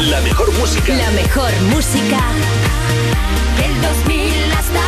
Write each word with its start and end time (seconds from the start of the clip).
La 0.00 0.20
mejor 0.20 0.52
música. 0.58 0.94
La 0.96 1.10
mejor 1.10 1.50
música 1.74 2.20
del 3.58 3.82
2000 3.82 4.52
hasta 4.52 4.80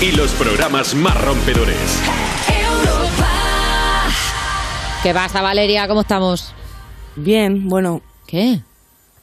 hoy. 0.00 0.06
Y 0.08 0.12
los 0.16 0.30
programas 0.32 0.94
más 0.94 1.20
rompedores. 1.20 2.00
Europa. 2.48 3.26
¿Qué 5.02 5.12
pasa, 5.12 5.42
Valeria? 5.42 5.88
¿Cómo 5.88 6.02
estamos? 6.02 6.54
Bien, 7.16 7.68
bueno, 7.68 8.00
¿Qué? 8.26 8.60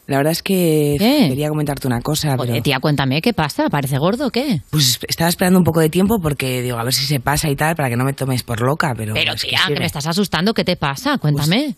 la 0.07 0.17
verdad 0.17 0.33
es 0.33 0.43
que 0.43 0.97
¿Qué? 0.99 1.27
quería 1.29 1.47
comentarte 1.47 1.87
una 1.87 2.01
cosa, 2.01 2.35
pero 2.37 2.61
tía, 2.61 2.79
cuéntame, 2.79 3.21
¿qué 3.21 3.33
pasa? 3.33 3.69
¿Parece 3.69 3.97
gordo 3.97 4.27
o 4.27 4.31
qué? 4.31 4.61
pues 4.69 4.99
estaba 5.07 5.29
esperando 5.29 5.57
un 5.57 5.63
poco 5.63 5.79
de 5.79 5.89
tiempo 5.89 6.19
porque 6.21 6.61
digo, 6.61 6.77
a 6.77 6.83
ver 6.83 6.93
si 6.93 7.05
se 7.05 7.21
pasa 7.21 7.49
y 7.49 7.55
tal, 7.55 7.77
para 7.77 7.89
que 7.89 7.95
no 7.95 8.03
me 8.03 8.11
tomes 8.11 8.43
por 8.43 8.59
loca, 8.59 8.93
pero 8.97 9.13
Pero, 9.13 9.33
que 9.35 9.47
tía, 9.47 9.61
que, 9.67 9.79
me 9.79 9.85
estás 9.85 10.07
asustando. 10.07 10.53
¿Qué 10.53 10.65
te 10.65 10.75
pasa? 10.75 11.17
Cuéntame. 11.17 11.75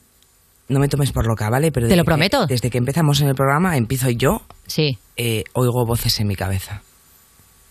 No 0.69 0.79
me 0.79 0.87
tomes 0.87 1.11
por 1.11 1.25
loca, 1.27 1.49
¿vale? 1.49 1.71
Pero 1.71 1.87
Te 1.87 1.95
lo 1.95 2.03
que- 2.03 2.07
prometo. 2.07 2.45
desde 2.47 2.69
que 2.69 2.77
empezamos 2.77 3.21
en 3.21 3.27
el 3.29 3.35
programa, 3.35 3.77
empiezo 3.77 4.09
yo, 4.09 4.41
Sí. 4.67 4.97
eh, 5.15 5.43
oigo 5.53 5.85
voces 5.85 6.19
en 6.19 6.27
mi 6.27 6.35
cabeza. 6.35 6.81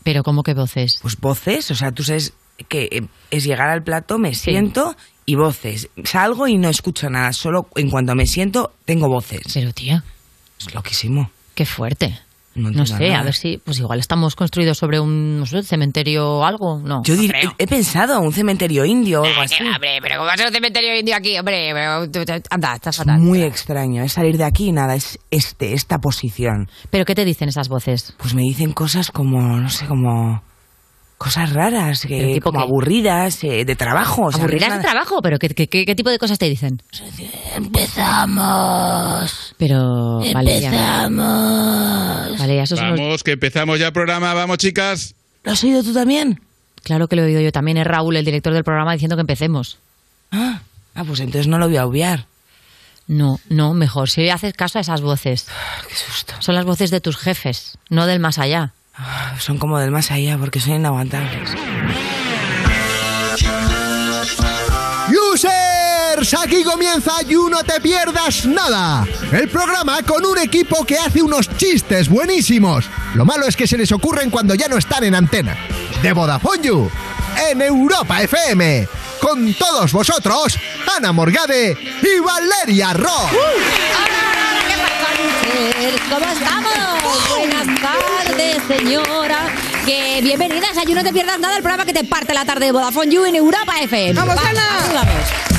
Pero 0.03 0.23
¿cómo 0.23 0.43
que 0.43 0.55
voces? 0.55 0.99
Pues 1.03 1.17
voces, 1.19 1.71
o 1.71 1.75
sea, 1.75 1.93
tú 1.93 2.03
sabes 2.05 2.33
que 2.69 2.85
eh, 2.91 3.07
es 3.31 3.45
llegar 3.45 3.69
al 3.69 3.83
plato, 3.83 4.19
me 4.19 4.35
siento 4.35 4.97
y 5.27 5.35
voces. 5.35 5.89
Salgo 6.05 6.47
y 6.47 6.57
no 6.59 6.69
escucho 6.69 7.11
nada, 7.11 7.33
solo 7.33 7.69
en 7.75 7.91
cuanto 7.91 8.15
me 8.15 8.27
siento 8.27 8.73
tengo 8.85 9.09
voces. 9.09 9.43
Pero, 9.53 9.73
tía, 9.73 10.05
Es 10.59 10.73
loquísimo. 10.75 11.31
qué 11.55 11.67
fuerte. 11.67 12.19
No 12.57 12.87
sé, 12.87 13.09
nada. 13.09 13.21
a 13.21 13.23
ver 13.25 13.35
si, 13.35 13.59
pues 13.59 13.79
igual 13.79 13.99
estamos 14.01 14.35
construidos 14.35 14.79
sobre 14.79 14.99
un, 14.99 15.39
no 15.41 15.47
sé, 15.47 15.63
cementerio 15.63 16.39
o 16.39 16.45
algo, 16.45 16.81
no. 16.83 17.03
Yo 17.05 17.15
dir- 17.15 17.35
he, 17.35 17.63
he 17.63 17.67
pensado 17.67 18.21
un 18.21 18.33
cementerio 18.33 18.85
indio 18.85 19.23
o 19.23 19.25
algo 19.25 19.43
así. 19.43 19.63
hombre, 19.63 19.99
pero 20.01 20.17
¿cómo 20.17 20.27
va 20.27 20.33
a 20.33 20.37
ser 20.37 20.47
un 20.47 20.53
cementerio 20.53 20.99
indio 20.99 21.15
aquí? 21.17 21.39
Hombre, 21.39 21.71
pero, 21.73 22.41
anda, 22.51 22.75
estás 22.75 22.95
Es 22.97 23.05
fatal. 23.05 23.21
muy 23.21 23.43
extraño, 23.43 24.03
es 24.03 24.13
salir 24.13 24.37
de 24.39 24.45
aquí 24.45 24.69
y 24.69 24.73
nada, 24.73 24.95
es 24.95 25.19
este, 25.31 25.75
esta 25.75 25.99
posición. 25.99 26.69
¿Pero 26.91 27.05
qué 27.05 27.15
te 27.15 27.25
dicen 27.25 27.49
esas 27.49 27.69
voces? 27.69 28.15
Pues 28.19 28.35
me 28.35 28.43
dicen 28.43 28.73
cosas 28.73 29.11
como, 29.11 29.41
no 29.61 29.69
sé, 29.69 29.87
como 29.87 30.43
cosas 31.19 31.53
raras, 31.53 32.03
que, 32.03 32.19
¿Pero 32.19 32.33
tipo 32.35 32.51
como 32.53 32.59
qué? 32.59 32.65
aburridas, 32.65 33.43
eh, 33.45 33.65
de 33.65 33.77
trabajo. 33.77 34.27
o 34.27 34.33
sea, 34.33 34.41
¿Aburridas 34.43 34.77
de 34.77 34.81
trabajo? 34.83 35.23
¿Pero 35.23 35.39
qué, 35.39 35.49
qué, 35.51 35.67
qué- 35.69 35.85
qué 35.87 35.95
tipo 35.95 36.11
de 36.11 36.19
cosas 36.19 36.39
te 36.39 36.49
dicen? 36.49 36.83
Empezamos. 37.57 39.55
Pero, 39.57 40.21
Valeria, 40.33 40.69
Empezamos. 40.71 42.41
Eso 42.41 42.75
unos- 42.77 42.99
Vamos, 43.01 43.23
que 43.23 43.33
empezamos 43.33 43.79
ya 43.79 43.87
el 43.89 43.93
programa. 43.93 44.35
Vamos, 44.35 44.59
chicas. 44.59 45.15
¿Lo 45.45 45.53
has 45.53 45.63
oído 45.65 45.83
tú 45.83 45.93
también? 45.93 46.41
Claro 46.83 47.09
que 47.09 47.17
lo 47.17 47.23
he 47.23 47.27
oído 47.27 47.41
yo 47.41 47.53
también. 47.53 47.77
Es 47.79 47.87
Raúl, 47.87 48.17
el 48.17 48.25
director 48.25 48.53
del 48.53 48.65
programa, 48.65 48.93
diciendo 48.93 49.17
que 49.17 49.21
empecemos. 49.21 49.79
Ah, 50.33 50.61
ah, 50.95 51.05
pues 51.05 51.21
entonces 51.21 51.47
no 51.49 51.59
lo 51.59 51.67
voy 51.69 51.77
a 51.77 51.87
obviar. 51.87 52.27
No, 53.09 53.39
no, 53.49 53.73
mejor. 53.75 54.11
Si 54.11 54.29
haces 54.31 54.53
caso 54.55 54.79
a 54.79 54.81
esas 54.81 55.01
voces. 55.01 55.47
Ah, 55.51 55.83
Qué 55.89 55.95
susto. 55.95 56.35
Son 56.41 56.55
las 56.55 56.65
voces 56.65 56.91
de 56.91 57.01
tus 57.01 57.17
jefes, 57.17 57.79
no 57.89 58.07
del 58.07 58.19
más 58.21 58.39
allá. 58.39 58.73
Ah, 58.99 59.35
Son 59.39 59.59
como 59.59 59.79
del 59.79 59.91
más 59.91 60.11
allá 60.11 60.39
porque 60.39 60.61
son 60.61 60.75
inaguantables. 60.75 61.51
Users, 65.33 66.35
aquí 66.35 66.65
comienza 66.65 67.13
You 67.29 67.49
No 67.49 67.63
Te 67.63 67.81
Pierdas 67.81 68.45
Nada, 68.47 69.07
el 69.33 69.49
programa 69.49 70.03
con 70.03 70.25
un 70.25 70.39
equipo 70.39 70.85
que 70.85 70.99
hace 70.99 71.23
unos 71.23 71.49
chistes 71.57 72.09
buenísimos. 72.09 72.87
Lo 73.15 73.25
malo 73.25 73.47
es 73.47 73.57
que 73.57 73.67
se 73.67 73.77
les 73.77 73.93
ocurren 73.93 74.31
cuando 74.31 74.55
ya 74.55 74.69
no 74.69 74.77
están 74.79 75.05
en 75.05 75.15
antena. 75.15 75.57
De 76.03 76.13
Vodafone 76.13 76.63
You, 76.63 76.91
en 77.51 77.63
Europa 77.63 78.23
FM, 78.23 78.89
con 79.21 79.55
todos 79.55 79.93
vosotros, 79.93 80.59
Ana 80.97 81.13
Morgade 81.13 81.77
y 82.03 82.21
Valeria 82.21 82.93
Ross. 82.95 83.31
¿Cómo 85.57 86.27
estamos? 86.27 86.73
Buenas 87.31 87.81
tardes, 87.81 88.59
señora. 88.69 89.39
Que 89.87 90.21
bienvenidas 90.23 90.77
a 90.77 90.85
You 90.85 90.95
No 90.95 91.03
Te 91.03 91.15
Pierdas 91.15 91.39
Nada, 91.39 91.57
el 91.57 91.63
programa 91.63 91.87
que 91.87 91.95
te 91.95 92.05
parte 92.05 92.35
la 92.35 92.45
tarde 92.45 92.67
de 92.67 92.73
Vodafone 92.73 93.11
You 93.11 93.25
en 93.25 93.37
Europa 93.37 93.73
FM. 93.81 94.13
¡Vamos, 94.13 94.37
Va, 94.37 94.51
Ana! 94.51 94.93
vamos. 94.93 95.56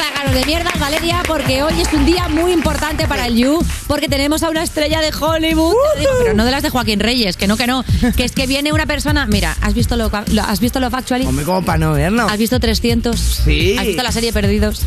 Sacarnos 0.00 0.34
de 0.34 0.44
mierdas, 0.46 0.78
Valeria, 0.78 1.22
porque 1.26 1.62
hoy 1.62 1.74
es 1.80 1.92
un 1.92 2.06
día 2.06 2.28
muy 2.28 2.52
importante 2.52 3.06
para 3.06 3.26
el 3.26 3.36
You, 3.36 3.62
porque 3.86 4.08
tenemos 4.08 4.42
a 4.42 4.48
una 4.50 4.62
estrella 4.62 5.00
de 5.00 5.10
Hollywood, 5.14 5.74
lo 5.94 6.00
digo, 6.00 6.12
pero 6.20 6.34
no 6.34 6.44
de 6.44 6.50
las 6.50 6.62
de 6.62 6.70
Joaquín 6.70 7.00
Reyes, 7.00 7.36
que 7.36 7.46
no, 7.46 7.56
que 7.56 7.66
no, 7.66 7.84
que 8.16 8.24
es 8.24 8.32
que 8.32 8.46
viene 8.46 8.72
una 8.72 8.86
persona, 8.86 9.26
mira, 9.26 9.56
¿has 9.60 9.74
visto 9.74 9.96
lo, 9.96 10.10
lo- 10.28 10.42
has 10.42 10.60
visto 10.60 10.80
Love 10.80 10.94
Actually? 10.94 11.26
Hombre, 11.26 11.44
como 11.44 11.62
para 11.64 11.78
no 11.78 11.92
verlo. 11.92 12.26
¿Has 12.28 12.38
visto 12.38 12.58
300? 12.58 13.18
Sí. 13.18 13.76
¿Has 13.78 13.86
visto 13.86 14.02
la 14.02 14.12
serie 14.12 14.32
Perdidos? 14.32 14.82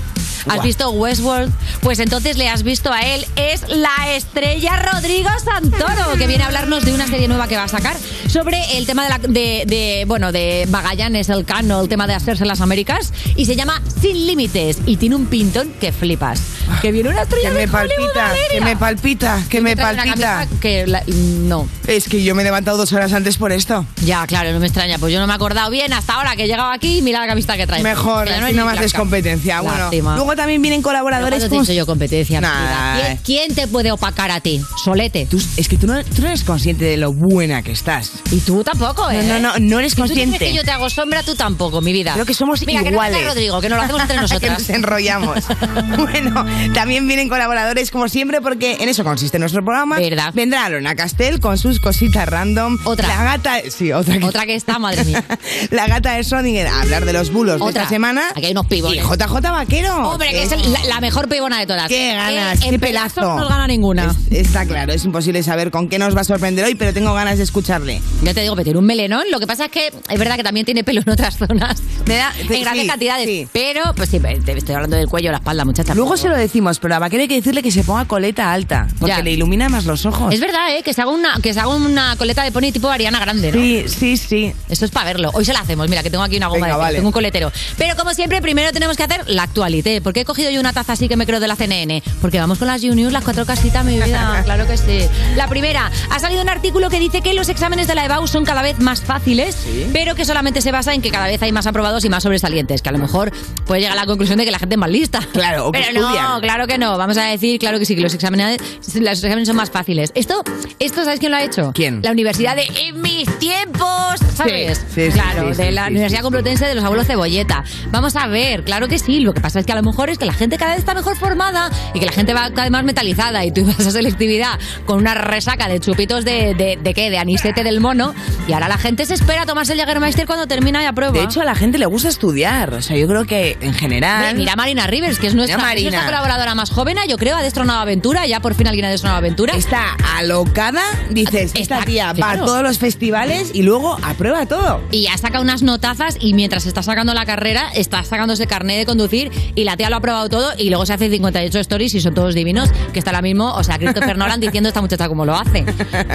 ¿Has 0.50 0.62
visto 0.62 0.90
Westworld? 0.92 1.54
Pues 1.80 2.00
entonces 2.00 2.36
le 2.38 2.50
has 2.50 2.64
visto 2.64 2.92
a 2.92 3.00
él. 3.02 3.26
Es 3.38 3.62
la 3.70 4.14
estrella 4.14 4.76
Rodrigo 4.92 5.30
Santoro, 5.44 6.18
que 6.18 6.28
viene 6.28 6.44
a 6.44 6.48
hablarnos 6.48 6.84
de 6.84 6.94
una 6.94 7.08
serie 7.08 7.30
nueva 7.30 7.48
que 7.48 7.56
va 7.56 7.64
a 7.64 7.68
sacar 7.70 7.96
sobre 8.28 8.78
el 8.78 8.86
tema 8.86 9.04
de, 9.04 9.10
la, 9.10 9.18
de, 9.20 9.64
de, 9.66 10.04
bueno, 10.06 10.34
de 10.34 10.68
Magallanes, 10.70 11.30
el 11.30 11.46
cano, 11.46 11.80
el 11.82 11.88
tema 11.88 12.08
de 12.08 12.16
hacerse 12.16 12.44
las 12.46 12.60
Américas. 12.60 13.14
Y 13.38 13.46
se 13.46 13.56
llama 13.56 13.82
Sin 14.02 14.28
Límites. 14.28 14.80
Y 14.86 14.98
tiene 15.04 15.18
un 15.18 15.26
pintón 15.26 15.70
que 15.82 15.92
flipas. 15.92 16.40
Que 16.82 16.94
viene 16.94 17.10
una 17.10 17.24
estrella 17.24 17.50
Que 17.50 17.56
de 17.56 17.68
me 17.68 17.74
Hollywood, 17.78 17.90
palpita, 17.98 18.22
Valeria. 18.24 18.48
que 18.52 18.62
me 18.62 18.78
palpita, 18.78 19.44
que 19.50 19.60
me 19.62 19.76
palpita. 19.76 20.48
Que 20.62 20.88
la- 20.88 21.04
no. 21.08 21.68
Es 21.88 22.08
que 22.08 22.24
yo 22.24 22.34
me 22.36 22.42
he 22.42 22.46
levantado 22.46 22.78
dos 22.78 22.94
horas 22.94 23.12
antes 23.12 23.36
por 23.36 23.52
esto. 23.52 23.86
Ya, 24.06 24.26
claro, 24.28 24.54
no 24.54 24.62
me 24.62 24.68
extraña. 24.68 24.98
Pues 25.00 25.12
yo 25.12 25.20
no 25.20 25.28
me 25.28 25.34
he 25.34 25.36
acordado 25.36 25.70
bien 25.72 25.92
hasta 25.92 26.14
ahora 26.14 26.38
que 26.38 26.46
he 26.46 26.48
llegado 26.48 26.72
aquí 26.72 27.00
y 27.00 27.02
mira 27.02 27.20
la 27.20 27.28
camiseta 27.28 27.58
que 27.58 27.68
trae. 27.68 27.84
Mejor, 27.84 28.24
Que 28.24 28.30
ya 28.30 28.36
así 28.38 28.46
es 28.52 28.56
no 28.56 28.62
ni 28.62 28.66
me 28.66 28.72
haces 28.78 28.94
blanca. 28.94 28.98
competencia. 29.00 29.60
Bueno, 29.60 29.78
Lástima. 29.78 30.16
luego 30.16 30.36
también 30.38 30.62
vienen 30.62 30.80
Pero 30.80 30.88
colaboradores 30.92 31.40
¿cuándo 31.40 31.44
te 31.44 31.46
he 31.48 31.50
como... 31.50 31.62
dicho 31.64 31.74
yo 31.74 31.86
competencia? 31.86 32.40
Nada. 32.40 32.94
amiga? 32.94 33.08
¿Quién, 33.08 33.48
quién 33.50 33.56
te 33.56 33.68
puede 33.68 33.92
opacar 33.92 34.32
a 34.32 34.40
ti? 34.40 34.62
Solete. 34.82 35.26
Tú- 35.26 35.44
es 35.58 35.68
que 35.68 35.76
tú 35.78 35.86
no, 35.86 36.02
tú 36.02 36.22
no 36.22 36.30
eres 36.30 36.46
consciente 36.46 36.86
de 36.86 36.96
lo 36.96 37.12
buena 37.12 37.62
que 37.62 37.74
estás. 37.74 38.10
Y 38.32 38.38
tú 38.40 38.64
tampoco, 38.64 39.12
¿eh? 39.12 39.22
No, 39.24 39.38
no, 39.40 39.54
no, 39.54 39.60
no 39.60 39.80
eres 39.80 39.92
Si 39.92 39.96
tú 39.98 40.04
consciente. 40.04 40.40
dices 40.40 40.48
que 40.48 40.54
yo 40.56 40.64
te 40.64 40.72
hago 40.72 40.90
sombra, 40.90 41.24
tú 41.24 41.36
tampoco, 41.36 41.82
mi 41.82 41.92
vida. 41.92 42.14
Creo 42.14 42.26
que 42.26 42.34
somos 42.34 42.66
Mira, 42.66 42.80
iguales. 42.80 42.94
Que 42.94 42.96
no 42.96 43.02
venga 43.20 43.30
Rodrigo, 43.34 43.60
que 43.60 43.68
nos 43.68 43.78
lo 43.80 43.84
hacemos 43.84 44.02
entre 44.02 44.16
que 44.16 44.22
nosotras. 44.22 44.60
nos 44.60 44.70
enrollamos. 44.98 45.40
bueno, 45.98 46.46
también 46.74 47.08
vienen 47.08 47.30
colaboradores 47.30 47.92
como 47.92 48.08
siempre 48.10 48.42
porque 48.42 48.78
en 48.80 48.90
eso 48.90 49.04
consiste 49.04 49.40
nuestro 49.40 49.64
programa. 49.64 50.00
Verdad. 50.00 50.32
Vendrá 50.34 50.70
Lorena 50.70 50.96
Castel 50.96 51.40
con 51.40 51.58
sus 51.58 51.80
cositas 51.80 52.28
random. 52.28 52.78
Otra. 52.86 53.08
La 53.08 53.24
gata... 53.24 53.56
Sí, 53.70 53.92
otra 53.92 54.18
que... 54.18 54.26
Otra 54.26 54.46
que 54.46 54.56
está, 54.56 54.80
madre 54.80 55.04
mía. 55.06 55.24
la 55.72 55.88
gata 55.88 56.14
de 56.14 56.22
Schrödinger 56.22 56.68
a 56.68 56.82
hablar 56.82 57.06
de 57.06 57.14
los 57.14 57.32
bulos 57.32 57.58
de 57.60 57.64
Otra. 57.66 57.84
esta 57.84 57.90
semana. 57.94 58.24
Aquí 58.36 58.46
hay 58.46 58.52
unos 58.52 58.68
pibones. 58.68 59.04
Y 59.04 59.08
JJ 59.08 59.42
Vaquero. 59.42 60.10
Hombre, 60.10 60.30
que 60.30 60.44
es 60.44 60.52
el- 60.52 60.72
la, 60.72 60.84
la 60.86 61.00
mejor 61.02 61.28
pibona 61.28 61.60
de 61.60 61.66
todas. 61.68 61.88
Qué 61.88 62.14
ganas, 62.14 62.60
qué 62.60 62.78
pedazos 62.80 63.14
pelazo. 63.14 63.40
No 63.40 63.48
gana 63.50 63.68
ninguna. 63.68 64.14
Es- 64.30 64.44
está 64.48 64.66
claro, 64.66 64.94
es 64.94 65.04
imposible 65.06 65.42
saber 65.44 65.72
con 65.72 65.90
qué 65.90 65.98
nos 66.00 66.16
va 66.16 66.22
a 66.22 66.24
sorprender 66.24 66.66
hoy, 66.66 66.76
pero 66.76 66.94
tengo 66.94 67.14
ganas 67.14 67.38
de 67.38 67.44
escucharle. 67.44 68.02
Ya 68.22 68.34
te 68.34 68.42
digo, 68.42 68.56
que 68.56 68.64
tiene 68.64 68.80
un 68.80 68.86
melenón. 68.86 69.24
Lo 69.32 69.40
que 69.40 69.48
pasa 69.48 69.66
es 69.66 69.72
que 69.72 69.88
es 69.88 70.20
verdad 70.20 70.36
que 70.36 70.44
también 70.44 70.66
tiene 70.66 70.84
pelo 70.84 71.02
en 71.02 71.10
otras 71.10 71.38
zonas. 71.38 71.82
Me 72.06 72.16
da- 72.18 72.34
en 72.40 72.48
sí, 72.48 72.62
grandes 72.62 72.88
cantidades. 72.88 73.26
sí. 73.26 73.48
Pero, 73.52 73.94
pues 73.96 74.10
sí, 74.10 74.20
te 74.20 74.52
estoy 74.58 74.76
hablando 74.76 74.83
del 74.90 75.08
cuello, 75.08 75.32
la 75.32 75.38
espalda, 75.38 75.66
muchacha. 75.66 75.94
Luego 75.96 76.18
se 76.18 76.30
lo 76.30 76.36
decimos, 76.36 76.80
pero 76.80 76.96
a 76.96 77.00
Vaquero 77.00 77.22
hay 77.22 77.28
que 77.28 77.36
decirle 77.36 77.62
que 77.64 77.72
se 77.72 77.84
ponga 77.84 78.06
coleta 78.06 78.52
alta, 78.54 78.88
porque 79.00 79.16
Ya. 79.16 79.22
le 79.22 79.32
ilumina 79.32 79.70
más 79.70 79.86
los 79.86 80.06
ojos. 80.06 80.34
Es 80.34 80.40
verdad, 80.40 80.76
¿eh? 80.76 80.84
Que 80.84 80.94
se 80.94 81.02
haga 81.02 81.12
una, 81.12 81.40
que 81.42 81.54
se 81.54 81.60
haga 81.60 81.70
una 81.70 82.16
coleta 82.18 82.44
de 82.44 82.52
pony 82.52 82.72
tipo 82.72 82.90
Ariana 82.90 83.20
Grande, 83.20 83.52
¿no? 83.52 83.60
Sí, 83.60 83.86
sí, 83.88 84.18
sí. 84.18 84.54
Esto 84.70 84.86
es 84.86 84.92
para 84.92 85.06
verlo. 85.08 85.32
Hoy 85.34 85.46
se 85.46 85.54
la 85.54 85.60
hacemos. 85.62 85.90
Mira, 85.90 86.04
que 86.04 86.10
tengo 86.10 86.24
aquí 86.24 86.38
una 86.38 86.48
goma 86.48 86.66
Venga, 86.66 86.76
de 86.78 86.82
vale. 86.82 86.96
tengo 86.96 87.08
un 87.10 87.14
coletero. 87.14 87.52
Pero 87.78 87.96
como 87.96 88.14
siempre, 88.14 88.42
primero 88.42 88.72
tenemos 88.72 88.98
que 88.98 89.04
hacer 89.04 89.24
la 89.28 89.44
actualité. 89.44 90.02
¿Por 90.02 90.14
qué 90.14 90.22
he 90.22 90.26
cogido 90.26 90.50
yo 90.52 90.60
una 90.60 90.74
taza 90.74 90.94
así 90.94 91.08
que 91.08 91.16
me 91.18 91.26
creo 91.26 91.40
de 91.40 91.48
la 91.48 91.56
CNN? 91.56 92.02
Porque 92.22 92.40
vamos 92.40 92.58
con 92.60 92.68
las 92.68 92.82
Juniors, 92.82 93.12
las 93.14 93.24
cuatro 93.24 93.46
casitas, 93.46 93.84
mi 93.86 94.00
vida. 94.00 94.42
claro 94.46 94.68
que 94.68 94.78
sí. 94.78 95.00
La 95.36 95.48
primera, 95.48 95.92
ha 96.10 96.20
salido 96.20 96.42
un 96.42 96.50
artículo 96.50 96.90
que 96.90 97.00
dice 97.00 97.22
que 97.22 97.34
los 97.34 97.50
exámenes 97.50 97.88
de 97.88 97.96
la 97.96 98.06
EBAU 98.06 98.28
son 98.28 98.46
cada 98.46 98.62
vez 98.62 98.80
más 98.80 99.02
fáciles, 99.02 99.58
pero 99.92 100.16
que 100.16 100.26
solamente 100.26 100.62
se 100.62 100.72
basa 100.72 100.94
en 100.94 101.02
que 101.02 101.10
cada 101.12 101.28
vez 101.28 101.42
hay 101.42 101.52
más 101.52 101.68
aprobados 101.68 102.04
y 102.06 102.10
más 102.10 102.24
sobresalientes. 102.24 102.82
Que 102.82 102.90
a 102.90 102.92
lo 102.92 102.98
mejor 103.00 103.32
puede 103.66 103.82
llegar 103.82 103.98
a 103.98 104.02
la 104.02 104.06
conclusión 104.08 104.38
de 104.38 104.46
que 104.46 104.52
la 104.52 104.60
gente 104.60 104.73
más 104.78 104.90
lista. 104.90 105.20
Claro, 105.34 105.68
o 105.68 105.72
que 105.72 105.80
Pero 105.80 106.00
no, 106.00 106.08
estudian. 106.10 106.42
claro 106.42 106.68
que 106.68 106.78
no. 106.78 106.98
Vamos 106.98 107.18
a 107.18 107.24
decir, 107.26 107.60
claro 107.60 107.80
que 107.80 107.86
sí, 107.86 107.96
que 107.96 108.02
los 108.02 108.14
exámenes, 108.14 108.60
los 108.96 109.24
exámenes 109.24 109.48
son 109.48 109.56
más 109.58 109.70
fáciles. 109.72 110.12
Esto, 110.16 110.44
esto 110.80 111.04
¿sabes 111.04 111.20
quién 111.20 111.32
lo 111.32 111.38
ha 111.38 111.44
hecho? 111.44 111.72
¿Quién? 111.74 112.02
La 112.04 112.12
Universidad 112.12 112.56
de 112.56 112.64
En 112.88 113.02
mis 113.02 113.28
tiempos, 113.40 114.20
¿sabes? 114.36 114.84
sí, 114.94 115.06
sí, 115.08 115.12
claro, 115.12 115.54
sí, 115.54 115.62
de 115.64 115.72
la 115.72 115.88
Universidad. 115.88 116.22
Complutense 116.22 116.66
de 116.66 116.76
los 116.76 116.84
Abuelos 116.84 117.08
Cebolleta. 117.08 117.64
Vamos 117.92 118.16
a 118.16 118.28
ver, 118.28 118.64
claro 118.64 118.88
que 118.88 119.00
sí. 119.00 119.20
Lo 119.20 119.34
que 119.34 119.42
pasa 119.42 119.60
es 119.60 119.66
que 119.66 119.72
a 119.72 119.76
lo 119.76 119.84
mejor 119.84 120.10
es 120.10 120.18
que 120.18 120.26
la 120.26 120.34
gente 120.34 120.58
cada 120.58 120.72
vez 120.72 120.80
está 120.80 120.94
mejor 120.94 121.16
formada 121.18 121.70
y 121.94 122.00
que 122.00 122.06
la 122.06 122.12
gente 122.12 122.34
va 122.34 122.50
cada 122.50 122.64
vez 122.64 122.72
más 122.72 122.84
metalizada 122.84 123.44
y 123.46 123.52
tú 123.52 123.62
ibas 123.68 123.80
a 123.80 123.92
selectividad 123.92 124.60
con 124.86 124.98
una 125.00 125.14
resaca 125.14 125.68
de 125.68 125.80
chupitos 125.80 126.26
de, 126.26 126.54
de, 126.54 126.78
de 126.82 126.94
qué, 126.94 127.10
de 127.10 127.18
anisete 127.18 127.64
del 127.64 127.80
mono 127.80 128.14
y 128.48 128.54
ahora 128.54 128.68
la 128.68 128.78
gente 128.78 129.06
se 129.06 129.14
espera 129.14 129.44
a 129.44 129.46
tomarse 129.46 129.74
el 129.74 129.80
Jägermeister 129.80 130.26
cuando 130.26 130.48
termina 130.48 130.82
y 130.84 130.86
aprueba. 130.86 131.14
De 131.18 131.24
hecho, 131.24 131.42
a 131.42 131.46
la 131.46 131.56
gente 131.56 131.78
le 131.78 131.86
gusta 131.86 132.10
estudiar. 132.10 132.74
O 132.74 132.82
sea, 132.82 132.98
yo 132.98 133.08
creo 133.08 133.26
que 133.26 133.58
en 133.62 133.74
general. 133.74 134.36
Mira 134.36 134.56
Marina 134.64 134.88
Rivers, 134.88 135.20
que 135.20 135.28
es 135.28 135.36
nuestra, 135.36 135.58
Mira, 135.76 136.06
colaboradora 136.06 136.56
más 136.56 136.72
joven, 136.72 136.98
yo 137.10 137.18
creo, 137.18 137.36
ha 137.36 137.42
destronado 137.44 137.82
Aventura, 137.82 138.26
ya 138.28 138.40
por 138.40 138.54
fin 138.56 138.66
alguien 138.66 138.86
ha 138.86 138.90
destronado 138.90 139.18
Aventura. 139.18 139.54
Está 139.58 139.98
alocada, 140.16 140.82
dices, 141.10 141.52
Está- 141.54 141.80
esta 141.80 141.86
tía 141.86 142.14
va 142.14 142.32
a 142.32 142.38
todos 142.38 142.64
los 142.64 142.80
festivales 142.80 143.52
y 143.54 143.64
luego 143.64 143.98
aprueba 144.02 144.46
todo. 144.46 144.80
Y 144.90 145.08
ha 145.08 145.18
sacado 145.18 145.44
unas 145.44 145.64
notazas 145.64 146.16
y 146.18 146.34
mientras 146.34 146.66
está 146.66 146.82
sacando 146.82 147.14
la 147.14 147.26
carrera, 147.26 147.72
está 147.76 148.06
sacando 148.06 148.36
ese 148.36 148.48
carnet 148.48 148.78
de 148.78 148.86
conducir 148.86 149.32
y 149.54 149.66
la 149.66 149.76
tía 149.76 149.90
lo 149.90 149.98
ha 149.98 150.00
probado 150.00 150.30
todo 150.30 150.54
y 150.58 150.70
luego 150.70 150.86
se 150.86 150.94
hace 150.94 151.10
58 151.10 151.60
stories 151.60 151.96
y 151.96 152.00
son 152.00 152.14
todos 152.14 152.34
divinos, 152.34 152.70
que 152.94 153.00
está 153.00 153.12
ahora 153.12 153.22
mismo, 153.22 153.54
o 153.54 153.66
sea, 153.66 153.78
Christopher 153.78 154.18
Nolan 154.18 154.40
diciendo 154.40 154.70
esta 154.70 154.80
muchacha 154.80 155.10
cómo 155.10 155.26
lo 155.26 155.36
hace. 155.36 155.66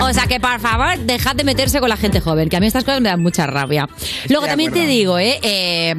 O 0.01 0.11
sea, 0.15 0.27
que 0.27 0.41
por 0.41 0.59
favor, 0.59 0.99
dejad 1.01 1.37
de 1.37 1.45
meterse 1.45 1.81
con 1.81 1.91
la 1.91 1.99
gente 1.99 2.21
joven, 2.21 2.49
que 2.49 2.57
a 2.57 2.61
mí 2.61 2.67
estas 2.67 2.85
cosas 2.85 3.03
me 3.03 3.11
dan 3.11 3.21
mucha 3.21 3.47
rabia. 3.47 3.87
Luego 4.31 4.47
también 4.47 4.73
te 4.73 4.87
digo, 4.87 5.19
¿eh? 5.19 5.39
Eh, 5.43 5.95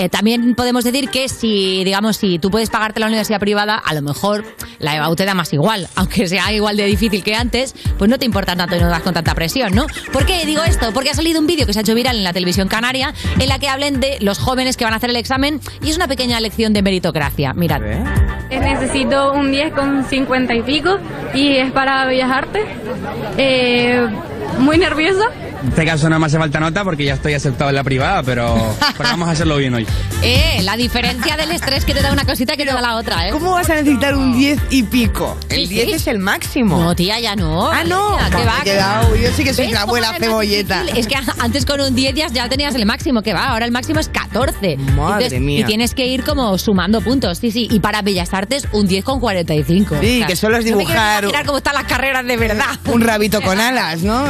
eh, 0.00 0.08
también 0.08 0.56
podemos 0.56 0.82
decir 0.82 1.08
que 1.10 1.28
si, 1.28 1.81
digamos, 1.84 2.16
si 2.16 2.38
tú 2.38 2.50
puedes 2.50 2.70
pagarte 2.70 3.00
la 3.00 3.06
universidad 3.06 3.40
privada, 3.40 3.76
a 3.76 3.94
lo 3.94 4.02
mejor 4.02 4.44
la 4.78 4.96
EBAU 4.96 5.14
te 5.16 5.24
da 5.24 5.34
más 5.34 5.52
igual, 5.52 5.88
aunque 5.96 6.26
sea 6.26 6.52
igual 6.52 6.76
de 6.76 6.86
difícil 6.86 7.22
que 7.22 7.34
antes, 7.34 7.74
pues 7.98 8.10
no 8.10 8.18
te 8.18 8.24
importa 8.24 8.56
tanto 8.56 8.76
y 8.76 8.80
no 8.80 8.90
vas 8.90 9.02
con 9.02 9.14
tanta 9.14 9.34
presión, 9.34 9.74
¿no? 9.74 9.86
¿Por 10.12 10.26
qué 10.26 10.44
digo 10.46 10.62
esto? 10.62 10.92
Porque 10.92 11.10
ha 11.10 11.14
salido 11.14 11.40
un 11.40 11.46
vídeo 11.46 11.66
que 11.66 11.72
se 11.72 11.80
ha 11.80 11.82
hecho 11.82 11.94
viral 11.94 12.16
en 12.16 12.24
la 12.24 12.32
televisión 12.32 12.68
canaria 12.68 13.14
en 13.38 13.48
la 13.48 13.58
que 13.58 13.68
hablen 13.68 14.00
de 14.00 14.18
los 14.20 14.38
jóvenes 14.38 14.76
que 14.76 14.84
van 14.84 14.94
a 14.94 14.96
hacer 14.96 15.10
el 15.10 15.16
examen 15.16 15.60
y 15.82 15.90
es 15.90 15.96
una 15.96 16.08
pequeña 16.08 16.40
lección 16.40 16.72
de 16.72 16.82
meritocracia. 16.82 17.52
Mirad. 17.54 17.80
Necesito 18.50 19.32
un 19.32 19.50
10 19.50 19.72
con 19.72 20.04
50 20.04 20.54
y 20.54 20.62
pico 20.62 20.98
y 21.34 21.56
es 21.56 21.72
para 21.72 22.04
Bellas 22.06 22.30
Artes. 22.30 22.64
Eh, 23.38 24.06
muy 24.58 24.78
nerviosa. 24.78 25.24
En 25.62 25.68
este 25.68 25.84
caso 25.84 26.08
no 26.10 26.18
me 26.18 26.26
hace 26.26 26.38
falta 26.38 26.58
nota 26.60 26.82
porque 26.84 27.04
ya 27.04 27.14
estoy 27.14 27.34
aceptado 27.34 27.70
en 27.70 27.76
la 27.76 27.84
privada, 27.84 28.22
pero, 28.22 28.74
pero 28.96 29.08
vamos 29.10 29.28
a 29.28 29.32
hacerlo 29.32 29.56
bien 29.56 29.74
hoy. 29.74 29.86
Eh, 30.24 30.60
la 30.62 30.76
diferencia 30.76 31.36
del 31.36 31.50
estrés 31.50 31.84
que 31.84 31.94
te 31.94 32.00
da 32.00 32.12
una 32.12 32.24
cosita 32.24 32.56
que 32.56 32.64
te 32.64 32.72
da 32.72 32.80
la 32.80 32.94
otra, 32.94 33.26
¿eh? 33.26 33.32
¿Cómo 33.32 33.54
vas 33.54 33.68
a 33.70 33.74
necesitar 33.74 34.14
un 34.14 34.38
10 34.38 34.56
y 34.70 34.84
pico? 34.84 35.36
El 35.48 35.66
Sí, 35.66 35.74
10 35.74 35.84
sí. 35.86 35.92
es 35.94 36.06
el 36.06 36.20
máximo. 36.20 36.78
No, 36.80 36.94
tía, 36.94 37.18
ya 37.18 37.34
no. 37.34 37.68
Ah, 37.72 37.82
no. 37.82 38.16
Tía, 38.18 38.30
¿qué 38.30 38.36
Me 38.36 38.44
va? 38.44 38.58
he 38.60 38.62
quedado- 38.62 39.16
yo 39.16 39.30
sí 39.32 39.42
que 39.42 39.52
soy 39.52 39.64
¿Ves 39.64 39.74
la 39.74 39.80
abuela 39.82 40.14
cebolleta. 40.20 40.84
Es 40.94 41.08
que 41.08 41.16
antes 41.40 41.66
con 41.66 41.80
un 41.80 41.96
10 41.96 42.14
ya, 42.14 42.28
ya 42.28 42.48
tenías 42.48 42.76
el 42.76 42.86
máximo, 42.86 43.22
que 43.22 43.32
va, 43.34 43.46
ahora 43.46 43.64
el 43.64 43.72
máximo 43.72 43.98
es 43.98 44.08
14. 44.10 44.76
Madre 44.76 45.40
mía. 45.40 45.62
Y 45.62 45.64
tienes 45.64 45.92
que 45.92 46.06
ir 46.06 46.22
como 46.22 46.56
sumando 46.56 47.00
puntos, 47.00 47.38
sí, 47.38 47.50
sí. 47.50 47.66
Y 47.68 47.80
para 47.80 48.00
Bellas 48.02 48.32
Artes, 48.32 48.68
un 48.70 48.86
10 48.86 49.02
con 49.04 49.18
45. 49.18 49.96
Sí, 50.00 50.22
que 50.24 50.36
solo 50.36 50.56
es 50.58 50.64
no 50.66 50.76
me 50.76 50.84
dibujar- 50.84 51.24
cómo 51.44 51.58
están 51.58 51.74
las 51.74 51.84
carreras 51.84 52.24
de 52.24 52.36
verdad. 52.36 52.78
Un 52.84 53.00
rabito 53.00 53.42
con 53.42 53.58
alas, 53.58 54.02
¿no? 54.02 54.24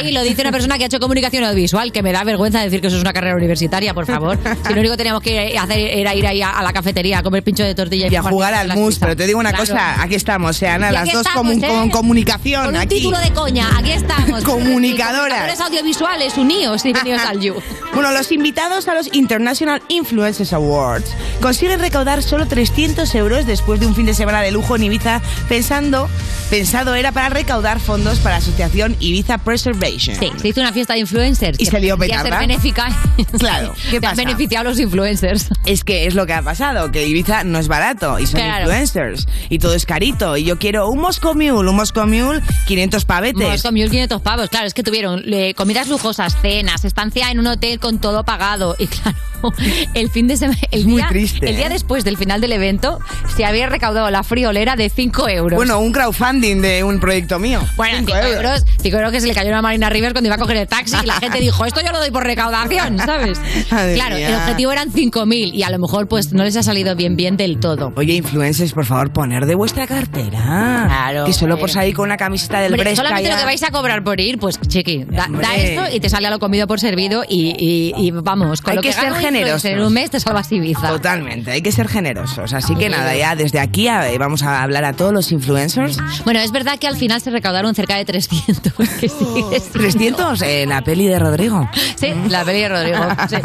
Sí, 0.00 0.10
lo 0.10 0.22
dice 0.22 0.42
una 0.44 0.52
persona 0.56 0.78
que 0.78 0.84
ha 0.84 0.86
hecho 0.86 1.00
comunicación 1.00 1.44
audiovisual, 1.44 1.92
que 1.92 2.02
me 2.02 2.12
da 2.12 2.22
vergüenza 2.24 2.60
decir 2.60 2.80
que 2.80 2.86
eso 2.88 2.96
es 2.96 3.02
una 3.02 3.12
carrera 3.12 3.36
universitaria, 3.36 3.94
por 3.94 4.06
favor. 4.06 4.38
Si 4.66 4.72
lo 4.74 4.80
único 4.80 4.92
que 4.94 4.98
teníamos 4.98 5.22
que 5.22 5.58
hacer 5.58 5.78
era 5.78 6.14
ir 6.14 6.26
ahí 6.26 6.42
a, 6.42 6.50
a 6.50 6.62
la 6.62 6.72
cafetería 6.72 7.18
a 7.18 7.22
comer 7.22 7.42
pincho 7.42 7.62
de 7.64 7.74
tortilla 7.74 8.08
Y 8.10 8.16
a 8.16 8.22
jugar 8.22 8.54
al 8.54 8.68
mus, 8.74 8.98
pero 8.98 9.16
te 9.16 9.26
digo 9.26 9.38
una 9.40 9.50
Claro. 9.50 9.66
cosa, 9.66 10.02
aquí 10.02 10.14
estamos, 10.14 10.50
o 10.50 10.58
sea, 10.58 10.74
Ana, 10.74 10.90
Y 10.90 10.92
las 10.94 11.12
dos 11.12 11.26
estamos, 11.26 11.56
comu- 11.56 11.64
¿eh? 11.64 11.68
con 11.68 11.90
comunicación, 11.90 12.64
Con 12.66 12.74
un 12.74 12.80
aquí. 12.80 12.96
título 12.96 13.18
de 13.18 13.30
coña, 13.32 13.68
aquí 13.78 13.92
estamos. 13.92 14.42
Comunicadoras. 14.44 15.38
Comunicadores 15.38 15.60
audiovisuales, 15.60 16.36
uníos 16.38 16.84
y 16.84 16.92
venidos 16.92 17.22
al 17.22 17.40
You. 17.40 17.54
Bueno, 17.94 18.10
los 18.10 18.32
invitados 18.32 18.88
a 18.88 18.94
los 18.94 19.08
International 19.14 19.80
Influencers 19.88 20.52
Awards 20.52 21.08
consiguen 21.40 21.78
recaudar 21.78 22.24
solo 22.24 22.46
300 22.46 23.14
euros 23.14 23.46
después 23.46 23.78
de 23.78 23.86
un 23.86 23.94
fin 23.94 24.04
de 24.06 24.14
semana 24.14 24.42
de 24.42 24.50
lujo 24.50 24.74
en 24.74 24.82
Ibiza, 24.82 25.22
pensando, 25.48 26.08
pensado 26.50 26.96
era 26.96 27.12
para 27.12 27.28
recaudar 27.28 27.78
fondos 27.78 28.18
para 28.18 28.34
la 28.34 28.38
asociación 28.38 28.96
Ibiza 28.98 29.38
Preservation. 29.38 30.16
Sí, 30.18 30.32
se 30.40 30.48
hizo 30.48 30.60
una 30.60 30.72
fiesta 30.72 30.94
de 30.94 31.00
influencers. 31.00 31.58
Y 31.60 31.66
que 31.66 31.80
se 31.80 31.96
petarda. 31.96 32.38
benéfica. 32.38 32.88
Claro, 33.38 33.74
¿qué 33.90 34.00
te 34.00 34.06
han 34.06 34.12
pasa? 34.12 34.24
beneficiado 34.24 34.64
los 34.70 34.78
influencers. 34.80 35.48
Es 35.66 35.84
que 35.84 36.06
es 36.06 36.14
lo 36.14 36.26
que 36.26 36.32
ha 36.34 36.42
pasado, 36.42 36.90
que 36.92 37.06
Ibiza 37.06 37.44
no 37.44 37.58
es 37.58 37.68
barato 37.68 38.18
y 38.18 38.26
son 38.26 38.40
Claro. 38.40 38.64
influencers 38.64 39.26
y 39.48 39.58
todo 39.58 39.74
es 39.74 39.86
carito. 39.86 40.36
Y 40.36 40.44
yo 40.44 40.58
quiero 40.58 40.88
un 40.88 40.98
Moscow 41.00 41.34
Mule, 41.34 41.68
un 41.70 41.76
Moscow 41.76 42.06
Mule, 42.06 42.40
500 42.66 43.04
pavetes. 43.04 43.48
Moscow 43.48 43.72
Mule 43.72 43.88
500 43.90 44.22
pavos, 44.22 44.48
claro, 44.50 44.66
es 44.66 44.74
que 44.74 44.82
tuvieron 44.82 45.22
eh, 45.32 45.54
comidas 45.54 45.88
lujosas, 45.88 46.36
cenas, 46.40 46.84
estancia 46.84 47.30
en 47.30 47.38
un 47.38 47.46
hotel 47.46 47.78
con 47.80 47.98
todo 47.98 48.24
pagado 48.24 48.76
y 48.78 48.86
claro, 48.86 49.16
el 49.94 50.10
fin 50.10 50.26
de 50.28 50.36
semana, 50.36 50.58
el 50.70 50.84
Muy 50.86 50.96
día, 50.96 51.08
triste, 51.08 51.48
el 51.48 51.56
día 51.56 51.66
¿eh? 51.66 51.70
después 51.70 52.04
del 52.04 52.16
final 52.16 52.40
del 52.40 52.52
evento 52.52 52.98
se 53.36 53.44
había 53.44 53.68
recaudado 53.68 54.10
la 54.10 54.22
friolera 54.22 54.76
de 54.76 54.88
5 54.90 55.28
euros. 55.28 55.56
Bueno, 55.56 55.78
un 55.80 55.92
crowdfunding 55.92 56.60
de 56.60 56.84
un 56.84 56.98
proyecto 57.00 57.38
mío. 57.38 57.60
Bueno, 57.76 57.98
Cinco 57.98 58.12
5 58.14 58.26
euros, 58.28 58.64
5 58.82 58.96
euros 58.96 59.12
que 59.12 59.20
se 59.20 59.26
le 59.26 59.34
cayó 59.34 59.54
a 59.56 59.62
Marina 59.62 59.88
Rivers 59.90 60.12
cuando 60.14 60.23
iba 60.28 60.36
a 60.36 60.38
coger 60.38 60.56
el 60.58 60.66
taxi 60.68 60.96
y 61.02 61.06
la 61.06 61.14
gente 61.14 61.40
dijo, 61.40 61.64
esto 61.64 61.80
yo 61.84 61.92
lo 61.92 61.98
doy 61.98 62.10
por 62.10 62.24
recaudación, 62.24 62.98
¿sabes? 63.04 63.38
Madre 63.70 63.94
claro, 63.94 64.16
mía. 64.16 64.28
el 64.28 64.34
objetivo 64.36 64.72
eran 64.72 64.92
5.000 64.92 65.54
y 65.54 65.62
a 65.62 65.70
lo 65.70 65.78
mejor 65.78 66.08
pues 66.08 66.32
no 66.32 66.44
les 66.44 66.56
ha 66.56 66.62
salido 66.62 66.94
bien 66.96 67.16
bien 67.16 67.36
del 67.36 67.58
todo. 67.60 67.92
Oye, 67.96 68.14
influencers, 68.14 68.72
por 68.72 68.84
favor, 68.84 69.12
poner 69.12 69.46
de 69.46 69.54
vuestra 69.54 69.86
cartera. 69.86 70.84
Claro, 70.86 71.24
Que 71.24 71.32
solo 71.32 71.58
por 71.58 71.70
salir 71.70 71.94
con 71.94 72.04
una 72.06 72.16
camiseta 72.16 72.60
del 72.60 72.72
Hombre, 72.72 72.84
Bresca 72.90 72.96
solamente 73.02 73.28
ya- 73.28 73.34
lo 73.34 73.40
que 73.40 73.44
vais 73.46 73.62
a 73.62 73.70
cobrar 73.70 74.02
por 74.04 74.20
ir, 74.20 74.38
pues 74.38 74.58
chiqui, 74.60 75.04
da, 75.08 75.28
esto 75.56 75.82
y 75.94 76.00
te 76.00 76.08
sale 76.08 76.26
a 76.26 76.30
lo 76.30 76.38
comido 76.38 76.66
por 76.66 76.80
servido 76.80 77.24
y, 77.28 77.54
y- 77.58 77.94
y 77.96 78.10
vamos, 78.10 78.60
con 78.60 78.70
Hay 78.72 78.76
lo 78.76 78.82
que 78.82 78.88
que, 78.88 78.94
ser 78.94 79.14
generosos. 79.14 79.64
En 79.64 79.80
un 79.80 79.92
mes 79.92 80.10
te 80.10 80.20
salvas 80.20 80.50
Ibiza. 80.52 80.88
Totalmente, 80.88 81.50
hay 81.50 81.62
que 81.62 81.72
ser 81.72 81.88
generosos. 81.88 82.52
Así 82.52 82.74
que 82.76 82.88
nada, 82.88 83.14
ya 83.16 83.34
desde 83.36 83.60
aquí 83.60 83.88
a- 83.88 84.04
vamos 84.18 84.42
a 84.42 84.62
hablar 84.62 84.84
a 84.84 84.92
todos 84.92 85.12
los 85.12 85.32
influencers. 85.32 85.98
Bueno, 86.24 86.40
es 86.40 86.52
verdad 86.52 86.78
que 86.78 86.86
al 86.86 86.96
final 86.96 87.20
se 87.20 87.30
recaudaron 87.30 87.74
cerca 87.74 87.96
de 87.96 88.04
300. 88.04 88.72
Que 89.00 89.08
sí, 89.08 89.26
es- 89.52 89.70
300 89.70 90.03
en 90.42 90.68
la 90.68 90.82
peli 90.82 91.06
de 91.06 91.18
Rodrigo. 91.18 91.68
Sí, 91.96 92.08
la 92.28 92.44
peli 92.44 92.60
de 92.62 92.68
Rodrigo. 92.68 92.98
sí. 93.28 93.36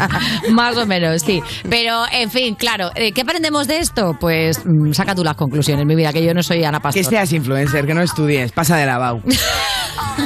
Más 0.52 0.76
o 0.76 0.86
menos, 0.86 1.22
sí. 1.22 1.42
Pero, 1.68 2.02
en 2.12 2.30
fin, 2.30 2.54
claro, 2.54 2.90
eh, 2.94 3.12
¿qué 3.12 3.22
aprendemos 3.22 3.66
de 3.66 3.78
esto? 3.78 4.16
Pues 4.20 4.60
mm, 4.64 4.92
saca 4.92 5.14
tú 5.14 5.24
las 5.24 5.36
conclusiones, 5.36 5.86
mi 5.86 5.94
vida, 5.94 6.12
que 6.12 6.24
yo 6.24 6.34
no 6.34 6.42
soy 6.42 6.64
Ana 6.64 6.80
Pastor. 6.80 7.02
Que 7.02 7.08
seas 7.08 7.32
influencer, 7.32 7.86
que 7.86 7.94
no 7.94 8.02
estudies, 8.02 8.52
pasa 8.52 8.76
de 8.76 8.86
la 8.86 8.98
BAU. 8.98 9.22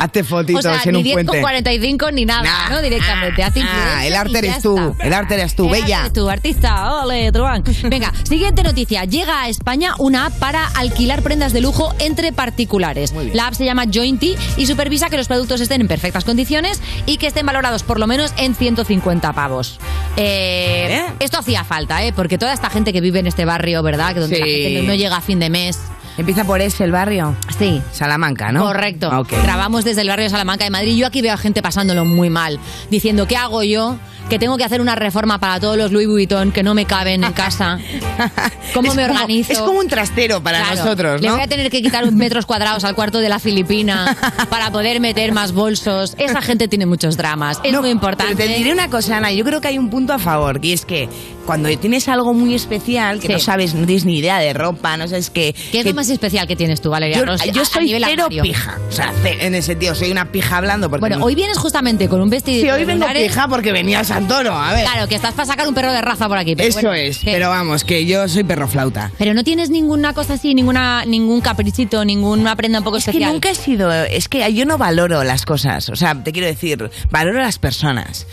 Hazte 0.00 0.24
fotitos 0.24 0.64
o 0.66 0.68
sea, 0.68 0.80
en 0.84 0.92
ni 0.92 0.98
un 0.98 1.04
10 1.04 1.14
puente. 1.14 1.32
con 1.32 1.40
45 1.40 2.10
ni 2.12 2.24
nada, 2.24 2.42
Nah. 2.42 2.70
¿no? 2.70 2.82
Directamente. 2.82 3.42
haz 3.44 3.52
Ah, 3.56 3.60
influencer 3.60 4.06
el 4.06 4.14
arte 4.16 4.38
eres 4.38 4.62
tú, 4.62 4.76
está. 4.76 5.04
el 5.06 5.12
arte 5.12 5.34
eres 5.34 5.54
tú, 5.56 5.64
El 5.66 5.70
bella. 5.70 5.98
arte 6.04 6.10
tú, 6.20 6.28
artista, 6.28 6.94
ole, 7.02 7.30
Truán. 7.32 7.62
Venga, 7.88 8.12
siguiente 8.24 8.62
noticia. 8.62 9.04
Llega 9.04 9.42
a 9.42 9.48
España 9.48 9.94
una 9.98 10.26
app 10.26 10.32
para 10.38 10.66
alquilar 10.66 11.22
prendas 11.22 11.52
de 11.52 11.60
lujo 11.60 11.94
entre 12.00 12.32
particulares. 12.32 13.12
La 13.34 13.46
app 13.46 13.54
se 13.54 13.64
llama 13.64 13.84
Jointy 13.92 14.34
y 14.56 14.66
supervisa 14.66 15.08
que 15.10 15.16
los 15.16 15.28
productos 15.28 15.60
estén 15.60 15.80
en 15.80 15.88
perfectas 15.88 16.23
condiciones 16.24 16.82
y 17.06 17.18
que 17.18 17.26
estén 17.26 17.46
valorados 17.46 17.82
por 17.82 17.98
lo 18.00 18.06
menos 18.06 18.32
en 18.36 18.54
150 18.54 19.32
pavos. 19.32 19.78
Eh. 20.16 21.04
Esto 21.20 21.38
hacía 21.38 21.64
falta, 21.64 22.04
¿eh? 22.04 22.12
Porque 22.12 22.38
toda 22.38 22.52
esta 22.52 22.70
gente 22.70 22.92
que 22.92 23.00
vive 23.00 23.18
en 23.20 23.26
este 23.26 23.44
barrio, 23.44 23.82
¿verdad? 23.82 24.14
Que 24.14 24.20
donde 24.20 24.38
la 24.38 24.46
Sí. 24.46 24.62
gente 24.62 24.82
no, 24.82 24.94
llega 24.94 25.16
a 25.16 25.20
fin 25.20 25.38
de 25.38 25.50
mes. 25.50 25.78
Empieza 26.16 26.44
por 26.44 26.60
ese 26.60 26.84
el 26.84 26.92
barrio. 26.92 27.34
Sí. 27.58 27.82
Salamanca, 27.92 28.52
¿no? 28.52 28.62
Correcto. 28.62 29.10
Ok. 29.18 29.32
Grabamos 29.42 29.84
desde 29.84 30.02
el 30.02 30.08
barrio 30.08 30.24
de 30.24 30.30
Salamanca 30.30 30.62
de 30.64 30.70
Madrid. 30.70 30.96
Yo 30.96 31.08
aquí 31.08 31.22
veo 31.22 31.34
a 31.34 31.36
gente 31.36 31.60
pasándolo 31.60 32.04
muy 32.04 32.30
mal, 32.30 32.60
diciendo, 32.88 33.26
¿qué 33.26 33.36
hago 33.36 33.64
yo? 33.64 33.96
Que 34.28 34.38
tengo 34.38 34.56
que 34.56 34.64
hacer 34.64 34.80
una 34.80 34.94
reforma 34.94 35.38
para 35.38 35.60
todos 35.60 35.76
los 35.76 35.92
Louis 35.92 36.08
Vuitton 36.08 36.50
que 36.50 36.62
no 36.62 36.74
me 36.74 36.86
caben 36.86 37.22
en 37.24 37.32
casa. 37.32 37.78
¿Cómo 38.74 38.88
Es 38.90 38.96
me 38.96 39.06
como- 39.06 39.14
organizo? 39.20 39.52
Es 39.52 39.58
como 39.60 39.78
un 39.80 39.88
trastero 39.88 40.42
para 40.42 40.58
Claro, 40.60 40.76
nosotros, 40.76 41.20
Le 41.20 41.28
¿no? 41.28 41.34
voy 41.34 41.42
a 41.44 41.46
tener 41.46 41.70
que 41.70 41.82
quitar 41.82 42.10
metros 42.12 42.46
cuadrados 42.46 42.84
al 42.84 42.94
cuarto 42.94 43.18
de 43.20 43.28
la 43.28 43.38
Filipina 43.38 44.16
para 44.48 44.70
poder 44.70 44.98
meter 45.00 45.32
más 45.32 45.52
bolsos. 45.52 46.14
Esa 46.18 46.40
gente 46.42 46.68
tiene 46.68 46.86
muchos 46.86 47.16
dramas. 47.16 47.60
Es 47.62 47.72
No, 47.72 47.82
muy 47.82 47.90
importante. 47.90 48.34
Pero 48.36 48.48
te 48.50 48.56
diré 48.58 48.72
una 48.72 48.88
cosa, 48.88 49.18
Ana. 49.18 49.30
Yo 49.32 49.44
creo 49.44 49.60
que 49.60 49.68
hay 49.68 49.78
un 49.78 49.90
punto 49.90 50.12
a 50.14 50.18
favor, 50.18 50.58
y 50.64 50.72
es 50.72 50.84
que 50.84 51.08
cuando 51.44 51.68
tienes 51.78 52.08
algo 52.08 52.32
muy 52.34 52.54
especial, 52.54 53.20
que 53.20 53.26
Sí. 53.28 53.32
no 53.34 53.38
sabes, 53.38 53.74
no 53.74 53.86
tienes 53.86 54.04
ni 54.04 54.18
idea 54.18 54.38
de 54.38 54.52
ropa, 54.52 54.96
no 54.96 55.06
sabes 55.08 55.30
qué. 55.30 55.54
¿Qué 55.72 55.78
es 55.78 55.84
que- 55.84 55.90
lo 55.90 55.96
más 55.96 56.08
especial 56.10 56.46
que 56.46 56.56
tienes 56.56 56.80
tú, 56.80 56.90
Valeria? 56.90 57.18
yo, 57.18 57.24
yo 57.52 57.62
A- 57.62 57.64
soy 57.64 57.94
cero 58.04 58.28
pija. 58.42 58.78
O 58.88 58.92
sea, 58.92 59.12
en 59.24 59.54
ese 59.54 59.66
sentido, 59.68 59.94
soy 59.94 60.10
una 60.10 60.30
pija 60.30 60.56
hablando. 60.58 60.88
Porque 60.90 61.00
Bueno, 61.00 61.24
hoy 61.24 61.34
vienes 61.34 61.58
justamente 61.58 62.08
con 62.08 62.20
un 62.20 62.30
vestido 62.30 62.60
Sí, 62.62 62.70
hoy 62.70 62.84
vengo 62.84 63.06
pija 63.14 63.48
porque 63.48 63.72
venía 63.72 64.00
a 64.00 64.04
Santoro. 64.04 64.52
A 64.54 64.72
ver. 64.72 64.84
Claro, 64.84 65.08
que 65.08 65.14
estás 65.14 65.34
para 65.34 65.46
sacar 65.46 65.68
un 65.68 65.74
perro 65.74 65.92
de 65.92 66.00
raza 66.00 66.28
por 66.28 66.38
aquí. 66.38 66.54
pero 66.56 66.68
Eso 66.68 66.80
bueno, 66.80 66.94
es, 66.94 67.18
¿qué? 67.18 67.32
pero 67.32 67.48
vamos, 67.50 67.84
que 67.84 68.06
yo 68.06 68.26
soy 68.28 68.44
perro 68.44 68.68
flauta. 68.68 69.10
Pero 69.18 69.34
no 69.34 69.44
tienes 69.44 69.70
ninguna 69.70 70.14
cosa 70.14 70.34
así, 70.34 70.54
ninguna 70.54 71.04
ningún 71.04 71.40
caprichito, 71.40 72.04
ninguna 72.04 72.56
prenda 72.56 72.78
un 72.78 72.84
poco 72.84 72.96
Es 72.98 73.04
que 73.04 73.10
especial. 73.10 73.32
nunca 73.32 73.50
he 73.50 73.54
sido, 73.54 73.92
es 73.92 74.28
que 74.28 74.52
yo 74.54 74.64
no 74.66 74.78
valoro 74.78 75.24
las 75.24 75.44
cosas, 75.44 75.88
o 75.88 75.96
sea, 75.96 76.14
te 76.22 76.32
quiero 76.32 76.46
decir, 76.46 76.90
valoro 77.10 77.40
las 77.40 77.58
personas. 77.58 78.26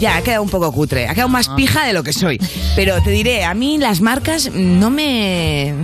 Ya, 0.00 0.16
ha 0.16 0.22
quedado 0.22 0.42
un 0.42 0.50
poco 0.50 0.70
cutre, 0.72 1.06
ha 1.08 1.14
quedado 1.14 1.28
más 1.28 1.48
pija 1.50 1.84
de 1.86 1.92
lo 1.92 2.02
que 2.02 2.12
soy. 2.12 2.38
Pero 2.76 3.02
te 3.02 3.10
diré, 3.10 3.44
a 3.44 3.54
mí 3.54 3.78
las 3.78 4.00
marcas 4.00 4.50
no 4.52 4.90
me... 4.90 5.74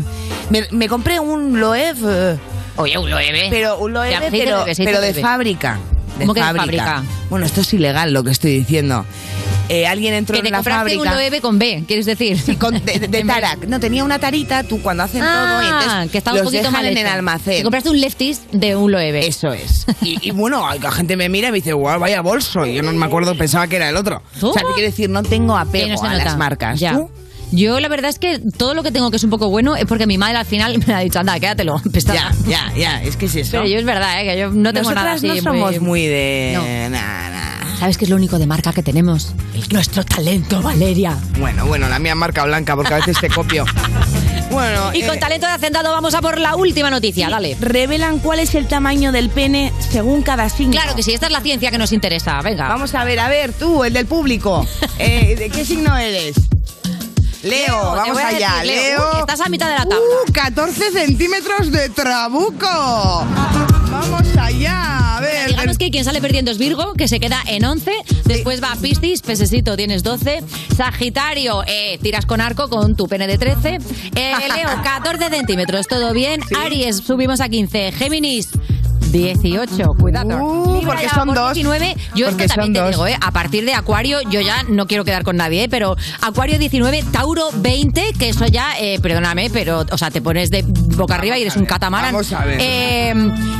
Me, 0.50 0.66
me 0.70 0.88
compré 0.88 1.20
un 1.20 1.60
Loewe, 1.60 2.32
eh, 2.32 2.38
Oye, 2.76 2.96
un 2.96 3.10
Loewe. 3.10 3.48
pero 3.50 3.78
un 3.78 3.92
Loewe, 3.92 4.30
pero, 4.30 4.64
de 4.64 5.14
fábrica. 5.14 5.78
De 6.18 6.24
¿Cómo 6.24 6.34
que 6.34 6.40
de 6.42 6.54
fábrica? 6.54 7.02
Bueno, 7.28 7.44
esto 7.44 7.60
es 7.60 7.72
ilegal 7.74 8.12
lo 8.12 8.24
que 8.24 8.30
estoy 8.30 8.52
diciendo. 8.58 9.04
Eh, 9.68 9.86
alguien 9.86 10.14
entró 10.14 10.34
Que 10.36 10.42
te 10.42 10.48
en 10.48 10.52
la 10.52 10.58
compraste 10.58 10.80
fábrica... 10.96 11.00
un 11.02 11.18
Loewe 11.18 11.40
con 11.40 11.58
B, 11.58 11.84
¿quieres 11.86 12.06
decir? 12.06 12.38
Sí, 12.38 12.56
con- 12.56 12.82
de, 12.84 12.98
de- 13.00 13.24
Tarak. 13.26 13.66
No, 13.66 13.78
tenía 13.80 14.02
una 14.04 14.18
tarita, 14.18 14.62
tú 14.62 14.80
cuando 14.80 15.02
hacen 15.02 15.20
todo, 15.20 15.28
y 15.62 15.66
Ah, 15.66 15.78
entonces 15.82 16.10
que 16.10 16.18
estaba 16.18 16.34
un 16.36 16.38
los 16.38 16.46
poquito 16.46 16.62
dejan 16.68 16.72
mal 16.72 16.86
en 16.86 16.96
el 16.98 17.06
almacén. 17.06 17.56
Te 17.58 17.62
compraste 17.62 17.90
un 17.90 18.00
lefties 18.00 18.40
de 18.52 18.76
un 18.76 18.90
Loewe. 18.92 19.26
Eso 19.26 19.52
es. 19.52 19.84
Y, 20.02 20.18
y 20.26 20.30
bueno, 20.30 20.66
la 20.80 20.90
gente 20.90 21.16
me 21.16 21.28
mira 21.28 21.48
y 21.48 21.52
me 21.52 21.56
dice, 21.58 21.72
guau, 21.74 22.00
vaya 22.00 22.22
bolso. 22.22 22.64
Y 22.66 22.74
yo 22.74 22.82
no 22.82 22.92
me 22.92 23.04
acuerdo, 23.04 23.36
pensaba 23.36 23.66
que 23.68 23.76
era 23.76 23.88
el 23.90 23.96
otro. 23.96 24.22
¿Tú? 24.40 24.50
O 24.50 24.52
sea, 24.54 24.62
te 24.62 24.68
quiero 24.74 24.88
decir, 24.90 25.10
no 25.10 25.22
tengo 25.22 25.56
apego 25.56 26.00
no 26.02 26.08
a 26.08 26.12
nota. 26.12 26.24
las 26.24 26.36
marcas. 26.38 26.80
Ya. 26.80 26.94
¿Tú? 26.94 27.10
Yo 27.50 27.80
la 27.80 27.88
verdad 27.88 28.10
es 28.10 28.18
que 28.18 28.38
todo 28.58 28.74
lo 28.74 28.82
que 28.82 28.90
tengo 28.90 29.10
que 29.10 29.16
es 29.16 29.24
un 29.24 29.30
poco 29.30 29.48
bueno 29.48 29.74
es 29.74 29.86
porque 29.86 30.06
mi 30.06 30.18
madre 30.18 30.36
al 30.36 30.44
final 30.44 30.78
me 30.86 30.92
ha 30.94 30.98
dicho, 31.00 31.18
anda, 31.18 31.38
quédatelo, 31.40 31.80
pestada. 31.92 32.32
Ya, 32.46 32.70
ya, 32.70 32.76
ya, 32.76 33.02
es 33.02 33.16
que 33.16 33.24
es 33.26 33.34
eso. 33.36 33.52
Pero 33.52 33.66
yo 33.66 33.78
es 33.78 33.84
verdad, 33.86 34.20
¿eh? 34.20 34.24
que 34.24 34.38
yo 34.38 34.50
no 34.50 34.72
tengo 34.74 34.92
nada 34.92 35.12
Nosotras 35.14 35.32
así. 35.34 35.42
no 35.44 35.52
somos 35.52 35.80
muy 35.80 36.06
de... 36.06 36.52
No. 36.54 36.62
Nah, 36.90 37.30
nah. 37.30 37.57
¿Sabes 37.78 37.96
qué 37.96 38.04
es 38.06 38.10
lo 38.10 38.16
único 38.16 38.38
de 38.38 38.46
marca 38.46 38.72
que 38.72 38.82
tenemos? 38.82 39.32
Nuestro 39.70 40.04
talento, 40.04 40.60
Valeria. 40.60 41.16
Bueno, 41.38 41.64
bueno, 41.66 41.88
la 41.88 41.98
mía 41.98 42.14
marca 42.14 42.44
blanca 42.44 42.74
porque 42.74 42.94
a 42.94 42.96
veces 42.96 43.18
te 43.20 43.28
copio. 43.28 43.64
Bueno, 44.50 44.94
Y 44.94 45.02
eh, 45.02 45.06
con 45.06 45.18
talento 45.20 45.46
de 45.46 45.52
hacendado 45.52 45.90
vamos 45.92 46.14
a 46.14 46.22
por 46.22 46.38
la 46.40 46.56
última 46.56 46.88
noticia, 46.88 47.28
dale. 47.28 47.54
revelan 47.60 48.18
cuál 48.18 48.38
es 48.38 48.54
el 48.54 48.66
tamaño 48.66 49.12
del 49.12 49.28
pene 49.28 49.74
según 49.90 50.22
cada 50.22 50.48
signo. 50.48 50.72
Claro 50.72 50.96
que 50.96 51.02
sí, 51.02 51.12
esta 51.12 51.26
es 51.26 51.32
la 51.32 51.42
ciencia 51.42 51.70
que 51.70 51.76
nos 51.76 51.92
interesa, 51.92 52.40
venga. 52.40 52.66
Vamos 52.66 52.94
a 52.94 53.04
ver, 53.04 53.20
a 53.20 53.28
ver, 53.28 53.52
tú, 53.52 53.84
el 53.84 53.92
del 53.92 54.06
público. 54.06 54.66
Eh, 54.98 55.36
¿De 55.36 55.48
qué 55.50 55.64
signo 55.64 55.96
eres? 55.96 56.34
Leo, 57.42 57.76
vamos 57.94 58.18
allá. 58.18 58.62
Leo. 58.64 58.82
Leo. 58.82 59.10
Uy, 59.12 59.20
estás 59.20 59.40
a 59.40 59.48
mitad 59.48 59.68
de 59.68 59.74
la 59.74 59.86
tabla. 59.86 59.98
Uh, 60.28 60.32
14 60.32 60.90
centímetros 60.92 61.70
de 61.70 61.88
trabuco. 61.88 62.66
Vamos 63.90 64.36
allá. 64.36 65.16
A 65.16 65.20
ver. 65.20 65.48
Digamos 65.48 65.78
que 65.78 65.90
quien 65.90 66.04
sale 66.04 66.20
perdiendo 66.20 66.50
es 66.50 66.58
Virgo, 66.58 66.94
que 66.94 67.08
se 67.08 67.20
queda 67.20 67.40
en 67.46 67.64
11. 67.64 67.92
Después 68.24 68.62
va 68.62 68.76
Piscis, 68.80 69.22
pesecito, 69.22 69.76
tienes 69.76 70.02
12. 70.02 70.42
Sagitario, 70.76 71.62
eh, 71.66 71.98
tiras 72.02 72.26
con 72.26 72.40
arco 72.40 72.68
con 72.68 72.96
tu 72.96 73.08
pene 73.08 73.26
de 73.26 73.38
13. 73.38 73.78
Eh, 74.14 74.32
Leo, 74.54 74.68
14 74.82 75.30
centímetros, 75.30 75.86
todo 75.86 76.12
bien. 76.12 76.40
Aries, 76.56 76.98
subimos 76.98 77.40
a 77.40 77.48
15. 77.48 77.92
Géminis. 77.92 78.50
18, 79.10 79.94
cuidado. 79.98 80.36
Uh, 80.44 80.82
porque 80.84 81.08
son 81.08 81.28
por 81.28 81.36
dos. 81.36 81.54
19. 81.54 81.96
Yo 82.14 82.28
esto 82.28 82.46
también 82.46 82.72
te 82.72 82.80
dos. 82.80 82.90
digo, 82.90 83.06
¿eh? 83.06 83.16
A 83.20 83.30
partir 83.30 83.64
de 83.64 83.74
Acuario, 83.74 84.20
yo 84.30 84.40
ya 84.40 84.62
no 84.68 84.86
quiero 84.86 85.04
quedar 85.04 85.24
con 85.24 85.36
nadie, 85.36 85.64
¿eh? 85.64 85.68
Pero 85.68 85.96
Acuario 86.20 86.58
19, 86.58 87.04
Tauro 87.12 87.50
20, 87.54 88.12
que 88.18 88.28
eso 88.28 88.46
ya, 88.46 88.78
eh, 88.78 88.98
perdóname, 89.00 89.50
pero, 89.50 89.84
o 89.90 89.98
sea, 89.98 90.10
te 90.10 90.20
pones 90.20 90.50
de 90.50 90.64
boca 90.66 91.14
arriba 91.14 91.38
y 91.38 91.42
eres 91.42 91.56
un 91.56 91.64
catamarán. 91.64 92.12
vamos 92.12 92.32
a 92.32 92.44
ver. 92.44 92.58
Eh, 92.60 93.14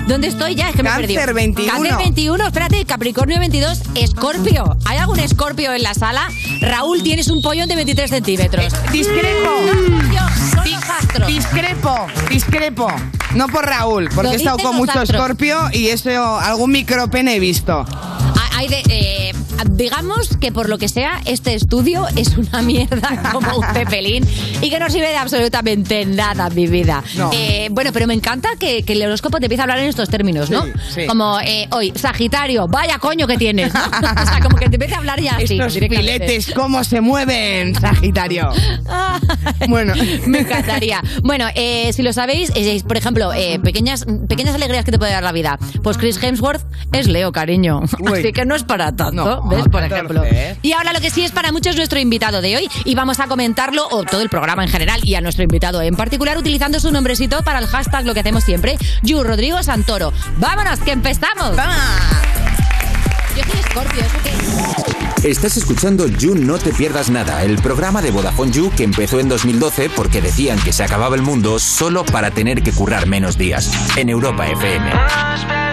¿Dónde 0.07 0.29
estoy 0.29 0.55
ya? 0.55 0.71
Es 0.71 0.77
que 0.77 0.83
me 0.83 0.89
he 0.89 0.93
Cáncer 0.93 1.17
perdido. 1.17 1.35
21. 1.35 1.73
Cáncer 1.73 1.97
21, 1.99 2.47
espérate, 2.47 2.85
Capricornio 2.85 3.39
22, 3.39 3.83
Escorpio. 3.95 4.77
¿Hay 4.87 4.99
algún 4.99 5.19
Escorpio 5.21 5.73
en 5.73 5.83
la 5.83 5.95
sala? 5.95 6.29
Raúl, 6.61 7.03
tienes 7.03 7.29
un 7.29 7.43
pollón 7.43 7.69
de 7.69 7.77
23 7.77 8.11
centímetros. 8.11 8.73
Discrepo. 8.93 9.51
Yo, 10.13 10.55
son 10.55 10.71
los 10.71 10.83
astros. 10.89 11.27
Discrepo, 11.29 12.07
discrepo. 12.31 12.89
No 13.35 13.47
por 13.49 13.67
Raúl, 13.67 14.09
porque 14.15 14.33
he 14.33 14.37
estado 14.37 14.57
con 14.59 14.67
los 14.69 14.75
mucho 14.77 14.99
astros. 15.01 15.21
Y 15.73 15.89
eso, 15.89 16.39
algún 16.39 16.73
micropene 16.73 17.37
he 17.37 17.41
visto. 17.41 17.87
Hay 18.57 18.69
de, 18.69 18.83
eh, 18.89 19.33
digamos 19.71 20.37
que 20.37 20.53
por 20.53 20.69
lo 20.69 20.79
que 20.79 20.89
sea, 20.89 21.21
este 21.25 21.55
estudio 21.55 22.07
es 22.17 22.37
una 22.37 22.63
mierda 22.63 23.23
como 23.33 23.57
un 23.59 23.65
cepelín 23.73 24.27
y 24.63 24.71
que 24.71 24.79
no 24.79 24.89
sirve 24.91 25.09
de 25.09 25.17
absolutamente 25.17 26.05
nada 26.07 26.51
mi 26.51 26.67
vida. 26.67 27.03
No. 27.17 27.31
Eh, 27.33 27.69
bueno, 27.71 27.91
pero 27.93 28.07
me 28.07 28.15
encanta 28.15 28.51
que, 28.59 28.83
que 28.83 28.93
el 28.95 29.03
horóscopo 29.03 29.39
te 29.39 29.47
empiece 29.47 29.63
a 29.63 29.65
hablar 29.65 29.79
en 29.79 29.87
estos 29.87 30.09
términos, 30.09 30.51
¿no? 30.51 30.65
Sí, 30.65 30.73
sí. 30.95 31.07
Como 31.07 31.39
eh, 31.41 31.69
hoy, 31.73 31.93
Sagitario, 31.95 32.67
vaya 32.69 32.99
coño 32.99 33.27
que 33.27 33.37
tienes. 33.37 33.73
¿no? 33.73 33.81
o 34.23 34.27
sea, 34.27 34.41
como 34.43 34.57
que 34.57 34.69
te 34.69 34.77
empiece 34.77 34.95
a 34.95 34.99
hablar 34.99 35.21
ya 35.21 35.37
así. 35.37 35.59
Estos 35.59 35.75
filetes, 35.75 36.53
¿cómo 36.55 36.85
se 36.85 37.01
mueven, 37.01 37.75
Sagitario? 37.75 38.51
Bueno. 39.69 39.95
Me 40.27 40.41
encantaría. 40.41 41.03
Bueno, 41.23 41.47
eh, 41.55 41.93
si 41.93 42.03
lo 42.03 42.13
sabéis, 42.13 42.51
eh, 42.55 42.83
por 42.87 42.97
ejemplo, 42.97 43.33
eh, 43.33 43.59
pequeñas, 43.63 44.07
pequeñas 44.29 44.55
alegrías 44.55 44.85
que 44.85 44.93
te 44.93 44.99
puede 44.99 45.13
dar 45.13 45.23
la 45.23 45.33
vida. 45.33 45.59
Pues 45.83 45.99
Chris 45.99 46.23
Hemsworth 46.23 46.63
es 46.93 47.07
Leo, 47.09 47.33
cariño. 47.33 47.81
Uy. 48.01 48.21
Así 48.21 48.33
que 48.33 48.45
no 48.45 48.55
es 48.55 48.65
para 48.65 48.95
tanto, 48.95 49.25
No, 49.25 49.48
¿ves? 49.49 49.65
Por 49.65 49.83
14, 49.89 49.95
ejemplo. 49.95 50.23
Y 50.63 50.73
ahora 50.73 50.93
lo 50.93 51.01
que 51.01 51.11
sí 51.11 51.25
es 51.25 51.33
para 51.33 51.53
muchos 51.53 51.77
nuestro 51.77 51.99
invitado 51.99 52.41
de 52.41 52.57
hoy 52.57 52.69
y 52.85 52.95
vamos 52.95 53.21
a 53.21 53.27
comentarlo, 53.27 53.87
o 53.91 54.05
todo 54.05 54.21
el 54.21 54.29
programa 54.29 54.65
en 54.65 54.71
general, 54.71 55.01
y 55.05 55.15
a 55.15 55.21
nuestro 55.21 55.45
invitado 55.45 55.83
en 55.83 55.97
particular, 55.97 56.39
utilizando 56.39 56.81
su 56.81 56.91
nombrecito 56.91 57.43
para 57.43 57.59
el 57.59 57.67
hashtag, 57.67 58.05
lo 58.05 58.15
que 58.15 58.21
hacemos 58.21 58.45
siempre, 58.45 58.77
Yu 59.03 59.23
Rodrigo 59.23 59.63
Santoro. 59.63 60.13
¡Vámonos, 60.39 60.81
que 60.81 60.93
empezamos! 60.93 61.57
Yo 63.37 63.45
soy 63.45 63.63
Scorpio, 63.71 64.01
¿eso 64.01 64.17
qué? 64.25 65.29
Estás 65.29 65.57
escuchando 65.57 66.07
You 66.07 66.35
No 66.35 66.59
Te 66.59 66.73
Pierdas 66.73 67.11
Nada, 67.11 67.43
el 67.43 67.57
programa 67.59 68.03
de 68.03 68.11
Vodafone 68.11 68.53
You 68.53 68.71
que 68.77 68.85
empezó 68.85 69.21
en 69.21 69.29
2012 69.29 69.91
porque 69.91 70.21
decían 70.21 70.59
que 70.61 70.73
se 70.73 70.85
acababa 70.85 71.17
el 71.17 71.23
mundo 71.23 71.59
solo 71.59 72.05
para 72.05 72.31
tener 72.31 72.63
que 72.63 72.73
currar 72.73 73.07
menos 73.07 73.37
días. 73.37 73.71
En 73.97 74.09
Europa 74.09 74.47
FM. 74.47 75.68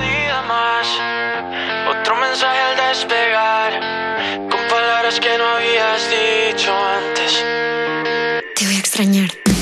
Te 8.96 9.55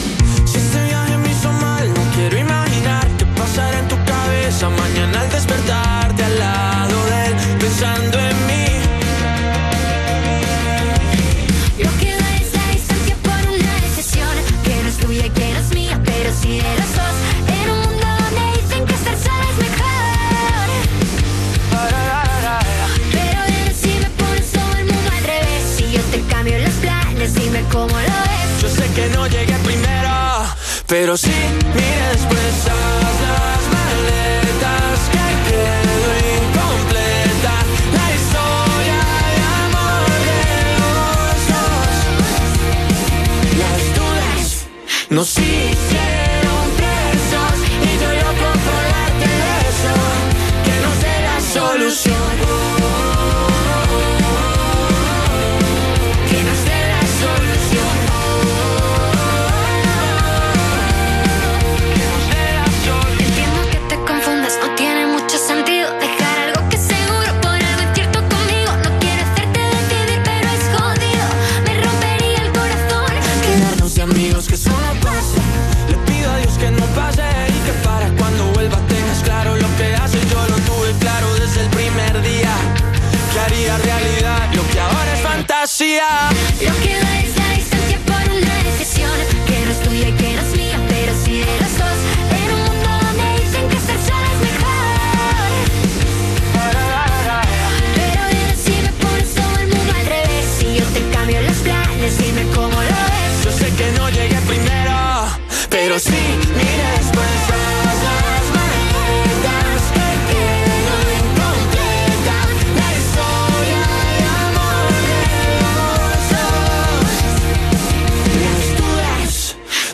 pero 30.94 31.18
sí, 31.18 31.34
mire 31.74 32.08
después 32.12 32.68
haz 32.68 33.16
las 33.26 33.64
maletas 33.74 35.00
que 35.12 35.26
quedó 35.50 36.10
incompleta. 36.38 37.56
La 37.98 38.08
historia 38.14 39.02
de 39.34 39.42
amor 39.64 40.06
de 40.28 40.46
los 40.78 41.38
dos. 41.50 41.96
Las 43.58 43.82
dudas 43.98 44.48
nos 45.10 45.30
hicieron 45.40 45.93
fantasía. 86.04 86.70
Lo 86.70 86.82
que 86.82 87.03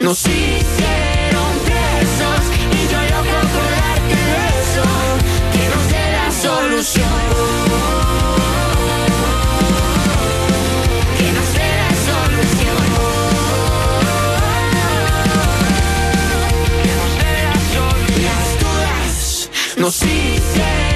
nos 0.10 0.26
hicieron 0.26 1.52
presos 1.66 2.42
y 2.72 2.88
yo 2.92 3.00
loco 3.12 3.38
por 3.54 3.70
darte 3.78 4.22
eso, 4.60 4.86
que 5.54 5.64
nos 5.70 5.86
dé 5.88 6.06
la 6.18 6.32
solución. 6.32 7.20
Que 11.16 11.28
nos 11.32 11.50
dé 11.54 11.70
la 11.82 11.92
solución. 12.10 12.82
Que 16.84 16.92
nos 17.00 17.12
dé 17.22 17.32
la 17.46 17.58
solución. 17.76 18.24
Las 18.26 18.48
dudas 18.64 19.50
nos 19.78 19.96
hicieron 20.02 20.89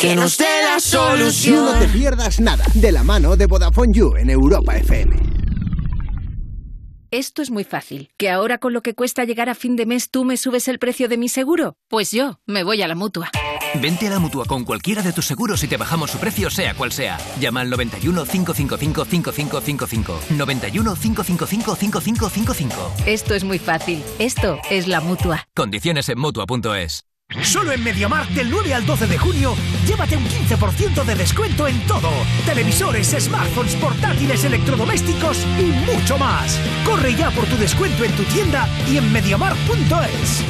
Que 0.00 0.16
nos 0.16 0.38
dé 0.38 0.46
la 0.64 0.80
solución. 0.80 1.56
Y 1.56 1.72
no 1.72 1.78
te 1.78 1.86
pierdas 1.88 2.40
nada 2.40 2.64
de 2.72 2.90
la 2.90 3.04
mano 3.04 3.36
de 3.36 3.44
Vodafone 3.44 3.92
You 3.92 4.16
en 4.16 4.30
Europa 4.30 4.74
FM. 4.78 5.14
Esto 7.10 7.42
es 7.42 7.50
muy 7.50 7.64
fácil. 7.64 8.08
¿Que 8.16 8.30
ahora 8.30 8.56
con 8.56 8.72
lo 8.72 8.82
que 8.82 8.94
cuesta 8.94 9.24
llegar 9.24 9.50
a 9.50 9.54
fin 9.54 9.76
de 9.76 9.84
mes 9.84 10.10
tú 10.10 10.24
me 10.24 10.38
subes 10.38 10.68
el 10.68 10.78
precio 10.78 11.06
de 11.06 11.18
mi 11.18 11.28
seguro? 11.28 11.74
Pues 11.88 12.12
yo 12.12 12.40
me 12.46 12.62
voy 12.62 12.80
a 12.80 12.88
la 12.88 12.94
mutua. 12.94 13.30
Vente 13.74 14.06
a 14.06 14.10
la 14.10 14.18
mutua 14.18 14.46
con 14.46 14.64
cualquiera 14.64 15.02
de 15.02 15.12
tus 15.12 15.26
seguros 15.26 15.62
y 15.64 15.68
te 15.68 15.76
bajamos 15.76 16.12
su 16.12 16.18
precio, 16.18 16.48
sea 16.48 16.72
cual 16.72 16.92
sea. 16.92 17.18
Llama 17.38 17.60
al 17.60 17.68
91 17.68 18.24
555 18.24 19.04
5555. 19.04 20.20
91 20.30 20.94
555 20.94 21.76
5555. 21.76 22.92
Esto 23.04 23.34
es 23.34 23.44
muy 23.44 23.58
fácil. 23.58 24.02
Esto 24.18 24.58
es 24.70 24.86
la 24.86 25.02
mutua. 25.02 25.46
Condiciones 25.54 26.08
en 26.08 26.18
mutua.es. 26.18 27.09
Solo 27.42 27.72
en 27.72 27.82
MediaMarkt 27.82 28.30
del 28.32 28.50
9 28.50 28.74
al 28.74 28.84
12 28.84 29.06
de 29.06 29.18
junio, 29.18 29.54
llévate 29.86 30.16
un 30.16 30.24
15% 30.24 31.04
de 31.04 31.14
descuento 31.14 31.68
en 31.68 31.80
todo. 31.86 32.10
Televisores, 32.44 33.14
smartphones, 33.18 33.74
portátiles, 33.76 34.44
electrodomésticos 34.44 35.46
y 35.58 35.64
mucho 35.92 36.18
más. 36.18 36.58
Corre 36.84 37.14
ya 37.14 37.30
por 37.30 37.46
tu 37.46 37.56
descuento 37.56 38.04
en 38.04 38.12
tu 38.12 38.24
tienda 38.24 38.68
y 38.88 38.98
en 38.98 39.12
MediaMarkt.es. 39.12 40.44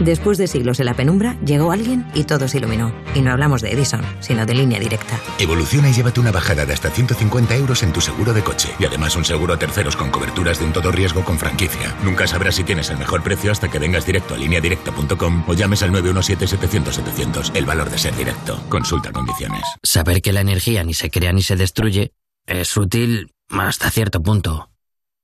Después 0.00 0.38
de 0.38 0.46
siglos 0.46 0.80
en 0.80 0.86
la 0.86 0.94
penumbra, 0.94 1.38
llegó 1.44 1.72
alguien 1.72 2.06
y 2.14 2.24
todo 2.24 2.48
se 2.48 2.58
iluminó. 2.58 2.94
Y 3.14 3.20
no 3.20 3.30
hablamos 3.32 3.62
de 3.62 3.72
Edison, 3.72 4.02
sino 4.20 4.44
de 4.44 4.54
línea 4.54 4.80
directa. 4.80 5.18
Evoluciona 5.38 5.90
y 5.90 5.92
llévate 5.92 6.20
una 6.20 6.32
bajada 6.32 6.66
de 6.66 6.72
hasta 6.72 6.90
150 6.90 7.56
euros 7.56 7.82
en 7.82 7.92
tu 7.92 8.00
seguro 8.00 8.32
de 8.32 8.42
coche. 8.42 8.70
Y 8.78 8.84
además 8.84 9.16
un 9.16 9.24
seguro 9.24 9.54
a 9.54 9.58
terceros 9.58 9.96
con 9.96 10.10
coberturas 10.10 10.58
de 10.58 10.64
un 10.64 10.72
todo 10.72 10.90
riesgo 10.90 11.24
con 11.24 11.38
franquicia. 11.38 11.94
Nunca 12.02 12.26
sabrás 12.26 12.56
si 12.56 12.64
tienes 12.64 12.90
el 12.90 12.98
mejor 12.98 13.22
precio 13.22 13.52
hasta 13.52 13.70
que 13.70 13.78
vengas 13.78 14.06
directo 14.06 14.34
a 14.34 14.38
lineadirecta.com 14.38 15.44
o 15.46 15.54
llames 15.54 15.82
al 15.82 15.92
917-700-700. 15.92 17.54
El 17.54 17.64
valor 17.64 17.90
de 17.90 17.98
ser 17.98 18.16
directo. 18.16 18.62
Consulta 18.68 19.12
condiciones. 19.12 19.62
Saber 19.82 20.22
que 20.22 20.32
la 20.32 20.40
energía 20.40 20.84
ni 20.84 20.94
se 20.94 21.10
crea 21.10 21.32
ni 21.32 21.42
se 21.42 21.56
destruye 21.56 22.12
es 22.46 22.76
útil 22.76 23.32
hasta 23.48 23.90
cierto 23.90 24.22
punto. 24.22 24.70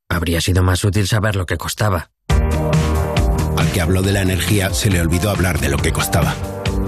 Habría 0.08 0.40
sido 0.40 0.62
más 0.62 0.84
útil 0.84 1.06
saber 1.06 1.36
lo 1.36 1.46
que 1.46 1.56
costaba. 1.56 2.10
Al 3.60 3.70
que 3.72 3.82
habló 3.82 4.00
de 4.00 4.12
la 4.12 4.22
energía 4.22 4.72
se 4.72 4.88
le 4.88 5.02
olvidó 5.02 5.28
hablar 5.28 5.60
de 5.60 5.68
lo 5.68 5.76
que 5.76 5.92
costaba. 5.92 6.34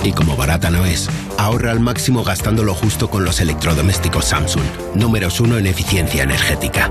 Y 0.02 0.12
como 0.12 0.38
barata 0.38 0.70
no 0.70 0.86
es, 0.86 1.10
ahorra 1.36 1.70
al 1.70 1.80
máximo 1.80 2.24
gastando 2.24 2.64
lo 2.64 2.72
justo 2.72 3.10
con 3.10 3.26
los 3.26 3.40
electrodomésticos 3.40 4.24
Samsung, 4.24 4.64
números 4.94 5.38
uno 5.40 5.58
en 5.58 5.66
eficiencia 5.66 6.22
energética. 6.22 6.90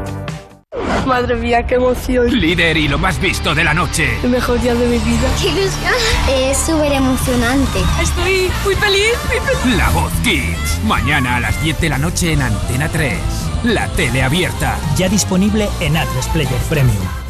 Madre 1.07 1.35
mía, 1.35 1.65
qué 1.65 1.75
emoción. 1.75 2.29
Líder 2.29 2.77
y 2.77 2.87
lo 2.87 2.99
más 2.99 3.19
visto 3.19 3.55
de 3.55 3.63
la 3.63 3.73
noche. 3.73 4.07
El 4.23 4.29
mejor 4.29 4.61
día 4.61 4.75
de 4.75 4.85
mi 4.85 4.99
vida. 4.99 5.27
¡Qué 5.41 5.49
ilusión! 5.49 5.93
Es 6.29 6.59
súper 6.59 6.91
emocionante. 6.91 7.79
Estoy 7.99 8.51
muy 8.63 8.75
feliz, 8.75 9.17
muy 9.27 9.39
feliz. 9.39 9.77
La 9.77 9.89
Voz 9.89 10.13
Kids. 10.23 10.79
Mañana 10.85 11.37
a 11.37 11.39
las 11.39 11.59
10 11.63 11.81
de 11.81 11.89
la 11.89 11.97
noche 11.97 12.33
en 12.33 12.43
Antena 12.43 12.87
3. 12.87 13.17
La 13.63 13.87
tele 13.93 14.21
abierta. 14.21 14.77
Ya 14.95 15.09
disponible 15.09 15.67
en 15.79 15.97
Atlas 15.97 16.27
Player 16.27 16.61
Premium. 16.69 17.20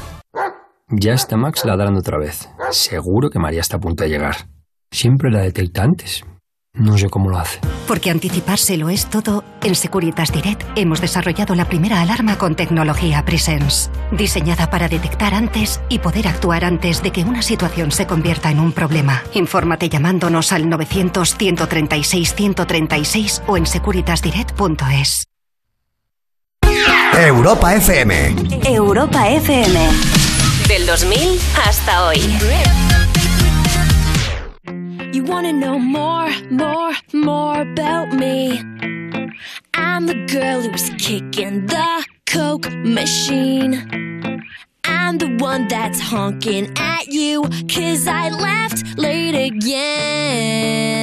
Ya 0.92 1.14
está 1.14 1.38
Max 1.38 1.64
ladrando 1.64 2.00
otra 2.00 2.18
vez. 2.18 2.50
Seguro 2.72 3.30
que 3.30 3.40
María 3.40 3.62
está 3.62 3.78
a 3.78 3.80
punto 3.80 4.04
de 4.04 4.10
llegar. 4.10 4.50
Siempre 4.92 5.32
la 5.32 5.42
detecta 5.42 5.84
antes. 5.84 6.26
No 6.74 6.98
sé 6.98 7.10
cómo 7.10 7.30
lo 7.30 7.38
hace. 7.38 7.60
Porque 7.88 8.10
anticiparse 8.10 8.76
lo 8.78 8.90
es 8.90 9.10
todo, 9.10 9.44
en 9.62 9.76
Securitas 9.76 10.32
Direct 10.32 10.64
hemos 10.76 11.02
desarrollado 11.02 11.54
la 11.54 11.66
primera 11.66 12.00
alarma 12.02 12.38
con 12.38 12.56
tecnología 12.56 13.26
Presence, 13.26 13.92
diseñada 14.12 14.70
para 14.70 14.88
detectar 14.88 15.34
antes 15.34 15.82
y 15.90 16.00
poder 16.00 16.30
actuar 16.30 16.64
antes 16.64 17.04
de 17.04 17.12
que 17.12 17.26
una 17.26 17.42
situación 17.42 17.92
se 17.92 18.08
convierta 18.08 18.50
en 18.52 18.62
un 18.62 18.72
problema. 18.72 19.22
Infórmate 19.34 19.90
llamándonos 19.90 20.54
al 20.54 20.64
900-136-136 20.66 23.42
o 23.48 23.58
en 23.58 23.66
securitasdirect.es. 23.66 25.26
Europa 27.14 27.76
FM. 27.76 28.36
Europa 28.66 29.30
FM. 29.30 30.31
Del 30.72 30.86
2000 30.86 31.38
hasta 31.54 32.08
hoy. 32.08 32.22
You 35.12 35.22
wanna 35.26 35.52
know 35.52 35.78
more, 35.78 36.32
more, 36.50 36.94
more 37.12 37.60
about 37.60 38.14
me? 38.14 38.62
I'm 39.74 40.08
the 40.08 40.26
girl 40.32 40.62
who's 40.62 40.90
kicking 40.98 41.66
the 41.66 42.06
Coke 42.26 42.72
machine. 42.86 43.84
I'm 44.86 45.18
the 45.18 45.36
one 45.40 45.68
that's 45.68 46.00
honking 46.00 46.72
at 46.78 47.08
you, 47.08 47.42
cause 47.68 48.08
I 48.08 48.30
left 48.30 48.98
late 48.98 49.36
again. 49.36 51.02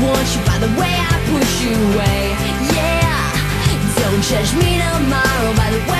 Want 0.00 0.34
you 0.34 0.42
by 0.46 0.58
the 0.58 0.80
way 0.80 0.94
I 0.96 1.20
push 1.28 1.62
you 1.62 1.74
away? 1.92 2.29
Don't 4.20 4.28
judge 4.28 4.54
me 4.56 4.76
tomorrow 4.76 5.56
by 5.56 5.70
the 5.70 5.90
way 5.90 5.99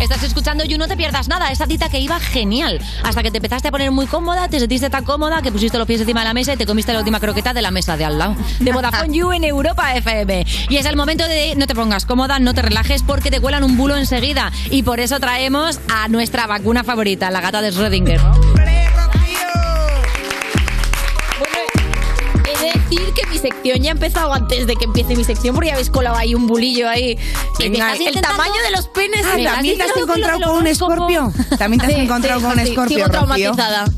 Estás 0.00 0.22
escuchando 0.22 0.64
You, 0.64 0.78
no 0.78 0.88
te 0.88 0.96
pierdas 0.96 1.28
nada, 1.28 1.50
esa 1.50 1.66
cita 1.66 1.88
que 1.88 2.00
iba 2.00 2.20
genial. 2.20 2.80
Hasta 3.02 3.22
que 3.22 3.30
te 3.30 3.38
empezaste 3.38 3.68
a 3.68 3.70
poner 3.70 3.90
muy 3.90 4.06
cómoda, 4.06 4.48
te 4.48 4.58
sentiste 4.58 4.90
tan 4.90 5.04
cómoda 5.04 5.42
que 5.42 5.50
pusiste 5.50 5.78
los 5.78 5.86
pies 5.86 6.00
encima 6.00 6.20
de 6.20 6.26
la 6.26 6.34
mesa 6.34 6.52
y 6.52 6.56
te 6.56 6.66
comiste 6.66 6.92
la 6.92 6.98
última 6.98 7.20
croqueta 7.20 7.52
de 7.52 7.62
la 7.62 7.70
mesa 7.70 7.96
de 7.96 8.04
al 8.04 8.18
lado. 8.18 8.36
De 8.60 8.72
Vodafone 8.72 9.16
You 9.16 9.32
en 9.32 9.44
Europa 9.44 9.94
FM. 9.94 10.46
Y 10.68 10.76
es 10.76 10.86
el 10.86 10.96
momento 10.96 11.26
de 11.26 11.54
no 11.56 11.66
te 11.66 11.74
pongas 11.74 12.06
cómoda, 12.06 12.38
no 12.38 12.54
te 12.54 12.62
relajes 12.62 13.02
porque 13.02 13.30
te 13.30 13.40
cuelan 13.40 13.64
un 13.64 13.76
bulo 13.76 13.96
enseguida. 13.96 14.52
Y 14.70 14.82
por 14.82 15.00
eso 15.00 15.18
traemos 15.20 15.80
a 15.88 16.08
nuestra 16.08 16.46
vacuna 16.46 16.84
favorita, 16.84 17.30
la 17.30 17.40
gata 17.40 17.60
de 17.62 17.72
Schrödinger. 17.72 18.55
Sección 23.50 23.78
ya 23.82 23.90
ha 23.90 23.92
empezado 23.92 24.32
antes 24.32 24.66
de 24.66 24.76
que 24.76 24.84
empiece 24.84 25.14
mi 25.16 25.24
sección 25.24 25.54
porque 25.54 25.68
ya 25.68 25.74
habéis 25.74 25.90
colado 25.90 26.16
ahí 26.16 26.34
un 26.34 26.46
bulillo 26.46 26.88
ahí. 26.88 27.16
Venga, 27.58 27.92
el 27.94 28.00
intentando- 28.02 28.28
tamaño 28.28 28.60
de 28.64 28.70
los 28.76 28.88
penes. 28.88 29.20
Ah, 29.24 29.36
¿también 29.54 29.76
te 29.78 29.84
has 29.84 29.96
encontrado 29.96 30.40
con 30.40 30.56
un 30.58 30.66
escorpio? 30.66 31.32
¿También 31.58 31.80
te 31.80 31.86
has 31.86 31.92
encontrado 32.00 32.40
con 32.40 32.52
un 32.52 32.58
escorpio, 32.60 32.96
Sigo 32.98 33.08
traumatizada. 33.10 33.84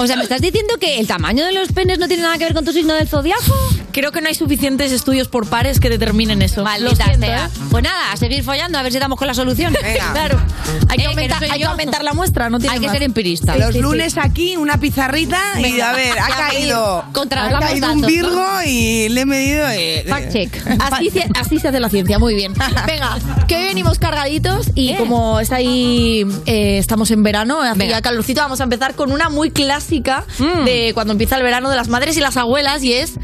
O 0.00 0.06
sea, 0.06 0.14
¿me 0.16 0.22
estás 0.22 0.40
diciendo 0.40 0.74
que 0.78 1.00
el 1.00 1.08
tamaño 1.08 1.44
de 1.44 1.52
los 1.52 1.72
penes 1.72 1.98
no 1.98 2.06
tiene 2.06 2.22
nada 2.22 2.38
que 2.38 2.44
ver 2.44 2.54
con 2.54 2.64
tu 2.64 2.72
signo 2.72 2.94
del 2.94 3.08
zodiaco? 3.08 3.42
Creo 3.98 4.12
que 4.12 4.20
no 4.20 4.28
hay 4.28 4.34
suficientes 4.34 4.92
estudios 4.92 5.26
por 5.28 5.48
pares 5.48 5.80
que 5.80 5.90
determinen 5.90 6.40
eso. 6.42 6.60
Lo 6.60 6.64
Maldita 6.64 7.04
siento, 7.06 7.26
sea. 7.26 7.46
¿eh? 7.46 7.58
Pues 7.70 7.82
nada, 7.82 8.12
a 8.12 8.16
seguir 8.16 8.44
follando, 8.44 8.78
a 8.78 8.82
ver 8.82 8.92
si 8.92 8.98
damos 9.00 9.18
con 9.18 9.26
la 9.26 9.34
solución. 9.34 9.74
Claro. 10.12 10.38
Hay 10.88 10.98
que, 10.98 11.04
Eh, 11.04 11.06
que 11.06 11.06
aumentar, 11.06 11.40
no 11.40 11.46
soy 11.46 11.50
hay 11.50 11.58
que 11.58 11.64
yo. 11.64 11.70
aumentar 11.70 12.04
la 12.04 12.12
muestra, 12.14 12.48
no 12.50 12.58
tiene 12.58 12.74
Hay 12.74 12.80
que 12.80 12.86
más. 12.86 12.94
ser 12.94 13.02
empirista. 13.02 13.56
Los 13.56 13.74
lunes 13.76 14.16
aquí, 14.18 14.56
una 14.56 14.78
pizarrita 14.78 15.38
y 15.60 15.80
a 15.80 15.92
ver, 15.92 16.18
ha 16.18 16.28
caído. 16.28 17.04
Contra- 17.12 17.46
ha 17.46 17.58
caído 17.60 17.92
un. 17.92 18.02
Virgo 18.02 18.46
y 18.64 19.08
le 19.08 19.20
he 19.22 19.26
medido. 19.26 19.66
eh, 19.70 20.04
Fact 20.08 20.32
check. 20.32 20.66
Así, 20.80 21.10
se- 21.10 21.26
así 21.38 21.58
se 21.58 21.68
hace 21.68 21.80
la 21.80 21.88
ciencia, 21.88 22.18
muy 22.18 22.34
bien. 22.34 22.54
Venga, 22.86 23.18
que 23.48 23.56
hoy 23.56 23.64
venimos 23.64 23.98
cargaditos 23.98 24.70
y 24.74 24.94
como 24.94 25.40
está 25.40 25.56
ahí, 25.56 26.24
eh, 26.46 26.78
estamos 26.78 27.10
en 27.10 27.22
verano, 27.22 27.60
hace 27.62 27.78
Venga. 27.78 27.96
ya 27.96 28.02
calorcito, 28.02 28.40
vamos 28.40 28.60
a 28.60 28.64
empezar 28.64 28.94
con 28.94 29.10
una 29.12 29.28
muy 29.28 29.50
clásica 29.50 30.24
de 30.64 30.92
cuando 30.94 31.12
empieza 31.12 31.36
el 31.36 31.42
verano 31.42 31.68
de 31.70 31.76
las 31.76 31.88
madres 31.88 32.16
y 32.16 32.20
las 32.20 32.36
abuelas 32.36 32.82
y 32.84 32.92
es... 32.92 33.14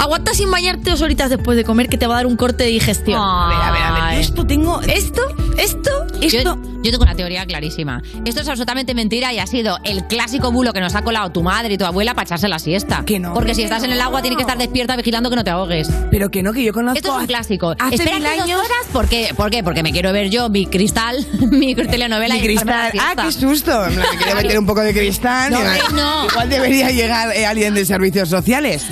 Aguanta 0.00 0.32
sin 0.34 0.50
bañarte 0.50 0.90
dos 0.90 1.02
horitas 1.02 1.28
después 1.30 1.56
de 1.56 1.64
comer 1.64 1.88
que 1.88 1.98
te 1.98 2.06
va 2.06 2.14
a 2.14 2.16
dar 2.18 2.26
un 2.26 2.36
corte 2.36 2.64
de 2.64 2.70
digestión. 2.70 3.20
A 3.22 3.48
ver, 3.48 3.56
a 3.58 3.70
ver, 3.72 3.82
a 3.82 4.04
ver, 4.06 4.14
yo 4.14 4.20
esto 4.20 4.46
tengo... 4.46 4.80
Esto, 4.82 5.20
esto 5.58 5.90
Yo, 6.22 6.56
yo 6.82 6.90
tengo 6.90 7.02
una 7.02 7.14
teoría 7.14 7.44
clarísima. 7.44 8.02
Esto 8.24 8.40
es 8.40 8.48
absolutamente 8.48 8.94
mentira 8.94 9.30
y 9.34 9.38
ha 9.38 9.46
sido 9.46 9.78
el 9.84 10.06
clásico 10.06 10.50
bulo 10.52 10.72
que 10.72 10.80
nos 10.80 10.94
ha 10.94 11.02
colado 11.02 11.30
tu 11.30 11.42
madre 11.42 11.74
y 11.74 11.78
tu 11.78 11.84
abuela 11.84 12.14
para 12.14 12.24
echarse 12.24 12.48
la 12.48 12.58
siesta. 12.58 13.04
Que 13.04 13.18
no. 13.18 13.34
Porque 13.34 13.54
si 13.54 13.62
estás 13.62 13.82
en 13.82 13.92
el 13.92 14.00
agua 14.00 14.22
tienes 14.22 14.38
que 14.38 14.42
estar 14.42 14.56
despierta 14.56 14.96
vigilando 14.96 15.28
que 15.28 15.36
no 15.36 15.44
te 15.44 15.50
ahogues. 15.50 15.88
Pero 16.10 16.30
que 16.30 16.42
no, 16.42 16.54
que 16.54 16.64
yo 16.64 16.72
conozco. 16.72 16.96
Esto 16.98 17.14
es 17.14 17.20
un 17.20 17.26
clásico. 17.26 17.74
hace 17.78 17.96
Espérate 17.96 18.20
mil 18.22 18.30
dos 18.38 18.44
años- 18.44 18.58
horas. 18.60 18.86
¿Por 18.92 19.06
qué? 19.08 19.34
¿Por 19.36 19.50
qué? 19.50 19.62
Porque 19.62 19.82
me 19.82 19.92
quiero 19.92 20.12
ver 20.14 20.30
yo 20.30 20.48
mi 20.48 20.64
cristal, 20.64 21.26
mi 21.50 21.74
telenovela 21.74 22.34
Mi 22.36 22.40
y 22.40 22.44
cristal. 22.44 22.92
Ah, 22.98 23.12
qué 23.22 23.32
susto. 23.32 23.82
Me 23.90 24.18
quería 24.18 24.34
meter 24.34 24.58
un 24.58 24.66
poco 24.66 24.80
de 24.80 24.94
cristal. 24.94 25.52
No, 25.52 25.60
no. 25.92 26.26
Igual 26.30 26.48
debería 26.48 26.90
llegar 26.90 27.36
eh, 27.36 27.44
alguien 27.44 27.74
de 27.74 27.84
servicios 27.84 28.30
sociales. 28.30 28.86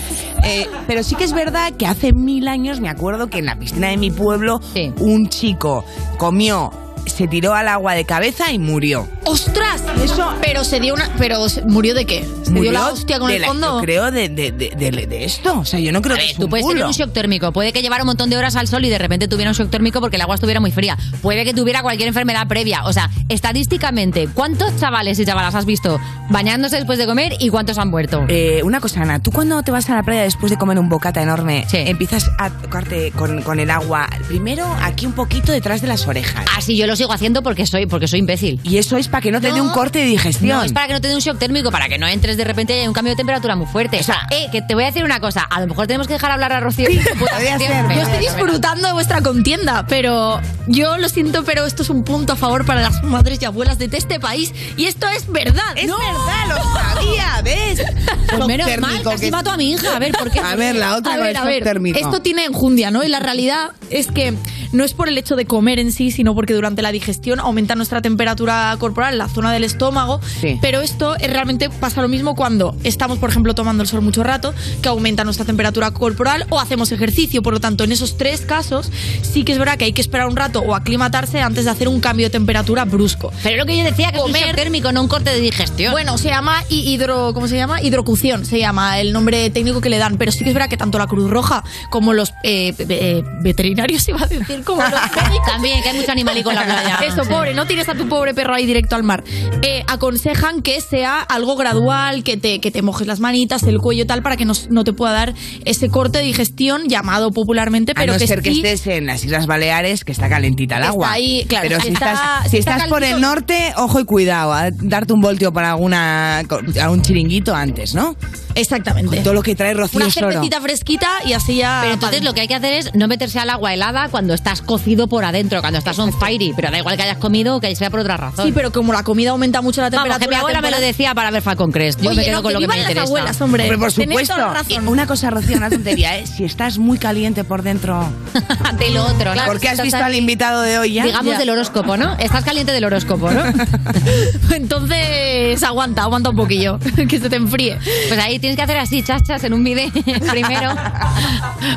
Eh, 0.44 0.66
pero 0.87 1.03
sí 1.03 1.14
que 1.14 1.24
es 1.24 1.33
verdad 1.33 1.72
que 1.72 1.87
hace 1.87 2.12
mil 2.12 2.48
años 2.48 2.81
me 2.81 2.88
acuerdo 2.88 3.29
que 3.29 3.38
en 3.38 3.46
la 3.46 3.59
piscina 3.59 3.88
de 3.88 3.96
mi 3.96 4.11
pueblo 4.11 4.61
un 5.01 5.29
chico 5.29 5.85
comió, 6.16 6.70
se 7.09 7.29
tiró 7.29 7.55
al 7.55 7.68
agua 7.68 7.94
de 7.94 8.05
cabeza 8.05 8.53
y 8.53 8.59
murió. 8.59 9.09
¡Ostras! 9.25 9.83
Eso. 10.03 10.35
Pero 10.40 10.64
se 10.64 10.81
dio 10.81 10.94
una. 10.94 11.11
Pero 11.18 11.44
murió 11.66 11.94
de 11.94 12.05
qué? 12.07 12.25
¿Se 12.44 12.53
dio 12.53 12.73
la 12.73 12.88
hostia 12.88 13.18
con 13.18 13.29
de 13.29 13.37
el 13.37 13.42
la- 13.42 13.49
fondo? 13.49 13.77
Yo 13.77 13.83
creo 13.83 14.11
de, 14.11 14.29
de, 14.29 14.53
de, 14.53 14.71
de- 14.77 15.07
de 15.07 15.25
esto. 15.25 15.59
O 15.61 15.64
sea, 15.64 15.79
yo 15.81 15.92
no 15.92 16.01
creo 16.03 16.14
A 16.14 16.18
que 16.18 16.23
ver, 16.25 16.31
es 16.33 16.37
tú 16.37 16.44
un 16.44 16.51
puedes 16.51 16.64
tener 16.66 16.77
bulo. 16.83 16.88
un 16.88 16.92
shock 16.94 17.12
térmico. 17.12 17.53
Puede 17.53 17.73
que 17.73 17.83
llevara 17.83 18.03
un 18.03 18.07
montón 18.09 18.31
de 18.31 18.37
horas 18.37 18.57
al 18.57 18.68
sol 18.68 18.85
y 18.85 18.88
de 18.88 18.99
repente 18.99 19.29
tuviera 19.29 19.51
un 19.51 19.57
shock 19.57 19.71
térmico 19.71 20.01
porque 20.01 20.16
el 20.16 20.23
agua 20.23 20.35
estuviera 20.35 20.61
muy 20.61 20.71
fría. 20.71 20.97
Puede 21.23 21.44
que 21.44 21.53
tuviera 21.55 21.83
cualquier 21.83 22.09
enfermedad 22.09 22.47
previa. 22.49 22.85
O 22.85 22.92
sea, 22.92 23.11
estadísticamente, 23.29 24.29
¿cuántos 24.35 24.77
chavales 24.79 25.18
y 25.18 25.25
chavalas 25.27 25.55
has 25.55 25.64
visto 25.64 25.99
bañándose 26.31 26.77
después 26.77 26.99
de 26.99 27.07
comer 27.07 27.35
y 27.40 27.49
cuántos 27.49 27.79
han 27.79 27.88
muerto? 27.90 28.25
Eh, 28.29 28.61
una 28.62 28.81
cosa, 28.81 29.03
Ana, 29.03 29.21
tú 29.21 29.31
cuando 29.33 29.62
te 29.62 29.71
vas 29.71 29.88
a 29.90 29.94
la 29.94 30.03
playa 30.03 30.23
después 30.23 30.51
de 30.51 30.57
comer 30.59 30.79
un 30.79 30.88
bocata 30.88 31.23
enorme, 31.23 31.66
empiezas 31.73 32.31
a 32.38 32.51
tocarte 32.51 33.11
con, 33.12 33.42
con 33.42 33.59
el 33.59 33.71
agua, 33.71 34.09
primero 34.29 34.66
aquí 34.83 35.07
un 35.07 35.12
poquito 35.12 35.51
detrás 35.53 35.81
de 35.81 35.88
las 35.88 36.07
orejas. 36.07 36.44
Ah, 36.55 36.61
sí, 36.61 36.77
yo 36.77 36.87
lo 36.87 36.94
sigo 36.99 37.13
haciendo 37.13 37.43
porque 37.43 37.67
soy, 37.67 37.87
porque 37.87 38.07
soy 38.09 38.19
imbécil. 38.21 38.61
Y 38.65 38.77
eso 38.77 38.97
es 38.97 39.09
para 39.09 39.23
que 39.23 39.31
no 39.33 39.41
te 39.41 39.51
dé 39.53 39.61
un 39.61 39.71
corte 39.71 39.99
de 40.01 40.05
digestión. 40.07 40.59
No, 40.59 40.63
es 40.63 40.73
para 40.73 40.87
que 40.87 40.93
no 40.93 41.01
te 41.01 41.09
dé 41.09 41.15
un 41.15 41.21
shock 41.21 41.39
térmico, 41.39 41.71
para 41.71 41.89
que 41.89 41.97
no 41.99 42.07
entres 42.07 42.37
de 42.37 42.45
repente 42.45 42.75
y 42.77 42.81
haya 42.81 42.89
un 42.89 42.95
cambio 42.95 43.13
de 43.13 43.17
temperatura 43.17 43.57
muy 43.57 43.67
fuerte. 43.67 43.99
O 43.99 44.03
sea, 44.03 44.27
eh, 44.31 44.49
que 44.53 44.61
te 44.63 44.75
voy 44.75 44.85
a 44.85 44.87
decir 44.89 45.05
una 45.05 45.21
cosa. 45.21 45.41
A 45.43 45.61
lo 45.61 45.67
mejor 45.67 45.87
tenemos 45.87 46.07
que 46.07 46.13
dejar 46.15 46.31
hablar 46.31 46.53
a 46.53 46.61
Rocío. 46.61 46.91
y 46.91 46.99
su 46.99 47.15
puta 47.19 47.39
ser. 47.39 47.59
Yo 47.59 48.03
estoy 48.03 48.19
disfrutando 48.21 48.87
de 48.89 48.93
vuestra 48.93 49.23
contienda, 49.23 49.87
pero 49.89 50.41
yo 50.67 50.99
lo 50.99 51.09
siento, 51.09 51.45
pero 51.45 51.65
esto 51.65 51.83
es 51.83 51.91
un 51.91 52.05
punto 52.05 52.35
a 52.35 52.37
favor 52.37 52.67
para 52.67 52.83
las 52.83 53.03
madres 53.03 53.39
y 53.41 53.45
abuelas 53.45 53.79
de 53.79 53.89
este 53.93 54.21
país. 54.21 54.53
Y 54.77 54.87
esto 54.87 55.07
es 55.09 55.31
verdad. 55.31 55.63
Es 55.77 55.87
¿no? 55.87 55.97
verdad, 55.99 56.49
lo 56.49 56.57
sabía, 56.97 57.41
¿ves? 57.43 57.83
Pues 58.29 58.47
menos 58.47 58.67
mal, 58.67 58.81
térmico 58.81 59.11
casi 59.11 59.25
que- 59.27 59.31
mato 59.31 59.51
a 59.51 59.57
mi 59.57 59.73
hija. 59.73 59.97
A 59.97 59.99
ver, 59.99 60.13
¿por 60.13 60.31
qué? 60.31 60.39
A 60.49 60.55
ver, 60.57 60.75
la 60.77 60.97
otra 60.97 61.15
A 61.15 61.17
ver, 61.19 61.37
a 61.37 61.45
ver, 61.45 61.63
térmico. 61.63 61.99
esto 61.99 62.21
tiene 62.23 62.45
enjundia, 62.45 62.91
¿no? 62.91 63.03
Y 63.05 63.09
la 63.09 63.21
realidad 63.21 63.71
es 63.91 64.07
que 64.09 64.35
no 64.73 64.85
es 64.85 64.93
por 64.95 65.09
el 65.09 65.17
hecho 65.17 65.37
de 65.37 65.47
comer 65.47 65.79
en 65.79 65.93
sí, 65.93 66.11
sino 66.11 66.35
porque 66.35 66.55
durante 66.55 66.83
la 66.83 66.88
digestión 66.92 67.40
aumenta 67.40 67.74
nuestra 67.74 68.01
temperatura 68.03 68.74
corporal 68.79 69.12
en 69.14 69.18
la 69.18 69.29
zona 69.29 69.53
del 69.53 69.64
estómago. 69.64 70.20
Sí. 70.40 70.59
Pero 70.61 70.81
esto 70.81 71.16
eh, 71.16 71.29
realmente 71.29 71.70
pasa 71.70 72.03
lo 72.03 72.09
mismo 72.09 72.35
cuando 72.35 72.77
estamos, 72.85 73.18
por 73.18 73.31
ejemplo, 73.31 73.55
tomando 73.55 73.83
el 73.83 73.88
sol 73.88 74.03
mucho 74.03 74.22
rato, 74.22 74.55
que 74.83 74.88
aumenta 74.88 75.24
nuestra 75.24 75.44
temperatura 75.44 75.90
corporal, 75.90 76.46
o 76.51 76.61
hacemos 76.61 76.92
ejercicio. 76.92 77.42
Por 77.42 77.53
lo 77.55 77.61
tanto, 77.61 77.85
en 77.85 77.92
esos 77.92 78.16
tres 78.16 78.40
casos, 78.42 78.90
sí 79.22 79.44
que 79.44 79.53
es 79.53 79.59
verdad 79.59 79.77
que 79.79 79.85
hay 79.87 79.92
que 79.92 80.01
esperar 80.01 80.29
un 80.29 80.37
rato 80.37 80.61
o 80.61 80.74
aclimatarse 80.74 81.40
antes 81.40 81.64
de 81.64 81.70
hacer 81.70 81.88
un 81.88 82.01
cambio 82.01 82.27
de 82.27 82.31
temperatura 82.31 82.85
brusco. 82.85 83.33
Pero 83.42 83.57
lo 83.59 83.66
que 83.66 83.77
yo 83.77 83.85
decía, 83.85 84.11
que 84.12 84.18
es 84.18 84.24
un 84.24 84.33
shock 84.33 84.55
térmico, 84.55 84.92
no 84.92 85.03
un 85.03 85.09
corte 85.09 85.31
de 85.31 85.40
digestión. 85.40 85.92
Bueno, 85.92 86.18
se 86.18 86.29
llama 86.29 86.62
hi- 86.68 86.92
hidro, 86.94 87.33
¿cómo 87.35 87.48
se 87.48 87.57
llama? 87.57 87.83
Hidrocución, 87.83 88.44
se 88.44 88.59
llama 88.59 88.98
el 89.01 89.12
nombre 89.12 89.51
técnico 89.51 89.81
que 89.81 89.88
le 89.90 89.98
dan. 89.98 90.16
Pero 90.18 90.33
sí 90.33 90.44
que 90.44 90.51
es 90.51 90.55
verdad 90.55 90.68
que 90.68 90.77
tanto 90.77 90.98
la 90.98 91.07
Cruz 91.07 91.29
Roja 91.31 91.62
como 91.90 92.12
los 92.14 92.31
eh, 92.42 92.74
eh, 92.79 93.22
veterinarios, 93.42 94.07
iba 94.09 94.20
a 94.22 94.27
decir, 94.27 94.62
como 94.64 94.83
los 94.83 94.90
médicos. 95.16 95.46
También, 95.46 95.83
que 95.83 95.88
hay 95.90 95.96
mucho 95.98 96.12
animalico 96.12 96.51
en 96.51 96.57
la 96.57 96.66
playa. 96.68 96.98
Eso, 97.07 97.24
Sí. 97.24 97.31
pobre, 97.31 97.54
no 97.54 97.66
tienes 97.66 97.88
a 97.88 97.94
tu 97.94 98.09
pobre 98.09 98.35
perro 98.35 98.54
ahí 98.54 98.66
directo 98.66 98.96
al 98.96 99.02
mar. 99.02 99.24
Eh, 99.62 99.83
aconsejan 99.87 100.62
que 100.62 100.81
sea 100.81 101.20
algo 101.20 101.57
gradual, 101.57 102.22
que 102.24 102.37
te, 102.37 102.61
que 102.61 102.70
te 102.70 102.83
mojes 102.83 103.07
las 103.07 103.20
manitas, 103.20 103.62
el 103.64 103.78
cuello 103.78 104.04
y 104.04 104.07
tal, 104.07 104.22
para 104.22 104.37
que 104.37 104.44
no, 104.44 104.52
no 104.70 104.85
te 104.85 104.92
pueda 104.92 105.12
dar 105.12 105.35
ese 105.64 105.88
corte 105.88 106.18
de 106.18 106.24
digestión 106.24 106.88
llamado 106.88 107.31
popularmente, 107.33 107.92
A 107.92 107.94
pero 107.94 108.12
no 108.12 108.18
que 108.18 108.26
ser 108.26 108.42
que 108.42 108.50
sí- 108.52 108.59
estés 108.59 108.87
en 108.87 109.07
las 109.07 109.24
Islas 109.24 109.46
Baleares, 109.46 110.04
que 110.04 110.12
está 110.12 110.28
calentita 110.28 110.76
el 110.76 110.83
Está 110.83 110.92
agua. 110.92 111.12
ahí, 111.12 111.44
claro, 111.48 111.66
Pero 111.68 111.81
si 111.81 111.88
está- 111.88 112.12
estás, 112.12 112.50
si 112.50 112.57
está 112.59 112.72
estás 112.72 112.88
por 112.88 113.02
el 113.04 113.20
norte, 113.20 113.72
ojo 113.76 114.00
y 114.00 114.04
cuidado, 114.04 114.52
a 114.52 114.70
darte 114.70 115.12
un 115.12 115.20
voltio 115.20 115.52
para 115.52 115.70
alguna, 115.72 116.40
a 116.81 116.90
un 116.90 117.02
chiringuito 117.02 117.54
antes, 117.54 117.94
¿no? 117.94 118.16
Exactamente. 118.54 119.16
Con 119.16 119.24
todo 119.24 119.35
lo 119.35 119.42
que 119.42 119.54
trae 119.54 119.72
Rocío 119.74 120.00
Una 120.00 120.11
cervecita 120.11 120.61
fresquita 120.61 121.09
y 121.24 121.33
así 121.33 121.57
ya... 121.57 121.78
Pero 121.83 121.94
entonces 121.94 122.22
lo 122.24 122.35
que 122.35 122.40
hay 122.40 122.48
que 122.48 122.54
hacer 122.57 122.72
es 122.74 122.94
no 122.94 123.07
meterse 123.07 123.38
al 123.38 123.50
agua 123.50 123.72
helada 123.72 124.09
cuando 124.09 124.35
estás 124.35 124.62
cocido 124.62 125.07
por 125.07 125.24
adentro, 125.24 125.61
cuando 125.61 125.78
estás 125.78 125.98
on 125.98 126.12
fiery. 126.12 126.52
Pero 126.59 126.73
da 126.73 126.79
igual 126.79 126.97
que 126.97 127.05
hayas 127.05 127.18
comido 127.18 127.55
o 127.55 127.61
que 127.61 127.77
sea 127.77 127.88
por 127.88 128.01
otra 128.01 128.16
razón. 128.16 128.44
Sí, 128.44 128.51
pero 128.53 128.73
como 128.73 128.92
la 128.92 129.05
comida 129.05 129.31
aumenta 129.31 129.62
mucho 129.62 129.81
la 129.81 129.90
Vamos, 129.90 130.07
temperatura... 130.09 130.27
que 130.27 130.29
mi 130.29 130.40
abuela 130.40 130.61
me 130.61 130.73
lo 130.73 130.81
decía 130.81 131.14
para 131.14 131.31
ver 131.31 131.40
Falcon 131.40 131.71
Crest. 131.71 132.01
Yo 132.03 132.11
Oye, 132.11 132.18
me 132.18 132.25
quedo 132.25 132.38
no, 132.38 132.42
con 132.42 132.49
que 132.49 132.55
lo 132.55 132.61
que 132.62 132.66
me 132.66 132.79
interesa. 132.81 133.03
abuelas, 133.03 133.40
hombre. 133.40 133.62
Hombre, 133.62 133.79
por 133.79 133.92
supuesto. 133.92 134.35
razón. 134.37 134.88
Una 134.88 135.07
cosa, 135.07 135.31
Rocío, 135.31 135.57
una 135.57 135.71
tontería, 135.71 136.18
¿eh? 136.18 136.27
Si 136.27 136.42
estás 136.42 136.79
muy 136.79 136.99
caliente 136.99 137.44
por 137.44 137.62
dentro... 137.62 138.05
de 138.77 138.90
lo 138.90 139.05
otro, 139.05 139.33
claro. 139.35 139.47
¿Por 139.47 139.61
qué 139.61 139.68
has 139.68 139.81
visto 139.81 139.99
al 140.03 140.16
invitado 140.16 140.62
de 140.62 140.79
hoy 140.81 140.94
ya? 140.94 141.05
Digamos 141.05 141.33
Ya. 141.35 141.38
del 141.38 141.51
horóscopo, 141.51 141.97
¿no? 141.97 142.16
Estás 142.18 142.44
caliente 142.44 142.73
del 142.73 142.85
horóscopo, 142.85 143.31
¿no? 143.31 143.40
Entonces 144.53 145.62
aguanta, 145.62 146.03
aguanta 146.03 146.31
un 146.31 146.37
poquillo, 146.37 146.81
que 147.09 147.21
se 147.21 147.31
te 147.31 147.37
enfríe. 147.37 147.79
Pues 148.09 148.18
ahí 148.18 148.40
tienes 148.40 148.57
que 148.57 148.62
hacer 148.62 148.79
así, 148.79 149.05
chachas, 149.05 149.44
en 149.44 149.53
un 149.53 149.62
bidet 149.62 149.92
primero 150.29 150.75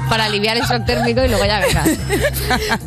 para 0.10 0.26
aliviar 0.26 0.58
el 0.58 0.64
shock 0.64 0.86
térmico 0.86 1.24
y 1.24 1.28
luego 1.28 1.46
ya 1.46 1.60
verás. 1.60 1.90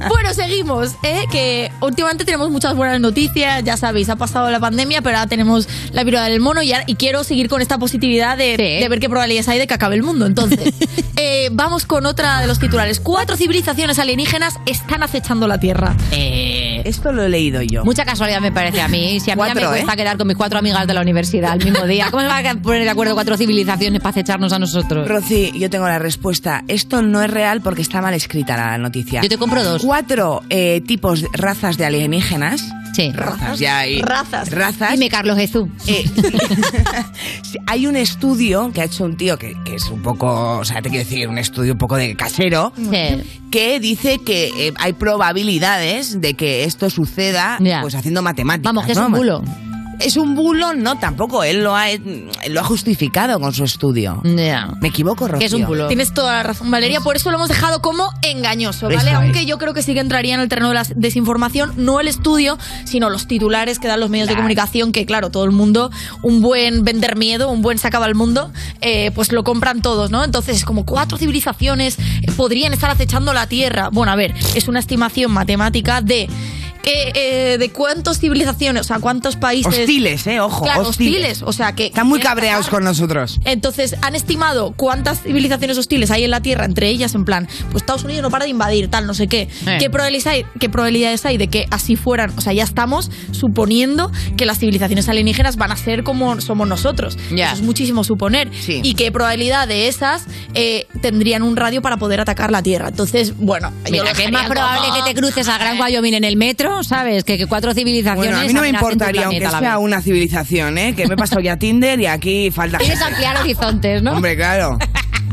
Bueno, 0.08 0.34
seguimos, 0.34 0.92
¿eh? 1.04 1.24
que 1.30 1.70
últimamente 1.86 2.24
tenemos 2.24 2.50
muchas 2.50 2.74
buenas 2.74 3.00
noticias, 3.00 3.62
ya 3.64 3.76
sabéis, 3.76 4.08
ha 4.08 4.16
pasado 4.16 4.50
la 4.50 4.60
pandemia, 4.60 5.02
pero 5.02 5.16
ahora 5.18 5.28
tenemos 5.28 5.68
la 5.92 6.02
viruela 6.04 6.28
del 6.28 6.40
mono 6.40 6.62
y, 6.62 6.72
ahora- 6.72 6.84
y 6.86 6.94
quiero 6.96 7.22
seguir 7.24 7.48
con 7.48 7.60
esta 7.62 7.78
positividad 7.78 8.36
de, 8.38 8.56
de 8.56 8.86
ver 8.88 9.00
qué 9.00 9.08
probabilidades 9.08 9.48
hay 9.48 9.58
de 9.58 9.66
que 9.66 9.74
acabe 9.74 9.94
el 9.96 10.02
mundo. 10.02 10.26
Entonces, 10.26 10.72
eh, 11.16 11.48
vamos 11.52 11.84
con 11.86 12.06
otra 12.06 12.40
de 12.40 12.46
los 12.46 12.58
titulares. 12.58 13.00
Cuatro 13.00 13.36
civilizaciones 13.36 13.98
alienígenas 13.98 14.54
están 14.66 15.02
acechando 15.02 15.46
la 15.46 15.58
Tierra. 15.60 15.94
Eh, 16.12 16.73
Esto 16.84 17.12
lo 17.12 17.22
he 17.22 17.28
leído 17.28 17.62
yo. 17.62 17.84
mucha 17.84 18.04
casualidad 18.04 18.40
me 18.40 18.52
parece 18.52 18.80
a 18.80 18.88
mí. 18.88 19.20
Si 19.20 19.30
a 19.30 19.36
mí 19.36 19.42
ya 19.46 19.54
me 19.54 19.66
cuesta 19.66 19.92
¿eh? 19.92 19.96
quedar 19.96 20.16
con 20.16 20.26
mis 20.26 20.36
cuatro 20.36 20.58
amigas 20.58 20.86
de 20.86 20.94
la 20.94 21.00
universidad 21.00 21.52
al 21.52 21.64
mismo 21.64 21.86
día, 21.86 22.10
¿cómo 22.10 22.22
se 22.22 22.28
van 22.28 22.46
a 22.46 22.54
poner 22.60 22.84
de 22.84 22.90
acuerdo 22.90 23.14
cuatro 23.14 23.36
civilizaciones 23.36 24.00
para 24.00 24.10
acecharnos 24.10 24.52
a 24.52 24.58
nosotros? 24.58 25.08
Rosy, 25.08 25.52
yo 25.58 25.70
tengo 25.70 25.86
la 25.86 25.98
respuesta. 25.98 26.64
Esto 26.68 27.02
no 27.02 27.22
es 27.22 27.30
real 27.30 27.60
porque 27.60 27.82
está 27.82 28.00
mal 28.00 28.14
escrita 28.14 28.56
la 28.56 28.78
noticia. 28.78 29.22
Yo 29.22 29.28
te 29.28 29.38
compro 29.38 29.62
dos. 29.64 29.82
Cuatro 29.82 30.42
eh, 30.50 30.82
tipos, 30.86 31.24
razas 31.32 31.76
de 31.76 31.86
alienígenas. 31.86 32.64
Sí. 32.94 33.10
Razas, 33.12 33.58
ya 33.58 33.78
hay. 33.80 34.00
Razas. 34.02 34.50
Razas. 34.50 34.92
Dime, 34.92 35.08
Carlos 35.10 35.36
Jesús. 35.36 35.68
Eh, 35.86 36.04
hay 37.66 37.86
un 37.86 37.96
estudio 37.96 38.70
que 38.72 38.80
ha 38.80 38.84
hecho 38.84 39.04
un 39.04 39.16
tío 39.16 39.36
que, 39.38 39.54
que 39.64 39.74
es 39.76 39.84
un 39.90 40.02
poco, 40.02 40.58
o 40.58 40.64
sea, 40.64 40.80
te 40.82 40.90
quiero 40.90 41.04
decir, 41.04 41.28
un 41.28 41.38
estudio 41.38 41.72
un 41.72 41.78
poco 41.78 41.96
de 41.96 42.14
casero, 42.16 42.72
Sí. 42.76 43.48
que 43.50 43.80
dice 43.80 44.18
que 44.24 44.68
eh, 44.68 44.72
hay 44.78 44.92
probabilidades 44.92 46.20
de 46.20 46.34
que 46.34 46.64
esto 46.64 46.88
suceda 46.90 47.58
Ya. 47.60 47.80
pues 47.82 47.94
haciendo 47.94 48.22
matemáticas. 48.22 48.64
Vamos, 48.72 48.86
que 48.86 48.92
es 48.92 48.98
un 48.98 49.12
bulo. 49.12 49.42
Es 50.00 50.16
un 50.16 50.34
bulo, 50.34 50.74
no, 50.74 50.98
tampoco. 50.98 51.44
Él 51.44 51.62
lo 51.62 51.74
ha, 51.74 51.90
él 51.90 52.30
lo 52.50 52.60
ha 52.60 52.64
justificado 52.64 53.38
con 53.40 53.52
su 53.52 53.64
estudio. 53.64 54.20
Me 54.22 54.88
equivoco, 54.88 55.26
Rocío. 55.26 55.38
Que 55.38 55.44
es 55.46 55.52
un 55.52 55.66
bulo. 55.66 55.88
Tienes 55.88 56.12
toda 56.12 56.32
la 56.32 56.42
razón, 56.42 56.70
Valeria. 56.70 57.00
Por 57.00 57.16
eso 57.16 57.30
lo 57.30 57.36
hemos 57.36 57.48
dejado 57.48 57.80
como 57.80 58.10
engañoso, 58.22 58.88
Eso 58.88 58.96
¿vale? 58.96 59.10
es. 59.10 59.16
Aunque 59.16 59.46
yo 59.46 59.58
creo 59.58 59.74
que 59.74 59.82
sí 59.82 59.94
que 59.94 60.00
entraría 60.00 60.34
en 60.34 60.40
el 60.40 60.48
terreno 60.48 60.68
de 60.68 60.74
la 60.74 60.86
desinformación, 60.94 61.72
no 61.76 62.00
el 62.00 62.08
estudio, 62.08 62.58
sino 62.84 63.10
los 63.10 63.26
titulares 63.26 63.78
que 63.78 63.88
dan 63.88 64.00
los 64.00 64.10
medios 64.10 64.28
de 64.28 64.36
comunicación, 64.36 64.92
que 64.92 65.06
claro, 65.06 65.30
todo 65.30 65.44
el 65.44 65.52
mundo, 65.52 65.90
un 66.22 66.40
buen 66.40 66.84
vender 66.84 67.16
miedo, 67.16 67.50
un 67.50 67.62
buen 67.62 67.78
sacaba 67.78 68.06
al 68.06 68.14
mundo, 68.14 68.50
eh, 68.80 69.10
pues 69.14 69.32
lo 69.32 69.44
compran 69.44 69.82
todos, 69.82 70.10
¿no? 70.10 70.24
Entonces, 70.24 70.56
es 70.56 70.64
como 70.64 70.84
cuatro 70.84 71.18
civilizaciones 71.18 71.98
eh, 71.98 72.32
podrían 72.36 72.72
estar 72.72 72.90
acechando 72.90 73.32
la 73.32 73.46
Tierra. 73.46 73.88
Bueno, 73.92 74.12
a 74.12 74.16
ver, 74.16 74.34
es 74.54 74.68
una 74.68 74.80
estimación 74.80 75.32
matemática 75.32 76.00
de... 76.00 76.28
que, 76.84 77.12
eh, 77.14 77.58
de 77.58 77.70
cuántas 77.70 78.18
civilizaciones, 78.20 78.82
o 78.82 78.84
sea, 78.84 78.98
cuántos 78.98 79.36
países... 79.36 79.66
Hostiles, 79.80 80.26
eh, 80.26 80.40
ojo, 80.40 80.64
Claro, 80.64 80.82
hostiles. 80.82 81.14
hostiles, 81.14 81.42
o 81.42 81.52
sea, 81.52 81.72
que... 81.74 81.86
Están 81.86 82.06
muy 82.06 82.20
cabreados 82.20 82.66
atacar. 82.66 82.78
con 82.80 82.84
nosotros. 82.84 83.40
Entonces, 83.44 83.96
han 84.02 84.14
estimado 84.14 84.72
cuántas 84.76 85.22
civilizaciones 85.22 85.78
hostiles 85.78 86.10
hay 86.10 86.24
en 86.24 86.30
la 86.30 86.40
Tierra, 86.40 86.64
entre 86.64 86.88
ellas, 86.88 87.14
en 87.14 87.24
plan, 87.24 87.48
pues 87.70 87.82
Estados 87.82 88.04
Unidos 88.04 88.22
no 88.22 88.30
para 88.30 88.44
de 88.44 88.50
invadir, 88.50 88.88
tal, 88.88 89.06
no 89.06 89.14
sé 89.14 89.26
qué. 89.28 89.48
Eh. 89.66 89.76
¿Qué, 89.78 89.90
probabilidades 89.90 90.26
hay, 90.26 90.46
¿Qué 90.60 90.68
probabilidades 90.68 91.24
hay 91.26 91.36
de 91.38 91.48
que 91.48 91.66
así 91.70 91.96
fueran? 91.96 92.32
O 92.36 92.40
sea, 92.40 92.52
ya 92.52 92.64
estamos 92.64 93.10
suponiendo 93.32 94.10
que 94.36 94.46
las 94.46 94.58
civilizaciones 94.58 95.08
alienígenas 95.08 95.56
van 95.56 95.72
a 95.72 95.76
ser 95.76 96.02
como 96.04 96.40
somos 96.40 96.68
nosotros. 96.68 97.16
Ya. 97.34 97.46
Eso 97.46 97.56
es 97.56 97.62
muchísimo 97.62 98.04
suponer. 98.04 98.50
Sí. 98.58 98.80
Y 98.82 98.94
qué 98.94 99.10
probabilidad 99.10 99.68
de 99.68 99.88
esas 99.88 100.24
eh, 100.54 100.86
tendrían 101.00 101.42
un 101.42 101.56
radio 101.56 101.82
para 101.82 101.96
poder 101.96 102.20
atacar 102.20 102.50
la 102.50 102.62
Tierra. 102.62 102.88
Entonces, 102.88 103.36
bueno, 103.36 103.70
yo 103.86 103.90
Mira, 103.92 104.04
lo 104.04 104.12
que 104.12 104.24
es 104.24 104.32
más 104.32 104.48
probable 104.48 104.88
como- 104.88 105.04
que 105.04 105.12
te 105.14 105.20
cruces 105.20 105.48
a 105.48 105.58
Gran 105.58 105.78
Wyoming 105.80 106.14
en 106.14 106.24
el 106.24 106.36
metro, 106.36 106.73
¿sabes? 106.82 107.24
Que, 107.24 107.38
que 107.38 107.46
cuatro 107.46 107.74
civilizaciones. 107.74 108.30
Bueno, 108.30 108.44
a 108.44 108.46
mí 108.46 108.52
no 108.52 108.62
me 108.62 108.68
importaría, 108.68 109.26
aunque 109.26 109.40
planeta 109.40 109.58
sea 109.60 109.78
una 109.78 110.00
civilización, 110.00 110.78
¿eh? 110.78 110.94
Que 110.94 111.06
me 111.06 111.14
he 111.14 111.16
pasado 111.16 111.40
ya 111.40 111.56
Tinder 111.56 112.00
y 112.00 112.06
aquí 112.06 112.50
falta 112.50 112.78
Tienes 112.78 113.00
ampliar 113.00 113.36
horizontes, 113.40 114.02
¿no? 114.02 114.12
Hombre, 114.12 114.36
claro. 114.36 114.78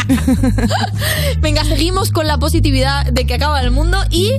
Venga, 1.39 1.63
seguimos 1.63 2.11
con 2.11 2.27
la 2.27 2.37
positividad 2.37 3.05
de 3.05 3.25
que 3.25 3.35
acaba 3.35 3.61
el 3.61 3.71
mundo 3.71 3.97
y 4.11 4.31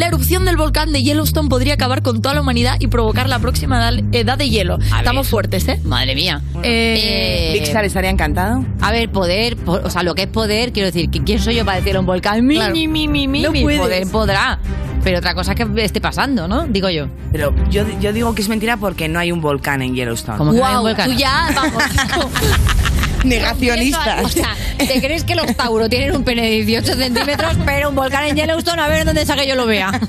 la 0.00 0.06
erupción 0.06 0.44
del 0.46 0.56
volcán 0.56 0.92
de 0.92 1.02
Yellowstone 1.02 1.48
podría 1.50 1.74
acabar 1.74 2.00
con 2.02 2.22
toda 2.22 2.34
la 2.34 2.40
humanidad 2.40 2.76
y 2.80 2.86
provocar 2.86 3.28
la 3.28 3.38
próxima 3.38 3.90
edad- 4.12 4.38
de 4.38 4.48
hielo. 4.48 4.78
Estamos 4.96 5.28
fuertes, 5.28 5.68
¿eh? 5.68 5.78
Madre 5.84 6.14
mía. 6.14 6.40
Eh, 6.62 7.50
Pixar 7.58 7.84
estaría 7.84 8.08
encantado. 8.10 8.64
A 8.80 8.90
ver, 8.92 9.10
poder, 9.10 9.56
po- 9.56 9.80
o 9.84 9.90
sea, 9.90 10.02
lo 10.02 10.14
que 10.14 10.22
es 10.22 10.28
poder, 10.28 10.72
quiero 10.72 10.86
decir, 10.86 11.10
¿quién 11.10 11.38
soy 11.38 11.56
yo 11.56 11.64
para 11.66 11.76
decirle 11.76 11.98
a 11.98 12.00
un 12.00 12.06
volcán? 12.06 12.46
Mi, 12.46 12.54
Claro. 12.56 12.72
mi, 12.72 12.88
mi, 12.88 13.08
mi, 13.08 13.28
mi, 13.28 13.42
No 13.42 13.50
mi. 13.52 13.62
Poder 13.76 14.06
podrá. 14.06 14.58
Pero 15.04 15.18
otra 15.18 15.34
cosa 15.34 15.52
es 15.52 15.56
que 15.58 15.82
esté 15.84 16.00
pasando, 16.00 16.48
¿no? 16.48 16.66
Digo 16.66 16.88
yo. 16.88 17.06
Pero 17.32 17.54
yo, 17.70 17.84
yo 18.00 18.12
digo 18.14 18.34
que 18.34 18.40
es 18.42 18.48
mentira 18.48 18.78
porque 18.78 19.08
no 19.08 19.18
hay 19.18 19.32
un 19.32 19.40
volcán 19.42 19.82
en 19.82 19.94
Yellowstone. 19.94 20.38
Como 20.38 20.52
que 20.52 20.58
no 20.58 20.66
hay 20.66 20.76
un 20.76 20.82
volcán. 20.82 21.10
tú 21.10 21.16
ya, 21.16 21.50
vamos. 21.54 21.82
Negacionista. 23.24 24.22
O 24.22 24.28
sea, 24.28 24.56
¿te 24.78 25.00
crees 25.00 25.24
que 25.24 25.34
los 25.34 25.54
Tauro 25.56 25.88
tienen 25.88 26.14
un 26.14 26.24
pene 26.24 26.42
de 26.42 26.64
18 26.64 26.94
centímetros, 26.94 27.56
pero 27.64 27.90
un 27.90 27.94
volcán 27.94 28.24
en 28.24 28.36
Yellowstone, 28.36 28.80
a 28.80 28.88
ver 28.88 29.04
dónde 29.04 29.26
saque 29.26 29.46
yo 29.46 29.54
lo 29.54 29.66
vea? 29.66 29.90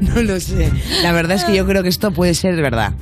No 0.00 0.22
lo 0.22 0.40
sé. 0.40 0.72
La 1.02 1.12
verdad 1.12 1.36
es 1.36 1.44
que 1.44 1.54
yo 1.54 1.66
creo 1.66 1.82
que 1.82 1.88
esto 1.88 2.10
puede 2.10 2.34
ser 2.34 2.56
verdad. 2.56 2.94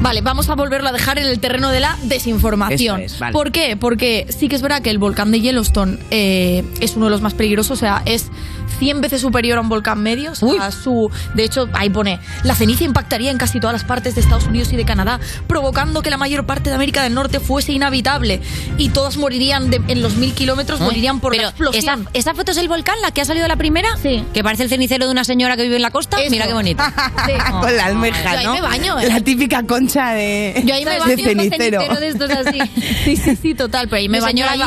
Vale, 0.00 0.20
vamos 0.20 0.48
a 0.48 0.54
volverlo 0.54 0.88
a 0.88 0.92
dejar 0.92 1.18
en 1.18 1.26
el 1.26 1.40
terreno 1.40 1.70
de 1.70 1.80
la 1.80 1.96
desinformación. 2.04 3.00
Es, 3.00 3.18
vale. 3.18 3.32
¿Por 3.32 3.50
qué? 3.50 3.76
Porque 3.76 4.26
sí 4.28 4.48
que 4.48 4.56
es 4.56 4.62
verdad 4.62 4.82
que 4.82 4.90
el 4.90 4.98
volcán 4.98 5.32
de 5.32 5.40
Yellowstone 5.40 5.98
eh, 6.10 6.64
es 6.80 6.96
uno 6.96 7.06
de 7.06 7.10
los 7.10 7.22
más 7.22 7.34
peligrosos, 7.34 7.72
o 7.72 7.80
sea, 7.80 8.02
es 8.04 8.30
100 8.78 9.00
veces 9.00 9.20
superior 9.20 9.58
a 9.58 9.60
un 9.60 9.68
volcán 9.68 10.02
medio. 10.02 10.32
O 10.32 10.34
sea, 10.34 10.70
su, 10.70 11.10
de 11.34 11.44
hecho, 11.44 11.68
ahí 11.72 11.90
pone, 11.90 12.20
la 12.44 12.54
ceniza 12.54 12.84
impactaría 12.84 13.30
en 13.30 13.38
casi 13.38 13.58
todas 13.58 13.74
las 13.74 13.84
partes 13.84 14.14
de 14.14 14.20
Estados 14.20 14.46
Unidos 14.46 14.72
y 14.72 14.76
de 14.76 14.84
Canadá, 14.84 15.18
provocando 15.46 16.02
que 16.02 16.10
la 16.10 16.18
mayor 16.18 16.46
parte 16.46 16.70
de 16.70 16.76
América 16.76 17.02
del 17.02 17.14
Norte 17.14 17.40
fuese 17.40 17.72
inhabitable 17.72 17.95
y 18.78 18.88
todas 18.90 19.16
morirían 19.16 19.70
de- 19.70 19.80
en 19.88 20.02
los 20.02 20.16
mil 20.16 20.32
kilómetros, 20.34 20.80
morirían 20.80 21.20
por 21.20 21.32
la 21.34 21.38
Pero 21.38 21.48
explosión. 21.50 22.00
¿esa, 22.12 22.30
¿esa 22.30 22.34
foto 22.34 22.52
es 22.52 22.58
el 22.58 22.68
volcán, 22.68 23.00
la 23.02 23.10
que 23.10 23.20
ha 23.20 23.24
salido 23.24 23.46
la 23.48 23.56
primera? 23.56 23.88
Sí. 24.02 24.24
Que 24.34 24.42
parece 24.42 24.62
el 24.64 24.68
cenicero 24.68 25.06
de 25.06 25.12
una 25.12 25.24
señora 25.24 25.56
que 25.56 25.62
vive 25.64 25.76
en 25.76 25.82
la 25.82 25.90
costa. 25.90 26.20
Eso. 26.20 26.30
Mira 26.30 26.46
qué 26.46 26.52
bonito. 26.52 26.82
Con 27.60 27.76
la 27.76 27.86
almeja, 27.86 28.32
Yo 28.32 28.38
ahí 28.38 28.44
¿no? 28.46 28.54
me 28.54 28.60
baño, 28.60 29.00
¿eh? 29.00 29.08
La 29.08 29.20
típica 29.20 29.62
concha 29.64 30.12
de, 30.12 30.62
Yo 30.64 30.74
ahí 30.74 30.84
me 30.84 30.92
de 30.92 30.98
baño 30.98 31.16
cenicero. 31.16 31.80
de 32.00 32.08
estos 32.08 32.30
así. 32.30 32.58
Sí, 33.06 33.16
sí, 33.16 33.36
sí, 33.36 33.54
total, 33.54 33.86
pero 33.88 33.98
ahí 33.98 34.08
me 34.08 34.20
baño 34.20 34.46
ahí 34.48 34.60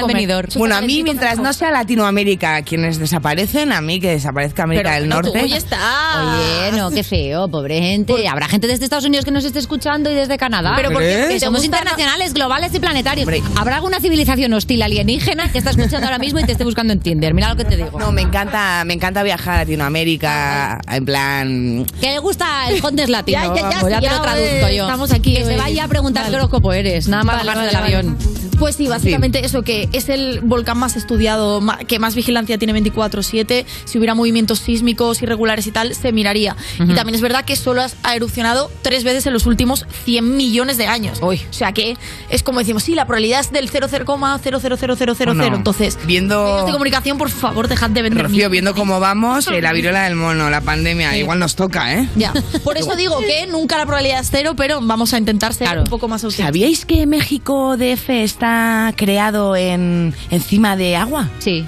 comer. 0.00 0.06
Benidorm. 0.16 0.48
Súper 0.48 0.58
Bueno, 0.58 0.76
a 0.76 0.80
mí, 0.82 1.02
mientras 1.02 1.38
no 1.38 1.52
sea 1.52 1.70
Latinoamérica 1.70 2.62
quienes 2.62 2.98
desaparecen, 2.98 3.72
a 3.72 3.80
mí 3.80 4.00
que 4.00 4.10
desaparezca 4.10 4.64
América 4.64 4.90
Pero 4.90 5.00
del 5.00 5.08
Norte. 5.08 5.40
tú 5.40 5.46
ya 5.46 5.56
está. 5.56 6.36
Oye, 6.70 6.76
no, 6.76 6.90
qué 6.90 7.02
feo, 7.02 7.48
pobre 7.48 7.80
gente. 7.80 8.28
Habrá 8.28 8.48
gente 8.48 8.66
desde 8.66 8.84
Estados 8.84 9.04
Unidos 9.04 9.24
que 9.24 9.30
nos 9.30 9.44
esté 9.44 9.58
escuchando 9.58 10.10
y 10.10 10.14
desde 10.14 10.36
Canadá. 10.38 10.74
Pero 10.76 10.90
porque 10.92 11.26
Que 11.30 11.40
somos 11.40 11.64
internacionales, 11.64 12.34
globales 12.34 12.72
Hombre. 12.80 13.42
Habrá 13.56 13.76
alguna 13.76 14.00
civilización 14.00 14.52
hostil 14.52 14.82
alienígena 14.82 15.50
que 15.50 15.58
está 15.58 15.70
escuchando 15.70 16.06
ahora 16.06 16.18
mismo 16.18 16.38
y 16.40 16.44
te 16.44 16.52
esté 16.52 16.64
buscando 16.64 16.92
en 16.92 17.00
Tinder. 17.00 17.34
Mira 17.34 17.48
lo 17.50 17.56
que 17.56 17.64
te 17.64 17.76
digo. 17.76 17.98
No, 17.98 18.12
me 18.12 18.22
encanta, 18.22 18.82
me 18.84 18.94
encanta 18.94 19.22
viajar 19.22 19.54
a 19.56 19.58
Latinoamérica, 19.60 20.80
en 20.90 21.04
plan... 21.04 21.86
Que 22.00 22.10
le 22.12 22.18
gusta 22.18 22.68
el 22.68 22.84
Hondes 22.84 23.08
latino. 23.08 23.38
Ya, 23.42 23.48
ya, 23.48 23.54
ya, 23.54 23.62
vamos, 23.62 23.90
sí, 23.92 24.00
te 24.00 24.10
lo 24.10 24.22
traduzco 24.22 24.66
eh, 24.66 24.76
yo. 24.76 24.84
estamos 24.84 25.12
aquí, 25.12 25.34
Que 25.36 25.44
se 25.44 25.54
eh. 25.54 25.58
vaya 25.58 25.84
a 25.84 25.88
preguntar 25.88 26.24
Vale. 26.24 26.32
qué 26.32 26.36
horóscopo 26.40 26.72
eres. 26.72 27.08
Nada 27.08 27.24
más 27.24 27.36
Vale, 27.36 27.46
bajarse 27.48 27.74
vale, 27.76 27.90
del 27.92 27.96
vale. 28.00 28.12
avión. 28.14 28.46
Pues 28.58 28.76
sí, 28.76 28.86
básicamente 28.88 29.44
eso, 29.44 29.62
que 29.62 29.86
es 29.92 30.08
el 30.08 30.40
volcán 30.40 30.78
más 30.78 30.96
estudiado, 30.96 31.60
que 31.86 31.98
más 31.98 32.14
vigilancia 32.14 32.56
tiene 32.56 32.72
24-7. 32.80 33.66
Si 33.84 33.98
hubiera 33.98 34.14
movimientos 34.14 34.60
sísmicos 34.60 35.20
irregulares 35.20 35.66
y 35.66 35.72
tal, 35.72 35.94
se 35.94 36.10
miraría. 36.10 36.56
Y 36.78 36.94
también 36.94 37.14
es 37.14 37.20
verdad 37.20 37.44
que 37.44 37.54
solo 37.54 37.82
has- 37.82 37.96
ha 38.02 38.16
erupcionado 38.16 38.70
tres 38.80 39.04
veces 39.04 39.26
en 39.26 39.34
los 39.34 39.44
últimos 39.44 39.84
100 40.06 40.36
millones 40.38 40.78
de 40.78 40.86
años. 40.86 41.18
O 41.20 41.34
sea 41.50 41.72
que 41.72 41.98
es 42.30 42.42
como 42.42 42.60
decimos, 42.66 42.82
sí, 42.82 42.94
la 42.94 43.06
probabilidad 43.06 43.40
es 43.40 43.52
del 43.52 43.70
0,0000000. 43.70 45.34
Bueno, 45.36 45.56
Entonces, 45.56 45.98
viendo- 46.04 46.44
medios 46.44 46.66
de 46.66 46.72
comunicación, 46.72 47.18
por 47.18 47.30
favor, 47.30 47.68
dejad 47.68 47.90
de 47.90 48.02
vender 48.02 48.24
Rocío, 48.24 48.50
viendo 48.50 48.74
cómo 48.74 49.00
vamos, 49.00 49.46
eh, 49.48 49.62
la 49.62 49.72
viruela 49.72 50.04
del 50.04 50.16
mono, 50.16 50.50
la 50.50 50.60
pandemia, 50.60 51.12
Sí. 51.12 51.18
igual 51.18 51.38
nos 51.38 51.54
toca, 51.56 51.94
¿eh? 51.94 52.08
Ya. 52.16 52.32
Por 52.64 52.76
eso 52.76 52.94
digo 52.96 53.18
que 53.20 53.46
nunca 53.46 53.76
la 53.78 53.84
probabilidad 53.86 54.20
es 54.20 54.28
cero, 54.30 54.54
pero 54.56 54.80
vamos 54.82 55.12
a 55.14 55.18
intentar 55.18 55.54
ser 55.54 55.78
un 55.78 55.84
poco 55.84 56.08
más 56.08 56.22
optimistas. 56.24 56.46
¿Sabíais 56.46 56.84
que 56.84 57.06
México 57.06 57.76
DF 57.76 58.22
está 58.22 58.92
creado 58.96 59.56
en 59.56 60.14
encima 60.30 60.76
de 60.76 60.96
agua? 60.96 61.28
Sí. 61.38 61.64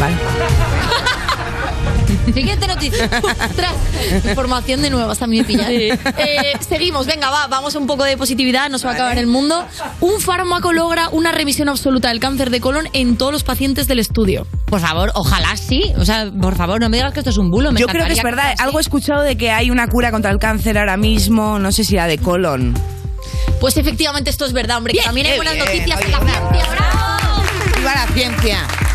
Vale. 0.00 0.14
Siguiente 2.34 2.66
noticia. 2.66 3.04
Ostras, 3.22 3.74
información 4.24 4.82
de 4.82 4.90
nuevas 4.90 5.18
también 5.18 5.44
pillar. 5.44 5.68
Sí. 5.68 5.90
Eh, 6.18 6.52
seguimos, 6.60 7.06
venga, 7.06 7.30
va, 7.30 7.46
vamos 7.46 7.74
un 7.74 7.86
poco 7.86 8.04
de 8.04 8.16
positividad, 8.16 8.68
no 8.70 8.78
se 8.78 8.86
va 8.86 8.92
a 8.92 8.94
acabar 8.94 9.18
el 9.18 9.26
mundo. 9.26 9.64
Un 10.00 10.20
fármaco 10.20 10.72
logra 10.72 11.08
una 11.10 11.32
remisión 11.32 11.68
absoluta 11.68 12.08
del 12.08 12.20
cáncer 12.20 12.50
de 12.50 12.60
colon 12.60 12.88
en 12.92 13.16
todos 13.16 13.32
los 13.32 13.44
pacientes 13.44 13.86
del 13.88 13.98
estudio. 13.98 14.46
Por 14.66 14.80
favor, 14.80 15.10
ojalá 15.14 15.56
sí. 15.56 15.92
O 15.98 16.04
sea, 16.04 16.30
por 16.30 16.56
favor, 16.56 16.80
no 16.80 16.88
me 16.88 16.96
digas 16.98 17.12
que 17.12 17.20
esto 17.20 17.30
es 17.30 17.38
un 17.38 17.50
bulo. 17.50 17.72
Me 17.72 17.80
Yo 17.80 17.86
creo 17.86 18.06
que 18.06 18.12
es 18.12 18.22
verdad. 18.22 18.54
Algo 18.58 18.78
he 18.78 18.82
escuchado 18.82 19.22
de 19.22 19.36
que 19.36 19.50
hay 19.50 19.70
una 19.70 19.88
cura 19.88 20.10
contra 20.10 20.30
el 20.30 20.38
cáncer 20.38 20.78
ahora 20.78 20.96
mismo, 20.96 21.58
no 21.58 21.72
sé 21.72 21.84
si 21.84 21.96
la 21.96 22.06
de 22.06 22.18
colon. 22.18 22.74
Pues 23.60 23.76
efectivamente 23.76 24.30
esto 24.30 24.44
es 24.44 24.52
verdad, 24.52 24.78
hombre, 24.78 24.94
que 24.94 25.02
también 25.02 25.26
hay 25.26 25.36
buenas 25.36 25.54
bien, 25.54 25.66
noticias 25.66 26.00
en 26.00 26.10
la 26.10 26.18
ciencia, 26.18 26.70
bravo. 26.70 27.42
¡Viva 27.76 27.94
la 27.94 28.06
ciencia! 28.08 28.91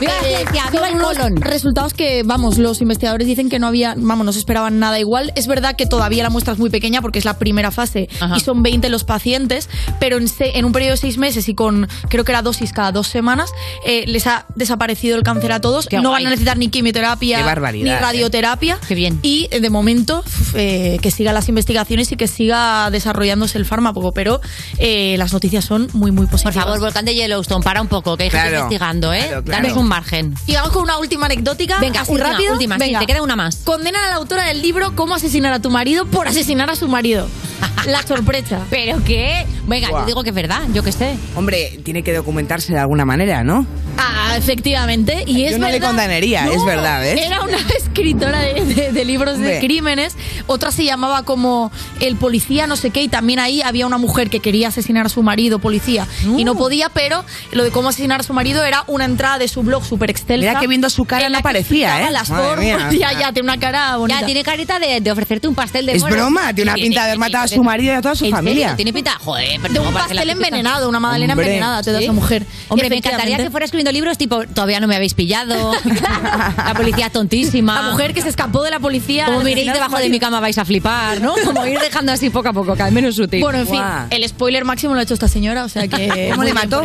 Viva 0.00 0.12
la 0.14 0.28
ciencia, 0.28 0.70
viva 0.70 0.80
son 0.86 0.88
el 0.88 0.94
unos 0.96 1.16
colon. 1.16 1.36
Resultados 1.36 1.94
que, 1.94 2.22
vamos, 2.24 2.58
los 2.58 2.80
investigadores 2.80 3.26
dicen 3.26 3.48
que 3.48 3.58
no 3.58 3.66
había, 3.66 3.94
vamos, 3.96 4.24
no 4.24 4.32
se 4.32 4.38
esperaban 4.38 4.78
nada 4.78 4.98
igual. 5.00 5.32
Es 5.34 5.46
verdad 5.46 5.76
que 5.76 5.86
todavía 5.86 6.22
la 6.22 6.30
muestra 6.30 6.52
es 6.52 6.58
muy 6.58 6.70
pequeña 6.70 7.02
porque 7.02 7.18
es 7.18 7.24
la 7.24 7.38
primera 7.38 7.70
fase 7.70 8.08
Ajá. 8.20 8.36
y 8.36 8.40
son 8.40 8.62
20 8.62 8.88
los 8.88 9.04
pacientes, 9.04 9.68
pero 10.00 10.16
en, 10.18 10.28
se- 10.28 10.58
en 10.58 10.64
un 10.64 10.72
periodo 10.72 10.92
de 10.92 10.96
seis 10.98 11.18
meses 11.18 11.48
y 11.48 11.54
con, 11.54 11.88
creo 12.08 12.24
que 12.24 12.32
era 12.32 12.42
dosis 12.42 12.72
cada 12.72 12.92
dos 12.92 13.08
semanas, 13.08 13.50
eh, 13.84 14.04
les 14.06 14.26
ha 14.26 14.46
desaparecido 14.54 15.16
el 15.16 15.22
cáncer 15.22 15.52
a 15.52 15.60
todos. 15.60 15.86
Qué 15.86 15.96
no 16.00 16.10
guay. 16.10 16.22
van 16.24 16.26
a 16.28 16.30
necesitar 16.30 16.58
ni 16.58 16.68
quimioterapia 16.68 17.38
ni 17.72 17.88
eh. 17.90 17.98
radioterapia. 17.98 18.78
Qué 18.86 18.94
bien. 18.94 19.18
Y 19.22 19.48
eh, 19.50 19.60
de 19.60 19.70
momento, 19.70 20.22
eh, 20.54 20.98
que 21.02 21.10
sigan 21.10 21.34
las 21.34 21.48
investigaciones 21.48 22.12
y 22.12 22.16
que 22.16 22.28
siga 22.28 22.90
desarrollándose 22.90 23.58
el 23.58 23.64
fármaco, 23.64 24.12
pero 24.12 24.40
eh, 24.78 25.16
las 25.18 25.32
noticias 25.32 25.64
son 25.64 25.88
muy, 25.92 26.10
muy 26.12 26.26
Por 26.26 26.32
positivas. 26.32 26.64
favor, 26.64 26.80
volcán 26.80 27.04
de 27.04 27.14
Yellowstone, 27.14 27.62
para 27.64 27.80
un 27.82 27.88
poco, 27.88 28.16
que 28.16 28.24
hay 28.24 28.30
gente 28.30 28.48
Claro, 28.48 28.56
investigando, 28.64 29.12
¿eh? 29.12 29.24
claro, 29.26 29.44
claro. 29.44 29.62
Danos 29.62 29.76
un 29.78 29.87
margen. 29.88 30.34
Y 30.46 30.54
vamos 30.54 30.70
con 30.70 30.82
una 30.82 30.98
última 30.98 31.26
anecdótica. 31.26 31.78
Venga, 31.80 32.02
así 32.02 32.12
última, 32.12 32.30
rápido. 32.32 32.52
última, 32.52 32.76
sí, 32.76 32.80
Venga. 32.84 33.00
te 33.00 33.06
queda 33.06 33.22
una 33.22 33.34
más. 33.36 33.56
Condenan 33.64 34.04
a 34.04 34.08
la 34.08 34.14
autora 34.16 34.44
del 34.46 34.62
libro 34.62 34.94
Cómo 34.94 35.14
asesinar 35.14 35.52
a 35.52 35.60
tu 35.60 35.70
marido 35.70 36.06
por 36.06 36.28
asesinar 36.28 36.70
a 36.70 36.76
su 36.76 36.86
marido. 36.88 37.26
La 37.86 38.02
sorpresa. 38.02 38.60
¿Pero 38.70 39.02
qué? 39.04 39.46
Venga, 39.66 39.88
Buah. 39.90 40.00
yo 40.00 40.06
digo 40.06 40.22
que 40.22 40.30
es 40.30 40.34
verdad, 40.34 40.62
yo 40.74 40.82
qué 40.82 40.92
sé. 40.92 41.16
Hombre, 41.36 41.80
tiene 41.84 42.02
que 42.02 42.12
documentarse 42.12 42.72
de 42.72 42.78
alguna 42.78 43.04
manera, 43.04 43.42
¿no? 43.44 43.66
Ah, 43.96 44.34
efectivamente. 44.36 45.24
Y 45.26 45.44
es 45.44 45.52
Yo 45.52 45.58
no 45.58 45.66
le 45.66 45.74
verdad- 45.74 45.88
condenaría, 45.88 46.46
es 46.52 46.64
verdad, 46.64 47.06
¿eh? 47.06 47.24
Era 47.26 47.42
una 47.42 47.56
escritora 47.76 48.40
de, 48.40 48.64
de- 48.64 48.92
de 48.92 49.04
libros 49.04 49.38
de 49.38 49.58
crímenes. 49.60 50.16
Otra 50.46 50.70
se 50.70 50.84
llamaba 50.84 51.22
como 51.24 51.70
El 52.00 52.16
policía, 52.16 52.66
no 52.66 52.76
sé 52.76 52.90
qué. 52.90 53.02
Y 53.02 53.08
también 53.08 53.38
ahí 53.38 53.62
había 53.62 53.86
una 53.86 53.98
mujer 53.98 54.28
que 54.30 54.40
quería 54.40 54.68
asesinar 54.68 55.06
a 55.06 55.08
su 55.08 55.22
marido, 55.22 55.58
policía. 55.58 56.06
Y 56.36 56.44
no 56.44 56.54
podía, 56.56 56.88
pero 56.90 57.24
lo 57.52 57.64
de 57.64 57.70
cómo 57.70 57.88
asesinar 57.88 58.20
a 58.20 58.22
su 58.24 58.32
marido 58.34 58.64
era 58.64 58.84
una 58.86 59.04
entrada 59.04 59.38
de 59.38 59.48
su 59.48 59.62
blog 59.62 59.77
súper 59.84 60.10
extensa. 60.10 60.38
Mira 60.48 60.60
que 60.60 60.66
viendo 60.66 60.88
su 60.90 61.04
cara 61.04 61.28
no 61.28 61.40
parecía, 61.40 62.06
¿eh? 62.06 62.10
Las 62.10 62.28
formas. 62.28 62.58
mía. 62.58 62.88
Ya, 62.98 63.12
ya, 63.12 63.32
tiene 63.32 63.42
una 63.42 63.58
cara 63.58 63.96
bonita. 63.96 64.20
Ya, 64.20 64.26
tiene 64.26 64.42
carita 64.42 64.78
de, 64.78 65.00
de 65.00 65.10
ofrecerte 65.12 65.46
un 65.48 65.54
pastel 65.54 65.86
de 65.86 65.92
Es 65.92 66.02
moro. 66.02 66.14
broma, 66.14 66.52
tiene 66.54 66.70
una 66.70 66.74
Sí, 66.76 66.82
pinta 66.82 67.00
sí, 67.00 67.04
de 67.06 67.12
haber 67.12 67.14
sí, 67.14 67.18
matado 67.20 67.44
a 67.44 67.48
su 67.48 67.62
marido 67.62 67.92
y 67.92 67.96
a 67.96 68.02
toda 68.02 68.14
su 68.14 68.24
¿En 68.24 68.30
familia. 68.32 68.68
serio? 68.70 68.76
Tiene 68.76 68.92
pinta, 68.92 69.12
joder, 69.20 69.60
pero 69.62 69.74
de 69.74 69.80
un 69.80 69.92
pastel 69.94 70.30
envenenado, 70.30 70.88
una 70.88 70.98
magdalena 71.00 71.34
Hombre. 71.34 71.46
envenenada 71.46 71.82
te 71.82 71.92
da 71.92 71.98
¿Sí? 71.98 72.04
esa 72.04 72.12
mujer. 72.12 72.46
Hombre, 72.68 72.88
me 72.90 72.96
encantaría 72.96 73.36
que 73.36 73.50
fuera 73.50 73.64
escribiendo 73.64 73.92
libros 73.92 74.18
tipo 74.18 74.44
Todavía 74.46 74.80
no 74.80 74.86
me 74.86 74.96
habéis 74.96 75.14
pillado, 75.14 75.72
La 76.56 76.74
policía 76.76 77.06
es 77.06 77.12
tontísima. 77.12 77.82
La 77.82 77.90
mujer 77.90 78.14
que 78.14 78.22
se 78.22 78.28
escapó 78.28 78.62
de 78.62 78.70
la 78.70 78.80
policía. 78.80 79.26
Como 79.26 79.40
miréis 79.42 79.72
debajo 79.72 79.98
de 79.98 80.08
mi 80.08 80.18
cama 80.18 80.40
vais 80.40 80.58
a 80.58 80.64
flipar, 80.64 81.20
¿no? 81.20 81.34
Como 81.44 81.64
ir 81.66 81.78
dejando 81.78 82.12
así 82.12 82.30
poco 82.30 82.48
a 82.48 82.52
poco, 82.52 82.72
cada 82.72 82.84
vez 82.84 82.92
menos 82.92 83.14
sutil. 83.16 83.40
Bueno, 83.40 83.58
en 83.60 83.66
fin, 83.68 83.80
el 84.10 84.28
spoiler 84.28 84.64
máximo 84.64 84.94
lo 84.94 85.00
ha 85.00 85.02
hecho 85.02 85.14
esta 85.14 85.28
señora, 85.28 85.64
o 85.64 85.68
sea 85.68 85.86
que. 85.88 86.28
¿Cómo 86.32 86.44
le 86.44 86.54
mató? 86.54 86.82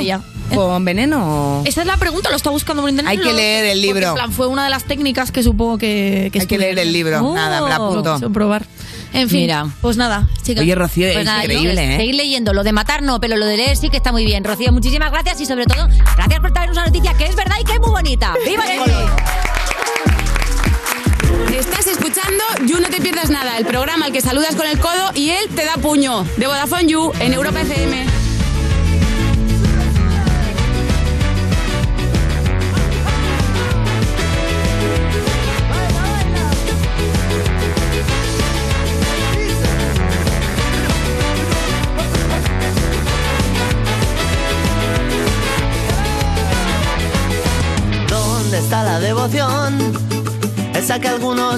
¿Con 0.53 0.85
veneno? 0.85 1.59
o- 1.61 1.63
Esa 1.65 1.81
es 1.81 1.87
la 1.87 1.97
pregunta, 1.97 2.29
lo 2.29 2.35
está 2.35 2.49
buscando 2.49 2.81
por 2.83 2.89
internet. 2.89 3.11
Hay 3.11 3.17
que 3.17 3.33
leer 3.33 3.65
el 3.65 3.81
libro. 3.81 4.09
En 4.09 4.13
plan, 4.15 4.31
fue 4.31 4.47
una 4.47 4.63
de 4.63 4.69
las 4.69 4.83
técnicas 4.83 5.31
que 5.31 5.41
supongo 5.43 5.77
que. 5.77 6.31
Hay 6.33 6.45
que 6.47 6.57
leer 6.57 6.77
el 6.79 6.91
libro. 6.93 7.19
Oh. 7.25 7.33
Nada, 7.33 7.61
me 7.61 7.69
la 7.69 7.75
apunto. 7.75 8.31
probar. 8.31 8.65
En 9.13 9.29
fin, 9.29 9.41
Mira. 9.41 9.67
pues 9.81 9.95
nada, 9.95 10.27
chicas. 10.41 10.63
Oye, 10.63 10.73
Rocío, 10.73 11.05
Pues 11.07 11.17
es 11.19 11.25
nada, 11.25 11.43
increíble, 11.43 11.93
¿eh? 11.93 11.97
Seguir 11.97 12.15
leyendo. 12.15 12.51
Lo 12.51 12.63
de 12.63 12.71
matar 12.73 13.03
no, 13.03 13.19
pero 13.19 13.37
lo 13.37 13.45
de 13.45 13.57
leer 13.57 13.77
sí 13.77 13.89
que 13.89 13.97
está 13.97 14.11
muy 14.11 14.25
bien. 14.25 14.43
Rocío, 14.43 14.71
muchísimas 14.71 15.11
gracias 15.11 15.39
y 15.39 15.45
sobre 15.45 15.65
todo, 15.65 15.87
gracias 16.15 16.39
por 16.39 16.51
traernos 16.51 16.77
una 16.77 16.87
noticia 16.87 17.13
que 17.13 17.25
es 17.25 17.35
verdad 17.35 17.55
y 17.61 17.63
que 17.63 17.73
es 17.73 17.79
muy 17.79 17.91
bonita. 17.91 18.33
¡Viva 18.45 18.63
el! 18.73 18.81
Estás 21.55 21.85
escuchando 21.85 22.43
You 22.65 22.79
No 22.79 22.89
Te 22.89 22.99
Pierdas 23.01 23.29
Nada, 23.29 23.57
el 23.59 23.65
programa 23.65 24.07
al 24.07 24.11
que 24.11 24.21
saludas 24.21 24.55
con 24.55 24.65
el 24.65 24.79
codo 24.79 25.11
y 25.13 25.29
él 25.29 25.47
te 25.55 25.63
da 25.63 25.75
puño. 25.75 26.23
De 26.37 26.47
Vodafone 26.47 26.87
You 26.87 27.11
en 27.19 27.33
Europa 27.33 27.61
FM. 27.61 28.22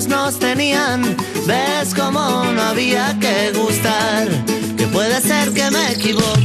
Nos 0.07 0.39
tenían. 0.39 1.15
Ves 1.45 1.93
como 1.93 2.19
no 2.53 2.61
había 2.61 3.17
que 3.19 3.51
gustar, 3.57 4.27
que 4.77 4.87
puede 4.87 5.21
ser 5.21 5.53
que 5.53 5.69
me 5.71 5.91
equivoque 5.93 6.44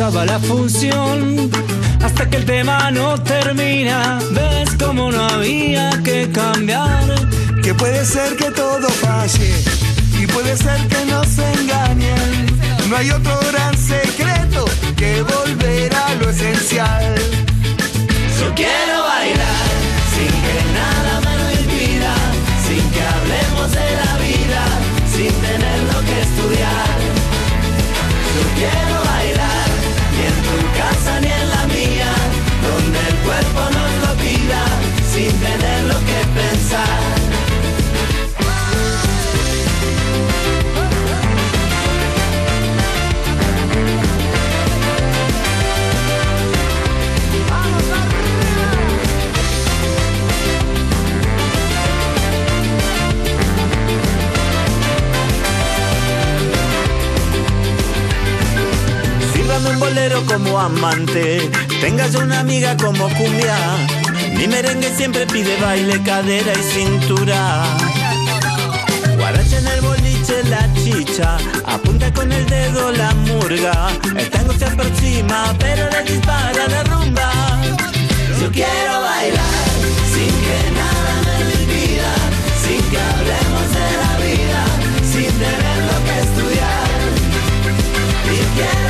acaba 0.00 0.24
la 0.24 0.38
función 0.38 1.50
hasta 2.02 2.30
que 2.30 2.38
el 2.38 2.46
tema 2.46 2.90
no 2.90 3.22
termina. 3.22 4.18
Ves 4.30 4.70
como 4.82 5.12
no 5.12 5.22
había 5.28 5.90
que 6.02 6.30
cambiar. 6.32 7.04
Que 7.62 7.74
puede 7.74 8.06
ser 8.06 8.34
que 8.36 8.50
todo 8.50 8.88
falle 8.88 9.52
y 10.18 10.26
puede 10.26 10.56
ser 10.56 10.80
que 10.88 11.04
nos 11.04 11.28
engañen. 11.38 12.46
No 12.88 12.96
hay 12.96 13.10
otro 13.10 13.38
gran 13.52 13.76
secreto 13.76 14.64
que 14.96 15.20
volver 15.20 15.94
a 15.94 16.14
lo 16.14 16.30
esencial. 16.30 17.14
Yo 18.40 18.54
quiero 18.54 19.02
bailar 19.04 19.68
sin 20.14 20.32
que 20.44 20.56
nada 20.80 21.20
me 21.26 21.34
lo 21.40 21.50
impida, 21.60 22.14
sin 22.66 22.84
que 22.94 23.02
hablemos 23.02 23.70
de 23.78 23.88
la 24.00 24.12
vida, 24.24 24.62
sin 25.14 25.32
tener 25.44 25.78
lo 25.92 26.00
que 26.06 26.16
estudiar. 26.22 26.98
Yo 28.36 28.44
quiero 28.56 28.94
bailar 28.94 29.09
casa 30.80 31.20
ni 31.20 31.30
en 31.40 31.48
la 31.54 31.64
mía, 31.76 32.10
donde 32.66 32.98
el 33.10 33.16
cuerpo 33.26 33.60
nos 33.76 33.92
lo 34.02 34.10
pida, 34.22 34.62
sin 35.12 35.32
tener 35.44 35.79
bolero 59.80 60.22
como 60.26 60.60
amante, 60.60 61.50
tengas 61.80 62.14
una 62.14 62.40
amiga 62.40 62.76
como 62.76 63.08
cumbia. 63.14 63.56
Mi 64.36 64.46
merengue 64.46 64.94
siempre 64.94 65.26
pide 65.26 65.56
baile, 65.60 66.00
cadera 66.02 66.52
y 66.52 66.62
cintura. 66.62 67.64
Guaracha 69.16 69.58
en 69.58 69.66
el 69.66 69.80
boliche, 69.80 70.44
la 70.50 70.68
chicha, 70.74 71.38
apunta 71.66 72.12
con 72.12 72.30
el 72.30 72.44
dedo 72.46 72.92
la 72.92 73.14
murga. 73.14 73.88
El 74.16 74.28
tango 74.28 74.52
se 74.52 74.66
aproxima, 74.66 75.54
pero 75.58 75.88
le 75.90 76.12
dispara 76.12 76.68
la 76.68 76.84
rumba. 76.84 77.32
Yo 78.38 78.52
quiero 78.52 79.00
bailar 79.00 79.70
sin 80.12 80.34
que 80.46 80.60
nada 80.80 81.12
me 81.26 81.44
lo 81.44 81.52
impida, 81.62 82.12
sin 82.62 82.82
que 82.90 82.98
hablemos 83.08 83.66
de 83.76 83.88
la 84.02 84.12
vida, 84.26 84.62
sin 85.12 85.32
tener 85.42 85.78
lo 85.88 85.96
que 86.04 86.14
estudiar. 86.26 86.90
Y 88.32 88.38
quiero 88.56 88.89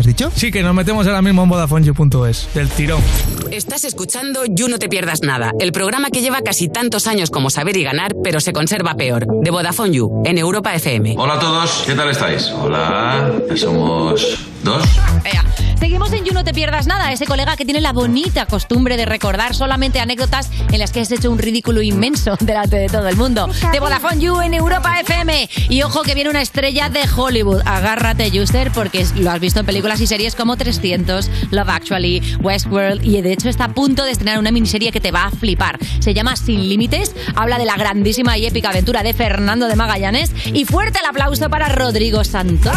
¿Qué 0.00 0.08
has 0.08 0.16
dicho? 0.16 0.32
Sí, 0.34 0.50
que 0.50 0.62
nos 0.62 0.74
metemos 0.74 1.06
ahora 1.06 1.20
mismo 1.20 1.42
en 1.42 1.50
VodafoneYou.es, 1.50 2.48
del 2.54 2.70
tirón. 2.70 3.02
Estás 3.50 3.84
escuchando 3.84 4.46
You 4.46 4.68
No 4.68 4.78
Te 4.78 4.88
Pierdas 4.88 5.20
Nada, 5.20 5.52
el 5.60 5.72
programa 5.72 6.08
que 6.08 6.22
lleva 6.22 6.40
casi 6.40 6.70
tantos 6.70 7.06
años 7.06 7.30
como 7.30 7.50
Saber 7.50 7.76
y 7.76 7.82
Ganar, 7.82 8.14
pero 8.24 8.40
se 8.40 8.54
conserva 8.54 8.94
peor, 8.94 9.26
de 9.42 9.50
Vodafone 9.50 9.92
You, 9.92 10.22
en 10.24 10.38
Europa 10.38 10.74
FM. 10.74 11.16
Hola 11.18 11.34
a 11.34 11.38
todos, 11.38 11.82
¿qué 11.84 11.94
tal 11.94 12.08
estáis? 12.08 12.46
Hola, 12.46 13.30
ya 13.46 13.56
somos 13.58 14.38
dos. 14.64 14.84
Ea. 15.22 15.44
Seguimos 15.80 16.12
en 16.12 16.26
You 16.26 16.34
No 16.34 16.44
Te 16.44 16.52
Pierdas 16.52 16.86
Nada, 16.86 17.10
ese 17.10 17.24
colega 17.24 17.56
que 17.56 17.64
tiene 17.64 17.80
la 17.80 17.94
bonita 17.94 18.44
costumbre 18.44 18.98
de 18.98 19.06
recordar 19.06 19.54
solamente 19.54 19.98
anécdotas 19.98 20.50
en 20.70 20.78
las 20.78 20.92
que 20.92 21.00
has 21.00 21.10
hecho 21.10 21.30
un 21.30 21.38
ridículo 21.38 21.80
inmenso 21.80 22.36
delante 22.40 22.76
de 22.76 22.88
todo 22.88 23.08
el 23.08 23.16
mundo. 23.16 23.48
De 23.72 23.80
Vodafone 23.80 24.20
You 24.20 24.42
en 24.42 24.52
Europa 24.52 25.00
FM. 25.00 25.48
Y 25.70 25.82
ojo 25.82 26.02
que 26.02 26.14
viene 26.14 26.28
una 26.28 26.42
estrella 26.42 26.90
de 26.90 27.00
Hollywood. 27.16 27.62
Agárrate, 27.64 28.30
User, 28.38 28.70
porque 28.72 29.06
lo 29.16 29.30
has 29.30 29.40
visto 29.40 29.60
en 29.60 29.66
películas 29.66 30.02
y 30.02 30.06
series 30.06 30.34
como 30.34 30.58
300, 30.58 31.30
Love 31.50 31.70
Actually, 31.70 32.36
Westworld, 32.40 33.02
y 33.02 33.22
de 33.22 33.32
hecho 33.32 33.48
está 33.48 33.64
a 33.64 33.72
punto 33.72 34.04
de 34.04 34.10
estrenar 34.10 34.38
una 34.38 34.50
miniserie 34.50 34.92
que 34.92 35.00
te 35.00 35.12
va 35.12 35.24
a 35.24 35.30
flipar. 35.30 35.78
Se 36.00 36.12
llama 36.12 36.36
Sin 36.36 36.68
Límites, 36.68 37.16
habla 37.34 37.56
de 37.56 37.64
la 37.64 37.76
grandísima 37.76 38.36
y 38.36 38.44
épica 38.44 38.68
aventura 38.68 39.02
de 39.02 39.14
Fernando 39.14 39.66
de 39.66 39.76
Magallanes. 39.76 40.30
Y 40.52 40.66
fuerte 40.66 40.98
el 40.98 41.06
aplauso 41.06 41.48
para 41.48 41.70
Rodrigo 41.70 42.22
Santos. 42.22 42.76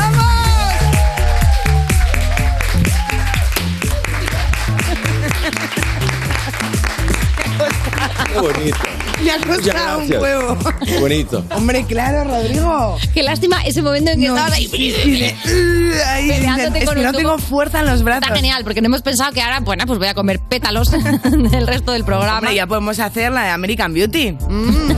Qué 8.34 8.40
bonito. 8.40 8.78
Me 9.24 9.32
ha 9.32 9.38
costado 9.40 10.00
un 10.00 10.12
huevo. 10.12 10.58
Qué 10.86 11.00
bonito. 11.00 11.44
Hombre, 11.56 11.86
claro, 11.86 12.24
Rodrigo. 12.26 12.98
Qué 13.14 13.24
lástima 13.24 13.62
ese 13.64 13.82
momento 13.82 14.12
en 14.12 14.20
que 14.20 14.28
No, 14.28 14.36
estabas 14.36 14.54
ahí. 14.58 14.68
sí, 14.68 14.92
sí, 15.04 15.20
de- 15.20 15.36
Uh, 15.46 16.10
ahí, 16.10 16.28
Peleándote 16.30 16.80
es 16.80 16.86
con 16.86 16.94
que 16.96 17.00
un 17.02 17.06
no 17.06 17.12
tubo. 17.12 17.20
tengo 17.20 17.38
fuerza 17.38 17.80
en 17.82 17.86
los 17.86 18.04
brazos. 18.04 18.24
Está 18.24 18.36
genial, 18.36 18.64
porque 18.64 18.82
no 18.82 18.88
hemos 18.88 19.02
pensado 19.02 19.32
que 19.32 19.42
ahora, 19.42 19.60
bueno, 19.62 19.86
pues 19.86 20.00
voy 20.00 20.08
a 20.08 20.14
comer 20.14 20.40
pétalos 20.40 20.92
del 21.24 21.68
resto 21.68 21.92
del 21.92 22.04
programa. 22.04 22.40
Hombre, 22.40 22.56
ya 22.56 22.66
podemos 22.68 23.00
hacer 23.00 23.32
la 23.32 23.44
de 23.44 23.50
American 23.52 23.94
Beauty. 23.94 24.32
Mm. 24.50 24.92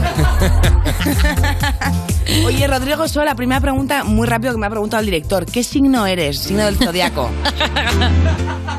Oye, 2.46 2.66
Rodrigo, 2.66 3.06
solo 3.08 3.26
la 3.26 3.34
primera 3.34 3.60
pregunta, 3.60 4.02
muy 4.04 4.26
rápido 4.26 4.52
que 4.52 4.58
me 4.58 4.66
ha 4.66 4.70
preguntado 4.70 5.00
el 5.00 5.06
director. 5.06 5.46
¿Qué 5.46 5.62
signo 5.62 6.06
eres? 6.06 6.38
Signo 6.38 6.64
del 6.64 6.76
zodiaco. 6.76 7.30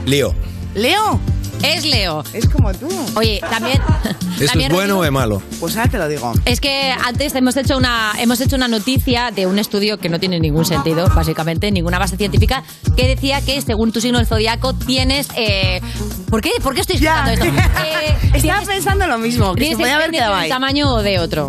Leo. 0.06 0.34
¿Leo? 0.76 1.20
Es 1.64 1.86
Leo. 1.86 2.24
Es 2.34 2.48
como 2.48 2.74
tú. 2.74 2.88
Oye, 3.16 3.40
también. 3.50 3.82
¿Eso 4.38 4.46
también, 4.48 4.72
es 4.72 4.78
bueno 4.78 5.00
o 5.00 5.04
es 5.04 5.12
malo? 5.12 5.42
Pues 5.60 5.76
ahora 5.76 5.90
te 5.90 5.98
lo 5.98 6.08
digo. 6.08 6.32
Es 6.46 6.62
que 6.62 6.94
antes 7.06 7.34
hemos 7.36 7.58
hecho 7.58 7.78
una 7.78 8.14
hemos 8.20 8.40
hecho 8.42 8.56
una 8.56 8.68
noticia 8.68 9.32
de 9.32 9.48
un 9.48 9.58
estudio 9.60 9.98
que 9.98 10.10
no 10.10 10.20
tiene 10.20 10.40
ningún 10.40 10.66
sentido, 10.66 11.08
básicamente, 11.16 11.72
ninguna 11.72 11.98
base 12.00 12.18
científica, 12.18 12.64
que 12.96 13.08
decía 13.08 13.42
que 13.42 13.60
según 13.62 13.92
tu 13.92 14.02
signo 14.02 14.20
del 14.20 14.28
zodiaco 14.28 14.74
tienes. 14.74 15.28
Eh, 15.36 15.82
¿Por 16.30 16.42
qué? 16.42 16.52
¿Por 16.62 16.76
qué 16.76 16.82
estoy 16.82 16.98
explicando 16.98 17.32
esto? 17.32 17.46
Eh, 17.88 18.18
Estaba 18.34 18.62
pensando 18.62 19.08
lo 19.08 19.18
mismo, 19.18 19.54
que 19.56 19.70
se 19.70 19.78
podía 19.78 19.96
haber 19.96 20.12
de 20.12 20.18
un 20.18 20.34
ahí. 20.34 20.50
tamaño 20.50 20.94
o 20.94 21.02
de 21.02 21.20
otro. 21.20 21.48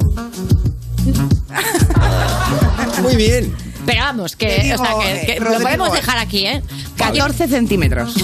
Muy 3.02 3.16
bien. 3.16 3.54
Pero 3.86 4.00
vamos, 4.02 4.36
que, 4.36 4.46
Te 4.46 4.62
digo, 4.64 4.74
o 4.74 4.84
sea, 4.84 4.94
que, 4.98 5.26
que 5.26 5.32
eh, 5.32 5.40
lo 5.40 5.58
podemos 5.60 5.88
eh. 5.88 5.92
dejar 5.96 6.18
aquí, 6.18 6.46
¿eh? 6.46 6.62
14 6.96 7.48
centímetros. 7.48 8.14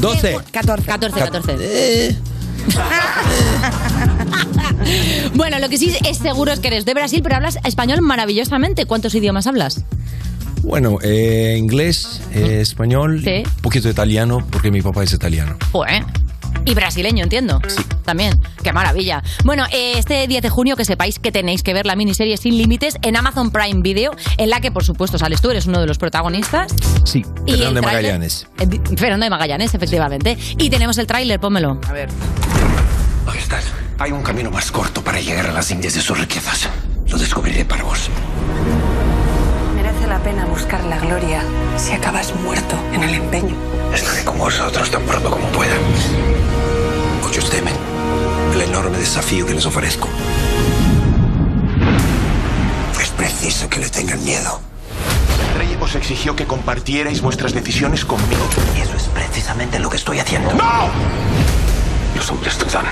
12. 0.00 0.38
14. 0.52 0.86
14, 0.86 1.20
14. 1.20 2.16
bueno, 5.34 5.58
lo 5.58 5.68
que 5.68 5.78
sí 5.78 5.92
es 6.08 6.18
seguro 6.18 6.52
es 6.52 6.60
que 6.60 6.68
eres 6.68 6.84
de 6.84 6.94
Brasil, 6.94 7.20
pero 7.22 7.36
hablas 7.36 7.58
español 7.64 8.00
maravillosamente. 8.02 8.86
¿Cuántos 8.86 9.14
idiomas 9.14 9.46
hablas? 9.46 9.84
Bueno, 10.62 10.98
eh, 11.02 11.56
inglés, 11.58 12.20
eh, 12.34 12.58
español, 12.60 13.22
Sí. 13.24 13.42
un 13.44 13.62
poquito 13.62 13.88
de 13.88 13.92
italiano, 13.92 14.46
porque 14.50 14.70
mi 14.70 14.82
papá 14.82 15.04
es 15.04 15.12
italiano. 15.12 15.56
Pues. 15.72 16.02
Y 16.68 16.74
brasileño, 16.74 17.24
entiendo. 17.24 17.62
Sí. 17.66 17.82
También. 18.04 18.38
Qué 18.62 18.74
maravilla. 18.74 19.22
Bueno, 19.42 19.64
eh, 19.72 19.94
este 19.96 20.26
10 20.26 20.42
de 20.42 20.50
junio 20.50 20.76
que 20.76 20.84
sepáis 20.84 21.18
que 21.18 21.32
tenéis 21.32 21.62
que 21.62 21.72
ver 21.72 21.86
la 21.86 21.96
miniserie 21.96 22.36
Sin 22.36 22.58
Límites 22.58 22.98
en 23.00 23.16
Amazon 23.16 23.50
Prime 23.50 23.80
Video, 23.80 24.14
en 24.36 24.50
la 24.50 24.60
que 24.60 24.70
por 24.70 24.84
supuesto 24.84 25.16
sales 25.16 25.40
tú, 25.40 25.50
eres 25.50 25.64
uno 25.64 25.80
de 25.80 25.86
los 25.86 25.96
protagonistas. 25.96 26.70
Sí, 27.04 27.24
Y 27.46 27.52
Fernando 27.52 27.80
de 27.80 27.86
Magallanes. 27.86 28.46
Eh, 28.58 28.66
Fernando 28.98 29.24
de 29.24 29.30
Magallanes, 29.30 29.72
efectivamente. 29.72 30.36
Y 30.58 30.68
tenemos 30.68 30.98
el 30.98 31.06
tráiler, 31.06 31.40
pónmelo. 31.40 31.80
A 31.88 31.92
ver. 31.94 32.10
Majestad, 33.24 33.62
hay 33.98 34.12
un 34.12 34.22
camino 34.22 34.50
más 34.50 34.70
corto 34.70 35.02
para 35.02 35.20
llegar 35.20 35.46
a 35.46 35.52
las 35.52 35.70
Indias 35.70 35.94
de 35.94 36.02
sus 36.02 36.18
riquezas. 36.18 36.68
Lo 37.08 37.16
descubriré 37.16 37.64
para 37.64 37.82
vos. 37.82 38.10
Merece 39.74 40.06
la 40.06 40.18
pena 40.22 40.44
buscar 40.44 40.84
la 40.84 40.98
gloria 40.98 41.42
si 41.78 41.92
acabas 41.94 42.34
muerto 42.34 42.76
en 42.92 43.04
el 43.04 43.14
empeño. 43.14 43.56
Estaré 43.94 44.22
con 44.22 44.36
vosotros 44.36 44.90
tan 44.90 45.02
pronto 45.04 45.30
como 45.30 45.46
pueda. 45.48 45.72
Muchos 47.28 47.50
temen 47.50 47.74
el 48.54 48.62
enorme 48.62 48.96
desafío 48.96 49.44
que 49.44 49.52
les 49.52 49.66
ofrezco. 49.66 50.08
Es 52.98 53.10
preciso 53.10 53.68
que 53.68 53.80
le 53.80 53.90
tengan 53.90 54.24
miedo. 54.24 54.58
El 55.38 55.58
rey 55.58 55.76
os 55.78 55.94
exigió 55.94 56.34
que 56.34 56.46
compartierais 56.46 57.20
vuestras 57.20 57.52
decisiones 57.52 58.06
conmigo. 58.06 58.48
Y 58.74 58.80
eso 58.80 58.96
es 58.96 59.02
precisamente 59.08 59.78
lo 59.78 59.90
que 59.90 59.98
estoy 59.98 60.20
haciendo. 60.20 60.54
¡No! 60.54 60.88
Los 62.16 62.30
hombres 62.30 62.58
dudan 62.58 62.84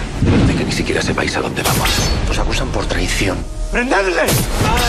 de 0.46 0.54
que 0.54 0.64
ni 0.64 0.72
siquiera 0.72 1.02
sepáis 1.02 1.36
a 1.36 1.40
dónde 1.40 1.62
vamos. 1.62 1.88
Os 2.30 2.38
acusan 2.38 2.68
por 2.68 2.86
traición. 2.86 3.36
¡Prendedle! 3.72 4.22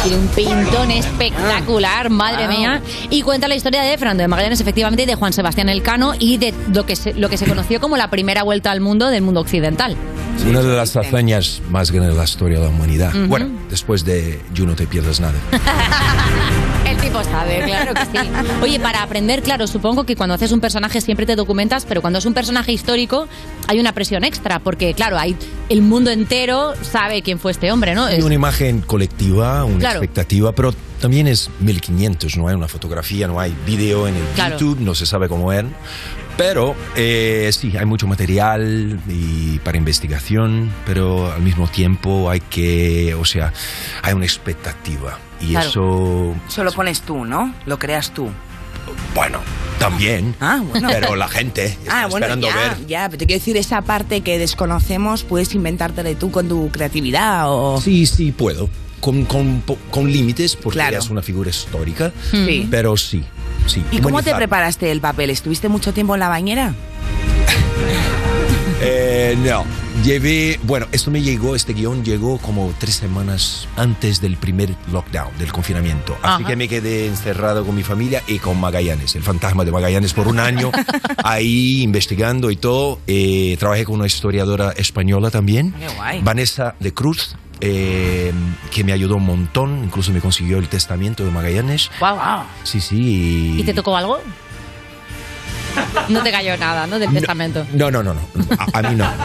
Tiene 0.04 0.18
un 0.20 0.28
pintón 0.28 0.92
espectacular, 0.92 2.10
madre 2.10 2.48
Wow. 2.48 2.58
mía. 2.58 2.82
Y 3.10 3.24
cuenta 3.24 3.48
la 3.48 3.56
historia 3.56 3.82
de 3.82 3.98
Fernando 3.98 4.22
de 4.22 4.28
Magallanes, 4.28 4.62
efectivamente, 4.62 5.04
y 5.04 5.06
de 5.08 5.16
Juan 5.16 5.34
Sebastián 5.34 5.70
Elcano 5.70 6.14
y 6.18 6.38
de 6.38 6.54
lo 6.72 6.86
que 6.86 6.96
se, 6.96 7.14
lo 7.14 7.30
que 7.30 7.38
se 7.38 7.46
conoció 7.48 7.82
como 7.82 7.98
la 7.98 8.10
primera 8.10 8.44
vuelta 8.44 8.72
al 8.72 8.80
mundo 8.82 9.08
del 9.10 9.24
mundo 9.24 9.42
occidental. 9.42 9.98
Una 10.46 10.62
de 10.62 10.76
las 10.76 10.96
hazañas 10.96 11.62
más 11.70 11.92
grandes 11.92 12.14
de 12.14 12.18
la 12.18 12.24
historia 12.24 12.60
de 12.60 12.64
la 12.66 12.70
humanidad. 12.70 13.14
Ujú. 13.16 13.28
Bueno, 13.28 13.50
después 13.70 14.06
de 14.06 14.40
You 14.54 14.66
No 14.66 14.76
Te 14.76 14.88
Pierdas 14.88 15.20
Nada. 15.20 15.34
El 16.86 16.96
tipo 16.98 17.22
sabe, 17.26 17.64
claro 17.66 17.94
que 17.94 18.06
sí. 18.06 18.30
Oye, 18.62 18.80
para 18.80 19.04
aprender, 19.04 19.42
claro, 19.44 19.68
supongo 19.68 20.06
que 20.06 20.16
cuando 20.16 20.36
haces 20.36 20.54
un 20.54 20.62
personaje 20.62 21.02
siempre 21.02 21.26
te 21.26 21.36
documentas, 21.36 21.86
pero 21.86 22.00
cuando 22.02 22.20
es 22.20 22.26
un 22.26 22.34
personaje 22.34 22.72
histórico 22.72 23.28
hay 23.68 23.80
una 23.82 23.92
presión 23.92 24.24
extra, 24.24 24.60
porque 24.60 24.94
claro, 24.94 25.18
hay 25.18 25.36
el 25.68 25.82
mundo 25.82 26.12
entero 26.12 26.74
sabe 26.82 27.22
quién 27.24 27.40
fue 27.40 27.52
este 27.52 27.72
hombre, 27.74 27.94
¿no? 27.94 28.06
Hay 28.06 28.20
Es- 28.20 28.24
una 28.24 28.36
imagen 28.36 28.80
colectiva, 28.82 29.66
una 29.66 29.80
Claro. 29.80 29.98
expectativa, 30.00 30.54
pero 30.54 30.74
también 31.02 31.28
es 31.28 31.50
1500, 31.60 32.38
no 32.38 32.48
hay 32.48 32.56
una 32.56 32.70
fotografía, 32.70 33.28
no 33.28 33.40
hay 33.42 33.54
video 33.66 34.08
en 34.08 34.16
el 34.16 34.24
Claro. 34.36 34.58
YouTube, 34.58 34.80
no 34.80 34.96
se 34.96 35.06
sabe 35.06 35.28
cómo 35.28 35.52
eran. 35.52 35.76
Pero 36.38 36.76
eh, 36.96 37.50
sí, 37.52 37.76
hay 37.78 37.86
mucho 37.86 38.06
material 38.08 39.00
y 39.10 39.58
para 39.60 39.78
investigación, 39.78 40.72
pero 40.86 41.32
al 41.34 41.42
mismo 41.42 41.68
tiempo 41.68 42.30
hay 42.30 42.42
que, 42.42 43.16
o 43.16 43.26
sea, 43.26 43.52
hay 44.04 44.14
una 44.14 44.26
expectativa. 44.26 45.18
Y 45.42 45.52
Claro. 45.52 45.70
eso, 45.70 46.36
Eso 46.48 46.64
lo 46.64 46.72
pones 46.72 47.02
tú, 47.02 47.26
¿no? 47.26 47.54
Lo 47.66 47.80
creas 47.80 48.12
tú. 48.14 48.30
bueno, 49.16 49.40
también. 49.80 50.36
Ah, 50.40 50.62
bueno. 50.64 50.90
Pero 50.92 51.16
la 51.16 51.28
gente 51.28 51.66
está 51.84 52.04
Ah, 52.04 52.08
bueno, 52.08 52.26
esperando 52.28 52.48
ya, 52.48 52.56
ver. 52.56 52.86
ya, 52.88 53.08
pero 53.10 53.18
te 53.20 53.26
quiero 53.26 53.40
decir, 53.40 53.58
esa 53.58 53.82
parte 53.82 54.22
que 54.22 54.38
desconocemos, 54.40 55.24
puedes 55.24 55.54
inventártela 55.56 56.14
tú 56.18 56.32
con 56.32 56.48
tu 56.48 56.70
creatividad 56.70 57.46
o... 57.52 57.82
Sí, 57.82 58.06
sí, 58.06 58.32
puedo. 58.32 58.70
Con, 59.00 59.26
con, 59.26 59.62
con 59.92 60.12
límites, 60.12 60.56
porque 60.56 60.78
Claro. 60.80 60.98
es 60.98 61.10
una 61.10 61.22
figura 61.22 61.50
histórica. 61.52 62.12
Sí. 62.32 62.68
Pero 62.72 62.98
sí, 62.98 63.24
sí. 63.68 63.84
¿Y 63.92 64.00
cómo 64.00 64.22
te 64.24 64.34
preparaste 64.36 64.92
el 64.92 65.02
papel? 65.02 65.30
¿Estuviste 65.30 65.70
mucho 65.70 65.94
tiempo 65.94 66.16
en 66.16 66.20
la 66.20 66.30
bañera? 66.30 66.74
Eh, 68.80 69.36
no, 69.44 69.66
llevé, 70.04 70.60
bueno, 70.64 70.86
esto 70.92 71.10
me 71.10 71.22
llegó, 71.24 71.56
este 71.56 71.74
guion 71.74 72.06
llegó 72.06 72.38
como 72.38 72.72
tres 72.78 72.94
semanas 72.96 73.68
antes 73.76 74.22
del 74.22 74.38
primer 74.38 74.76
lockdown, 74.92 75.36
del 75.40 75.52
confinamiento. 75.52 76.14
Así 76.22 76.44
Ajá. 76.44 76.48
que 76.48 76.56
me 76.56 76.68
quedé 76.68 77.08
encerrado 77.08 77.66
con 77.66 77.76
mi 77.76 77.82
familia 77.82 78.22
y 78.28 78.38
con 78.38 78.60
Magallanes, 78.60 79.16
el 79.16 79.24
fantasma 79.24 79.66
de 79.66 79.72
Magallanes, 79.72 80.14
por 80.14 80.28
un 80.28 80.40
año, 80.40 80.72
ahí 81.24 81.82
investigando 81.82 82.52
y 82.52 82.56
todo. 82.56 83.00
Eh, 83.08 83.56
trabajé 83.60 83.84
con 83.84 83.96
una 83.96 84.06
historiadora 84.06 84.72
española 84.78 85.32
también, 85.32 85.74
Qué 85.74 85.88
guay. 85.96 86.22
Vanessa 86.22 86.76
de 86.80 86.94
Cruz. 86.94 87.36
Eh, 87.62 88.32
que 88.72 88.84
me 88.84 88.92
ayudó 88.94 89.16
un 89.16 89.26
montón, 89.26 89.84
incluso 89.86 90.12
me 90.12 90.20
consiguió 90.22 90.58
el 90.60 90.68
testamento 90.68 91.24
de 91.26 91.32
Magallanes. 91.32 91.90
Guau. 92.00 92.44
Sí, 92.64 92.80
sí. 92.82 93.56
¿Y 93.60 93.64
te 93.64 93.74
tocó 93.74 93.96
algo? 93.98 94.20
No 96.10 96.24
te 96.24 96.32
cayó 96.32 96.58
nada, 96.58 96.88
¿no? 96.88 96.98
Del 96.98 97.14
testamento. 97.14 97.64
No, 97.74 97.92
no, 97.92 98.02
no, 98.02 98.14
no. 98.16 98.22
A, 98.74 98.80
a 98.80 98.82
mí 98.84 98.96
no. 98.96 99.08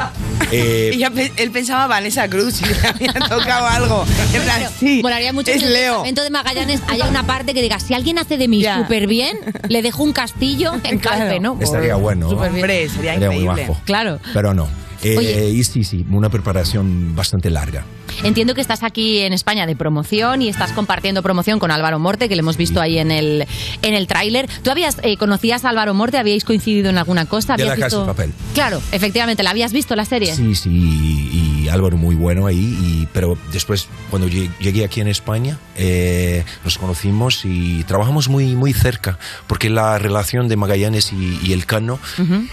Eh, 0.54 1.08
pe- 1.14 1.32
él 1.38 1.50
pensaba 1.50 1.86
Vanessa 1.86 2.28
Cruz 2.28 2.60
y 2.60 2.66
le 2.66 2.76
había 2.86 3.12
tocado 3.14 3.66
algo. 3.66 4.04
En 4.34 4.42
plan, 4.42 4.60
sí, 4.78 5.00
Molaría 5.02 5.32
mucho 5.32 5.50
es 5.50 5.56
que 5.60 5.62
en 5.62 5.68
el 5.68 5.72
Leo. 5.72 5.92
testamento 5.94 6.22
de 6.24 6.28
Magallanes 6.30 6.82
haya 6.88 7.06
una 7.08 7.22
parte 7.22 7.54
que 7.54 7.62
diga, 7.62 7.80
si 7.80 7.94
alguien 7.94 8.18
hace 8.18 8.36
de 8.36 8.48
mí 8.48 8.62
súper 8.62 9.06
bien, 9.06 9.38
le 9.70 9.80
dejo 9.80 10.02
un 10.02 10.12
castillo 10.12 10.74
en 10.84 10.98
Calpe, 10.98 11.40
¿no? 11.40 11.56
Estaría 11.58 11.94
bueno. 11.94 12.26
¿no? 12.26 12.30
Súper 12.32 12.50
bien. 12.50 12.64
Hombre, 12.64 12.88
sería 12.90 13.12
Sería 13.14 13.28
muy 13.30 13.36
increíble. 13.44 13.66
bajo. 13.68 13.80
Claro. 13.86 14.20
Pero 14.34 14.52
no. 14.52 14.68
Eh, 15.02 15.16
Oye. 15.18 15.48
y 15.50 15.64
sí, 15.64 15.84
sí, 15.84 16.04
una 16.10 16.28
preparación 16.28 17.14
bastante 17.16 17.50
larga. 17.50 17.84
Entiendo 18.22 18.54
que 18.54 18.60
estás 18.60 18.82
aquí 18.82 19.18
en 19.20 19.32
España 19.32 19.66
de 19.66 19.74
promoción 19.74 20.42
y 20.42 20.48
estás 20.48 20.70
compartiendo 20.72 21.22
promoción 21.22 21.58
con 21.58 21.70
Álvaro 21.70 21.98
Morte, 21.98 22.28
que 22.28 22.36
le 22.36 22.40
hemos 22.40 22.56
visto 22.56 22.80
ahí 22.80 22.98
en 22.98 23.10
el, 23.10 23.46
en 23.82 23.94
el 23.94 24.06
tráiler. 24.06 24.48
¿Tú 24.62 24.70
habías, 24.70 24.98
eh, 25.02 25.16
conocías 25.16 25.64
a 25.64 25.70
Álvaro 25.70 25.94
Morte? 25.94 26.18
¿Habíais 26.18 26.44
coincidido 26.44 26.90
en 26.90 26.98
alguna 26.98 27.24
cosa? 27.26 27.56
De 27.56 27.62
¿Habías 27.64 27.78
la 27.78 27.86
Casa 27.86 27.96
visto- 27.96 28.00
de 28.06 28.06
Papel. 28.14 28.32
Claro, 28.54 28.82
efectivamente. 28.92 29.42
¿La 29.42 29.50
habías 29.50 29.72
visto 29.72 29.96
la 29.96 30.04
serie? 30.04 30.34
Sí, 30.36 30.54
sí, 30.54 30.70
y, 30.70 31.62
y 31.64 31.68
Álvaro 31.68 31.96
muy 31.96 32.14
bueno 32.14 32.46
ahí, 32.46 32.58
y, 32.80 33.08
pero 33.12 33.36
después 33.52 33.88
cuando 34.10 34.28
lle- 34.28 34.50
llegué 34.60 34.84
aquí 34.84 35.00
en 35.00 35.08
España 35.08 35.58
eh, 35.76 36.44
nos 36.64 36.78
conocimos 36.78 37.44
y 37.44 37.82
trabajamos 37.84 38.28
muy, 38.28 38.54
muy 38.54 38.72
cerca, 38.72 39.18
porque 39.46 39.70
la 39.70 39.98
relación 39.98 40.48
de 40.48 40.56
Magallanes 40.56 41.12
y, 41.12 41.40
y 41.42 41.52
el 41.54 41.66
Cano 41.66 41.98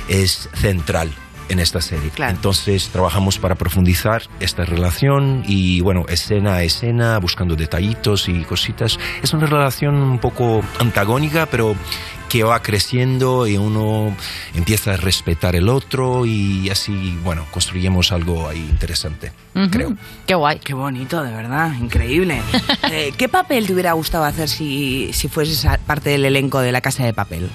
es 0.08 0.50
central 0.56 1.12
en 1.50 1.60
esta 1.60 1.82
serie. 1.82 2.12
Entonces 2.18 2.90
trabajamos 2.90 3.40
para 3.40 3.56
profundizar 3.56 4.24
esta 4.40 4.66
relación 4.66 5.44
y 5.46 5.82
bueno, 5.82 6.06
escena 6.08 6.56
a 6.56 6.64
escena, 6.64 7.18
buscando 7.20 7.56
detallitos 7.56 8.30
y 8.30 8.44
cositas. 8.44 8.98
Es 9.22 9.34
una 9.34 9.48
relación 9.48 9.96
un 9.96 10.20
poco 10.20 10.62
antagónica, 10.80 11.48
pero 11.48 11.76
que 12.30 12.44
va 12.44 12.62
creciendo 12.62 13.48
y 13.48 13.58
uno 13.58 14.16
empieza 14.54 14.94
a 14.94 14.98
respetar 14.98 15.56
el 15.56 15.68
otro 15.68 16.26
y 16.26 16.70
así, 16.70 17.18
bueno, 17.24 17.46
construyemos 17.52 18.12
algo 18.12 18.48
ahí 18.48 18.60
interesante. 18.60 19.32
Ujú. 19.56 19.98
Qué 20.28 20.36
guay. 20.36 20.60
Qué 20.60 20.76
bonito, 20.76 21.24
de 21.24 21.32
verdad, 21.32 21.74
increíble. 21.74 22.42
Eh, 22.92 23.14
¿Qué 23.18 23.30
papel 23.30 23.68
te 23.68 23.74
hubiera 23.74 23.94
gustado 23.94 24.24
hacer 24.24 24.48
si, 24.48 25.12
si 25.14 25.28
fueses 25.28 25.68
parte 25.86 26.10
del 26.10 26.26
elenco 26.26 26.60
de 26.60 26.72
La 26.72 26.82
Casa 26.82 27.04
de 27.04 27.14
Papel? 27.14 27.50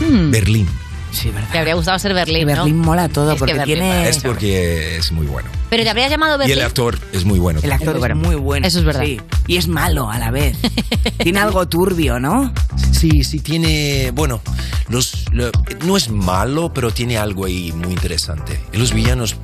Berlín. 0.00 0.68
Sí, 1.12 1.30
verdad. 1.30 1.48
Te 1.52 1.58
habría 1.58 1.74
gustado 1.74 1.96
ser 2.00 2.12
Berlín, 2.12 2.40
¿no? 2.48 2.54
Berlín 2.64 2.78
mola 2.78 3.08
todo 3.08 3.28
Es 3.30 3.34
que 3.34 3.38
porque 3.38 3.54
Berlín 3.54 3.76
tiene... 3.78 4.08
Es 4.08 4.18
porque 4.18 4.96
es 4.96 5.12
muy 5.12 5.26
bueno. 5.26 5.48
Pero 5.70 5.84
te 5.84 5.90
habrías 5.90 6.10
llamado 6.10 6.34
Y 6.34 6.38
Berlín. 6.38 6.58
el 6.58 6.64
actor 6.64 6.98
es 7.12 7.24
muy 7.24 7.38
bueno. 7.38 7.60
El 7.62 7.70
actor 7.70 7.96
es 8.10 8.16
muy 8.16 8.34
bueno. 8.34 8.66
Eso 8.66 8.80
es 8.80 8.84
verdad. 8.84 9.04
sí. 9.04 9.20
Y 9.46 9.56
es 9.56 9.68
malo 9.68 10.10
a 10.10 10.18
la 10.18 10.32
vez. 10.32 10.56
tiene 11.22 11.38
algo 11.38 11.68
turbio, 11.68 12.18
¿no? 12.18 12.52
Sí, 12.90 13.22
sí 13.22 13.38
tiene, 13.38 14.10
bueno, 14.12 14.40
los, 14.88 15.24
lo- 15.30 15.52
no 15.86 15.96
es 15.96 16.10
malo, 16.10 16.72
pero 16.74 16.90
tiene 16.90 17.16
algo 17.16 17.44
ahí 17.44 17.70
muy 17.72 17.92
interesante. 17.92 18.58
Y 18.72 18.78
los 18.78 18.92
villanos, 18.92 19.36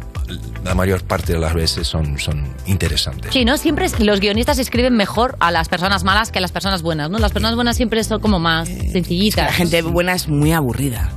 la 0.64 0.74
mayor 0.74 1.02
parte 1.02 1.32
de 1.32 1.38
las 1.38 1.54
veces 1.54 1.86
son, 1.86 2.18
son 2.18 2.44
interesantes. 2.66 3.32
Sí, 3.32 3.44
¿no? 3.44 3.56
Siempre 3.56 3.86
los 3.98 4.20
guionistas 4.20 4.58
escriben 4.58 4.96
mejor 4.96 5.36
a 5.40 5.50
las 5.50 5.68
personas 5.68 6.04
malas 6.04 6.30
que 6.30 6.38
a 6.38 6.42
las 6.42 6.52
personas 6.52 6.82
buenas, 6.82 7.10
¿no? 7.10 7.18
Las 7.18 7.32
personas 7.32 7.54
buenas 7.54 7.76
siempre 7.76 8.02
son 8.04 8.20
como 8.20 8.38
más 8.38 8.68
sencillitas. 8.68 9.46
La 9.46 9.52
gente 9.52 9.82
buena 9.82 10.14
es 10.14 10.28
muy 10.28 10.52
aburrida. 10.52 11.10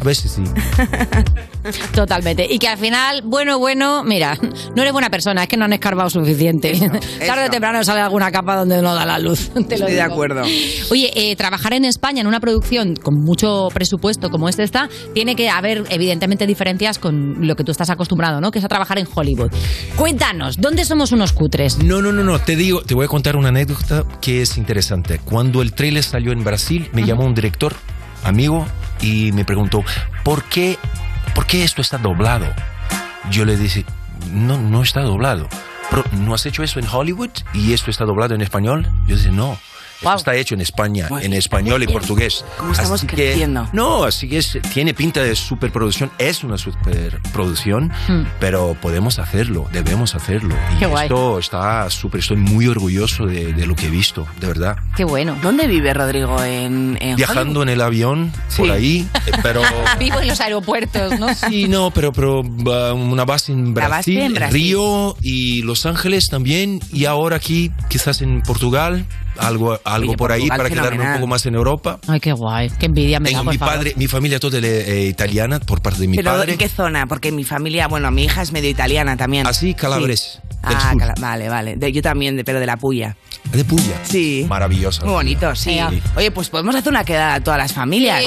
A 0.00 0.04
veces 0.04 0.32
sí. 0.32 0.42
Totalmente. 1.94 2.46
Y 2.48 2.58
que 2.58 2.68
al 2.68 2.78
final, 2.78 3.22
bueno, 3.24 3.58
bueno, 3.58 4.04
mira, 4.04 4.36
no 4.74 4.82
eres 4.82 4.92
buena 4.92 5.08
persona, 5.08 5.42
es 5.42 5.48
que 5.48 5.56
no 5.56 5.64
han 5.64 5.72
escarbado 5.72 6.10
suficiente. 6.10 6.72
Tarde 7.26 7.46
o 7.46 7.50
temprano 7.50 7.82
sale 7.84 8.00
alguna 8.00 8.30
capa 8.30 8.56
donde 8.56 8.82
no 8.82 8.94
da 8.94 9.06
la 9.06 9.18
luz. 9.18 9.48
te 9.54 9.60
lo 9.60 9.86
Estoy 9.86 9.92
de 9.92 10.02
digo. 10.02 10.12
acuerdo. 10.12 10.42
Oye, 10.90 11.10
eh, 11.14 11.36
trabajar 11.36 11.72
en 11.72 11.84
España 11.84 12.20
en 12.20 12.26
una 12.26 12.40
producción 12.40 12.94
con 12.96 13.14
mucho 13.14 13.68
presupuesto 13.72 14.30
como 14.30 14.48
este 14.48 14.62
está, 14.62 14.88
tiene 15.14 15.36
que 15.36 15.48
haber 15.48 15.84
evidentemente 15.90 16.46
diferencias 16.46 16.98
con 16.98 17.46
lo 17.46 17.56
que 17.56 17.64
tú 17.64 17.72
estás 17.72 17.90
acostumbrado, 17.90 18.40
¿no? 18.40 18.50
Que 18.50 18.58
es 18.58 18.64
a 18.64 18.68
trabajar 18.68 18.98
en 18.98 19.06
Hollywood. 19.12 19.50
Cuéntanos, 19.96 20.58
¿dónde 20.58 20.84
somos 20.84 21.12
unos 21.12 21.32
cutres? 21.32 21.78
No, 21.78 22.02
no, 22.02 22.12
no, 22.12 22.22
no. 22.24 22.38
Te 22.38 22.56
digo, 22.56 22.82
te 22.82 22.94
voy 22.94 23.06
a 23.06 23.08
contar 23.08 23.36
una 23.36 23.48
anécdota 23.48 24.04
que 24.20 24.42
es 24.42 24.58
interesante. 24.58 25.18
Cuando 25.24 25.62
el 25.62 25.72
trailer 25.72 26.02
salió 26.02 26.32
en 26.32 26.44
Brasil, 26.44 26.88
me 26.92 27.04
llamó 27.04 27.24
un 27.24 27.34
director, 27.34 27.74
amigo, 28.22 28.66
y 29.04 29.32
me 29.32 29.44
preguntó, 29.44 29.84
¿por 30.22 30.44
qué, 30.44 30.78
¿por 31.34 31.46
qué 31.46 31.62
esto 31.62 31.82
está 31.82 31.98
doblado? 31.98 32.46
Yo 33.30 33.44
le 33.44 33.56
dije, 33.56 33.84
no, 34.32 34.58
no 34.58 34.82
está 34.82 35.02
doblado. 35.02 35.48
¿No 36.12 36.34
has 36.34 36.46
hecho 36.46 36.62
eso 36.62 36.80
en 36.80 36.88
Hollywood 36.90 37.30
y 37.52 37.74
esto 37.74 37.90
está 37.90 38.04
doblado 38.04 38.34
en 38.34 38.40
español? 38.40 38.90
Yo 39.06 39.16
dije, 39.16 39.30
no. 39.30 39.58
Esto 39.96 40.14
está 40.16 40.34
hecho 40.34 40.54
en 40.54 40.60
España, 40.60 41.08
en 41.22 41.32
español 41.32 41.82
y 41.82 41.86
portugués. 41.86 42.44
¿Cómo 42.58 42.72
estamos 42.72 42.92
Así 43.00 43.06
que- 43.06 43.16
creciendo? 43.16 43.68
no, 43.72 44.04
así 44.04 44.28
que 44.28 44.38
es- 44.38 44.58
tiene 44.72 44.92
pinta 44.94 45.22
de 45.22 45.34
superproducción, 45.34 46.10
es 46.18 46.44
una 46.44 46.58
superproducción, 46.58 47.92
pero 48.40 48.76
podemos 48.80 49.18
hacerlo, 49.18 49.68
debemos 49.72 50.14
hacerlo. 50.14 50.54
Y 50.74 50.78
Qué 50.80 50.86
guay. 50.86 51.06
esto 51.06 51.38
está 51.38 51.88
súper, 51.90 52.20
estoy 52.20 52.36
muy 52.36 52.66
orgulloso 52.66 53.26
de, 53.26 53.52
de 53.52 53.66
lo 53.66 53.74
que 53.74 53.86
he 53.86 53.90
visto, 53.90 54.26
de 54.40 54.46
verdad. 54.46 54.76
Qué 54.96 55.04
bueno. 55.04 55.36
¿Dónde 55.42 55.66
vive 55.66 55.94
Rodrigo? 55.94 56.42
¿En, 56.42 56.98
en 57.00 57.16
Viajando 57.16 57.62
en 57.62 57.68
el 57.70 57.80
avión 57.80 58.32
por 58.56 58.70
ahí, 58.70 59.08
eh, 59.26 59.30
pero... 59.42 59.62
Vivo 59.98 60.20
en 60.20 60.28
los 60.28 60.40
aeropuertos, 60.40 61.18
¿no? 61.18 61.32
Sí, 61.34 61.68
no, 61.68 61.90
pero, 61.92 62.12
pero 62.12 62.40
uh, 62.40 62.94
una 62.94 63.24
base 63.24 63.52
en 63.52 63.72
Brasil, 63.74 63.90
base 64.16 64.24
en 64.24 64.34
Brasil. 64.34 64.54
Río 64.54 65.16
y 65.22 65.62
Los 65.62 65.86
Ángeles 65.86 66.28
también, 66.28 66.80
y 66.92 67.04
ahora 67.06 67.36
aquí, 67.36 67.70
quizás 67.88 68.20
en 68.22 68.42
Portugal, 68.42 69.06
algo, 69.38 69.78
algo 69.84 70.08
Oye, 70.10 70.16
por 70.16 70.32
ahí 70.32 70.48
para 70.48 70.68
quedarme 70.68 70.82
un 70.90 70.90
fenomenal. 70.92 71.18
poco 71.20 71.26
más 71.28 71.46
en 71.46 71.54
Europa. 71.54 71.98
Ay, 72.08 72.20
qué 72.20 72.32
guay. 72.32 72.70
Qué 72.78 72.86
envidia 72.86 73.20
me 73.20 73.30
da, 73.30 73.38
Tengo 73.38 73.44
por 73.44 73.52
mi 73.54 73.58
favor. 73.58 73.74
padre, 73.76 73.92
mi 73.96 74.06
familia 74.06 74.38
toda 74.40 74.58
eh, 74.62 75.06
italiana 75.08 75.60
por 75.60 75.80
parte 75.82 76.00
de 76.00 76.08
mi 76.08 76.16
¿Pero 76.16 76.30
padre. 76.32 76.52
en 76.52 76.58
qué 76.58 76.68
zona? 76.68 77.06
Porque 77.06 77.32
mi 77.32 77.44
familia, 77.44 77.88
bueno, 77.88 78.10
mi 78.10 78.24
hija 78.24 78.42
es 78.42 78.52
medio 78.52 78.70
italiana 78.70 79.16
también. 79.16 79.46
Así, 79.46 79.74
Calabres, 79.74 80.40
Sí. 80.42 80.43
Ah, 80.66 80.90
sur. 80.90 80.98
Cala- 81.00 81.14
vale, 81.20 81.48
vale. 81.48 81.76
De- 81.76 81.92
yo 81.92 82.02
también, 82.02 82.36
de, 82.36 82.44
pero 82.44 82.60
de 82.60 82.66
la 82.66 82.76
Puya. 82.76 83.16
De 83.52 83.64
Puglia. 83.64 83.96
Sí. 84.04 84.46
Maravillosa. 84.48 85.04
Muy 85.04 85.12
bonito, 85.14 85.54
sí. 85.54 85.78
Oye, 86.16 86.30
pues 86.30 86.48
podemos 86.48 86.74
hacer 86.74 86.90
una 86.90 87.04
quedada 87.04 87.34
a 87.34 87.40
todas 87.40 87.58
las 87.58 87.72
familias. 87.72 88.22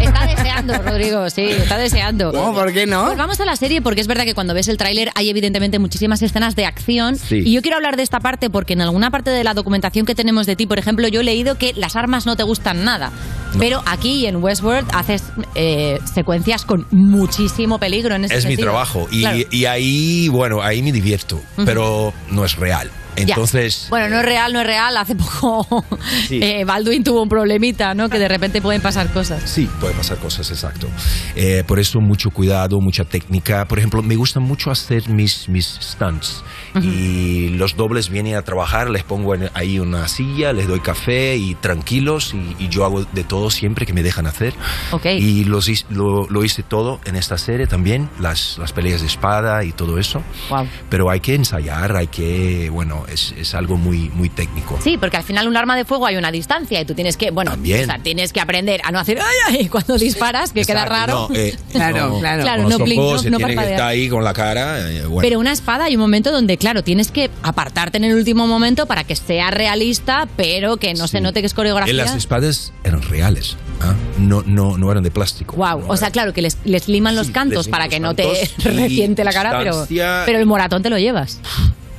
Está 0.00 0.26
deseando, 0.26 0.74
Rodrigo, 0.82 1.30
sí, 1.30 1.42
está 1.42 1.78
deseando. 1.78 2.32
No, 2.32 2.52
¿por 2.52 2.72
qué 2.72 2.86
no? 2.86 3.06
Pues 3.06 3.18
vamos 3.18 3.40
a 3.40 3.44
la 3.44 3.56
serie 3.56 3.80
porque 3.82 4.00
es 4.00 4.06
verdad 4.06 4.24
que 4.24 4.34
cuando 4.34 4.54
ves 4.54 4.68
el 4.68 4.76
tráiler 4.76 5.10
hay 5.14 5.30
evidentemente 5.30 5.78
muchísimas 5.78 6.20
escenas 6.22 6.56
de 6.56 6.66
acción 6.66 7.16
Sí. 7.16 7.42
y 7.44 7.52
yo 7.52 7.62
quiero 7.62 7.76
hablar 7.76 7.96
de 7.96 8.02
esta 8.02 8.20
parte 8.20 8.50
porque 8.50 8.72
en 8.74 8.80
alguna 8.82 9.10
parte 9.10 9.30
de 9.30 9.44
la 9.44 9.54
documentación 9.54 10.04
que 10.06 10.14
tenemos 10.14 10.46
de 10.46 10.56
ti, 10.56 10.66
por 10.66 10.78
ejemplo, 10.78 11.08
yo 11.08 11.20
he 11.20 11.24
leído 11.24 11.56
que 11.56 11.72
las 11.74 11.96
armas 11.96 12.26
no 12.26 12.36
te 12.36 12.42
gustan 12.42 12.84
nada, 12.84 13.12
pero 13.58 13.82
aquí 13.86 14.26
en 14.26 14.36
Westworld 14.42 14.88
haces 14.94 15.22
eh, 15.54 15.98
secuencias 16.12 16.64
con 16.64 16.86
muchísimo 16.90 17.78
peligro 17.78 18.14
en 18.14 18.24
ese 18.24 18.36
Es 18.36 18.46
mi 18.46 18.56
trabajo 18.56 19.06
y, 19.10 19.20
Claro. 19.20 19.38
y 19.50 19.64
ahí, 19.66 20.28
bueno, 20.28 20.62
ahí 20.62 20.82
me 20.82 20.92
divierto, 20.92 21.27
Pero 21.64 22.12
no 22.30 22.44
es 22.44 22.56
real. 22.56 22.90
Ya. 23.26 23.34
Entonces, 23.34 23.86
Bueno, 23.90 24.08
no 24.08 24.18
es 24.18 24.24
real, 24.24 24.52
no 24.52 24.60
es 24.60 24.66
real. 24.66 24.96
Hace 24.96 25.14
poco 25.14 25.84
Sí. 26.26 26.40
eh, 26.42 26.64
Baldwin 26.64 27.04
tuvo 27.04 27.22
un 27.22 27.28
problemita, 27.28 27.94
¿no? 27.94 28.08
Que 28.08 28.18
de 28.18 28.28
repente 28.28 28.60
pueden 28.60 28.80
pasar 28.80 29.12
cosas. 29.12 29.42
Sí, 29.48 29.68
puede 29.80 29.94
pasar 29.94 30.18
cosas, 30.18 30.50
exacto. 30.50 30.88
Eh, 31.34 31.64
por 31.66 31.78
eso 31.78 32.00
mucho 32.00 32.30
cuidado, 32.30 32.80
mucha 32.80 33.04
técnica. 33.04 33.66
Por 33.66 33.78
ejemplo, 33.78 34.02
me 34.02 34.16
gusta 34.16 34.40
mucho 34.40 34.70
hacer 34.70 35.08
mis, 35.08 35.48
mis 35.48 35.78
stunts. 35.80 36.42
Y 36.80 37.48
los 37.50 37.76
dobles 37.76 38.08
vienen 38.10 38.36
a 38.36 38.42
trabajar, 38.42 38.90
les 38.90 39.02
pongo 39.02 39.34
ahí 39.54 39.78
una 39.78 40.06
silla, 40.06 40.52
les 40.52 40.68
doy 40.68 40.80
café 40.80 41.36
y 41.36 41.54
tranquilos. 41.54 42.34
Y, 42.34 42.64
y 42.64 42.68
yo 42.68 42.84
hago 42.84 43.04
de 43.04 43.24
todo 43.24 43.50
siempre 43.50 43.86
que 43.86 43.92
me 43.92 44.02
dejan 44.02 44.26
hacer. 44.26 44.54
Ok. 44.92 45.06
Y 45.06 45.44
los 45.44 45.68
lo, 45.90 46.26
lo 46.28 46.44
hice 46.44 46.62
todo 46.62 47.00
en 47.04 47.16
esta 47.16 47.38
serie 47.38 47.66
también, 47.66 48.08
las, 48.20 48.58
las 48.58 48.72
peleas 48.72 49.00
de 49.00 49.06
espada 49.06 49.64
y 49.64 49.72
todo 49.72 49.98
eso. 49.98 50.22
Wow. 50.50 50.66
Pero 50.88 51.10
hay 51.10 51.20
que 51.20 51.34
ensayar, 51.34 51.96
hay 51.96 52.06
que, 52.06 52.70
bueno, 52.70 53.04
es, 53.12 53.34
es 53.38 53.54
algo 53.54 53.76
muy, 53.76 54.08
muy 54.10 54.28
técnico. 54.28 54.78
Sí, 54.82 54.96
porque 54.98 55.16
al 55.16 55.22
final 55.24 55.48
un 55.48 55.56
arma 55.56 55.76
de 55.76 55.84
fuego 55.84 56.06
hay 56.06 56.16
una 56.16 56.30
distancia 56.30 56.80
y 56.80 56.84
tú 56.84 56.94
tienes 56.94 57.16
que, 57.16 57.30
bueno, 57.30 57.50
También. 57.52 57.82
o 57.82 57.86
sea, 57.86 57.98
tienes 58.02 58.32
que 58.32 58.40
aprender 58.40 58.80
a 58.84 58.90
no 58.92 58.98
hacer 58.98 59.18
ay, 59.20 59.58
ay 59.58 59.68
cuando 59.70 59.96
disparas, 59.98 60.52
que 60.52 60.64
queda 60.64 60.82
Exacto, 60.84 60.94
raro. 60.94 61.28
no, 61.30 61.36
eh, 61.36 61.56
Claro, 61.72 62.08
no, 62.10 62.18
claro. 62.20 62.42
Claro, 62.42 62.62
con 62.64 62.70
no 62.72 62.78
blink, 62.84 63.00
ojos 63.00 63.12
no- 63.16 63.22
se 63.22 63.30
no 63.30 63.36
tiene 63.38 63.56
que 63.56 63.70
estar 63.70 63.88
ahí 63.88 64.08
con 64.08 64.24
la 64.24 64.32
cara. 64.32 64.90
eh, 64.90 65.04
bueno. 65.06 65.20
Pero 65.22 65.38
una 65.40 65.52
espada 65.52 65.84
hay 65.84 65.94
un 65.96 66.00
momento 66.00 66.30
donde, 66.32 66.56
claro, 66.58 66.82
tienes 66.82 67.10
que 67.10 67.30
apartarte 67.42 67.96
en 67.98 68.04
el 68.04 68.14
último 68.14 68.46
momento 68.46 68.86
para 68.86 69.04
que 69.04 69.16
sea 69.16 69.50
realista, 69.50 70.28
pero 70.36 70.76
que 70.76 70.94
no 70.94 71.06
se 71.08 71.20
note 71.20 71.40
que 71.40 71.46
es 71.46 71.54
coreografía. 71.54 71.92
Eh, 71.92 71.96
las 71.96 72.14
espadas 72.14 72.72
eran 72.84 73.02
reales, 73.02 73.56
¿ah? 73.80 73.94
no, 74.18 74.42
no, 74.46 74.76
no 74.78 74.90
eran 74.90 75.02
de 75.02 75.10
plástico. 75.10 75.56
Wow, 75.56 75.84
o 75.88 75.96
sea, 75.96 76.10
claro, 76.10 76.32
que 76.32 76.42
les, 76.42 76.58
les 76.64 76.88
liman 76.88 77.16
los 77.16 77.30
cantos 77.30 77.66
les 77.66 77.68
para 77.68 77.88
que 77.88 78.00
no 78.00 78.14
te 78.14 78.28
reciente 78.58 79.24
la 79.24 79.32
cara, 79.32 79.58
pero, 79.58 79.86
pero 80.26 80.38
el 80.38 80.46
moratón 80.46 80.82
te 80.82 80.90
lo 80.90 80.98
llevas. 80.98 81.40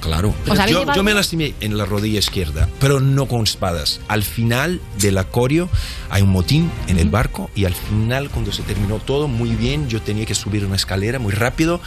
Claro. 0.01 0.33
¿Os 0.47 0.59
habéis 0.59 0.77
Yo, 0.77 0.93
yo 0.93 1.03
me 1.03 1.13
lastimé 1.13 1.53
en 1.59 1.77
la 1.77 1.85
rodilla 1.85 2.19
izquierda, 2.19 2.69
pero 2.79 2.99
no 2.99 3.27
con 3.27 3.43
espadas. 3.43 3.99
Al 4.07 4.23
final 4.23 4.81
del 4.99 5.17
acorio 5.17 5.69
hay 6.09 6.21
un 6.21 6.29
motín 6.29 6.71
en 6.87 6.97
el 6.97 7.09
barco 7.09 7.49
y 7.55 7.65
al 7.65 7.73
final, 7.73 8.29
cuando 8.29 8.51
se 8.51 8.63
terminó 8.63 8.97
todo 8.97 9.27
muy 9.27 9.49
bien, 9.49 9.89
yo 9.89 10.01
tenía 10.01 10.25
que 10.25 10.35
subir 10.35 10.65
una 10.65 10.75
escalera 10.75 11.19
muy 11.19 11.33
rápido 11.33 11.81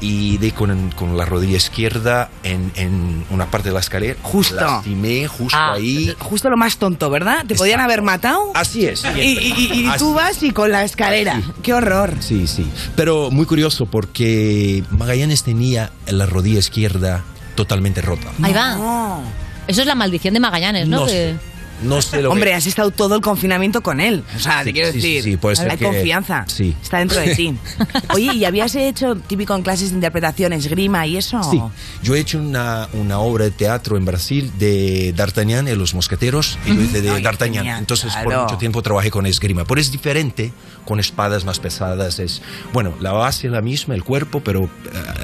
y 0.00 0.38
di 0.38 0.50
con, 0.52 0.90
con 0.92 1.16
la 1.16 1.24
rodilla 1.24 1.56
izquierda 1.58 2.30
en, 2.42 2.72
en 2.76 3.24
una 3.30 3.50
parte 3.50 3.68
de 3.68 3.74
la 3.74 3.80
escalera. 3.80 4.16
Justo. 4.22 4.54
Lastimé 4.56 5.26
justo 5.28 5.56
Ah, 5.58 5.74
ahí. 5.74 6.14
Justo 6.18 6.48
lo 6.50 6.56
más 6.56 6.78
tonto, 6.78 7.10
¿verdad? 7.10 7.44
Te 7.46 7.54
podían 7.54 7.80
haber 7.80 8.02
matado. 8.02 8.50
Así 8.54 8.86
es. 8.86 9.04
Y, 9.16 9.20
y- 9.20 9.70
y- 9.82 9.86
Así- 9.88 9.98
tú 9.98 10.14
vas 10.14 10.42
y 10.42 10.50
con 10.52 10.70
la 10.72 10.84
escalera. 10.84 11.40
¡Qué 11.62 11.74
horror! 11.74 12.14
Sí, 12.20 12.46
sí. 12.46 12.66
Pero 12.96 13.30
muy 13.30 13.46
curioso 13.46 13.86
porque 13.86 14.82
Magallanes 14.90 15.42
tenía 15.42 15.90
la 16.06 16.26
rodilla 16.26 16.58
izquierda 16.60 17.22
totalmente 17.54 18.00
rota. 18.00 18.28
Ahí 18.42 18.52
va. 18.52 19.20
Eso 19.66 19.82
es 19.82 19.86
la 19.86 19.94
maldición 19.94 20.34
de 20.34 20.40
Magallanes, 20.40 20.88
¿no? 20.88 21.00
No 21.00 21.06
Que- 21.06 21.10
sé. 21.12 21.36
No 21.82 22.02
sé 22.02 22.20
lo 22.22 22.30
Hombre, 22.30 22.50
que... 22.50 22.54
has 22.56 22.66
estado 22.66 22.90
todo 22.90 23.14
el 23.16 23.20
confinamiento 23.20 23.82
con 23.82 24.00
él. 24.00 24.22
O 24.36 24.38
sea, 24.38 24.58
te 24.60 24.66
Sí, 24.70 24.72
quiero 24.72 24.88
sí, 24.92 24.96
decir, 24.98 25.22
sí, 25.24 25.36
puede 25.36 25.56
ser 25.56 25.70
hay 25.70 25.76
que- 25.78 25.84
confianza. 25.84 26.44
sí. 26.46 26.74
Está 26.82 26.98
dentro 26.98 27.20
de 27.20 27.34
ti. 27.34 27.56
Oye, 28.14 28.34
¿y 28.34 28.44
habías 28.44 28.74
hecho 28.74 29.16
típico 29.16 29.54
en 29.54 29.62
clases 29.62 29.90
de 29.90 29.94
interpretación, 29.96 30.52
esgrima 30.52 31.06
y 31.06 31.16
eso? 31.16 31.42
Sí, 31.50 31.60
yo 32.02 32.14
he 32.14 32.20
hecho 32.20 32.38
una, 32.38 32.88
una 32.92 33.18
obra 33.20 33.44
de 33.44 33.50
teatro 33.50 33.96
en 33.96 34.04
Brasil 34.04 34.50
de 34.58 35.12
D'Artagnan 35.16 35.68
y 35.68 35.74
los 35.74 35.94
mosqueteros 35.94 36.58
y 36.66 36.72
lo 36.72 36.82
hice 36.82 37.00
de 37.02 37.20
D'Artagnan. 37.20 37.66
Entonces 37.66 38.12
por 38.14 38.26
claro. 38.26 38.42
mucho 38.44 38.56
tiempo 38.58 38.82
trabajé 38.82 39.10
con 39.10 39.26
esgrima. 39.26 39.64
Pero 39.64 39.80
es 39.80 39.90
diferente, 39.90 40.52
con 40.84 41.00
espadas 41.00 41.44
más 41.44 41.58
pesadas. 41.58 42.18
Es, 42.18 42.42
bueno, 42.72 42.94
la 43.00 43.12
base 43.12 43.46
es 43.46 43.52
la 43.52 43.62
misma, 43.62 43.94
el 43.94 44.04
cuerpo, 44.04 44.40
pero 44.40 44.64
eh, 44.64 44.68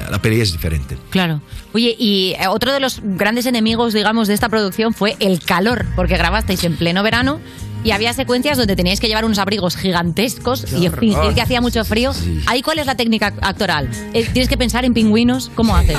la 0.09 0.21
pelea 0.21 0.43
es 0.43 0.51
diferente. 0.51 0.97
Claro. 1.09 1.41
Oye, 1.73 1.95
y 1.97 2.35
eh, 2.39 2.47
otro 2.47 2.71
de 2.73 2.79
los 2.79 3.01
grandes 3.03 3.45
enemigos, 3.45 3.93
digamos, 3.93 4.27
de 4.27 4.33
esta 4.33 4.49
producción 4.49 4.93
fue 4.93 5.15
el 5.19 5.39
calor, 5.41 5.85
porque 5.95 6.17
grabasteis 6.17 6.63
en 6.63 6.77
pleno 6.77 7.03
verano 7.03 7.39
y 7.83 7.91
había 7.91 8.13
secuencias 8.13 8.57
donde 8.57 8.75
teníais 8.75 8.99
que 8.99 9.07
llevar 9.07 9.23
unos 9.25 9.37
abrigos 9.37 9.77
gigantescos 9.77 10.65
y 10.73 10.89
fingir 10.89 11.33
que 11.33 11.41
hacía 11.41 11.61
mucho 11.61 11.85
frío. 11.85 12.11
¿Ahí 12.45 12.61
cuál 12.61 12.79
es 12.79 12.85
la 12.85 12.95
técnica 12.95 13.33
actoral? 13.41 13.89
Eh, 14.13 14.27
¿Tienes 14.33 14.49
que 14.49 14.57
pensar 14.57 14.83
en 14.83 14.93
pingüinos? 14.93 15.51
¿Cómo 15.55 15.75
haces? 15.75 15.97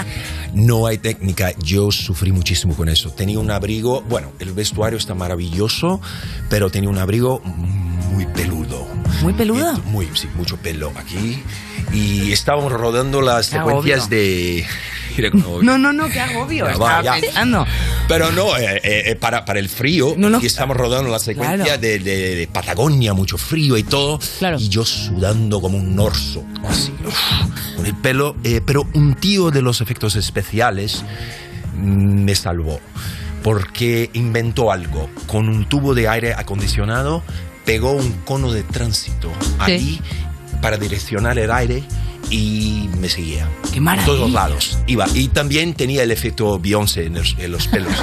No 0.56 0.86
hay 0.86 0.96
técnica, 0.96 1.52
yo 1.58 1.92
sufrí 1.92 2.32
muchísimo 2.32 2.74
con 2.74 2.88
eso. 2.88 3.10
Tenía 3.10 3.38
un 3.38 3.50
abrigo, 3.50 4.00
bueno, 4.08 4.32
el 4.38 4.54
vestuario 4.54 4.96
está 4.96 5.14
maravilloso, 5.14 6.00
pero 6.48 6.70
tenía 6.70 6.88
un 6.88 6.96
abrigo 6.96 7.42
muy 7.44 8.24
peludo. 8.24 8.86
¿Muy 9.20 9.34
peludo? 9.34 9.74
Muy, 9.84 10.08
sí, 10.14 10.28
mucho 10.34 10.56
pelo 10.56 10.94
aquí. 10.96 11.42
Y 11.92 12.32
estábamos 12.32 12.72
rodando 12.72 13.20
las 13.22 13.48
Qué 13.48 13.56
secuencias 13.56 14.00
agobio. 14.02 14.18
de... 14.18 14.66
Mira 15.16 15.30
No, 15.32 15.78
no, 15.78 15.92
no, 15.92 16.08
qué 16.10 16.20
agobio. 16.20 16.66
Ya 16.66 16.72
Estaba 16.72 17.02
ya. 17.02 17.14
pensando. 17.20 17.66
Pero 18.08 18.32
no, 18.32 18.54
eh, 18.56 18.80
eh, 18.84 19.02
eh, 19.06 19.14
para, 19.16 19.44
para 19.46 19.58
el 19.60 19.68
frío, 19.70 20.14
y 20.42 20.46
estamos 20.46 20.76
rodando 20.76 21.10
la 21.10 21.18
secuencia 21.18 21.64
Claro. 21.64 21.80
de, 21.80 21.98
de- 22.00 22.34
de 22.36 22.46
Patagonia, 22.48 23.14
mucho 23.14 23.38
frío 23.38 23.76
y 23.78 23.82
todo, 23.82 24.18
y 24.58 24.68
yo 24.68 24.84
sudando 24.84 25.60
como 25.60 25.78
un 25.78 25.98
orso, 25.98 26.44
así, 26.68 26.92
uf, 27.06 27.76
con 27.76 27.86
el 27.86 27.94
pelo. 27.94 28.36
eh, 28.44 28.60
pero 28.64 28.86
un 28.94 29.14
tío 29.14 29.50
de 29.50 29.62
los 29.62 29.80
efectos 29.80 30.16
especiales 30.16 31.02
mm, 31.76 32.24
me 32.24 32.34
salvó, 32.34 32.78
porque 33.42 34.10
inventó 34.12 34.70
algo. 34.70 35.08
Con 35.26 35.48
un 35.48 35.66
tubo 35.66 35.94
de 35.94 36.08
aire 36.08 36.34
acondicionado, 36.34 37.22
pegó 37.64 37.92
un 37.92 38.12
cono 38.24 38.52
de 38.52 38.62
tránsito 38.64 39.32
ahí 39.58 40.00
para 40.60 40.76
direccionar 40.76 41.38
el 41.38 41.50
aire 41.50 41.84
y 42.30 42.88
me 42.98 43.08
seguía. 43.08 43.48
¡Qué 43.72 43.80
Por 43.80 44.04
todos 44.04 44.30
lados. 44.30 44.78
Iba. 44.86 45.06
Y 45.14 45.28
también 45.28 45.74
tenía 45.74 46.02
el 46.02 46.10
efecto 46.10 46.58
Beyoncé 46.58 47.06
en 47.06 47.14
los, 47.14 47.36
en 47.38 47.52
los 47.52 47.66
pelos. 47.68 47.92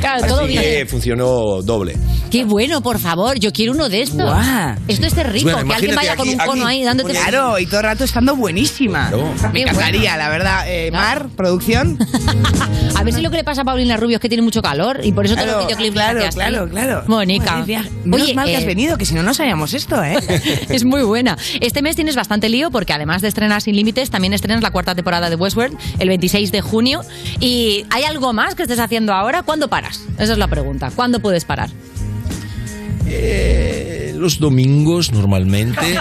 Claro, 0.00 0.26
todo 0.26 0.40
Así 0.40 0.48
bien. 0.48 0.62
que 0.62 0.86
funcionó 0.86 1.62
doble. 1.62 1.96
Qué 2.30 2.44
bueno, 2.44 2.80
por 2.80 2.98
favor. 2.98 3.38
Yo 3.38 3.52
quiero 3.52 3.72
uno 3.72 3.88
de 3.88 4.02
estos. 4.02 4.16
Guau. 4.22 4.76
Esto 4.88 5.06
es 5.06 5.14
rico, 5.32 5.50
Bueno, 5.50 5.68
que 5.68 5.74
alguien 5.74 5.94
vaya 5.94 6.16
con 6.16 6.28
aquí- 6.28 6.38
un 6.38 6.46
cono 6.46 6.66
aquí 6.66 6.78
ahí 6.78 6.84
dándote. 6.84 7.12
Claro, 7.12 7.58
y 7.58 7.66
todo 7.66 7.80
el 7.80 7.84
rato 7.86 8.04
estando 8.04 8.34
buenísima. 8.34 9.08
Claro. 9.10 9.32
Me 9.52 9.52
Qué 9.52 9.60
encantaría, 9.62 10.16
la 10.16 10.28
verdad. 10.28 10.64
Eh, 10.66 10.90
Mar, 10.90 11.28
producción. 11.36 11.98
A 12.96 13.02
ver 13.04 13.14
si 13.14 13.20
lo 13.22 13.30
que 13.30 13.36
le 13.38 13.44
pasa 13.44 13.62
a 13.62 13.64
Paulina 13.64 13.96
Rubio 13.96 14.16
es 14.16 14.20
que 14.20 14.28
tiene 14.28 14.42
mucho 14.42 14.60
calor 14.62 15.00
y 15.02 15.12
por 15.12 15.24
eso 15.24 15.34
Claro, 15.34 15.52
los 15.52 15.66
videoclips 15.66 15.92
claro, 15.94 16.18
hace 16.18 16.28
así. 16.28 16.36
claro, 16.36 16.68
claro. 16.68 17.02
Mónica. 17.06 17.64
Menos 18.04 18.34
mal 18.34 18.46
que 18.46 18.56
has 18.56 18.62
eh, 18.64 18.66
venido, 18.66 18.98
que 18.98 19.06
si 19.06 19.14
no, 19.14 19.22
no 19.22 19.32
sabíamos 19.32 19.72
esto, 19.74 20.02
¿eh? 20.02 20.18
es 20.68 20.84
muy 20.84 21.02
buena. 21.02 21.38
Este 21.60 21.80
mes 21.82 21.96
tienes 21.96 22.14
bastante 22.16 22.48
lío 22.48 22.69
porque 22.70 22.92
además 22.92 23.22
de 23.22 23.28
estrenar 23.28 23.60
Sin 23.62 23.76
Límites, 23.76 24.10
también 24.10 24.32
estrenas 24.32 24.62
la 24.62 24.70
cuarta 24.70 24.94
temporada 24.94 25.30
de 25.30 25.36
Westworld 25.36 25.76
el 25.98 26.08
26 26.08 26.52
de 26.52 26.60
junio. 26.60 27.00
¿Y 27.40 27.84
hay 27.90 28.04
algo 28.04 28.32
más 28.32 28.54
que 28.54 28.62
estés 28.62 28.78
haciendo 28.80 29.12
ahora? 29.12 29.42
¿Cuándo 29.42 29.68
paras? 29.68 30.00
Esa 30.18 30.32
es 30.32 30.38
la 30.38 30.48
pregunta. 30.48 30.90
¿Cuándo 30.94 31.20
puedes 31.20 31.44
parar? 31.44 31.70
Eh, 33.06 34.12
los 34.16 34.38
domingos 34.38 35.12
normalmente. 35.12 35.80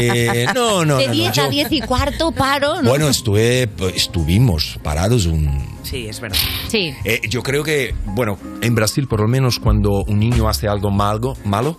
Eh, 0.00 0.46
no, 0.54 0.84
no, 0.84 0.98
de 0.98 1.06
no, 1.06 1.12
no, 1.12 1.18
10 1.20 1.32
yo- 1.32 1.44
a 1.44 1.48
10 1.48 1.72
y 1.72 1.80
cuarto 1.80 2.32
paro. 2.32 2.82
¿no? 2.82 2.88
Bueno, 2.88 3.08
estuve, 3.08 3.68
estuvimos 3.94 4.78
parados 4.82 5.26
un... 5.26 5.66
Sí, 5.82 6.06
es 6.08 6.20
verdad. 6.20 6.36
Sí. 6.68 6.92
Eh, 7.04 7.20
yo 7.28 7.42
creo 7.42 7.62
que, 7.62 7.94
bueno, 8.06 8.38
en 8.60 8.74
Brasil 8.74 9.06
por 9.08 9.20
lo 9.20 9.28
menos 9.28 9.58
cuando 9.58 10.02
un 10.06 10.18
niño 10.18 10.48
hace 10.48 10.68
algo 10.68 10.90
malo, 10.90 11.34
malo 11.44 11.78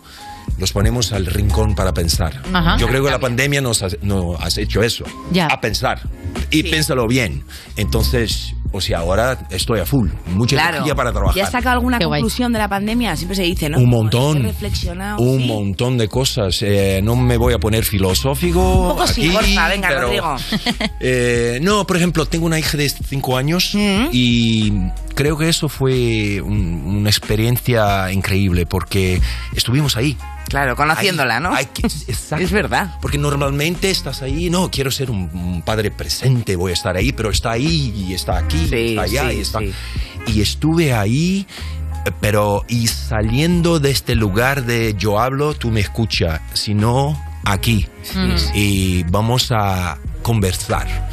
los 0.57 0.71
ponemos 0.71 1.11
al 1.11 1.25
rincón 1.25 1.75
para 1.75 1.93
pensar. 1.93 2.41
Ajá. 2.53 2.77
Yo 2.77 2.87
creo 2.87 3.03
que 3.03 3.11
la 3.11 3.19
pandemia 3.19 3.61
nos 3.61 3.83
ha, 3.83 3.87
no, 4.01 4.35
has 4.39 4.57
hecho 4.57 4.81
eso, 4.83 5.05
Ya. 5.31 5.47
a 5.47 5.59
pensar. 5.61 6.01
Y 6.51 6.63
piénsalo 6.63 7.07
bien. 7.07 7.43
Entonces, 7.77 8.53
o 8.71 8.81
sea, 8.81 8.99
ahora 8.99 9.47
estoy 9.49 9.79
a 9.79 9.85
full, 9.85 10.09
mucha 10.27 10.55
Claro. 10.55 10.75
energía 10.77 10.95
para 10.95 11.11
trabajar. 11.11 11.35
¿Ya 11.35 11.43
has 11.45 11.51
sacado 11.51 11.73
alguna 11.75 11.97
Qué 11.99 12.05
guay. 12.05 12.21
conclusión 12.21 12.51
de 12.53 12.59
la 12.59 12.67
pandemia? 12.69 13.15
Siempre 13.15 13.35
se 13.35 13.43
dice, 13.43 13.69
¿no? 13.69 13.77
Un 13.77 13.89
montón. 13.89 14.43
reflexionado. 14.43 15.19
Un 15.21 15.41
sí. 15.41 15.47
montón 15.47 15.97
de 15.97 16.07
cosas. 16.07 16.61
Eh, 16.61 17.01
no 17.03 17.15
me 17.15 17.37
voy 17.37 17.53
a 17.53 17.57
poner 17.57 17.83
filosófico. 17.83 18.59
Un 18.81 18.87
poco 18.89 19.07
sí, 19.07 19.21
aquí, 19.27 19.29
porfa, 19.31 19.67
venga, 19.69 19.87
pero, 19.89 20.01
Rodrigo. 20.01 20.35
eh, 20.99 21.59
no, 21.61 21.85
por 21.87 21.97
ejemplo, 21.97 22.25
tengo 22.25 22.45
una 22.45 22.59
hija 22.59 22.77
de 22.77 22.89
5 22.89 23.37
años 23.37 23.71
Mm. 23.73 24.07
y 24.11 24.71
creo 25.15 25.37
que 25.37 25.49
eso 25.49 25.69
fue 25.69 26.41
un- 26.41 26.83
una 26.85 27.09
experiencia 27.09 28.11
increíble 28.11 28.65
porque 28.65 29.21
estuvimos 29.55 29.97
ahí. 29.97 30.17
Claro, 30.47 30.75
conociéndola, 30.75 31.37
Ahí, 31.37 31.41
¿no? 31.43 31.55
hay 31.55 31.65
que- 31.65 31.87
exacto. 32.07 32.43
Es 32.45 32.51
verdad. 32.51 32.95
Porque 33.01 33.17
normalmente 33.17 33.89
estás 33.89 34.21
ahí, 34.21 34.49
no, 34.51 34.69
quiero 34.69 34.91
ser 34.91 35.09
un, 35.09 35.29
un 35.33 35.61
padre 35.63 35.89
presente, 35.89 36.24
voy 36.57 36.71
a 36.71 36.73
estar 36.73 36.95
ahí, 36.95 37.11
pero 37.11 37.29
está 37.29 37.51
ahí 37.51 37.93
y 37.95 38.13
está 38.13 38.37
aquí, 38.37 38.67
Sí, 38.69 38.89
está 38.89 39.01
allá 39.03 39.29
sí, 39.29 39.37
y 39.37 39.39
está. 39.39 39.59
sí. 39.59 39.73
Y 40.27 40.41
estuve 40.41 40.93
ahí, 40.93 41.45
pero 42.19 42.65
y 42.67 42.87
saliendo 42.87 43.79
de 43.79 43.91
este 43.91 44.15
lugar 44.15 44.65
de 44.65 44.95
yo 44.97 45.19
hablo, 45.19 45.53
tú 45.53 45.69
me 45.69 45.81
escuchas, 45.81 46.41
sino 46.53 47.19
aquí. 47.45 47.87
Mm. 48.15 48.35
Y 48.55 49.03
vamos 49.03 49.51
a 49.51 49.97
conversar. 50.21 51.09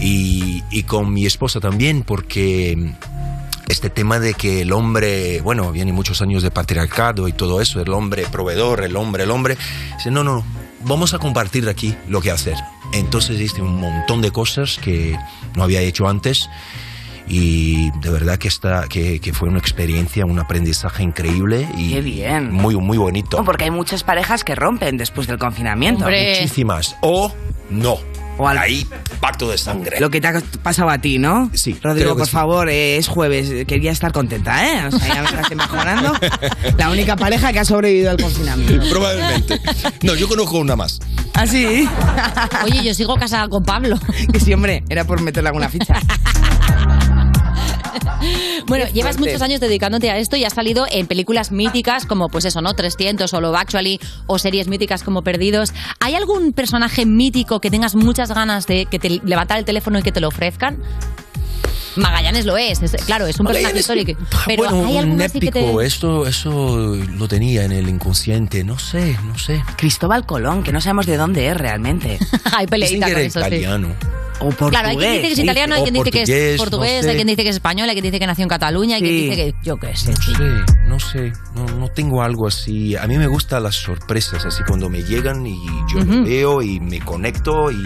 Y, 0.00 0.62
y 0.70 0.82
con 0.82 1.12
mi 1.12 1.24
esposa 1.26 1.60
también, 1.60 2.02
porque 2.02 2.92
este 3.68 3.90
tema 3.90 4.18
de 4.18 4.34
que 4.34 4.62
el 4.62 4.72
hombre, 4.72 5.40
bueno, 5.40 5.72
viene 5.72 5.92
muchos 5.92 6.22
años 6.22 6.42
de 6.42 6.50
patriarcado 6.50 7.28
y 7.28 7.32
todo 7.32 7.60
eso, 7.60 7.80
el 7.80 7.92
hombre 7.92 8.26
proveedor, 8.30 8.84
el 8.84 8.96
hombre, 8.96 9.24
el 9.24 9.30
hombre, 9.30 9.56
dice, 9.96 10.10
no, 10.10 10.22
no, 10.22 10.44
vamos 10.84 11.14
a 11.14 11.18
compartir 11.18 11.68
aquí 11.68 11.94
lo 12.08 12.20
que 12.20 12.30
hacer. 12.30 12.56
Entonces 12.92 13.40
hice 13.40 13.62
un 13.62 13.80
montón 13.80 14.22
de 14.22 14.30
cosas 14.30 14.78
que 14.78 15.18
no 15.54 15.62
había 15.64 15.80
hecho 15.80 16.08
antes 16.08 16.48
y 17.28 17.90
de 18.00 18.10
verdad 18.10 18.38
que, 18.38 18.48
está, 18.48 18.86
que, 18.88 19.20
que 19.20 19.32
fue 19.32 19.48
una 19.48 19.58
experiencia, 19.58 20.24
un 20.24 20.38
aprendizaje 20.38 21.02
increíble 21.02 21.68
y 21.76 21.92
Qué 21.92 22.00
bien. 22.00 22.52
muy, 22.52 22.76
muy 22.76 22.98
bonito. 22.98 23.36
No, 23.38 23.44
porque 23.44 23.64
hay 23.64 23.70
muchas 23.70 24.04
parejas 24.04 24.44
que 24.44 24.54
rompen 24.54 24.96
después 24.96 25.26
del 25.26 25.38
confinamiento. 25.38 26.04
Muchísimas. 26.06 26.96
O 27.00 27.32
no. 27.70 27.98
O 28.38 28.46
ahí, 28.46 28.86
pacto 29.20 29.50
de 29.50 29.56
sangre. 29.56 29.98
Lo 29.98 30.10
que 30.10 30.20
te 30.20 30.28
ha 30.28 30.42
pasado 30.62 30.90
a 30.90 30.98
ti, 30.98 31.18
¿no? 31.18 31.50
Sí. 31.54 31.78
Rodrigo, 31.82 32.16
por 32.16 32.26
sí. 32.26 32.32
favor, 32.32 32.68
eh, 32.68 32.96
es 32.98 33.08
jueves. 33.08 33.66
Quería 33.66 33.92
estar 33.92 34.12
contenta, 34.12 34.66
¿eh? 34.66 34.86
O 34.86 34.90
sea, 34.98 35.14
ya 35.14 35.22
me 35.22 35.28
estás 35.28 35.56
mejorando. 35.56 36.12
La 36.76 36.90
única 36.90 37.16
pareja 37.16 37.52
que 37.52 37.60
ha 37.60 37.64
sobrevivido 37.64 38.10
al 38.10 38.20
confinamiento. 38.20 38.88
Probablemente. 38.90 39.60
No, 40.02 40.14
yo 40.14 40.28
conozco 40.28 40.58
una 40.58 40.76
más. 40.76 41.00
¿Ah, 41.34 41.46
sí? 41.46 41.88
Oye, 42.64 42.84
yo 42.84 42.94
sigo 42.94 43.16
casada 43.16 43.48
con 43.48 43.62
Pablo. 43.64 43.98
Que 44.32 44.40
sí, 44.40 44.52
hombre, 44.52 44.82
era 44.88 45.04
por 45.04 45.20
meterle 45.22 45.48
alguna 45.48 45.68
ficha. 45.68 45.94
Bueno, 48.66 48.84
Qué 48.86 48.92
llevas 48.92 49.16
fuerte. 49.16 49.32
muchos 49.32 49.42
años 49.42 49.60
dedicándote 49.60 50.10
a 50.10 50.18
esto 50.18 50.36
y 50.36 50.44
has 50.44 50.52
salido 50.54 50.86
en 50.90 51.06
películas 51.06 51.52
míticas 51.52 52.04
como, 52.06 52.28
pues 52.28 52.44
eso, 52.44 52.60
¿no? 52.60 52.74
300 52.74 53.32
o 53.32 53.40
Love 53.40 53.56
Actually 53.56 54.00
o 54.26 54.38
series 54.38 54.68
míticas 54.68 55.02
como 55.02 55.22
Perdidos. 55.22 55.72
¿Hay 56.00 56.14
algún 56.14 56.52
personaje 56.52 57.06
mítico 57.06 57.60
que 57.60 57.70
tengas 57.70 57.94
muchas 57.94 58.30
ganas 58.32 58.66
de 58.66 58.86
que 58.86 58.98
te 58.98 59.20
levantar 59.24 59.58
el 59.58 59.64
teléfono 59.64 59.98
y 59.98 60.02
que 60.02 60.12
te 60.12 60.20
lo 60.20 60.28
ofrezcan? 60.28 60.78
Magallanes 61.96 62.44
lo 62.44 62.58
es, 62.58 62.82
es- 62.82 62.92
claro, 63.06 63.26
es 63.26 63.40
un 63.40 63.46
personaje 63.46 63.78
histórico. 63.78 64.12
Pero 64.46 64.64
bueno, 64.64 64.86
¿hay 64.86 64.92
un 64.94 64.98
alguno 64.98 65.24
así 65.24 65.40
que 65.40 65.48
épico, 65.48 65.78
te... 65.80 65.86
esto, 65.86 66.26
eso 66.26 66.94
lo 66.94 67.26
tenía 67.26 67.64
en 67.64 67.72
el 67.72 67.88
inconsciente, 67.88 68.64
no 68.64 68.78
sé, 68.78 69.16
no 69.24 69.38
sé. 69.38 69.62
Cristóbal 69.78 70.26
Colón, 70.26 70.62
que 70.62 70.72
no 70.72 70.80
sabemos 70.82 71.06
de 71.06 71.16
dónde 71.16 71.46
es 71.48 71.56
realmente. 71.56 72.18
Hay 72.54 72.66
peleita 72.66 73.10
con 73.10 73.18
eso, 73.22 73.40
sí. 73.48 73.64
Italiano. 74.36 74.46
O 74.46 74.48
portugués. 74.50 74.70
Claro, 74.70 74.88
hay 74.88 74.96
quien 74.96 75.12
dice 75.12 75.26
que 75.26 75.32
es 75.32 75.38
italiano, 75.38 75.74
hay 75.74 75.82
quien 75.82 75.94
dice 75.94 76.10
que 76.10 76.22
es 76.22 76.28
portugués, 76.28 76.58
portugués, 76.58 76.96
no 76.96 77.02
sé. 77.02 77.10
hay 77.10 77.16
quien 77.16 77.26
dice 77.26 77.42
que 77.42 77.48
es 77.50 77.56
español, 77.56 77.88
hay 77.88 77.94
quien 77.94 78.04
dice 78.04 78.18
que 78.18 78.26
nació 78.26 78.42
en 78.42 78.48
Cataluña, 78.48 78.96
hay 78.96 79.02
quien 79.02 79.14
dice 79.30 79.36
que 79.36 79.54
yo 79.62 79.76
qué 79.76 79.96
sé. 79.96 80.10
No 80.10 80.16
sé, 80.16 80.42
no 80.86 81.00
sé, 81.00 81.32
no, 81.54 81.64
no 81.78 81.88
tengo 81.88 82.22
algo 82.22 82.46
así. 82.46 82.96
A 82.96 83.06
mí 83.06 83.16
me 83.18 83.26
gustan 83.26 83.62
las 83.62 83.76
sorpresas, 83.76 84.44
así 84.44 84.62
cuando 84.66 84.88
me 84.88 85.02
llegan 85.02 85.46
y 85.46 85.56
yo 85.92 85.98
Ujú. 86.00 86.24
veo 86.24 86.62
y 86.62 86.80
me 86.80 87.00
conecto 87.00 87.70
y, 87.70 87.82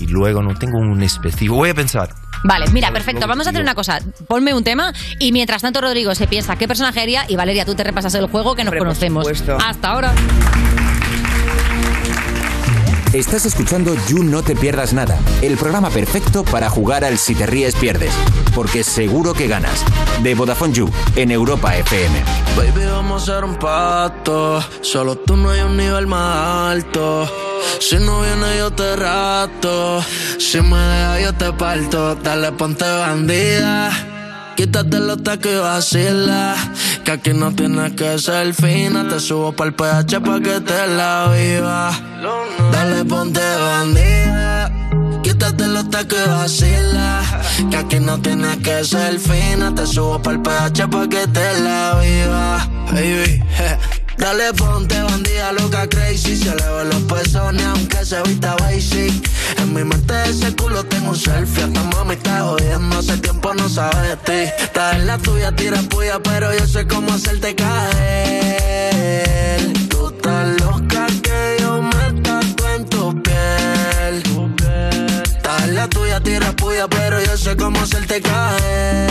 y 0.00 0.06
luego 0.06 0.42
no 0.42 0.54
tengo 0.54 0.78
un 0.78 1.02
específico. 1.02 1.54
Voy 1.54 1.70
a 1.70 1.74
pensar. 1.74 2.08
Vale, 2.44 2.66
mira, 2.72 2.92
perfecto. 2.92 3.26
Vamos 3.26 3.46
a 3.46 3.50
hacer 3.50 3.60
una 3.62 3.74
cosa. 3.74 3.98
Ponme 4.28 4.54
un 4.54 4.62
tema 4.62 4.92
y 5.18 5.32
mientras 5.32 5.62
tanto 5.62 5.80
Rodrigo 5.80 6.14
se 6.14 6.26
piensa 6.28 6.54
qué 6.56 6.68
personaje 6.68 7.00
haría 7.00 7.24
y 7.28 7.34
Valeria, 7.36 7.64
tú 7.64 7.74
te 7.74 7.82
repasas 7.82 8.14
el 8.14 8.26
juego 8.28 8.54
que 8.54 8.62
nos 8.62 8.70
Hombre, 8.72 8.78
conocemos. 8.78 9.26
Hasta 9.66 9.90
ahora. 9.90 10.14
Estás 13.12 13.46
escuchando 13.46 13.94
You 14.06 14.22
No 14.22 14.42
Te 14.42 14.54
Pierdas 14.54 14.92
Nada, 14.92 15.18
el 15.40 15.56
programa 15.56 15.88
perfecto 15.88 16.44
para 16.44 16.68
jugar 16.68 17.06
al 17.06 17.16
Si 17.16 17.34
Te 17.34 17.46
Ríes 17.46 17.74
Pierdes, 17.74 18.12
porque 18.54 18.84
seguro 18.84 19.32
que 19.32 19.48
ganas. 19.48 19.82
De 20.22 20.34
Vodafone 20.34 20.74
You, 20.74 20.90
en 21.16 21.30
Europa 21.30 21.74
FM. 21.74 22.22
Baby, 22.54 22.84
vamos 22.84 23.26
a 23.26 23.32
hacer 23.32 23.44
un 23.44 23.56
pacto. 23.56 24.62
Solo 24.82 25.16
tú 25.16 25.38
no 25.38 25.48
hay 25.48 25.62
un 25.62 25.78
nivel 25.78 26.06
más 26.06 26.72
alto. 26.72 27.26
Si 27.80 27.96
no 27.96 28.20
viene, 28.20 28.58
yo 28.58 28.72
te 28.72 28.94
rato. 28.94 30.04
Si 30.38 30.60
me 30.60 30.76
dejas, 30.76 31.22
yo 31.22 31.32
te 31.32 31.52
parto. 31.54 32.14
Dale, 32.16 32.52
ponte 32.52 32.84
bandida. 32.84 33.90
Quítate 34.54 34.98
los 34.98 35.22
tacos 35.22 35.50
y 35.50 35.56
vacila. 35.56 36.56
Que 37.04 37.12
aquí 37.12 37.32
no 37.32 37.52
tienes 37.52 37.92
que 37.92 38.18
ser 38.18 38.52
fina. 38.52 39.08
Te 39.08 39.18
subo 39.18 39.52
pa'l 39.52 39.72
PH 39.72 40.20
pa' 40.20 40.40
que 40.40 40.60
te 40.60 40.86
la 40.88 41.32
viva. 41.32 42.67
Dale, 42.78 43.04
ponte 43.04 43.40
bandida. 43.40 44.70
Quítate 45.24 45.66
los 45.66 45.90
tacos 45.90 46.16
y 46.24 46.28
vacila. 46.28 47.22
Que 47.68 47.76
aquí 47.76 47.98
no 47.98 48.20
tienes 48.20 48.56
que 48.58 48.84
ser 48.84 49.18
fina. 49.18 49.74
Te 49.74 49.84
subo 49.84 50.22
pa'l 50.22 50.40
PH 50.40 50.86
pa' 50.88 51.08
que 51.08 51.26
te 51.26 51.60
la 51.60 51.98
viva. 52.00 52.68
Baby. 52.92 53.42
Dale, 54.16 54.52
ponte 54.52 55.02
bandida 55.02 55.50
loca 55.54 55.88
crazy. 55.88 56.36
Se 56.36 56.54
le 56.54 56.68
ven 56.74 56.90
los 56.90 57.02
pezones 57.12 57.66
aunque 57.66 58.04
se 58.04 58.22
vista 58.22 58.54
basic. 58.60 59.28
En 59.58 59.74
mi 59.74 59.82
mente 59.82 60.14
ese 60.30 60.54
culo 60.54 60.84
tengo 60.84 61.10
un 61.10 61.16
selfie. 61.16 61.64
Esta 61.64 61.82
mami 61.82 62.14
está 62.14 62.42
jodiendo, 62.42 62.96
hace 62.96 63.16
tiempo 63.18 63.54
no 63.54 63.68
sabe 63.68 64.10
de 64.10 64.16
ti. 64.18 64.52
Estás 64.62 64.94
en 64.94 65.08
la 65.08 65.18
tuya, 65.18 65.50
tira 65.50 65.82
puya, 65.82 66.20
pero 66.22 66.56
yo 66.56 66.64
sé 66.64 66.86
cómo 66.86 67.12
hacerte 67.12 67.56
caer. 67.56 68.78
Tú 69.88 70.10
estás 70.10 70.67
la 75.78 75.88
tuya, 75.88 76.20
tira 76.20 76.50
puya, 76.52 76.88
pero 76.88 77.22
yo 77.22 77.36
sé 77.36 77.56
cómo 77.56 77.78
hacerte 77.80 78.20
caer. 78.20 79.10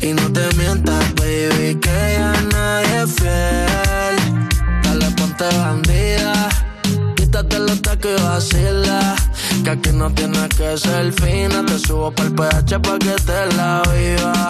Y 0.00 0.14
no 0.14 0.32
te 0.32 0.48
mientas, 0.56 1.04
baby, 1.14 1.78
que 1.78 2.16
ya 2.16 2.32
nadie 2.52 3.02
es 3.02 3.12
fiel. 3.12 4.16
Dale, 4.82 5.10
ponte 5.16 5.44
bandida. 5.58 6.48
Quítate 7.16 7.58
los 7.58 7.82
tacos 7.82 8.12
y 8.18 8.22
vacila. 8.22 9.16
Que 9.62 9.70
aquí 9.70 9.90
no 9.92 10.10
tienes 10.10 10.48
que 10.56 10.78
ser 10.78 11.12
fina. 11.12 11.64
Te 11.66 11.78
subo 11.78 12.10
pa'l 12.10 12.32
PH 12.34 12.80
pa' 12.80 12.98
que 12.98 13.14
te 13.28 13.40
la 13.56 13.82
viva. 13.92 14.48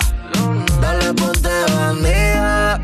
Dale, 0.80 1.14
ponte 1.14 1.55
bandida. 1.74 2.80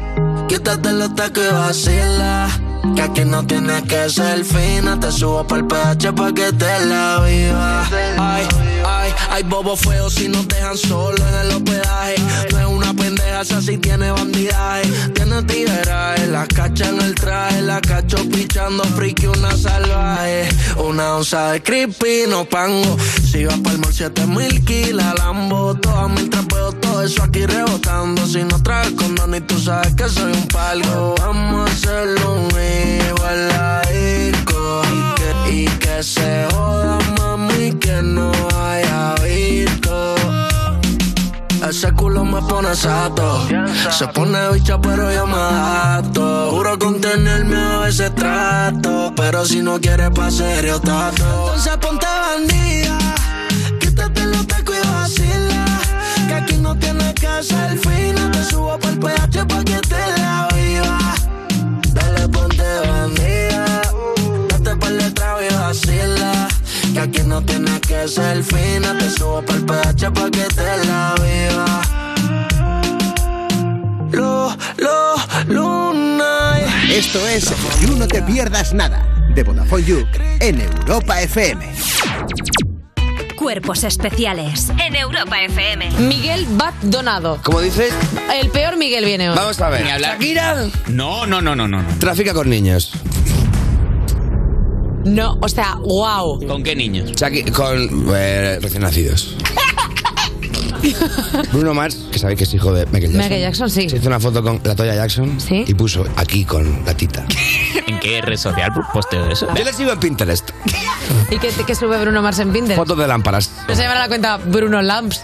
Quítate 0.50 0.90
tacos 1.14 1.44
y 1.48 1.52
vacila. 1.52 2.48
Que 2.96 3.02
aquí 3.02 3.24
no 3.24 3.46
tienes 3.46 3.82
que 3.84 4.10
ser 4.10 4.44
fina. 4.44 4.98
Te 4.98 5.12
subo 5.12 5.46
pa'l 5.46 5.64
PH 5.64 6.12
pa' 6.12 6.32
que 6.32 6.50
te 6.52 6.86
la 6.86 7.20
viva. 7.20 7.86
Ay, 8.18 8.48
ay, 8.84 9.14
ay, 9.30 9.42
bobo 9.44 9.76
feo 9.76 10.10
si 10.10 10.26
nos 10.26 10.48
dejan 10.48 10.76
solo 10.76 11.16
en 11.28 11.34
el 11.42 11.50
hospedaje. 11.54 12.16
No 12.50 12.58
es 12.58 12.66
una 12.66 12.92
pendeja, 12.92 13.42
esa 13.42 13.62
sí 13.62 13.78
tiene 13.78 14.10
bandidaje. 14.10 14.88
Tiene 15.14 15.40
tigueraje, 15.44 16.26
la 16.26 16.44
cacha 16.48 16.88
en 16.88 17.00
el 17.00 17.14
traje. 17.14 17.62
La 17.62 17.80
cacho 17.80 18.16
pichando 18.28 18.82
friki, 18.96 19.26
una 19.26 19.56
salvaje. 19.56 20.48
Una 20.84 21.18
onza 21.18 21.52
de 21.52 21.62
creepy, 21.62 22.24
no 22.28 22.44
pango. 22.44 22.96
Si 23.30 23.44
vas 23.44 23.60
pa'l 23.60 23.78
mall, 23.78 23.94
siete 23.94 24.26
mil 24.26 24.64
kilas, 24.64 25.14
Lambo. 25.16 25.76
Todas 25.76 26.10
mientras 26.10 26.44
veo 26.48 26.72
todo 26.72 26.89
eso 27.02 27.22
aquí 27.22 27.46
rebotando. 27.46 28.26
Si 28.26 28.42
no 28.44 28.62
traes 28.62 28.90
condón 28.92 29.34
y 29.34 29.40
tú 29.40 29.58
sabes 29.58 29.94
que 29.94 30.08
soy 30.08 30.32
un 30.32 30.46
palgo. 30.48 31.14
Vamos 31.18 31.68
a 31.68 31.72
hacerlo 31.72 32.34
un 32.34 32.48
a 33.24 33.32
la 33.32 33.82
disco. 33.82 34.82
Y 34.92 35.14
que, 35.14 35.52
y 35.52 35.64
que 35.78 36.02
se 36.02 36.46
joda, 36.52 36.98
mami, 37.18 37.72
que 37.72 38.02
no 38.02 38.30
haya 38.54 39.14
visto. 39.22 40.14
Ese 41.68 41.92
culo 41.92 42.24
me 42.24 42.40
pone 42.42 42.74
sato. 42.74 43.46
Se 43.90 44.08
pone 44.08 44.50
bicha, 44.52 44.80
pero 44.80 45.12
yo 45.12 45.26
me 45.26 45.36
adapto. 45.36 46.50
Juro 46.50 46.78
contenerme 46.78 47.56
a 47.56 47.78
veces 47.80 48.14
trato. 48.14 49.12
Pero 49.14 49.44
si 49.44 49.60
no 49.60 49.80
quieres 49.80 50.10
pa' 50.10 50.30
serio, 50.30 50.80
tato. 50.80 51.22
Entonces 51.54 51.76
ponte 51.76 52.06
bandida. 52.06 52.98
No 56.70 56.76
tienes 56.76 57.14
que 57.14 57.42
ser 57.42 57.76
fina. 57.78 58.30
Te 58.30 58.44
subo 58.44 58.78
pa'l 58.78 58.96
PH 59.00 59.44
pa' 59.44 59.64
que 59.64 59.80
te 59.90 60.02
la 60.20 60.46
viva. 60.54 60.98
Dale, 61.92 62.28
ponte 62.28 62.62
bandida. 62.86 63.82
Date 64.50 64.76
pa'l 64.76 64.96
letrado 64.98 65.42
y 65.42 65.52
vacila. 65.52 66.46
Que 66.92 67.00
aquí 67.00 67.22
no 67.26 67.42
tienes 67.42 67.80
que 67.80 68.06
ser 68.06 68.44
fina. 68.44 68.96
Te 68.96 69.10
subo 69.10 69.42
pa'l 69.42 69.66
PH 69.66 70.12
pa' 70.12 70.30
que 70.30 70.46
te 70.54 70.86
la 70.86 71.14
viva. 71.18 71.66
Lo, 74.12 74.56
lo, 74.76 75.16
luna. 75.48 76.56
Esto 76.88 77.18
es 77.26 77.52
You 77.80 77.96
No 77.96 78.06
Te 78.06 78.22
Pierdas 78.22 78.72
Nada, 78.74 79.04
de 79.34 79.42
Vodafone 79.42 79.82
You, 79.82 80.06
en 80.38 80.60
Europa 80.60 81.20
FM. 81.20 81.68
Cuerpos 83.40 83.84
especiales 83.84 84.68
en 84.86 84.94
Europa 84.96 85.40
FM. 85.40 85.92
Miguel 86.00 86.44
Bat 86.58 86.74
Donado. 86.82 87.40
¿Cómo 87.42 87.62
dices? 87.62 87.90
El 88.38 88.50
peor 88.50 88.76
Miguel 88.76 89.06
viene 89.06 89.30
hoy. 89.30 89.34
Vamos 89.34 89.58
a 89.62 89.70
ver. 89.70 89.86
Shakira. 89.86 90.66
No, 90.88 91.26
no, 91.26 91.40
no, 91.40 91.56
no, 91.56 91.66
no. 91.66 91.82
Trafica 91.98 92.34
con 92.34 92.50
niños. 92.50 92.92
No, 95.06 95.38
o 95.40 95.48
sea, 95.48 95.76
wow. 95.76 96.46
¿Con 96.46 96.62
qué 96.62 96.76
niños? 96.76 97.12
con 97.54 98.14
eh, 98.14 98.58
recién 98.60 98.82
nacidos. 98.82 99.34
Bruno 101.52 101.74
Mars, 101.74 101.96
que 102.10 102.18
sabéis 102.18 102.38
que 102.38 102.44
es 102.44 102.54
hijo 102.54 102.72
de 102.72 102.86
Michael 102.86 103.12
Jackson. 103.12 103.18
Michael 103.22 103.40
Jackson, 103.42 103.70
sí. 103.70 103.88
Se 103.88 103.96
hizo 103.96 104.08
una 104.08 104.20
foto 104.20 104.42
con 104.42 104.60
la 104.64 104.74
Toya 104.74 104.94
Jackson 104.94 105.36
y 105.50 105.74
puso 105.74 106.04
aquí 106.16 106.44
con 106.44 106.84
la 106.84 106.94
tita. 106.94 107.24
¿En 107.86 107.98
qué 108.00 108.20
red 108.22 108.36
social 108.36 108.72
posteo 108.92 109.30
eso? 109.30 109.46
Yo 109.54 109.64
le 109.64 109.72
sigo 109.72 109.92
en 109.92 110.00
Pinterest. 110.00 110.50
¿Y 111.30 111.38
qué, 111.38 111.50
qué 111.66 111.74
sube 111.74 112.00
Bruno 112.00 112.22
Mars 112.22 112.38
en 112.38 112.52
Pinterest? 112.52 112.78
Fotos 112.78 112.98
de 112.98 113.06
lámparas. 113.06 113.50
No 113.68 113.74
se 113.74 113.82
llama 113.82 113.94
la 113.96 114.08
cuenta 114.08 114.36
Bruno 114.38 114.80
Lamps. 114.82 115.22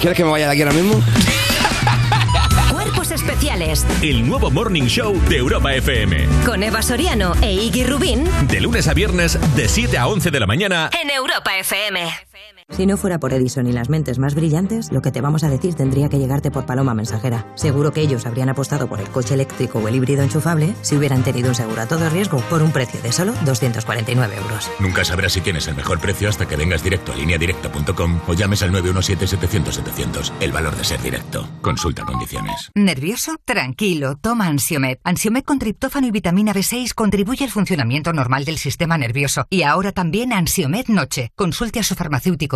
¿Quieres 0.00 0.16
que 0.16 0.24
me 0.24 0.30
vaya 0.30 0.46
de 0.46 0.52
aquí 0.52 0.62
ahora 0.62 0.74
mismo? 0.74 1.02
Cuerpos 2.70 3.10
especiales 3.10 3.84
El 4.02 4.26
nuevo 4.28 4.50
Morning 4.50 4.84
Show 4.84 5.18
de 5.28 5.36
Europa 5.38 5.74
FM. 5.74 6.26
con 6.44 6.62
Eva 6.62 6.82
Soriano 6.82 7.32
e 7.40 7.52
Iggy 7.52 7.84
Rubín 7.84 8.24
De 8.48 8.60
lunes 8.60 8.86
a 8.88 8.94
viernes, 8.94 9.38
de 9.56 9.68
7 9.68 9.96
a 9.98 10.06
11 10.08 10.30
de 10.30 10.40
la 10.40 10.46
mañana. 10.46 10.90
en 11.02 11.10
Europa 11.10 11.56
FM. 11.58 12.00
Si 12.70 12.84
no 12.84 12.96
fuera 12.96 13.20
por 13.20 13.32
Edison 13.32 13.68
y 13.68 13.72
las 13.72 13.88
mentes 13.88 14.18
más 14.18 14.34
brillantes, 14.34 14.90
lo 14.90 15.00
que 15.00 15.12
te 15.12 15.20
vamos 15.20 15.44
a 15.44 15.48
decir 15.48 15.74
tendría 15.74 16.08
que 16.08 16.18
llegarte 16.18 16.50
por 16.50 16.66
paloma 16.66 16.94
mensajera. 16.94 17.46
Seguro 17.54 17.92
que 17.92 18.00
ellos 18.00 18.26
habrían 18.26 18.48
apostado 18.48 18.88
por 18.88 19.00
el 19.00 19.08
coche 19.08 19.34
eléctrico 19.34 19.78
o 19.78 19.86
el 19.86 19.94
híbrido 19.94 20.22
enchufable 20.22 20.74
si 20.82 20.96
hubieran 20.96 21.22
tenido 21.22 21.48
un 21.48 21.54
seguro 21.54 21.80
a 21.80 21.86
todo 21.86 22.10
riesgo 22.10 22.38
por 22.50 22.62
un 22.62 22.72
precio 22.72 23.00
de 23.00 23.12
solo 23.12 23.32
249 23.44 24.36
euros. 24.36 24.68
Nunca 24.80 25.04
sabrás 25.04 25.32
si 25.32 25.40
tienes 25.40 25.68
el 25.68 25.76
mejor 25.76 26.00
precio 26.00 26.28
hasta 26.28 26.46
que 26.46 26.56
vengas 26.56 26.82
directo 26.82 27.12
a 27.12 27.16
lineadirecta.com 27.16 28.20
o 28.26 28.34
llames 28.34 28.62
al 28.62 28.72
917-700-700. 28.72 30.32
El 30.40 30.50
valor 30.50 30.76
de 30.76 30.84
ser 30.84 31.00
directo. 31.00 31.48
Consulta 31.62 32.04
condiciones. 32.04 32.72
¿Nervioso? 32.74 33.36
Tranquilo, 33.44 34.16
toma 34.16 34.48
Ansiomed. 34.48 34.98
Ansiomed 35.04 35.44
con 35.44 35.60
triptófano 35.60 36.08
y 36.08 36.10
vitamina 36.10 36.52
B6 36.52 36.94
contribuye 36.94 37.44
al 37.44 37.50
funcionamiento 37.50 38.12
normal 38.12 38.44
del 38.44 38.58
sistema 38.58 38.98
nervioso. 38.98 39.46
Y 39.50 39.62
ahora 39.62 39.92
también 39.92 40.32
Ansiomed 40.32 40.88
Noche. 40.88 41.30
Consulte 41.36 41.78
a 41.78 41.84
su 41.84 41.94
farmacéutico 41.94 42.55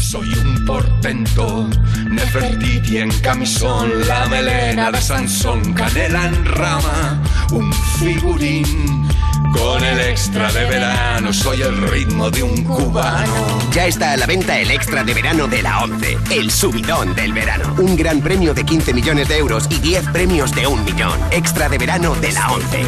soy 0.00 0.32
un 0.34 0.64
portento. 0.64 1.68
Nefertiti 2.10 2.98
en 2.98 3.10
camisón, 3.20 4.06
la 4.06 4.26
melena 4.26 4.90
de 4.90 5.00
Sansón, 5.00 5.74
canela 5.74 6.26
en 6.26 6.44
rama, 6.44 7.22
un 7.52 7.72
figurín. 7.72 9.08
Con 9.52 9.82
el 9.82 10.00
extra 10.00 10.52
de 10.52 10.64
verano, 10.64 11.32
soy 11.32 11.62
el 11.62 11.76
ritmo 11.90 12.30
de 12.30 12.42
un 12.42 12.62
cubano. 12.64 13.58
Ya 13.72 13.86
está 13.86 14.12
a 14.12 14.16
la 14.16 14.26
venta 14.26 14.58
el 14.58 14.70
extra 14.70 15.02
de 15.02 15.12
verano 15.12 15.48
de 15.48 15.62
la 15.62 15.82
11, 15.82 16.18
el 16.30 16.50
subidón 16.50 17.14
del 17.14 17.32
verano. 17.32 17.74
Un 17.78 17.96
gran 17.96 18.20
premio 18.20 18.54
de 18.54 18.64
15 18.64 18.94
millones 18.94 19.28
de 19.28 19.38
euros 19.38 19.66
y 19.70 19.78
10 19.78 20.08
premios 20.08 20.54
de 20.54 20.66
un 20.66 20.84
millón. 20.84 21.18
Extra 21.32 21.68
de 21.68 21.78
verano 21.78 22.14
de 22.16 22.32
la 22.32 22.52
11. 22.52 22.84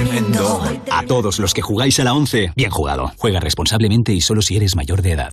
A 0.91 1.03
todos 1.05 1.39
los 1.39 1.53
que 1.53 1.63
jugáis 1.63 1.99
a 2.01 2.05
la 2.05 2.15
11, 2.15 2.53
bien 2.55 2.71
jugado. 2.71 3.13
Juega 3.19 3.41
responsablemente 3.41 4.13
y 4.13 4.21
solo 4.21 4.41
si 4.41 4.57
eres 4.57 4.77
mayor 4.77 5.03
de 5.03 5.13
edad. 5.13 5.33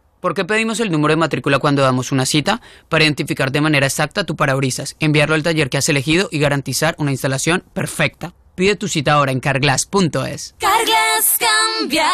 ¿Por 0.21 0.35
qué 0.35 0.45
pedimos 0.45 0.79
el 0.79 0.91
número 0.91 1.13
de 1.13 1.17
matrícula 1.17 1.57
cuando 1.57 1.81
damos 1.81 2.11
una 2.11 2.27
cita? 2.27 2.61
Para 2.89 3.03
identificar 3.03 3.51
de 3.51 3.59
manera 3.59 3.87
exacta 3.87 4.23
tu 4.23 4.35
parabrisas, 4.35 4.95
enviarlo 4.99 5.33
al 5.33 5.41
taller 5.41 5.69
que 5.69 5.77
has 5.77 5.89
elegido 5.89 6.29
y 6.31 6.37
garantizar 6.37 6.95
una 6.99 7.09
instalación 7.09 7.63
perfecta. 7.73 8.33
Pide 8.53 8.75
tu 8.75 8.87
cita 8.87 9.13
ahora 9.13 9.31
en 9.31 9.39
carglass.es. 9.39 10.55
Carglass 10.59 11.39
cambia, 11.39 12.07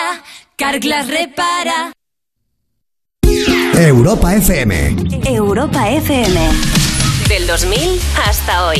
Carglass 0.56 1.08
repara. 1.10 1.92
Europa 3.74 4.36
FM. 4.36 4.96
Europa 5.26 5.90
FM. 5.90 6.50
Del 7.28 7.46
2000 7.46 8.00
hasta 8.26 8.68
hoy. 8.68 8.80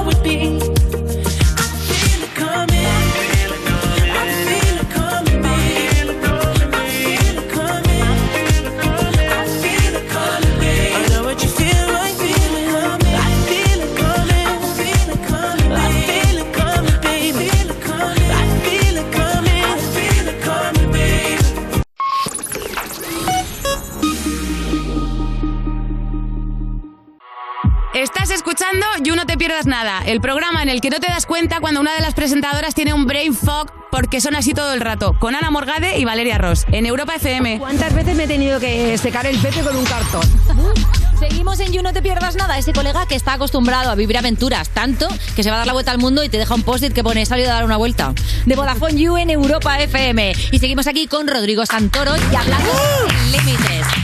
pierdas 29.41 29.65
nada, 29.65 30.03
el 30.05 30.21
programa 30.21 30.61
en 30.61 30.69
el 30.69 30.81
que 30.81 30.91
no 30.91 30.99
te 30.99 31.07
das 31.07 31.25
cuenta 31.25 31.59
cuando 31.59 31.81
una 31.81 31.95
de 31.95 32.01
las 32.01 32.13
presentadoras 32.13 32.75
tiene 32.75 32.93
un 32.93 33.05
brain 33.05 33.33
fog 33.33 33.71
porque 33.89 34.21
son 34.21 34.35
así 34.35 34.53
todo 34.53 34.73
el 34.73 34.81
rato, 34.81 35.15
con 35.19 35.33
Ana 35.33 35.49
Morgade 35.49 35.97
y 35.97 36.05
Valeria 36.05 36.37
Ross, 36.37 36.65
en 36.71 36.85
Europa 36.85 37.15
FM. 37.15 37.57
¿Cuántas 37.57 37.93
veces 37.95 38.15
me 38.15 38.25
he 38.25 38.27
tenido 38.27 38.59
que 38.59 38.97
secar 38.99 39.25
el 39.25 39.37
pepe 39.39 39.61
con 39.61 39.75
un 39.75 39.83
cartón? 39.83 40.21
Seguimos 41.19 41.59
en 41.59 41.73
You 41.73 41.81
No 41.81 41.91
Te 41.91 42.03
Pierdas 42.03 42.35
Nada, 42.35 42.57
ese 42.57 42.71
colega 42.71 43.07
que 43.07 43.15
está 43.15 43.33
acostumbrado 43.33 43.89
a 43.89 43.95
vivir 43.95 44.17
aventuras 44.17 44.69
tanto 44.69 45.07
que 45.35 45.41
se 45.41 45.49
va 45.49 45.55
a 45.55 45.59
dar 45.59 45.67
la 45.67 45.73
vuelta 45.73 45.91
al 45.91 45.97
mundo 45.97 46.23
y 46.23 46.29
te 46.29 46.37
deja 46.37 46.53
un 46.53 46.63
post-it 46.63 46.93
que 46.93 47.03
pone 47.03 47.25
salido 47.25 47.49
a 47.49 47.55
dar 47.55 47.65
una 47.65 47.77
vuelta. 47.77 48.13
De 48.45 48.55
Vodafone 48.55 48.95
You 48.95 49.17
en 49.17 49.31
Europa 49.31 49.79
FM. 49.79 50.33
Y 50.51 50.59
seguimos 50.59 50.87
aquí 50.87 51.07
con 51.07 51.27
Rodrigo 51.27 51.65
Santoro 51.65 52.13
y 52.15 52.35
hablando 52.35 52.71
sin 53.09 53.31
límites. 53.31 54.00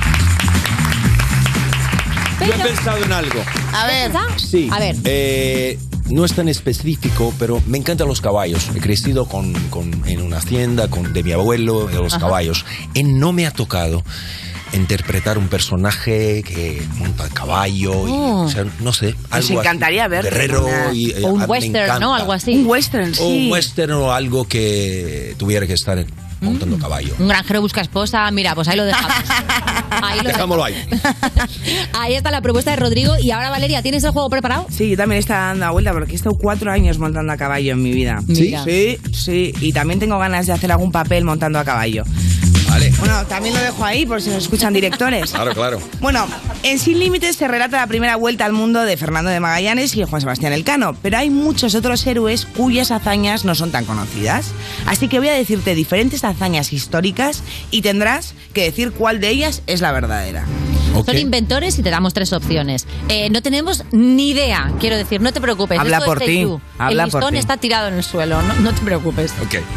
Yo 2.40 2.54
he 2.54 2.58
pensado 2.68 2.98
en 3.04 3.12
algo. 3.12 3.40
A 3.74 3.88
ver. 3.88 4.12
Sí. 4.38 4.70
A 4.72 4.80
ver. 4.80 4.96
Eh, 5.06 5.80
no 6.10 6.24
es 6.24 6.34
tan 6.34 6.48
específico, 6.50 7.34
pero 7.40 7.62
me 7.68 7.78
encantan 7.78 8.08
los 8.08 8.22
caballos. 8.22 8.70
He 8.76 8.80
crecido 8.80 9.26
con, 9.26 9.54
con- 9.70 10.04
en 10.08 10.22
una 10.22 10.38
hacienda 10.38 10.88
con, 10.88 11.14
de 11.14 11.24
mi 11.24 11.32
abuelo 11.32 11.88
de 11.88 11.96
los 11.96 12.14
Ajá. 12.14 12.26
caballos. 12.26 12.66
Y 12.94 13.04
no 13.04 13.34
me 13.34 13.46
ha 13.48 13.52
tocado 13.52 14.04
interpretar 14.74 15.38
un 15.38 15.48
personaje 15.48 16.44
que 16.44 16.86
monta 16.98 17.26
a 17.26 17.30
caballo. 17.30 18.08
y, 18.08 18.12
Oh. 18.12 18.42
o 18.44 18.50
sea, 18.50 18.66
no 18.82 18.94
sé. 18.94 19.14
Nos 19.14 19.24
algo 19.32 19.38
así, 19.38 19.54
encantaría 19.54 20.08
ver 20.08 20.24
Guerrero 20.26 20.68
y, 20.94 21.12
eh, 21.12 21.22
O 21.24 21.28
un 21.30 21.44
western. 21.50 22.00
¿no? 22.00 22.14
Algo 22.14 22.34
así. 22.34 22.54
Un 22.56 22.68
western, 22.68 23.14
O 23.20 23.28
un 23.28 23.52
western 23.52 23.94
o 23.94 24.12
algo 24.12 24.48
que 24.48 25.36
tuviera 25.38 25.66
que 25.66 25.74
estar 25.74 26.06
montando 26.42 26.78
caballo. 26.78 27.16
Un 27.18 27.28
granjero 27.30 27.62
busca 27.62 27.82
esposa. 27.82 28.30
Mira, 28.32 28.54
pues 28.56 28.68
ahí 28.68 28.78
lo 28.78 28.86
dejamos. 28.86 29.12
Ahí, 29.90 30.20
lo 30.20 30.30
Dejámoslo 30.30 30.64
ahí. 30.64 30.76
ahí 31.94 32.16
está 32.16 32.32
la 32.32 32.42
propuesta 32.42 32.72
de 32.72 32.78
Rodrigo. 32.78 33.14
Y 33.22 33.32
ahora, 33.32 33.50
Valeria, 33.50 33.82
¿tienes 33.82 34.04
el 34.04 34.12
juego 34.12 34.30
preparado? 34.30 34.68
Sí, 34.70 34.90
yo 34.90 34.98
también 34.98 35.20
estaba 35.20 35.48
dando 35.48 35.66
la 35.66 35.72
vuelta 35.72 35.92
porque 35.94 36.14
he 36.14 36.16
estado 36.16 36.38
cuatro 36.38 36.72
años 36.72 37.00
montando 37.00 37.32
a 37.32 37.38
caballo 37.38 37.74
en 37.74 37.82
mi 37.82 37.92
vida. 37.92 38.22
¿Sí? 38.28 38.56
Sí, 38.64 38.98
sí. 39.14 39.54
Y 39.62 39.74
también 39.74 40.00
tengo 40.00 40.18
ganas 40.20 40.48
de 40.48 40.54
hacer 40.54 40.72
algún 40.72 40.92
papel 40.92 41.24
montando 41.24 41.60
a 41.60 41.66
caballo. 41.66 42.04
Vale. 42.78 42.94
Bueno, 43.00 43.26
también 43.26 43.56
lo 43.56 43.62
dejo 43.62 43.84
ahí 43.84 44.06
por 44.06 44.22
si 44.22 44.30
nos 44.30 44.44
escuchan 44.44 44.72
directores. 44.72 45.32
Claro, 45.32 45.54
claro. 45.54 45.82
Bueno, 46.00 46.28
en 46.62 46.78
Sin 46.78 47.00
Límites 47.00 47.36
se 47.36 47.48
relata 47.48 47.78
la 47.78 47.88
primera 47.88 48.16
vuelta 48.18 48.46
al 48.46 48.54
mundo 48.54 48.84
de 48.84 48.98
Fernando 48.98 49.32
de 49.32 49.40
Magallanes 49.40 49.96
y 49.96 50.04
Juan 50.04 50.22
Sebastián 50.22 50.54
Elcano, 50.54 50.96
pero 51.02 51.18
hay 51.18 51.32
muchos 51.32 51.74
otros 51.74 52.06
héroes 52.06 52.46
cuyas 52.46 52.92
hazañas 52.92 53.46
no 53.46 53.56
son 53.56 53.72
tan 53.72 53.86
conocidas. 53.86 54.52
Así 54.86 55.08
que 55.08 55.18
voy 55.18 55.30
a 55.30 55.34
decirte 55.34 55.74
diferentes 55.74 56.24
hazañas 56.24 56.72
históricas 56.72 57.42
y 57.72 57.82
tendrás 57.82 58.36
que 58.54 58.66
decir 58.66 58.92
cuál 58.92 59.20
de 59.22 59.30
ellas 59.30 59.64
es 59.66 59.82
la 59.82 59.92
verdadera. 59.92 60.46
Son 61.06 61.18
inventores 61.18 61.78
y 61.80 61.84
te 61.84 61.90
damos 61.90 62.14
tres 62.14 62.34
opciones. 62.34 62.86
Eh, 63.10 63.30
no 63.30 63.42
tenemos 63.42 63.84
ni 63.92 64.30
idea, 64.30 64.72
quiero 64.80 64.98
decir, 64.98 65.22
no 65.22 65.32
te 65.32 65.42
preocupes. 65.42 65.80
Habla 65.80 65.98
esto 65.98 66.06
por 66.06 66.20
ti, 66.20 66.48
habla 66.78 67.04
el 67.04 67.10
listón 67.10 67.36
está 67.36 67.58
tirado 67.58 67.88
en 67.88 67.96
el 67.96 68.04
suelo, 68.04 68.42
no, 68.42 68.54
no 68.56 68.74
te 68.74 68.82
preocupes. 68.82 69.34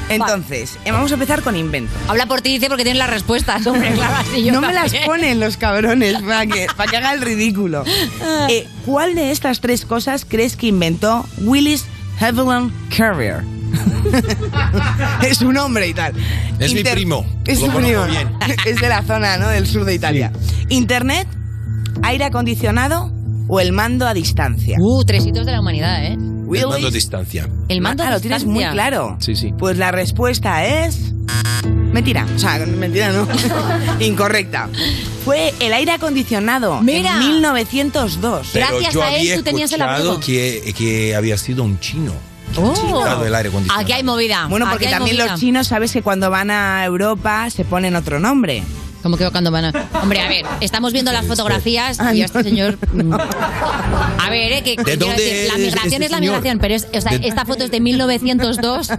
Entonces, 0.08 0.78
eh, 0.84 0.92
vamos 0.92 1.10
a 1.10 1.14
empezar 1.14 1.42
con 1.42 1.56
invento. 1.56 1.92
Habla 2.08 2.26
por 2.26 2.40
ti, 2.40 2.50
dice, 2.50 2.68
porque 2.68 2.84
tienes 2.84 2.98
las 2.98 3.10
respuestas, 3.10 3.66
hombre, 3.66 3.90
claro, 3.94 4.14
yo 4.36 4.52
no 4.52 4.60
me 4.60 4.72
las 4.72 4.84
también. 4.84 5.04
ponen 5.06 5.40
los 5.40 5.56
cabrones 5.56 6.20
para 6.22 6.46
que, 6.46 6.66
para 6.76 6.90
que 6.90 6.96
haga 6.96 7.12
el 7.12 7.20
ridículo. 7.20 7.84
Eh, 8.48 8.66
¿Cuál 8.86 9.14
de 9.14 9.30
estas 9.30 9.60
tres 9.60 9.84
cosas 9.84 10.26
crees 10.28 10.56
que 10.56 10.68
inventó 10.68 11.26
Willis 11.38 11.84
Haviland 12.20 12.72
Carrier? 12.96 13.42
es 15.22 15.40
un 15.42 15.56
hombre 15.56 15.88
y 15.88 15.94
tal. 15.94 16.12
Es 16.58 16.72
mi 16.74 16.82
primo. 16.82 17.24
Es 17.46 17.58
conozco 17.60 17.80
primo. 17.80 18.04
bien. 18.06 18.28
Es 18.66 18.80
de 18.80 18.88
la 18.88 19.02
zona, 19.02 19.36
¿no? 19.38 19.48
Del 19.48 19.66
sur 19.66 19.84
de 19.84 19.94
Italia. 19.94 20.32
Internet, 20.68 21.26
aire 22.02 22.24
acondicionado 22.24 23.12
o 23.48 23.60
el 23.60 23.72
mando 23.72 24.06
a 24.06 24.14
distancia. 24.14 24.76
Uh, 24.80 25.04
tres 25.04 25.26
hitos 25.26 25.46
de 25.46 25.52
la 25.52 25.60
humanidad, 25.60 26.04
¿eh? 26.04 26.12
El 26.52 26.66
mando 26.66 26.88
a 26.88 26.90
distancia. 26.90 27.48
El 27.68 27.80
mando 27.80 28.02
Ah, 28.02 28.08
a 28.08 28.10
lo 28.10 28.20
tienes 28.20 28.44
muy 28.44 28.54
distancia. 28.64 28.72
claro. 28.72 29.16
Sí, 29.20 29.36
sí. 29.36 29.52
Pues 29.56 29.78
la 29.78 29.92
respuesta 29.92 30.64
es. 30.64 31.12
Mentira. 31.92 32.26
O 32.34 32.38
sea, 32.38 32.64
mentira 32.66 33.12
no. 33.12 33.26
Incorrecta. 34.00 34.68
Fue 35.24 35.52
el 35.60 35.72
aire 35.72 35.92
acondicionado 35.92 36.80
Mira. 36.82 37.12
en 37.14 37.18
1902. 37.20 38.50
Pero 38.52 38.66
yo 38.90 39.02
había 39.02 39.34
escuchado 39.36 40.20
que, 40.20 40.74
que 40.76 41.14
había 41.14 41.36
sido 41.36 41.62
un 41.64 41.78
chino. 41.80 42.12
Oh. 42.56 43.04
Aire 43.04 43.48
acondicionado. 43.48 43.80
Aquí 43.80 43.92
hay 43.92 44.02
movida. 44.02 44.46
Bueno, 44.48 44.66
porque 44.70 44.86
también 44.88 45.16
movida. 45.16 45.32
los 45.32 45.40
chinos, 45.40 45.68
sabes 45.68 45.92
que 45.92 46.02
cuando 46.02 46.30
van 46.30 46.50
a 46.50 46.84
Europa 46.84 47.48
se 47.50 47.64
ponen 47.64 47.96
otro 47.96 48.18
nombre. 48.18 48.62
Como 49.02 49.16
que 49.16 49.28
cuando 49.30 49.50
van 49.50 49.64
a... 49.66 49.72
Hombre, 50.02 50.20
a 50.20 50.28
ver, 50.28 50.44
estamos 50.60 50.92
viendo 50.92 51.10
las 51.12 51.26
fotografías 51.26 51.98
y 52.14 52.22
este 52.22 52.42
señor... 52.42 52.78
mm. 52.92 53.12
A 53.14 54.28
ver, 54.30 54.52
¿eh? 54.52 54.62
Que, 54.62 54.76
que 54.76 54.82
¿De 54.84 54.84
quiero 54.84 55.06
dónde 55.06 55.22
decir, 55.22 55.48
la 55.48 55.54
es 55.54 55.60
migración 55.60 55.92
este 55.92 56.04
es 56.04 56.10
la 56.10 56.18
señor? 56.18 56.34
migración, 56.34 56.58
pero 56.60 56.74
es, 56.74 56.86
o 56.92 57.00
sea, 57.00 57.18
De- 57.18 57.26
esta 57.28 57.44
foto 57.44 57.64
es 57.64 57.70
de 57.70 57.80
1902 57.80 58.90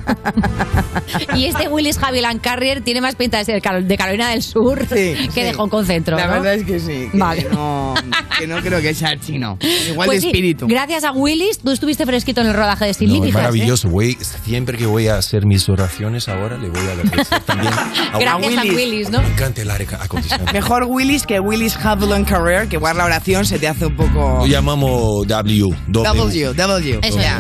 y 1.35 1.45
este 1.45 1.67
Willis 1.67 1.97
Haviland 2.01 2.41
Carrier 2.41 2.81
tiene 2.81 3.01
más 3.01 3.15
pinta 3.15 3.37
de 3.37 3.45
ser 3.45 3.61
de 3.61 3.97
Carolina 3.97 4.29
del 4.29 4.41
Sur 4.43 4.87
que 4.87 5.43
de 5.43 5.53
Hong 5.53 5.69
Kong 5.69 5.85
Centro, 5.85 6.17
La 6.17 6.25
¿no? 6.27 6.33
verdad 6.33 6.55
es 6.55 6.63
que 6.65 6.79
sí. 6.79 7.07
Que 7.11 7.17
Vale. 7.17 7.47
no, 7.51 7.93
que 8.39 8.47
no 8.47 8.57
creo 8.61 8.81
que 8.81 8.93
sea 8.93 9.17
chino. 9.19 9.57
Igual 9.89 10.07
Pues 10.07 10.17
de 10.17 10.21
sí, 10.21 10.27
espíritu. 10.27 10.67
gracias 10.67 11.03
a 11.03 11.11
Willis, 11.11 11.59
tú 11.59 11.71
estuviste 11.71 12.05
fresquito 12.05 12.41
en 12.41 12.47
el 12.47 12.53
rodaje 12.53 12.85
de 12.85 12.93
Sin 12.93 13.07
No, 13.09 13.13
es 13.15 13.19
Límites. 13.19 13.35
¿eh? 13.35 13.37
maravilloso. 13.37 13.89
Voy, 13.89 14.17
siempre 14.43 14.77
que 14.77 14.85
voy 14.85 15.07
a 15.07 15.17
hacer 15.17 15.45
mis 15.45 15.67
oraciones 15.69 16.27
ahora, 16.27 16.57
le 16.57 16.69
voy 16.69 16.79
a 16.87 16.91
agradecer 16.93 17.39
también 17.41 17.73
a 18.13 18.17
Gracias 18.19 18.57
a 18.57 18.61
Willis, 18.63 19.09
¿no? 19.09 19.21
Me 19.21 19.27
encanta 19.29 19.61
el 19.61 19.69
aire 19.71 19.85
acondicionado. 19.99 20.51
Mejor 20.53 20.83
Willis 20.85 21.25
que 21.25 21.39
Willis 21.39 21.75
Haviland 21.77 22.27
Carrier, 22.27 22.67
que 22.67 22.75
igual 22.77 22.97
la 22.97 23.05
oración 23.05 23.45
se 23.45 23.59
te 23.59 23.67
hace 23.67 23.85
un 23.87 23.95
poco... 23.95 24.37
Lo 24.39 24.45
llamamos 24.47 25.27
W. 25.27 25.75
W, 25.87 26.53
W. 26.53 26.99
Eso 27.03 27.19
Ya. 27.19 27.39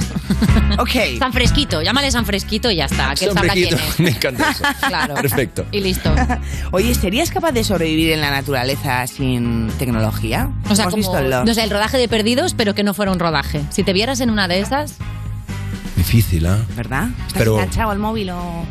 Ok. 0.79 1.19
San 1.19 1.33
Fresquito, 1.33 1.81
llámale 1.81 2.11
San 2.11 2.25
Fresquito 2.25 2.71
y 2.71 2.77
ya 2.77 2.85
está. 2.85 3.13
Que 3.13 3.25
San 3.27 3.37
Fresquito. 3.37 3.75
es. 3.75 3.99
Me 3.99 4.09
encanta 4.11 4.51
eso. 4.51 4.63
Claro. 4.87 5.15
Perfecto. 5.15 5.65
Y 5.71 5.81
listo. 5.81 6.13
Oye, 6.71 6.93
¿serías 6.95 7.29
capaz 7.31 7.51
de 7.51 7.63
sobrevivir 7.63 8.11
en 8.11 8.21
la 8.21 8.31
naturaleza 8.31 9.05
sin 9.07 9.69
tecnología? 9.79 10.49
O 10.69 10.75
sea, 10.75 10.83
¿Hemos 10.83 10.93
como, 10.93 10.97
visto 10.97 11.17
el 11.17 11.45
no 11.45 11.53
sé, 11.53 11.63
el 11.63 11.69
rodaje 11.69 11.97
de 11.97 12.07
Perdidos, 12.07 12.53
pero 12.53 12.73
que 12.73 12.83
no 12.83 12.93
fuera 12.93 13.11
un 13.11 13.19
rodaje. 13.19 13.61
Si 13.69 13.83
te 13.83 13.93
vieras 13.93 14.19
en 14.21 14.29
una 14.29 14.47
de 14.47 14.59
esas, 14.59 14.95
Difícil, 15.95 16.45
¿ah? 16.47 16.57
¿Verdad? 16.75 17.09
¿Estás 17.27 17.33
Pero- 17.37 17.53
enganchado 17.55 17.91
al 17.91 17.99
móvil 17.99 18.31
o...? 18.31 18.65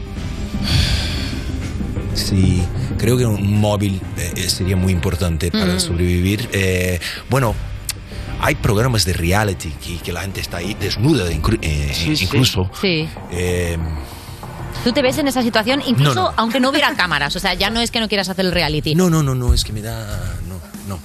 Sí, 2.15 2.63
creo 2.99 3.17
que 3.17 3.27
un 3.27 3.61
móvil 3.61 4.01
eh, 4.17 4.49
sería 4.49 4.77
muy 4.77 4.93
importante 4.93 5.51
para 5.51 5.75
Mm. 5.75 5.81
sobrevivir. 5.81 6.49
Eh, 6.53 6.99
bueno, 7.29 7.55
hay 8.41 8.55
programas 8.57 9.05
de 9.05 9.13
reality 9.13 9.71
que, 9.85 9.99
que 9.99 10.13
la 10.13 10.23
gente 10.23 10.41
está 10.41 10.59
ahí 10.59 10.75
desnuda 10.81 11.31
inclu- 11.31 11.59
eh, 11.63 12.17
incluso. 12.21 12.71
sí. 12.81 13.09
Eh, 13.31 13.79
Tú 14.85 14.93
te 14.93 15.03
ves 15.03 15.19
en 15.19 15.29
esa 15.29 15.43
situación, 15.43 15.83
incluso 15.87 16.15
No, 16.15 16.23
no. 16.31 16.35
aunque 16.39 16.59
no 16.59 16.71
hubiera 16.71 16.95
cámaras. 16.95 17.37
O 17.37 17.41
sea, 17.41 17.53
ya 17.55 17.69
no 17.69 17.81
es 17.81 17.91
que 17.91 18.01
no 18.01 18.09
quieras 18.09 18.29
hacer 18.31 18.47
el 18.47 18.53
reality. 18.53 18.95
no, 18.95 19.11
no, 19.11 19.23
no, 19.23 19.35
no, 19.35 19.53
es 19.53 19.63
que 19.65 19.73
me 19.75 19.83
da... 19.83 20.07
No, 20.49 20.59
no. 20.89 20.99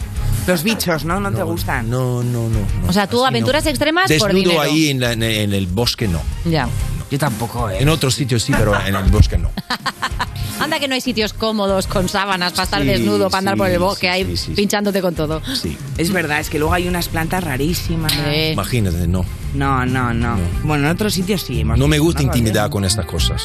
Los 0.47 0.63
bichos, 0.63 1.03
¿no? 1.03 1.19
¿No, 1.19 1.31
te 1.31 1.41
gustan? 1.43 1.89
No, 1.89 2.23
no, 2.23 2.47
no. 2.47 2.59
O 2.87 2.93
sea, 2.93 3.07
tú 3.07 3.25
aventuras 3.25 3.65
extremas 3.65 4.05
por 4.19 4.31
Desnudo 4.31 4.51
dinero. 4.51 4.61
ahí 4.61 4.89
en, 4.91 4.99
la- 5.01 5.11
en- 5.13 5.23
en 5.23 5.53
el 5.53 5.67
bosque 5.67 6.07
no. 6.07 6.21
Ya. 6.45 6.69
Yo 7.15 7.19
tampoco, 7.19 7.69
¿eh? 7.69 7.77
En 7.79 7.87
otros 7.87 8.13
sitios 8.13 8.43
sí, 8.43 8.51
pero 8.57 8.77
en 8.77 8.93
el 8.93 9.09
bosque 9.09 9.37
no. 9.37 9.49
Anda 10.59 10.79
que 10.79 10.89
no 10.89 10.95
hay 10.95 10.99
sitios 11.01 11.31
cómodos 11.31 11.87
con 11.87 12.09
sábanas 12.09 12.51
para 12.51 12.63
estar 12.65 12.81
Sí, 12.81 12.87
desnudo, 12.89 13.29
para 13.29 13.39
andar 13.39 13.53
sí, 13.53 13.57
por 13.59 13.69
el 13.69 13.79
bosque, 13.79 14.07
sí, 14.07 14.11
ahí 14.11 14.25
sí, 14.25 14.35
sí, 14.35 14.45
sí. 14.47 14.51
pinchándote 14.51 15.01
con 15.01 15.15
todo. 15.15 15.41
Sí. 15.55 15.77
Es 15.97 16.11
verdad, 16.11 16.41
es 16.41 16.49
que 16.49 16.59
luego 16.59 16.73
hay 16.73 16.89
unas 16.89 17.07
plantas 17.07 17.41
rarísimas. 17.41 18.11
Imagínate, 18.51 19.07
no. 19.07 19.23
No, 19.53 19.85
no, 19.85 20.13
no. 20.13 20.37
Bueno, 20.63 20.87
en 20.87 20.91
otros 20.91 21.13
sitios 21.13 21.41
sí. 21.41 21.61
hemos 21.61 21.77
No 21.77 21.87
me 21.87 21.95
visto, 21.95 22.03
gusta 22.03 22.21
¿no? 22.21 22.27
intimidar 22.27 22.69
con 22.69 22.83
estas 22.83 23.05
cosas. 23.05 23.43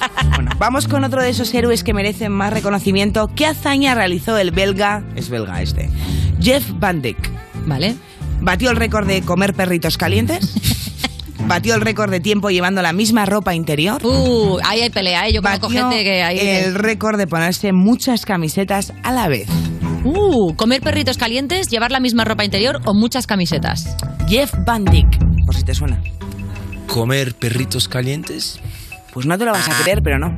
Vamos 0.58 0.88
con 0.88 1.04
otro 1.04 1.22
de 1.22 1.30
esos 1.30 1.54
héroes 1.54 1.82
que 1.82 1.94
merecen 1.94 2.32
más 2.32 2.52
reconocimiento. 2.52 3.30
¿Qué 3.34 3.46
hazaña 3.46 3.94
realizó 3.94 4.36
el 4.36 4.50
belga? 4.50 5.02
Es 5.14 5.30
belga 5.30 5.62
este. 5.62 5.88
Jeff 6.38 6.64
Van 6.74 7.00
Dyck. 7.00 7.30
Vale. 7.64 7.96
Batió 8.42 8.70
el 8.70 8.76
récord 8.76 9.06
de 9.06 9.22
comer 9.22 9.54
perritos 9.54 9.96
calientes. 9.96 10.52
Batió 11.46 11.76
el 11.76 11.80
récord 11.80 12.10
de 12.10 12.18
tiempo 12.18 12.50
llevando 12.50 12.82
la 12.82 12.92
misma 12.92 13.24
ropa 13.24 13.54
interior. 13.54 14.04
Uh, 14.04 14.58
ahí 14.64 14.80
hay 14.80 14.90
pelea, 14.90 15.28
¿eh? 15.28 15.32
Yo 15.32 15.42
conozco 15.42 15.70
gente 15.70 16.02
que 16.02 16.22
ahí... 16.22 16.38
el 16.40 16.74
récord 16.74 17.16
de 17.18 17.26
ponerse 17.28 17.72
muchas 17.72 18.26
camisetas 18.26 18.92
a 19.04 19.12
la 19.12 19.28
vez. 19.28 19.48
Uh, 20.04 20.54
comer 20.56 20.80
perritos 20.80 21.18
calientes, 21.18 21.68
llevar 21.68 21.92
la 21.92 22.00
misma 22.00 22.24
ropa 22.24 22.44
interior 22.44 22.80
o 22.84 22.94
muchas 22.94 23.26
camisetas. 23.26 23.96
Jeff 24.28 24.52
Van 24.66 24.84
Dyck, 24.84 25.06
por 25.44 25.54
si 25.54 25.62
te 25.62 25.74
suena. 25.74 26.00
¿Comer 26.88 27.34
perritos 27.34 27.86
calientes? 27.86 28.60
Pues 29.12 29.26
no 29.26 29.38
te 29.38 29.44
lo 29.44 29.52
vas 29.52 29.68
a 29.68 29.82
creer, 29.82 30.02
pero 30.02 30.18
no. 30.18 30.36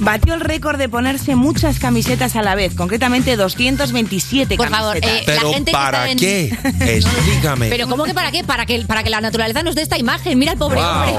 Batió 0.00 0.34
el 0.34 0.40
récord 0.40 0.78
de 0.78 0.88
ponerse 0.88 1.34
muchas 1.34 1.78
camisetas 1.78 2.36
a 2.36 2.42
la 2.42 2.54
vez, 2.54 2.74
concretamente 2.74 3.36
227 3.36 4.56
Por 4.56 4.68
favor, 4.68 5.00
camisetas. 5.00 5.20
eh, 5.22 5.24
la 5.26 5.40
¿Pero 5.40 5.52
gente 5.52 5.70
que 5.70 5.76
para 5.76 5.98
está 5.98 6.10
en- 6.12 6.18
qué? 6.18 6.58
Explícame. 6.96 7.68
Pero 7.68 7.88
¿cómo 7.88 8.04
que 8.04 8.14
para 8.14 8.30
qué? 8.30 8.44
Para 8.44 8.66
que, 8.66 8.84
para 8.86 9.02
que 9.02 9.10
la 9.10 9.20
naturaleza 9.20 9.62
nos 9.62 9.74
dé 9.74 9.82
esta 9.82 9.98
imagen. 9.98 10.38
Mira 10.38 10.52
el 10.52 10.58
pobre 10.58 10.78
Wow. 10.80 10.86
hombre. 10.88 11.14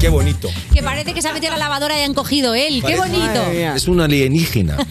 Qué 0.00 0.08
bonito. 0.08 0.48
Que 0.72 0.82
parece 0.82 1.12
que 1.12 1.20
se 1.22 1.28
ha 1.28 1.32
metido 1.32 1.52
a 1.52 1.56
la 1.56 1.64
lavadora 1.64 1.98
y 1.98 2.04
han 2.04 2.14
cogido 2.14 2.54
él. 2.54 2.82
¡Qué 2.86 2.96
bonito! 2.96 3.42
Es 3.74 3.88
un 3.88 4.00
alienígena. 4.00 4.76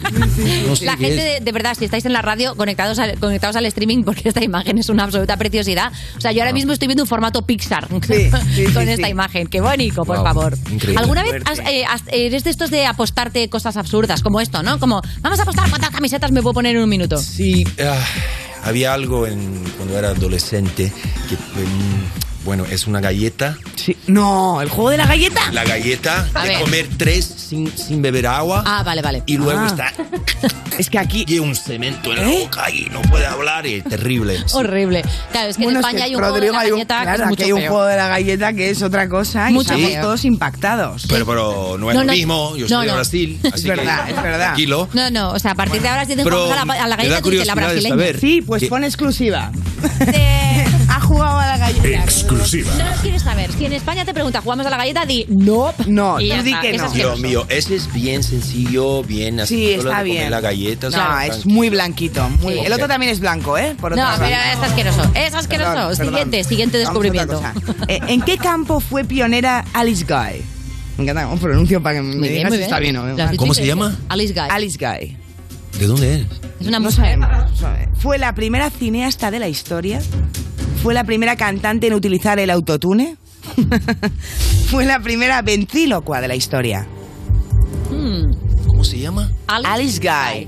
No 0.68 0.76
sé 0.76 0.84
La 0.84 0.96
gente, 0.96 1.16
de, 1.22 1.40
de 1.40 1.52
verdad, 1.52 1.74
si 1.78 1.84
estáis 1.84 2.04
en 2.04 2.12
la 2.12 2.20
radio, 2.22 2.54
conectados 2.56 2.98
al, 2.98 3.18
conectados 3.18 3.56
al 3.56 3.64
streaming, 3.66 4.02
porque 4.04 4.28
esta 4.28 4.42
imagen 4.44 4.78
es 4.78 4.88
una 4.88 5.04
absoluta 5.04 5.36
preciosidad. 5.36 5.92
O 6.16 6.20
sea, 6.20 6.32
yo 6.32 6.42
ahora 6.42 6.52
mismo 6.52 6.72
estoy 6.72 6.88
viendo 6.88 7.02
un 7.02 7.08
formato 7.08 7.42
Pixar 7.42 7.88
con 8.74 8.88
esta 8.88 9.08
imagen. 9.08 9.46
Qué 9.48 9.60
bonito, 9.60 10.04
por 10.04 10.16
Wow, 10.16 10.24
favor. 10.24 10.58
increíble. 10.70 11.00
¿Alguna 11.00 11.22
vez 11.22 11.42
has, 11.46 11.58
eh, 11.60 11.84
has- 11.88 12.02
eres 12.12 12.44
de 12.44 12.50
estos 12.50 12.70
de 12.70 12.86
apostarte 12.86 13.48
cosas 13.48 13.76
absurdas, 13.76 14.22
como 14.22 14.40
esto, 14.40 14.62
¿no? 14.62 14.78
Como, 14.78 15.00
vamos 15.20 15.38
a 15.38 15.42
apostar 15.42 15.68
cuántas 15.70 15.90
camisetas 15.90 16.30
me 16.32 16.42
puedo 16.42 16.54
poner 16.54 16.76
en 16.76 16.82
un 16.82 16.88
minuto. 16.88 17.16
Sí, 17.18 17.64
ah, 17.82 18.04
había 18.64 18.92
algo 18.94 19.26
en, 19.26 19.64
cuando 19.76 19.98
era 19.98 20.10
adolescente 20.10 20.92
que, 21.28 21.34
mm, 21.34 22.27
bueno, 22.44 22.64
es 22.70 22.86
una 22.86 23.00
galleta. 23.00 23.58
No, 24.06 24.60
el 24.62 24.68
juego 24.68 24.90
de 24.90 24.96
la 24.98 25.06
galleta. 25.06 25.50
La 25.52 25.64
galleta 25.64 26.28
A 26.34 26.42
de 26.42 26.48
ver. 26.50 26.60
comer 26.60 26.88
tres 26.96 27.24
sin, 27.24 27.70
sin 27.76 28.00
beber 28.02 28.26
agua. 28.26 28.62
Ah, 28.66 28.82
vale, 28.82 29.02
vale. 29.02 29.22
Y 29.26 29.36
luego 29.36 29.60
Ah. 29.60 29.66
está. 29.66 29.92
Es 30.78 30.88
que 30.90 30.98
aquí. 30.98 31.24
Y 31.28 31.38
un 31.38 31.54
cemento 31.56 32.10
en 32.12 32.16
la 32.16 32.30
¿Eh? 32.30 32.38
boca 32.44 32.70
y 32.70 32.88
no 32.92 33.00
puede 33.02 33.26
hablar 33.26 33.66
y 33.66 33.74
es 33.74 33.84
terrible. 33.84 34.38
Sí. 34.38 34.44
Horrible. 34.52 35.02
Claro, 35.32 35.48
es 35.50 35.56
que 35.56 35.64
Bueno, 35.64 35.78
en 35.80 35.84
es 35.84 35.88
España 35.88 35.98
que, 35.98 36.04
hay 36.04 36.14
un 36.14 36.20
Rodrigo, 36.20 36.52
juego 36.54 36.60
de 36.64 36.68
la 36.68 36.74
un- 36.74 36.78
galleta 36.88 37.02
claro, 37.02 37.16
que 37.16 37.22
es 37.22 37.22
aquí 37.22 37.30
mucho 37.30 37.44
hay 37.44 37.52
un 37.52 37.68
juego 37.68 37.84
de 37.86 37.96
la 37.96 38.08
galleta 38.08 38.52
que 38.52 38.70
es 38.70 38.82
otra 38.82 39.08
cosa 39.08 39.50
y 39.50 39.52
Mucho 39.54 39.72
estamos 39.72 39.90
feo. 39.90 40.02
todos 40.02 40.24
impactados. 40.24 41.06
Pero, 41.08 41.26
pero 41.26 41.76
no 41.78 41.90
es 41.90 41.94
No, 41.96 42.00
lo 42.02 42.06
no. 42.06 42.12
mismo. 42.12 42.56
Yo 42.56 42.62
No, 42.64 42.68
soy 42.68 42.80
de 42.84 42.86
no. 42.88 42.94
Brasil. 42.94 43.40
Es 43.42 43.52
así 43.54 43.68
verdad, 43.68 44.04
que 44.04 44.10
es 44.12 44.22
verdad. 44.22 44.38
Tranquilo. 44.46 44.88
No, 44.92 45.10
no, 45.10 45.30
o 45.32 45.38
sea, 45.38 45.52
a 45.52 45.54
partir 45.54 45.82
de 45.82 45.88
ahora 45.88 46.04
si 46.06 46.14
te 46.16 46.22
Pero 46.24 46.46
juegas 46.46 46.62
a 46.62 46.64
la, 46.64 46.72
a 46.74 46.76
la 46.88 46.96
me 46.96 47.02
da 47.04 47.08
galleta, 47.08 47.22
tú 47.22 47.30
dices 47.30 47.46
la 47.46 47.52
curiosidad 47.54 47.54
de 47.54 47.80
brasileña. 47.80 47.94
saber 47.96 48.20
Sí, 48.20 48.42
pues 48.42 48.62
que- 48.62 48.68
pon 48.68 48.84
exclusiva. 48.84 49.50
jugado 51.08 51.38
a 51.38 51.46
la 51.46 51.58
galleta. 51.58 51.88
Exclusiva. 52.04 52.70
No 52.76 52.84
lo 52.90 52.96
quieres 53.02 53.22
saber. 53.22 53.50
Si 53.52 53.64
en 53.64 53.72
España 53.72 54.04
te 54.04 54.14
pregunta, 54.14 54.40
¿jugamos 54.40 54.66
a 54.66 54.70
la 54.70 54.76
galleta? 54.76 55.04
Di 55.06 55.24
no. 55.28 55.72
No, 55.86 56.20
Y 56.20 56.30
tú 56.30 56.42
di 56.42 56.54
que 56.60 56.76
no. 56.76 56.90
Dios 56.90 57.20
mío, 57.20 57.46
ese 57.48 57.76
es 57.76 57.92
bien 57.92 58.22
sencillo, 58.22 59.02
bien 59.02 59.40
así. 59.40 59.54
Sí, 59.56 59.70
está 59.72 60.02
bien. 60.02 60.30
la 60.30 60.40
galleta. 60.40 60.90
No, 60.90 61.20
es 61.20 61.46
muy 61.46 61.70
blanquito. 61.70 62.28
Muy... 62.28 62.54
Sí. 62.54 62.60
El 62.60 62.72
otro 62.72 62.86
también 62.86 63.10
es 63.12 63.20
blanco, 63.20 63.56
¿eh? 63.58 63.74
Por 63.80 63.96
No, 63.96 64.06
pero 64.18 64.28
es 64.36 64.58
asqueroso. 64.62 65.02
Es 65.14 65.34
asqueroso. 65.34 65.72
Perdón, 65.72 65.96
perdón. 65.96 66.06
Siguiente, 66.06 66.44
siguiente 66.44 66.76
a 66.76 66.80
otra 66.80 66.90
descubrimiento. 66.90 67.42
Eh, 67.88 68.00
¿En 68.08 68.22
qué 68.22 68.36
campo 68.38 68.80
fue 68.80 69.04
pionera 69.04 69.64
Alice 69.72 70.04
Guy? 70.04 70.42
Me 70.96 71.04
encanta 71.04 71.24
cómo 71.26 71.36
pronuncio 71.40 71.82
para 71.82 71.96
que 71.96 72.02
me 72.02 72.28
bien, 72.28 72.34
digas 72.48 72.52
si 72.54 72.60
está 72.62 72.78
bien. 72.80 72.96
o 72.96 73.06
no. 73.06 73.36
¿Cómo 73.36 73.54
se 73.54 73.64
llama? 73.66 73.96
Alice 74.08 74.32
Guy. 74.34 74.48
Alice 74.50 74.78
Guy. 74.78 75.16
¿De 75.78 75.86
dónde 75.86 76.14
es? 76.16 76.26
Es 76.60 76.66
una 76.66 76.78
No 76.80 76.86
mujer. 76.90 76.96
sabemos. 76.96 77.28
Fue 77.98 78.18
la 78.18 78.34
primera 78.34 78.68
cineasta 78.70 79.30
de 79.30 79.38
la 79.38 79.48
historia. 79.48 80.00
Fue 80.82 80.94
la 80.94 81.04
primera 81.04 81.36
cantante 81.36 81.86
en 81.88 81.94
utilizar 81.94 82.38
el 82.38 82.50
autotune. 82.50 83.16
Fue 84.70 84.84
la 84.84 85.00
primera 85.00 85.42
ventrílocua 85.42 86.20
de 86.20 86.28
la 86.28 86.34
historia. 86.36 86.86
¿Cómo 88.66 88.84
se 88.84 88.98
llama? 88.98 89.30
Alice 89.46 89.98
Guy. 90.00 90.46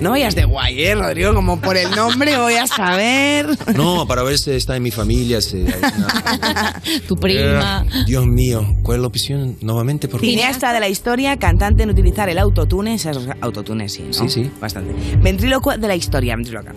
No 0.00 0.10
vayas 0.10 0.34
de 0.34 0.44
guay, 0.44 0.84
¿eh, 0.84 0.94
Rodrigo? 0.94 1.32
Como 1.34 1.58
por 1.58 1.76
el 1.78 1.90
nombre 1.96 2.36
voy 2.36 2.54
a 2.54 2.66
saber. 2.66 3.48
No, 3.74 4.06
para 4.06 4.22
ver 4.22 4.38
si 4.38 4.50
está 4.50 4.76
en 4.76 4.82
mi 4.82 4.90
familia. 4.90 5.40
si 5.40 5.56
una- 5.62 6.82
Tu 7.08 7.16
prima. 7.16 7.84
Eh, 7.90 8.04
Dios 8.06 8.26
mío, 8.26 8.62
¿cuál 8.82 8.96
es 8.98 9.00
la 9.00 9.06
opción 9.08 9.56
nuevamente? 9.62 10.06
Por 10.06 10.20
favor? 10.20 10.30
Cineasta 10.30 10.72
de 10.74 10.80
la 10.80 10.88
historia, 10.88 11.38
cantante 11.38 11.82
en 11.82 11.90
utilizar 11.90 12.28
el 12.28 12.38
autotune. 12.38 12.94
es 12.94 13.08
autotune, 13.40 13.88
sí, 13.88 14.02
¿no? 14.06 14.12
Sí, 14.12 14.28
sí. 14.28 14.50
Bastante. 14.60 14.94
Ventrílocua 15.18 15.78
de 15.78 15.88
la 15.88 15.96
historia. 15.96 16.36
ventríloca. 16.36 16.74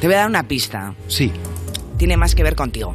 Te 0.00 0.06
voy 0.06 0.14
a 0.14 0.18
dar 0.18 0.28
una 0.28 0.46
pista. 0.46 0.94
Sí. 1.08 1.32
Tiene 1.96 2.16
más 2.16 2.34
que 2.36 2.44
ver 2.44 2.54
contigo. 2.54 2.94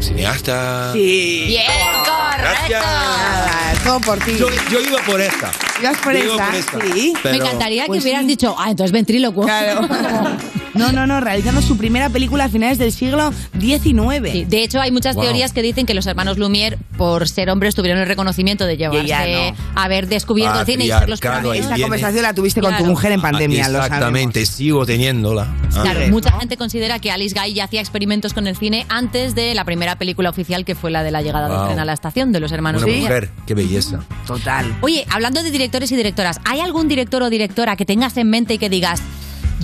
Cineasta. 0.00 0.92
Sí. 0.92 1.44
Bien, 1.48 1.64
correcto. 2.04 2.72
Nada, 2.86 3.72
todo 3.84 4.00
por 4.00 4.18
ti. 4.18 4.32
Yo, 4.38 4.48
yo 4.70 4.80
iba 4.80 4.98
por 5.02 5.20
esta. 5.20 5.50
¿Ibas 5.80 5.98
por 5.98 6.12
Yo 6.12 6.24
iba 6.34 6.46
por 6.46 6.54
esta. 6.54 6.78
Sí. 6.94 7.12
Pero- 7.22 7.36
Me 7.38 7.44
encantaría 7.44 7.86
Pues 7.86 7.98
que 8.00 8.04
hubieras 8.04 8.22
sí. 8.22 8.28
dicho, 8.28 8.54
ah, 8.58 8.70
entonces 8.70 8.92
ventrílocuo. 8.92 9.44
Claro. 9.44 9.88
No, 10.72 10.92
no, 10.92 11.04
no, 11.04 11.20
realizando 11.20 11.60
su 11.62 11.76
primera 11.76 12.10
película 12.10 12.44
a 12.44 12.48
finales 12.48 12.78
del 12.78 12.92
siglo 12.92 13.32
XIX. 13.58 14.30
Sí, 14.30 14.44
de 14.44 14.62
hecho, 14.62 14.80
hay 14.80 14.92
muchas 14.92 15.16
Wow. 15.16 15.24
teorías 15.24 15.52
que 15.52 15.62
dicen 15.62 15.84
que 15.84 15.94
los 15.94 16.06
hermanos 16.06 16.38
Lumière, 16.38 16.78
por 16.96 17.28
ser 17.28 17.50
hombres, 17.50 17.74
tuvieron 17.74 18.00
el 18.00 18.06
reconocimiento 18.06 18.64
de 18.66 18.76
llevarse, 18.76 19.02
ella 19.04 19.54
haber 19.74 20.06
descubierto 20.06 20.60
el 20.60 20.66
cine 20.66 20.84
y 20.84 20.88
ser 20.88 21.08
los 21.08 21.18
primeros. 21.20 21.56
Esa 21.56 21.68
viene. 21.70 21.82
conversación 21.82 22.22
la 22.22 22.34
tuviste 22.34 22.60
con 22.60 22.74
tu 22.76 22.84
mujer 22.86 23.10
en 23.10 23.20
pandemia, 23.20 23.66
Ah, 23.66 23.68
lo. 23.68 23.78
Exactamente, 23.82 24.46
sigo 24.46 24.86
teniéndola. 24.86 25.48
Ah. 25.74 25.80
Claro, 25.82 26.00
mucha 26.08 26.30
gente 26.38 26.56
considera 26.56 27.00
que 27.00 27.10
Alice 27.10 27.34
Guy 27.38 27.52
ya 27.52 27.64
hacía 27.64 27.80
experimentos 27.80 28.32
con 28.32 28.46
el 28.46 28.56
cine 28.56 28.86
antes 28.88 29.34
de 29.34 29.54
la 29.56 29.64
primera 29.64 29.89
película 29.96 30.30
oficial 30.30 30.64
que 30.64 30.74
fue 30.74 30.90
la 30.90 31.02
de 31.02 31.10
la 31.10 31.22
llegada 31.22 31.48
del 31.48 31.56
Wow. 31.58 31.66
tren 31.66 31.78
a 31.80 31.84
la 31.84 31.92
estación 31.92 32.32
de 32.32 32.40
los 32.40 32.52
hermanos 32.52 32.82
Una 32.82 32.92
mujer, 32.94 33.30
qué 33.46 33.54
belleza. 33.54 34.00
Total. 34.26 34.74
Oye, 34.80 35.06
hablando 35.10 35.42
de 35.42 35.50
directores 35.50 35.90
y 35.92 35.96
directoras, 35.96 36.40
¿hay 36.44 36.60
algún 36.60 36.88
director 36.88 37.22
o 37.22 37.30
directora 37.30 37.76
que 37.76 37.84
tengas 37.84 38.16
en 38.16 38.28
mente 38.30 38.54
y 38.54 38.58
que 38.58 38.68
digas, 38.68 39.02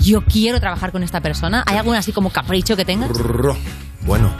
yo 0.02 0.22
quiero 0.24 0.60
trabajar 0.60 0.92
con 0.92 1.02
esta 1.02 1.20
persona? 1.20 1.62
¿Hay 1.66 1.76
algún 1.76 1.94
así 1.96 2.12
como 2.12 2.30
capricho 2.30 2.76
que 2.76 2.84
tengas? 2.84 3.10
Bueno, 4.02 4.32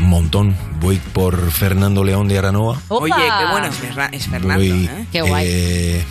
un 0.00 0.08
montón. 0.08 0.56
Voy 0.80 0.96
por 1.12 1.50
Fernando 1.50 2.02
León 2.04 2.26
de 2.28 2.38
Aranoa. 2.38 2.80
¡Opa! 2.88 3.04
Oye, 3.04 3.14
qué 3.14 3.50
bueno 3.52 3.66
es, 3.66 3.74
Ferra- 3.76 4.08
es 4.12 4.26
Fernando, 4.26 4.58
Voy, 4.64 4.84
¿eh? 4.90 5.06
Qué 5.12 5.22
guay. 5.22 5.46
eh, 5.48 6.04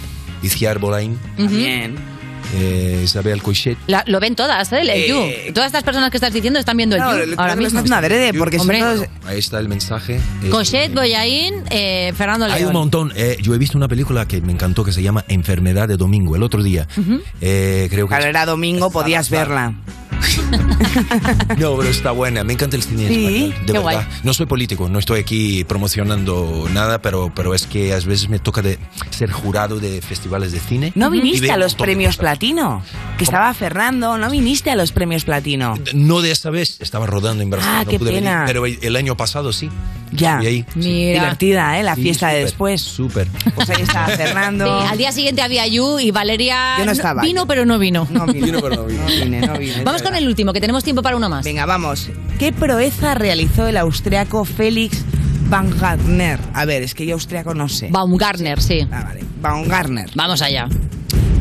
Iciar 0.44 0.80
Bolaín, 0.80 1.20
Ujú. 1.38 1.50
Bien. 1.56 1.96
Eh, 2.54 3.02
Isabel 3.04 3.42
Coixet. 3.42 3.78
La- 3.88 4.04
lo 4.08 4.20
ven 4.20 4.36
todas, 4.36 4.72
¿eh? 4.74 4.82
El 4.82 4.90
Eh, 4.90 5.08
You. 5.48 5.54
Todas 5.54 5.68
estas 5.68 5.84
personas 5.84 6.10
que 6.12 6.18
estás 6.18 6.34
diciendo 6.34 6.60
están 6.60 6.78
viendo 6.78 6.96
el 6.96 7.02
No, 7.02 7.12
You 7.14 7.18
lo- 7.20 7.26
lo- 7.28 7.40
ahora 7.40 7.56
mismo. 7.56 7.68
estás 7.68 7.80
haciendo 7.84 7.96
adrede, 7.96 8.34
porque 8.38 8.58
Hombre. 8.58 8.80
son 8.80 8.96
todos- 8.96 9.08
Ahí 9.26 9.40
está 9.40 9.60
el 9.60 9.68
mensaje. 9.70 10.20
Eh, 10.44 10.50
Cochet, 10.50 10.94
Boyain, 10.94 11.64
eh, 11.70 12.14
Fernando 12.18 12.46
León. 12.48 12.58
Hay 12.58 12.66
un 12.66 12.74
montón. 12.74 13.14
Eh, 13.16 13.38
yo 13.42 13.54
he 13.54 13.58
visto 13.58 13.78
una 13.78 13.88
película 13.88 14.28
que 14.28 14.42
me 14.42 14.52
encantó 14.52 14.84
que 14.84 14.92
se 14.92 15.02
llama 15.02 15.24
Enfermedad 15.28 15.88
de 15.88 15.98
Domingo, 15.98 16.36
el 16.36 16.44
otro 16.44 16.62
día. 16.64 16.88
Ujú. 16.98 17.22
Eh, 17.42 17.88
creo 17.90 18.06
que 18.08 18.10
Claro, 18.16 18.26
era 18.26 18.46
domingo, 18.46 18.92
podías 18.92 19.30
verla. 19.30 19.74
No, 21.58 21.78
pero 21.78 21.90
está 21.90 22.12
buena. 22.12 22.44
Me 22.44 22.54
encanta 22.54 22.76
el 22.76 22.84
cine 22.84 23.08
Sí, 23.08 23.26
español, 23.26 23.50
de 23.50 23.66
qué 23.66 23.72
verdad. 23.74 23.82
guay. 23.82 23.98
No 24.24 24.34
soy 24.34 24.46
político, 24.46 24.90
no 24.90 25.00
estoy 25.00 25.20
aquí 25.20 25.64
promocionando 25.64 26.68
nada, 26.74 27.02
pero, 27.02 27.32
pero 27.36 27.54
es 27.54 27.68
que 27.68 27.94
a 27.94 27.96
veces 27.98 28.30
me 28.30 28.40
toca 28.40 28.62
de 28.62 28.80
ser 29.10 29.32
jurado 29.32 29.80
de 29.80 30.02
festivales 30.02 30.52
de 30.52 30.60
cine. 30.60 30.92
¿No 30.96 31.10
viniste 31.10 31.52
a 31.52 31.58
los 31.58 31.76
premios 31.76 32.18
platino? 32.18 32.84
Que 33.18 33.24
estaba 33.24 33.54
Fernando, 33.54 34.18
¿no 34.18 34.30
viniste 34.30 34.72
a 34.72 34.76
los 34.76 34.92
premios 34.92 35.24
platino? 35.26 35.76
No 35.94 36.22
de 36.22 36.32
esa 36.32 36.50
vez, 36.50 36.78
estaba 36.82 37.06
rodando 37.06 37.44
en 37.44 37.50
Brasil, 37.50 37.70
Ah, 37.72 37.84
no 37.86 37.92
qué 37.92 38.00
pude 38.00 38.12
pena. 38.12 38.46
venir, 38.46 38.48
pero 38.48 38.66
el 38.66 38.96
año 38.96 39.16
pasado 39.16 39.54
sí. 39.54 39.70
Ya. 40.12 40.34
Estuve 40.34 40.48
ahí. 40.50 40.66
Mira. 40.76 41.20
Divertida, 41.22 41.80
¿eh? 41.80 41.84
La 41.84 41.96
Sí, 41.96 42.02
fiesta 42.04 42.30
de 42.30 42.40
después. 42.44 42.82
Súper. 42.82 43.28
Pues 43.56 43.70
ahí 43.70 43.82
estaba 43.82 44.08
Fernando. 44.18 44.66
Sí, 44.82 44.88
al 44.92 44.98
día 44.98 45.12
siguiente 45.12 45.42
había 45.42 45.66
You 45.68 46.00
y 46.00 46.12
Valeria 46.12 46.78
Yo 46.80 46.86
no 46.86 46.92
estaba. 46.92 47.22
vino, 47.22 47.48
pero 47.48 47.66
no 47.66 47.80
vino. 47.80 48.08
No 48.12 48.26
vine. 48.26 48.46
Vino, 48.48 48.60
pero 48.62 48.76
no 48.76 48.86
vino. 48.86 49.02
No 49.04 49.08
vine, 49.08 49.42
no 49.42 49.58
vine, 49.58 49.84
Vamos 49.84 50.02
con 50.04 50.14
el 50.16 50.28
último, 50.28 50.52
que 50.54 50.60
tenemos 50.62 50.84
tiempo 50.84 51.02
para 51.02 51.16
uno 51.16 51.30
más. 51.30 51.46
Venga, 51.46 51.66
vamos. 51.66 52.10
¿Qué 52.40 52.52
proeza 52.52 53.14
realizó 53.16 53.68
el 53.68 53.78
austriaco 53.78 54.44
Félix 54.46 55.04
Baumgartner? 55.50 56.40
A 56.54 56.66
ver, 56.66 56.82
es 56.84 56.94
que 56.96 57.06
yo 57.06 57.14
austriaco 57.16 57.54
no 57.54 57.70
sé. 57.70 57.90
Baumgartner, 57.92 58.62
sí. 58.62 58.88
Ah, 58.92 59.04
vale. 59.06 59.24
Baumgartner. 59.42 60.10
Vamos 60.16 60.42
allá. 60.42 60.68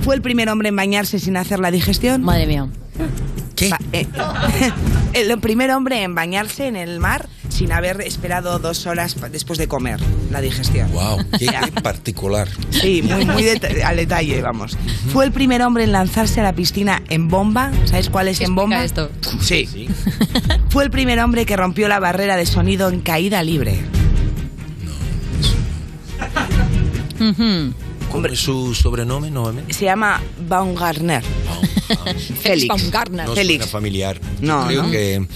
¿Fue 0.02 0.14
el 0.14 0.22
primer 0.22 0.48
hombre 0.48 0.68
en 0.70 0.76
bañarse 0.76 1.18
sin 1.18 1.36
hacer 1.36 1.58
la 1.58 1.70
digestión? 1.70 2.22
Madre 2.22 2.46
mía. 2.46 2.66
¿Qué? 3.56 3.68
Ba- 3.68 3.78
eh, 3.92 4.06
el 5.12 5.38
primer 5.40 5.70
hombre 5.70 6.02
en 6.02 6.14
bañarse 6.14 6.66
en 6.66 6.76
el 6.76 6.98
mar 7.00 7.28
sin 7.60 7.72
haber 7.72 8.00
esperado 8.00 8.58
dos 8.58 8.86
horas 8.86 9.14
después 9.30 9.58
de 9.58 9.68
comer 9.68 10.00
la 10.30 10.40
digestión. 10.40 10.90
Wow, 10.92 11.18
qué, 11.38 11.44
qué 11.46 11.80
particular. 11.82 12.48
Sí, 12.70 13.02
muy, 13.02 13.26
muy 13.26 13.42
deta- 13.42 13.68
al 13.86 13.96
detalle, 13.96 14.40
vamos. 14.40 14.78
Fue 15.12 15.26
el 15.26 15.30
primer 15.32 15.60
hombre 15.60 15.84
en 15.84 15.92
lanzarse 15.92 16.40
a 16.40 16.42
la 16.42 16.54
piscina 16.54 17.02
en 17.10 17.28
bomba. 17.28 17.70
¿Sabes 17.84 18.08
cuál 18.08 18.28
es 18.28 18.40
en 18.40 18.54
bomba? 18.54 18.82
esto. 18.82 19.10
Sí. 19.42 19.68
Fue 20.70 20.84
el 20.84 20.90
primer 20.90 21.20
hombre 21.20 21.44
que 21.44 21.54
rompió 21.54 21.86
la 21.86 22.00
barrera 22.00 22.36
de 22.38 22.46
sonido 22.46 22.88
en 22.88 23.02
caída 23.02 23.42
libre. 23.42 23.78
Ujú. 27.20 27.74
¿Cómo 28.10 28.26
es 28.26 28.40
su 28.40 28.74
sobrenombre 28.74 29.30
nuevamente? 29.30 29.74
Se 29.74 29.84
llama 29.84 30.18
Baumgartner. 30.48 31.22
Félix. 32.40 32.68
Baumgartner. 32.68 33.26
No 33.26 33.34
Félix. 33.34 33.66
familiar. 33.66 34.18
No, 34.40 34.66
Creo 34.66 34.82
¿no? 34.84 34.90
que 34.90 35.26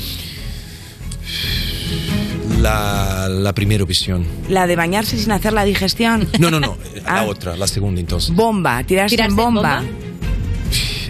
la, 2.65 3.29
la 3.29 3.53
primera 3.53 3.85
visión. 3.85 4.25
La 4.49 4.67
de 4.67 4.75
bañarse 4.75 5.19
sin 5.19 5.31
hacer 5.33 5.53
la 5.53 5.65
digestión. 5.65 6.27
No, 6.39 6.51
no, 6.51 6.59
no. 6.61 6.77
Ah. 7.07 7.17
La 7.17 7.25
otra, 7.25 7.55
la 7.55 7.67
segunda 7.67 8.01
entonces. 8.01 8.35
Bomba, 8.35 8.83
tirarse 8.83 9.15
¿Tirarse 9.15 9.35
en 9.35 9.39
en 9.39 9.45
bomba. 9.45 9.83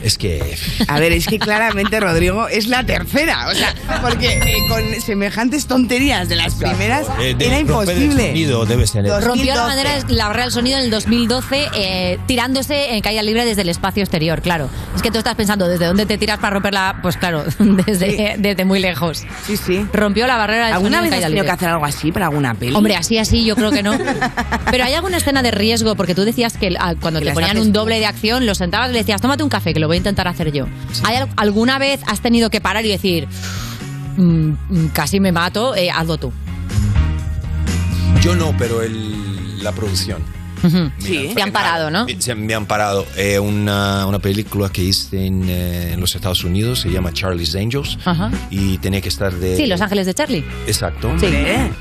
Es 0.05 0.19
que. 0.19 0.57
A 0.87 1.01
ver, 1.01 1.13
es 1.13 1.27
que 1.27 1.39
claramente, 1.39 1.99
Rodrigo, 1.99 2.47
es 2.49 2.67
la 2.69 2.85
tercera. 2.85 3.49
O 3.49 3.55
sea, 3.55 3.75
porque 4.03 4.35
eh, 4.35 4.57
con 4.69 4.83
semejantes 5.01 5.67
tonterías 5.67 6.29
de 6.29 6.37
las 6.37 6.55
primeras 6.55 7.07
Eh, 7.21 7.35
de- 7.35 7.47
era 7.47 7.59
romper 7.61 7.97
el 7.97 8.03
imposible. 8.03 8.27
sonido 8.29 8.67
debe 8.67 8.87
ser. 8.87 9.05
Rompió 9.07 9.55
la 9.55 9.63
2012. 9.63 9.67
bandera, 9.67 10.05
la 10.09 10.27
barrera 10.29 10.45
del 10.45 10.53
sonido 10.53 10.79
en 10.79 10.85
el 10.85 10.91
2012 10.91 11.69
eh, 11.75 12.19
tirándose 12.27 12.95
en 12.95 13.01
caída 13.01 13.23
libre 13.23 13.45
desde 13.47 13.63
el 13.63 13.69
espacio 13.71 14.03
exterior, 14.03 14.43
claro. 14.43 14.69
Es 14.95 15.01
que 15.03 15.11
tú 15.11 15.19
estás 15.19 15.35
pensando, 15.35 15.67
¿desde 15.69 15.87
dónde 15.87 16.05
te 16.07 16.19
tiras 16.19 16.39
para 16.39 16.53
romperla? 16.55 16.99
Pues 17.03 17.17
claro, 17.17 17.45
desde, 17.59 18.35
desde 18.39 18.65
muy 18.65 18.81
lejos. 18.81 19.25
Sí, 19.47 19.57
sí. 19.57 19.87
Rompió 19.93 20.27
la 20.27 20.37
barrera 20.37 20.67
del 20.67 20.75
¿Alguna 20.75 20.99
sonido 20.99 21.05
en 21.05 21.11
vez 21.11 21.13
has 21.13 21.15
caída 21.17 21.27
tenido 21.29 21.43
libre. 21.45 21.47
que 21.47 21.53
hacer 21.55 21.69
algo 21.71 21.85
así 21.87 22.13
para 22.13 22.27
alguna 22.27 22.55
peli? 22.55 22.75
Hombre, 22.75 22.97
así, 22.97 23.19
así, 23.19 23.45
yo 23.45 23.57
creo 23.57 23.71
que 23.71 23.83
no. 23.83 23.97
Pero 24.71 24.85
hay 24.85 24.95
alguna 24.95 25.17
escena 25.17 25.43
de 25.43 25.51
riesgo, 25.51 25.95
porque 25.97 26.15
tú 26.15 26.25
decías 26.25 26.57
que 26.59 26.75
ah, 26.79 26.95
cuando 27.01 27.21
Que 27.21 27.27
te 27.27 27.33
ponían 27.33 27.57
un 27.59 27.73
tú. 27.73 27.81
doble 27.81 27.99
de 27.99 28.07
acción, 28.07 28.45
lo 28.47 28.55
sentabas 28.55 28.91
y 28.91 28.93
le 28.93 28.99
decías, 28.99 29.21
tómate 29.21 29.43
un 29.43 29.49
café, 29.49 29.73
que 29.73 29.81
lo 29.81 29.87
voy 29.89 29.94
a 29.95 29.99
intentar 29.99 30.29
hacer 30.29 30.53
yo. 30.53 30.67
¿Hay 31.05 31.17
al- 31.17 31.29
¿Alguna 31.37 31.79
vez 31.79 32.01
has 32.07 32.21
tenido 32.21 32.51
que 32.51 32.61
parar 32.61 32.85
y 32.85 32.89
decir, 32.89 33.29
"Mm, 34.17 34.51
mm, 34.69 34.87
casi 34.93 35.21
me 35.21 35.33
mato, 35.33 35.75
eh, 35.75 35.91
hazlo 35.91 36.19
tú? 36.19 36.33
Yo 38.21 38.35
no, 38.35 38.55
pero 38.57 38.83
el, 38.83 39.63
la 39.63 39.73
producción. 39.73 40.23
Sí. 40.99 41.31
Te 41.35 41.43
han 41.43 41.53
parado, 41.53 41.91
¿no? 41.91 42.07
Me, 42.07 42.35
me 42.35 42.55
han 42.55 42.67
parado. 42.67 43.07
Eh, 43.17 43.39
una, 43.39 44.07
una 44.07 44.19
película 44.19 44.69
que 44.71 44.83
hice 44.83 45.27
en, 45.27 45.49
eh, 45.49 45.93
en 45.93 46.01
los 46.01 46.15
Estados 46.15 46.45
Unidos 46.45 46.81
se 46.81 46.91
llama 46.91 47.12
Charlie's 47.12 47.55
Angels 47.55 47.99
Ajá. 48.05 48.31
y 48.51 48.79
tenía 48.79 49.01
que 49.01 49.09
estar 49.09 49.33
de. 49.35 49.57
Sí, 49.57 49.67
Los 49.67 49.81
Ángeles 49.81 50.07
de 50.07 50.15
Charlie. 50.15 50.45
Exacto. 50.67 51.12
Sí. 51.21 51.27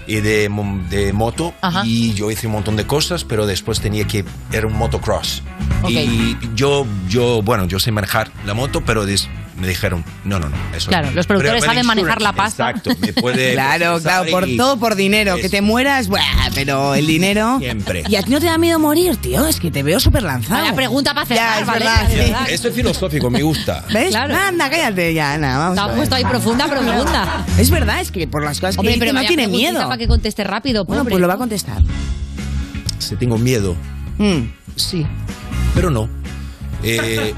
Y 0.07 0.15
de, 0.15 0.49
de 0.89 1.13
moto. 1.13 1.53
Ajá. 1.61 1.84
Y 1.86 2.13
yo 2.13 2.29
hice 2.31 2.47
un 2.47 2.53
montón 2.53 2.75
de 2.75 2.86
cosas, 2.86 3.23
pero 3.23 3.45
después 3.45 3.79
tenía 3.79 4.05
que. 4.05 4.25
Era 4.51 4.67
un 4.67 4.77
motocross. 4.77 5.41
Ok. 5.81 5.89
Y 5.91 6.38
yo, 6.55 6.86
yo, 7.09 7.41
bueno, 7.41 7.65
yo 7.65 7.79
sé 7.79 7.91
manejar 7.91 8.31
la 8.45 8.53
moto, 8.53 8.81
pero 8.86 9.05
des- 9.05 9.27
me 9.57 9.67
dijeron, 9.67 10.03
no, 10.23 10.39
no, 10.39 10.49
no. 10.49 10.55
Eso 10.75 10.89
Claro, 10.89 11.07
no. 11.09 11.13
los 11.13 11.27
productores 11.27 11.61
Pero- 11.61 11.71
saben 11.73 11.85
manejar 11.85 12.21
la 12.21 12.33
pasta. 12.33 12.69
Exacto, 12.69 12.91
me 12.99 13.13
puede. 13.21 13.53
Claro, 13.53 13.99
claro, 14.01 14.29
por 14.31 14.47
y- 14.49 14.57
todo 14.57 14.77
por 14.77 14.95
dinero. 14.95 15.35
Que 15.37 15.49
te 15.49 15.61
mueras, 15.61 16.07
buah, 16.07 16.21
pero 16.55 16.95
el 16.95 17.05
dinero. 17.05 17.57
Siempre. 17.59 18.03
¿Y 18.09 18.15
a 18.15 18.23
ti 18.23 18.31
no 18.31 18.39
te 18.39 18.47
da 18.47 18.57
miedo 18.57 18.79
morir, 18.79 19.15
tío? 19.17 19.45
Es 19.47 19.59
que 19.59 19.69
te 19.71 19.83
veo 19.83 19.99
súper 19.99 20.23
lanzado. 20.23 20.61
Vaya 20.61 20.73
pregunta 20.75 21.13
para 21.13 21.27
Ya, 21.27 21.35
cerrar, 21.35 21.61
es 21.61 21.67
Valeria, 21.67 21.89
verdad, 21.93 22.09
sí. 22.09 22.17
verdad. 22.17 22.49
Eso 22.49 22.67
es 22.69 22.73
filosófico, 22.75 23.29
me 23.29 23.41
gusta. 23.43 23.83
¿Ves? 23.93 24.09
Claro. 24.09 24.35
Anda, 24.35 24.69
cállate 24.69 25.13
ya, 25.13 25.37
nada, 25.37 25.57
vamos. 25.59 25.75
Te 25.75 25.81
has 25.91 25.95
puesto 25.97 26.15
ahí 26.15 26.25
profunda, 26.25 26.67
profunda. 26.67 27.45
Es 27.57 27.69
verdad, 27.69 28.01
es 28.01 28.11
que 28.11 28.27
por 28.27 28.43
las 28.43 28.59
cosas 28.59 28.75
que 28.75 28.79
Hombre, 28.79 28.93
dice 28.95 29.05
pero 29.05 29.13
no 29.19 29.25
tiene 29.27 29.47
miedo. 29.47 29.79
para 29.83 29.97
que 29.97 30.07
conteste 30.07 30.43
rápido, 30.43 30.85
Bueno, 30.85 31.03
pobre. 31.03 31.11
pues 31.13 31.21
lo 31.21 31.27
va 31.27 31.35
a 31.35 31.37
contestar. 31.37 31.81
Si 32.99 33.15
tengo 33.17 33.37
miedo. 33.37 33.75
Mm. 34.17 34.43
Sí, 34.75 35.05
pero 35.75 35.89
no. 35.89 36.09
Eh, 36.84 37.34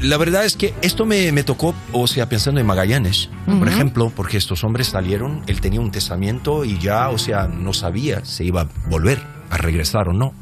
la 0.00 0.16
verdad 0.16 0.44
es 0.44 0.56
que 0.56 0.74
esto 0.82 1.06
me, 1.06 1.30
me 1.32 1.44
tocó, 1.44 1.74
o 1.92 2.06
sea, 2.06 2.28
pensando 2.28 2.60
en 2.60 2.66
Magallanes, 2.66 3.30
por 3.46 3.68
ejemplo, 3.68 4.12
porque 4.14 4.36
estos 4.36 4.64
hombres 4.64 4.88
salieron, 4.88 5.42
él 5.46 5.60
tenía 5.60 5.80
un 5.80 5.90
testamento 5.90 6.64
y 6.64 6.78
ya, 6.78 7.08
o 7.10 7.18
sea, 7.18 7.46
no 7.46 7.72
sabía 7.72 8.24
si 8.24 8.44
iba 8.44 8.62
a 8.62 8.68
volver 8.88 9.22
a 9.50 9.56
regresar 9.56 10.08
o 10.08 10.12
no. 10.12 10.34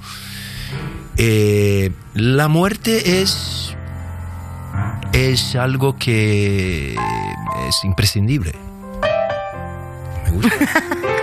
Eh, 1.17 1.93
la 2.15 2.49
muerte 2.49 3.21
es 3.21 3.77
es 5.13 5.57
algo 5.57 5.97
que 5.97 6.95
es 6.95 7.85
imprescindible. 7.85 8.55
Me 10.25 10.31
gusta. 10.31 10.55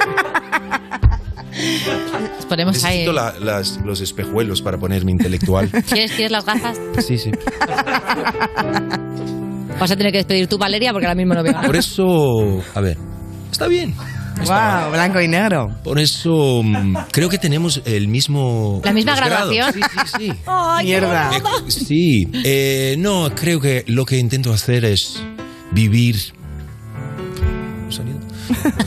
Nos 2.36 2.46
ponemos 2.50 2.84
ahí. 2.84 3.00
Necesito 3.06 3.14
la- 3.14 3.34
las- 3.40 3.80
los 3.86 4.02
espejuelos 4.02 4.62
para 4.62 4.78
ponerme 4.78 5.12
intelectual. 5.12 5.70
¿Quieres, 5.90 6.12
¿Quieres 6.12 6.32
las 6.32 6.46
gafas? 6.46 6.78
Sí, 7.06 7.18
sí. 7.18 7.32
Vas 9.80 9.92
a 9.92 9.96
tener 9.96 10.12
que 10.12 10.18
despedir 10.20 10.48
tú, 10.48 10.58
Valeria, 10.58 10.92
porque 10.92 11.06
ahora 11.06 11.16
mismo 11.16 11.34
no 11.36 11.44
veo 11.44 11.54
nada. 11.54 11.66
Por 11.68 11.76
eso, 11.76 12.62
a 12.74 12.82
ver, 12.82 12.98
está 13.52 13.68
bien. 13.68 13.94
Wow, 14.38 14.92
blanco 14.92 15.20
y 15.20 15.28
negro. 15.28 15.68
Por 15.84 16.00
eso 16.00 16.62
mm, 16.64 16.96
creo 17.12 17.28
que 17.30 17.38
tenemos 17.40 17.82
el 17.86 18.08
mismo. 18.08 18.82
La 18.84 18.94
misma 18.94 19.12
los 19.16 19.20
grados. 19.26 19.52
graduación. 19.56 19.74
Sí, 19.74 20.00
sí, 20.20 20.32
sí. 20.32 20.34
Mierda. 20.84 21.32
Eh, 21.36 21.72
sí, 21.72 22.28
eh, 22.44 22.96
no, 23.00 23.30
creo 23.36 23.60
que 23.60 23.84
lo 23.88 24.06
que 24.06 24.18
intento 24.18 24.52
hacer 24.54 24.86
es 24.86 25.24
vivir. 25.72 26.18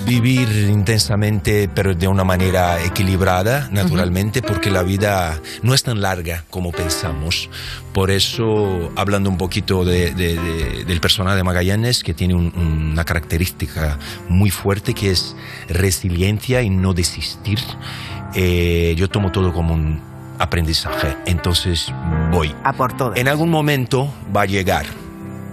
Vivir 0.07 0.49
intensamente, 0.71 1.69
pero 1.73 1.95
de 1.95 2.09
una 2.09 2.25
manera 2.25 2.83
equilibrada, 2.85 3.69
naturalmente, 3.73 4.43
porque 4.43 4.71
la 4.71 4.83
vida 4.83 5.41
no 5.63 5.75
es 5.75 5.83
tan 5.83 6.01
larga 6.01 6.45
como 6.51 6.73
pensamos. 6.73 7.49
Por 7.93 8.11
eso, 8.11 8.93
hablando 8.97 9.31
un 9.31 9.37
poquito 9.39 9.85
de- 9.85 10.13
de- 10.15 10.37
de- 10.37 10.85
del 10.85 11.01
personaje 11.01 11.37
de 11.37 11.45
Magallanes, 11.45 12.03
que 12.03 12.15
tiene 12.15 12.35
un- 12.35 12.53
una 12.93 13.05
característica 13.05 13.99
muy 14.29 14.51
fuerte, 14.51 14.95
que 14.95 15.11
es 15.11 15.37
resiliencia 15.69 16.63
y 16.63 16.71
no 16.71 16.93
desistir, 16.95 17.59
eh, 18.35 18.95
yo 18.97 19.09
tomo 19.09 19.33
todo 19.33 19.53
como 19.53 19.75
un 19.75 20.01
aprendizaje. 20.39 21.17
Entonces, 21.27 21.93
voy. 22.31 22.55
A 22.65 22.73
por 22.73 22.97
todo. 22.97 23.15
En 23.15 23.29
algún 23.29 23.51
momento 23.51 24.13
va 24.35 24.43
a 24.43 24.47
llegar. 24.47 24.87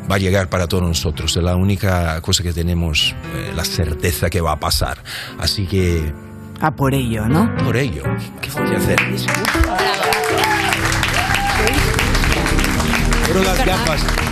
Va 0.09 0.15
a 0.15 0.17
llegar 0.19 0.49
para 0.49 0.67
todos 0.67 0.83
nosotros. 0.83 1.35
Es 1.35 1.43
la 1.43 1.55
única 1.55 2.19
cosa 2.21 2.43
que 2.43 2.53
tenemos, 2.53 3.13
eh, 3.35 3.51
la 3.55 3.65
certeza 3.65 4.29
que 4.29 4.39
va 4.41 4.53
a 4.53 4.59
pasar. 4.59 5.03
Así 5.37 5.67
que, 5.67 6.13
A 6.61 6.71
por 6.71 6.93
ello, 6.93 7.27
¿no? 7.27 7.53
por 7.63 7.75
ello, 7.77 8.03
¿qué 8.41 8.49
voy 8.51 8.73
a 8.73 8.77
hacer? 8.77 8.97
Pero 13.27 13.43
las 13.43 13.65
gafas. 13.65 14.03
Las 14.03 14.05
gafas. 14.05 14.26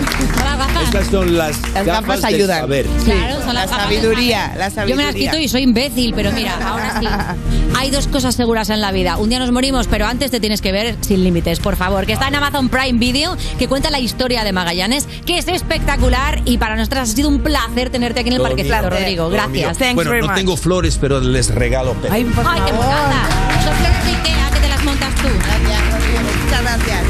Estas 0.84 1.08
son 1.08 1.38
las, 1.38 1.58
Las 1.74 1.86
gafas 1.86 2.24
ayudan. 2.24 2.62
saber. 2.62 2.86
Claro, 3.04 3.36
son 3.44 3.54
La 3.54 3.66
las 3.66 3.70
de 3.70 3.76
sabiduría, 3.76 4.54
la 4.58 4.70
Yo 4.70 4.96
me 4.96 5.04
las 5.04 5.12
sabiduría. 5.12 5.32
quito 5.32 5.38
y 5.38 5.48
soy 5.50 5.64
imbécil, 5.64 6.14
pero 6.16 6.32
mira, 6.32 6.58
ahora 6.66 7.00
sí. 7.00 7.08
Hay 7.78 7.92
dos 7.92 8.08
cosas 8.08 8.36
seguras 8.36 8.70
en 8.70 8.80
la 8.82 8.92
vida. 8.92 9.18
Un 9.18 9.30
día 9.30 9.40
nos 9.40 9.52
morimos, 9.52 9.88
pero 9.88 10.06
antes 10.06 10.32
te 10.32 10.40
tienes 10.40 10.62
que 10.62 10.72
ver 10.72 10.96
Sin 11.02 11.24
Límites, 11.24 11.60
por 11.60 11.76
favor, 11.76 12.06
que 12.06 12.14
está 12.14 12.28
en 12.30 12.36
Amazon 12.36 12.70
Prime 12.70 12.98
Video, 13.00 13.36
que 13.60 13.68
cuenta 13.68 13.90
la 13.90 14.00
historia 14.00 14.44
de 14.46 14.54
Magallanes, 14.54 15.08
que 15.26 15.38
es 15.38 15.48
espectacular 15.50 16.42
y 16.46 16.58
para 16.58 16.76
nosotras 16.78 17.10
ha 17.10 17.14
sido 17.16 17.28
un 17.28 17.40
placer 17.42 17.90
tenerte 17.90 18.22
aquí 18.22 18.30
en 18.30 18.34
el 18.36 18.40
Todo 18.40 18.48
parquecito, 18.50 18.78
mío. 18.80 18.90
Rodrigo. 18.90 19.24
Todo 19.26 19.32
Gracias. 19.34 19.96
Bueno, 19.96 20.14
no 20.16 20.34
tengo 20.34 20.56
flores, 20.56 20.98
pero 21.00 21.20
les 21.20 21.54
regalo 21.54 21.94
peces. 21.96 22.12
Ay, 22.12 22.24
por 22.24 22.46
Ay, 22.48 22.62
qué 22.66 22.72
favor. 22.72 22.86
Son 22.86 23.74
flores 23.76 24.06
de 24.06 24.12
Ikea 24.12 24.50
que 24.54 24.60
te 24.60 24.68
las 24.70 24.84
montas 24.84 25.16
tú. 25.16 25.28
Muchas 25.28 26.62
gracias. 26.62 27.04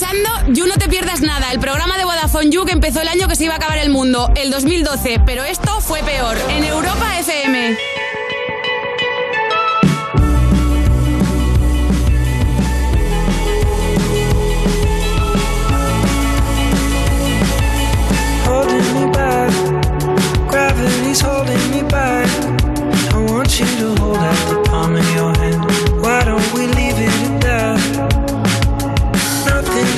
Escuchando 0.00 0.30
No 0.68 0.76
Te 0.76 0.88
Pierdas 0.88 1.22
Nada, 1.22 1.50
el 1.50 1.58
programa 1.58 1.98
de 1.98 2.04
Vodafone 2.04 2.50
You 2.50 2.64
que 2.64 2.70
empezó 2.70 3.00
el 3.00 3.08
año 3.08 3.26
que 3.26 3.34
se 3.34 3.46
iba 3.46 3.54
a 3.54 3.56
acabar 3.56 3.78
el 3.78 3.90
mundo, 3.90 4.30
el 4.36 4.52
2012, 4.52 5.22
pero 5.26 5.42
esto 5.42 5.80
fue 5.80 6.04
peor, 6.04 6.36
en 6.50 6.62
Europa 6.62 7.18
FM. 7.18 7.76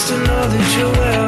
used 0.00 0.08
to 0.08 0.18
know 0.18 0.48
that 0.48 0.78
you're 0.78 0.92
well. 0.92 1.19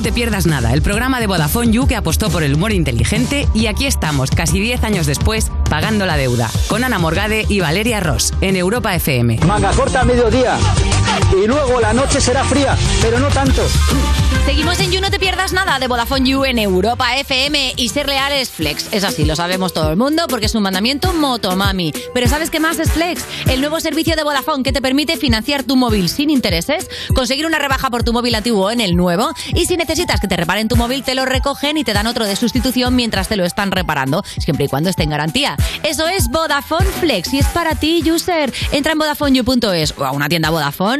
No 0.00 0.04
Te 0.04 0.12
Pierdas 0.12 0.46
Nada, 0.46 0.72
el 0.72 0.80
programa 0.80 1.20
de 1.20 1.26
Vodafone 1.26 1.72
You 1.72 1.86
que 1.86 1.94
apostó 1.94 2.30
por 2.30 2.42
el 2.42 2.54
humor 2.54 2.72
inteligente 2.72 3.46
y 3.52 3.66
aquí 3.66 3.84
estamos, 3.84 4.30
casi 4.30 4.58
10 4.58 4.82
años 4.82 5.04
después, 5.04 5.52
pagando 5.68 6.06
la 6.06 6.16
deuda, 6.16 6.48
con 6.68 6.84
Ana 6.84 6.98
Morgade 6.98 7.44
y 7.50 7.60
Valeria 7.60 8.00
Ross, 8.00 8.32
en 8.40 8.56
Europa 8.56 8.94
FM. 8.94 9.40
Manga 9.46 9.72
corta 9.72 10.02
mediodía 10.02 10.56
y 11.32 11.46
luego 11.46 11.80
la 11.80 11.92
noche 11.92 12.20
será 12.20 12.44
fría, 12.44 12.76
pero 13.00 13.18
no 13.18 13.28
tanto. 13.28 13.62
Seguimos 14.44 14.80
en 14.80 14.90
You 14.90 15.00
No 15.00 15.10
Te 15.10 15.18
Pierdas 15.18 15.52
Nada 15.52 15.78
de 15.78 15.86
Vodafone 15.86 16.28
You 16.28 16.44
en 16.44 16.58
Europa 16.58 17.16
FM 17.16 17.74
y 17.76 17.88
ser 17.90 18.08
leal 18.08 18.32
es 18.32 18.50
flex. 18.50 18.88
Es 18.90 19.04
así, 19.04 19.24
lo 19.24 19.36
sabemos 19.36 19.72
todo 19.72 19.90
el 19.90 19.96
mundo 19.96 20.24
porque 20.28 20.46
es 20.46 20.54
un 20.54 20.62
mandamiento 20.62 21.12
motomami. 21.12 21.92
Pero 22.14 22.26
¿sabes 22.26 22.50
qué 22.50 22.58
más 22.58 22.78
es 22.78 22.90
flex? 22.90 23.24
El 23.48 23.60
nuevo 23.60 23.80
servicio 23.80 24.16
de 24.16 24.24
Vodafone 24.24 24.62
que 24.62 24.72
te 24.72 24.80
permite 24.80 25.16
financiar 25.16 25.62
tu 25.62 25.76
móvil 25.76 26.08
sin 26.08 26.30
intereses, 26.30 26.88
conseguir 27.14 27.46
una 27.46 27.58
rebaja 27.58 27.90
por 27.90 28.02
tu 28.02 28.12
móvil 28.12 28.34
antiguo 28.34 28.70
en 28.70 28.80
el 28.80 28.96
nuevo 28.96 29.30
y 29.54 29.66
si 29.66 29.76
necesitas 29.76 30.20
que 30.20 30.28
te 30.28 30.36
reparen 30.36 30.68
tu 30.68 30.76
móvil 30.76 31.04
te 31.04 31.14
lo 31.14 31.26
recogen 31.26 31.76
y 31.76 31.84
te 31.84 31.92
dan 31.92 32.06
otro 32.06 32.24
de 32.24 32.34
sustitución 32.34 32.96
mientras 32.96 33.28
te 33.28 33.36
lo 33.36 33.44
están 33.44 33.70
reparando, 33.70 34.24
siempre 34.38 34.64
y 34.64 34.68
cuando 34.68 34.90
esté 34.90 35.04
en 35.04 35.10
garantía. 35.10 35.56
Eso 35.82 36.08
es 36.08 36.28
Vodafone 36.28 36.86
Flex 37.00 37.32
y 37.34 37.38
es 37.38 37.46
para 37.46 37.74
ti, 37.74 38.02
user. 38.10 38.52
Entra 38.72 38.92
en 38.92 38.98
VodafoneYou.es 38.98 39.94
o 39.96 40.04
a 40.04 40.12
una 40.12 40.28
tienda 40.28 40.50
Vodafone 40.50 40.99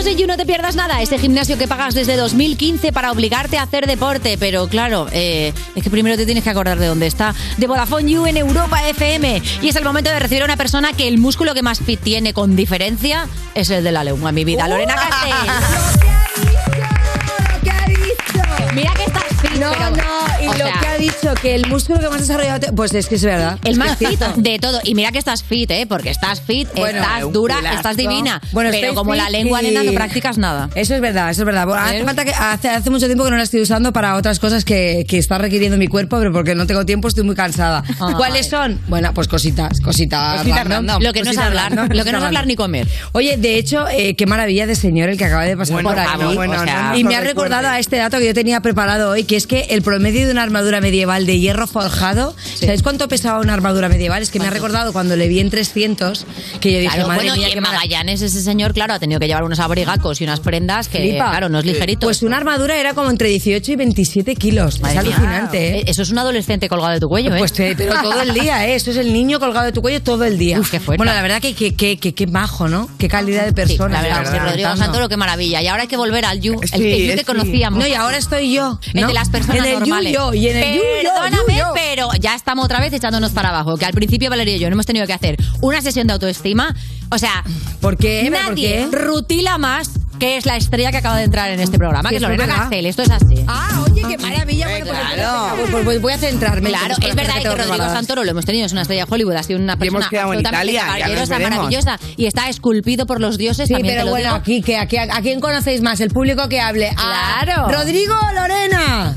Seguimos 0.00 0.06
en 0.06 0.18
You 0.18 0.26
No 0.28 0.36
Te 0.38 0.46
Pierdas 0.46 0.76
Nada, 0.76 1.02
ese 1.02 1.18
gimnasio 1.18 1.58
que 1.58 1.68
pagas 1.68 1.94
desde 1.94 2.16
2015 2.16 2.90
para 2.90 3.12
obligarte 3.12 3.58
a 3.58 3.64
hacer 3.64 3.86
deporte. 3.86 4.38
Pero 4.38 4.66
claro, 4.66 5.06
eh, 5.12 5.52
es 5.74 5.82
que 5.82 5.90
primero 5.90 6.16
te 6.16 6.24
tienes 6.24 6.42
que 6.42 6.48
acordar 6.48 6.78
de 6.78 6.86
dónde 6.86 7.06
está. 7.06 7.34
De 7.58 7.66
Vodafone 7.66 8.10
You 8.10 8.24
en 8.26 8.38
Europa 8.38 8.82
FM. 8.88 9.42
Y 9.60 9.68
es 9.68 9.76
el 9.76 9.84
momento 9.84 10.08
de 10.08 10.18
recibir 10.18 10.40
a 10.42 10.46
una 10.46 10.56
persona 10.56 10.94
que 10.94 11.06
el 11.06 11.18
músculo 11.18 11.52
que 11.52 11.60
más 11.62 11.80
fit 11.80 12.00
tiene 12.00 12.32
con 12.32 12.56
diferencia 12.56 13.26
es 13.54 13.68
el 13.68 13.84
de 13.84 13.92
la 13.92 14.02
lengua, 14.02 14.32
mi 14.32 14.42
vida. 14.44 14.66
Lorena 14.68 14.94
Castell. 14.94 15.34
Mira 18.74 18.94
que 18.94 19.04
estás 19.04 19.24
fit. 19.42 19.60
No, 19.60 19.70
pero- 19.72 19.90
no, 19.90 20.29
lo 20.58 20.64
sea, 20.64 20.78
que 20.80 20.86
ha 20.86 20.96
dicho, 20.98 21.34
que 21.40 21.54
el 21.54 21.66
músculo 21.66 22.00
que 22.00 22.08
más 22.08 22.20
desarrollado... 22.20 22.60
te- 22.60 22.72
Pues 22.72 22.92
es 22.94 23.06
que 23.08 23.14
es 23.16 23.24
verdad. 23.24 23.58
El 23.64 23.72
Es 23.72 23.78
más 23.78 23.96
fit 23.96 24.18
de 24.36 24.58
todo. 24.58 24.80
Y 24.84 24.94
mira 24.94 25.12
que 25.12 25.18
estás 25.18 25.42
fit, 25.42 25.70
¿eh? 25.70 25.86
Porque 25.88 26.10
estás 26.10 26.40
fit, 26.40 26.68
Bueno, 26.76 27.00
estás 27.00 27.32
dura, 27.32 27.56
culazo. 27.56 27.76
estás 27.76 27.96
divina. 27.96 28.40
Bueno, 28.52 28.70
pero 28.72 28.94
como 28.94 29.14
la 29.14 29.28
lengua, 29.30 29.62
y- 29.62 29.66
nena, 29.66 29.82
no 29.82 29.92
practicas 29.92 30.38
nada. 30.38 30.68
Eso 30.74 30.94
es 30.94 31.00
verdad, 31.00 31.30
eso 31.30 31.42
es 31.42 31.46
verdad. 31.46 31.66
Bueno, 31.66 31.82
hace, 31.82 32.04
falta 32.04 32.24
que, 32.24 32.32
hace, 32.32 32.68
hace 32.68 32.90
mucho 32.90 33.06
tiempo 33.06 33.24
que 33.24 33.30
no 33.30 33.36
la 33.36 33.42
estoy 33.42 33.60
usando 33.62 33.92
para 33.92 34.14
otras 34.16 34.38
cosas 34.38 34.64
que, 34.64 35.04
que 35.08 35.18
está 35.18 35.38
requiriendo 35.38 35.76
mi 35.76 35.86
cuerpo, 35.88 36.18
pero 36.18 36.32
porque 36.32 36.54
no 36.54 36.66
tengo 36.66 36.84
tiempo 36.86 37.08
estoy 37.08 37.24
muy 37.24 37.34
cansada. 37.34 37.82
Ay. 38.00 38.14
¿Cuáles 38.14 38.48
son? 38.48 38.80
Bueno, 38.88 39.12
pues 39.14 39.28
cositas, 39.28 39.80
cositas. 39.80 40.38
Cositas 40.38 40.66
random. 40.66 41.02
Lo 41.02 41.12
que 41.12 41.22
no 41.22 41.30
es 41.30 41.38
hablar, 41.38 41.74
random, 41.74 41.96
lo 41.96 42.04
que 42.04 42.12
no 42.12 42.18
es 42.18 42.24
hablar 42.24 42.46
ni 42.46 42.56
comer. 42.56 42.86
Oye, 43.12 43.36
de 43.36 43.56
hecho, 43.56 43.86
eh, 43.88 44.14
qué 44.16 44.26
maravilla 44.26 44.66
de 44.66 44.74
señor 44.74 45.08
el 45.08 45.16
que 45.18 45.24
acaba 45.24 45.44
de 45.44 45.56
pasar 45.56 45.74
Bueno, 45.74 45.88
por 45.90 45.98
aquí. 45.98 46.10
vamos, 46.18 46.34
bueno, 46.36 46.60
O 46.60 46.64
sea, 46.64 46.82
no 46.82 46.88
nos 46.90 46.98
y 46.98 47.04
me 47.04 47.16
ha 47.16 47.20
recordado 47.20 47.68
a 47.68 47.78
este 47.78 47.96
dato 47.96 48.18
que 48.18 48.26
yo 48.26 48.34
tenía 48.34 48.60
preparado 48.60 49.10
hoy, 49.10 49.24
que 49.24 49.36
es 49.36 49.46
que 49.46 49.60
el 49.70 49.82
promedio 49.82 50.26
de 50.26 50.32
una 50.32 50.39
armadura 50.42 50.80
medieval 50.80 51.26
de 51.26 51.38
hierro 51.38 51.66
forjado, 51.66 52.34
¿sabéis 52.54 52.82
cuánto 52.82 53.08
pesaba 53.08 53.40
una 53.40 53.54
armadura 53.54 53.88
medieval? 53.88 54.22
Es 54.22 54.30
que 54.30 54.38
me 54.40 54.46
ha 54.46 54.50
recordado 54.50 54.92
cuando 54.92 55.16
le 55.16 55.28
vi 55.28 55.40
en 55.40 55.50
300, 55.50 56.26
que 56.60 56.72
yo 56.72 56.78
dije, 56.80 56.90
Claro, 56.94 57.08
madre 57.08 57.22
bueno, 57.24 57.36
mía, 57.36 57.48
y 57.48 57.52
qué 57.52 57.58
en 57.58 57.62
maravilla. 57.62 57.80
Magallanes 57.98 58.22
ese 58.22 58.42
señor, 58.42 58.74
claro, 58.74 58.94
ha 58.94 58.98
tenido 58.98 59.18
que 59.20 59.26
llevar 59.26 59.44
unos 59.44 59.58
abrigacos 59.60 60.20
y 60.20 60.24
unas 60.24 60.40
prendas 60.40 60.88
que, 60.88 60.98
Flipa. 60.98 61.30
claro, 61.30 61.48
no 61.48 61.58
es 61.60 61.64
ligerito. 61.64 62.06
Pues 62.06 62.22
una 62.22 62.36
armadura 62.36 62.78
era 62.78 62.94
como 62.94 63.10
entre 63.10 63.28
18 63.28 63.72
y 63.72 63.76
27 63.76 64.34
kilos. 64.36 64.80
Madre 64.80 64.98
es 64.98 65.04
mía. 65.04 65.14
alucinante, 65.16 65.78
¿eh? 65.78 65.84
Eso 65.86 66.02
es 66.02 66.10
un 66.10 66.18
adolescente 66.18 66.68
colgado 66.68 66.92
de 66.92 67.00
tu 67.00 67.08
cuello, 67.08 67.34
¿eh? 67.34 67.38
Pues 67.38 67.58
eh, 67.60 67.74
pero 67.76 67.94
todo 68.02 68.20
el 68.22 68.34
día, 68.34 68.66
¿eh? 68.68 68.74
Eso 68.74 68.90
es 68.90 68.96
el 68.96 69.12
niño 69.12 69.38
colgado 69.40 69.66
de 69.66 69.72
tu 69.72 69.80
cuello 69.82 70.02
todo 70.02 70.24
el 70.24 70.38
día. 70.38 70.58
Uf, 70.60 70.70
qué 70.70 70.80
fuerte. 70.80 70.98
Bueno, 70.98 71.12
la 71.14 71.22
verdad 71.22 71.40
que 71.40 71.54
que, 71.54 71.74
que, 71.74 71.98
que, 71.98 72.14
que 72.14 72.26
majo, 72.26 72.68
¿no? 72.68 72.88
Qué 72.98 73.08
calidad 73.08 73.42
de 73.42 73.48
Sí, 73.50 73.54
persona. 73.54 74.00
la 74.02 74.02
verdad, 74.02 74.32
sí, 74.32 74.38
Rodrigo. 74.38 74.76
Santoro, 74.76 75.08
qué 75.08 75.16
maravilla. 75.16 75.60
Y 75.62 75.66
ahora 75.68 75.82
hay 75.82 75.88
que 75.88 75.96
volver 75.96 76.24
al 76.24 76.40
You, 76.40 76.60
el, 76.60 76.68
Sí, 76.68 76.74
el 76.74 77.10
que 77.12 77.18
sí. 77.18 77.24
conocíamos. 77.24 77.78
No, 77.80 77.86
y 77.86 77.94
ahora 77.94 78.16
estoy 78.18 78.52
yo. 78.52 78.78
El 78.94 79.02
¿no? 79.02 79.08
de 79.08 79.14
las 79.14 79.28
personas 79.28 79.58
En 79.58 79.64
el 79.64 79.72
You, 79.72 79.80
normales. 79.80 80.12
Y 80.34 80.48
en 80.48 80.56
el 80.56 80.74
You, 80.76 80.82
yo, 81.04 81.10
Perdóname, 81.14 81.52
You, 81.52 81.58
yo. 81.58 81.72
pero 81.74 82.08
ya 82.20 82.34
estamos 82.34 82.64
otra 82.64 82.80
vez 82.80 82.92
echándonos 82.92 83.32
para 83.32 83.48
abajo. 83.50 83.76
Que 83.76 83.86
al 83.86 83.92
principio 83.92 84.30
Valeria 84.30 84.56
y 84.56 84.58
yo 84.58 84.68
no 84.68 84.74
hemos 84.74 84.86
tenido 84.86 85.06
que 85.06 85.12
hacer 85.12 85.36
una 85.60 85.80
sesión 85.82 86.06
de 86.06 86.12
autoestima. 86.14 86.74
O 87.10 87.18
sea, 87.18 87.42
¿Por 87.80 87.96
qué? 87.96 88.20
¿Pero 88.30 88.36
por 88.44 88.48
nadie 88.50 88.86
qué? 88.90 88.96
rutila 88.96 89.58
más 89.58 89.90
que 90.20 90.36
es 90.36 90.44
la 90.44 90.58
estrella 90.58 90.90
que 90.90 90.98
acaba 90.98 91.16
de 91.16 91.24
entrar 91.24 91.50
en 91.50 91.60
este 91.60 91.78
programa, 91.78 92.10
Sí, 92.10 92.12
que 92.12 92.16
es 92.16 92.22
Lorena. 92.22 92.46
Castel. 92.54 92.84
Esto 92.84 93.00
es 93.00 93.10
así. 93.10 93.42
Ah, 93.48 93.82
oye, 93.90 94.02
qué 94.06 94.18
maravilla. 94.18 94.68
Bueno, 94.68 94.84
pues, 94.86 94.98
claro. 95.14 95.56
pues, 95.56 95.70
pues, 95.70 95.84
pues 95.84 96.02
voy 96.02 96.12
a 96.12 96.18
centrarme. 96.18 96.68
Claro, 96.68 96.94
es 97.00 97.14
verdad 97.14 97.34
que 97.36 97.44
Rodrigo 97.48 97.54
preparadas. 97.54 97.92
Santoro 97.94 98.22
lo 98.24 98.30
hemos 98.30 98.44
tenido, 98.44 98.66
es 98.66 98.72
una 98.72 98.82
estrella 98.82 99.06
de 99.06 99.14
Hollywood, 99.14 99.36
ha 99.36 99.42
sido 99.42 99.58
una 99.58 99.72
Y 99.72 99.76
persona 99.78 99.98
hemos 100.00 100.10
quedado 100.10 100.32
en 100.34 100.46
absolutamente 100.46 101.16
nos 101.16 101.50
maravillosa, 101.50 101.98
y 102.18 102.26
está 102.26 102.50
esculpido 102.50 103.06
por 103.06 103.18
los 103.18 103.38
dioses 103.38 103.66
Sí, 103.66 103.74
pero 103.80 104.04
lo 104.04 104.10
bueno, 104.10 104.26
digo. 104.26 104.36
aquí, 104.36 104.60
que, 104.60 104.76
aquí, 104.76 104.98
¿a 104.98 105.08
quién 105.22 105.40
conocéis 105.40 105.80
más? 105.80 106.00
El 106.02 106.10
público 106.10 106.50
que 106.50 106.60
hable. 106.60 106.90
A 106.98 107.42
Claro. 107.42 107.68
Rodrigo 107.72 108.12
o 108.14 108.34
Lorena. 108.34 109.16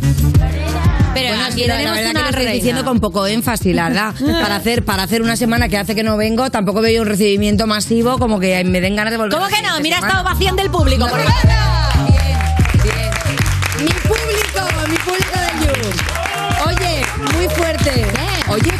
Pero 1.13 1.29
Bueno, 1.29 1.45
aquí 1.45 1.61
la, 1.65 1.67
la 1.67 1.77
tenemos 1.77 1.97
verdad 1.97 2.11
una 2.11 2.19
que 2.19 2.31
lo 2.33 2.39
estoy 2.39 2.55
diciendo 2.55 2.83
con 2.85 2.99
poco 2.99 3.27
énfasis, 3.27 3.75
la 3.75 3.89
verdad. 3.89 4.13
Para 4.41 4.55
hacer, 4.55 4.83
para 4.83 5.03
hacer 5.03 5.21
una 5.21 5.35
semana 5.35 5.69
que 5.69 5.77
hace 5.77 5.95
que 5.95 6.03
no 6.03 6.17
vengo, 6.17 6.49
tampoco 6.49 6.81
veo 6.81 7.01
un 7.01 7.07
recibimiento 7.07 7.67
masivo 7.67 8.17
como 8.17 8.39
que 8.39 8.63
me 8.63 8.81
den 8.81 8.95
ganas 8.95 9.11
de 9.11 9.17
volver. 9.17 9.33
¿Cómo 9.33 9.47
la 9.49 9.55
que 9.55 9.61
no? 9.61 9.79
Mira 9.81 9.97
semana. 9.97 10.13
esta 10.13 10.21
ovación 10.21 10.55
del 10.55 10.69
público. 10.69 11.07
por 11.07 11.19
ejemplo. 11.19 11.33
Mi 11.43 11.82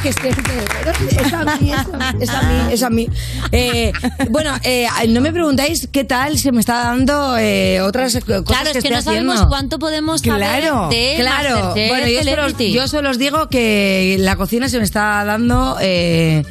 que 0.04 0.10
es 0.10 0.18
a 1.34 1.46
mí, 1.58 1.72
es 2.20 2.30
a 2.30 2.42
mí, 2.42 2.74
es 2.74 2.84
a. 2.84 2.90
Eh, 3.52 3.94
bueno, 4.30 4.52
eh, 4.64 4.86
no 5.08 5.22
me 5.22 5.32
preguntáis 5.32 5.88
qué 5.92 6.04
tal 6.04 6.38
se 6.38 6.52
me 6.52 6.60
está 6.60 6.84
dando 6.84 7.38
eh, 7.38 7.82
otras 7.82 8.14
cosas 8.14 8.44
Claro, 8.44 8.70
es 8.70 8.84
que 8.84 8.90
no 8.90 9.02
sabemos 9.02 9.46
cuánto 9.48 9.80
podemos 9.80 10.22
saber 10.22 10.62
Claro, 10.62 10.90
de 10.90 11.16
claro. 11.18 11.50
Masterchef 11.56 11.90
Bueno, 11.90 12.08
yo 12.08 12.24
solo, 12.24 12.70
yo 12.70 12.88
solo 12.88 13.10
os 13.12 13.18
digo 13.18 13.48
que 13.48 14.18
la 14.20 14.36
cocina 14.36 14.68
se 14.68 14.78
me 14.78 14.84
está 14.84 15.24
dando, 15.24 15.78
eh, 15.80 16.44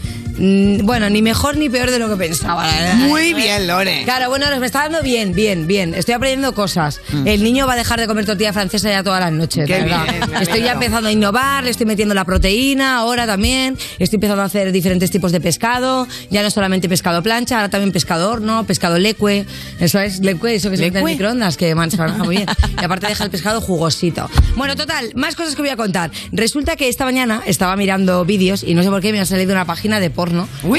bueno, 0.83 1.09
ni 1.09 1.23
mejor 1.23 1.57
ni 1.57 1.71
peor 1.71 1.93
de 1.93 2.01
lo 2.01 2.09
que 2.09 2.17
pensaba. 2.17 2.69
Muy 2.97 3.33
bien, 3.33 3.69
Lore. 3.69 4.03
Claro, 4.03 4.29
bueno, 4.29 4.47
me 4.59 4.67
está 4.67 4.83
dando 4.83 5.01
bien, 5.01 5.33
bien, 5.33 5.69
bien. 5.69 5.95
Estoy 5.95 6.15
aprendiendo 6.15 6.53
cosas. 6.53 7.01
El 7.25 7.45
niño 7.45 7.67
va 7.69 7.75
a 7.75 7.77
dejar 7.77 8.01
de 8.01 8.09
comer 8.09 8.27
tortilla 8.27 8.53
francesa 8.53 8.91
ya 8.91 9.05
todas 9.05 9.21
las 9.21 9.33
noches, 9.33 9.67
Qué 9.69 9.83
bien, 9.83 10.01
Estoy 10.41 10.63
ya 10.63 10.73
empezando 10.73 11.09
a 11.09 11.13
innovar, 11.13 11.63
le 11.63 11.71
estoy 11.71 11.87
metiendo 11.87 12.13
la 12.15 12.25
proteína 12.25 12.97
ahora 12.97 13.25
también. 13.25 13.79
Estoy 14.01 14.17
empezando 14.17 14.43
a 14.43 14.47
hacer 14.47 14.73
diferentes 14.73 15.13
tipos 15.13 15.31
de 15.31 15.41
pescado. 15.41 16.09
Ya 16.31 16.43
no 16.43 16.51
solamente 16.51 16.89
pescado 16.89 17.23
plancha, 17.23 17.57
ahora 17.57 17.69
también 17.69 17.93
pescado 17.93 18.29
horno, 18.29 18.65
pescado 18.65 18.99
lecue. 18.99 19.47
Eso 19.79 20.01
es 20.01 20.21
lecue, 20.21 20.57
eso 20.57 20.71
que 20.71 20.77
se 20.77 20.83
mete 20.83 20.99
en 20.99 21.05
microondas, 21.05 21.57
que 21.57 21.73
man, 21.77 21.91
se 21.91 21.99
maneja 21.99 22.25
muy 22.25 22.37
bien. 22.39 22.49
Y 22.81 22.85
aparte 22.85 23.07
deja 23.07 23.23
el 23.23 23.31
pescado 23.31 23.61
jugosito. 23.61 24.29
Bueno, 24.57 24.75
total, 24.75 25.13
más 25.15 25.37
cosas 25.37 25.55
que 25.55 25.63
voy 25.63 25.71
a 25.71 25.77
contar. 25.77 26.11
Resulta 26.33 26.75
que 26.75 26.89
esta 26.89 27.05
mañana 27.05 27.43
estaba 27.47 27.77
mirando 27.77 28.25
vídeos 28.25 28.65
y 28.65 28.75
no 28.75 28.83
sé 28.83 28.91
por 28.91 29.01
qué 29.01 29.13
me 29.13 29.21
ha 29.21 29.27
salido 29.27 29.53
una 29.53 29.65
página 29.65 30.01
de 30.01 30.11
porno. 30.11 30.32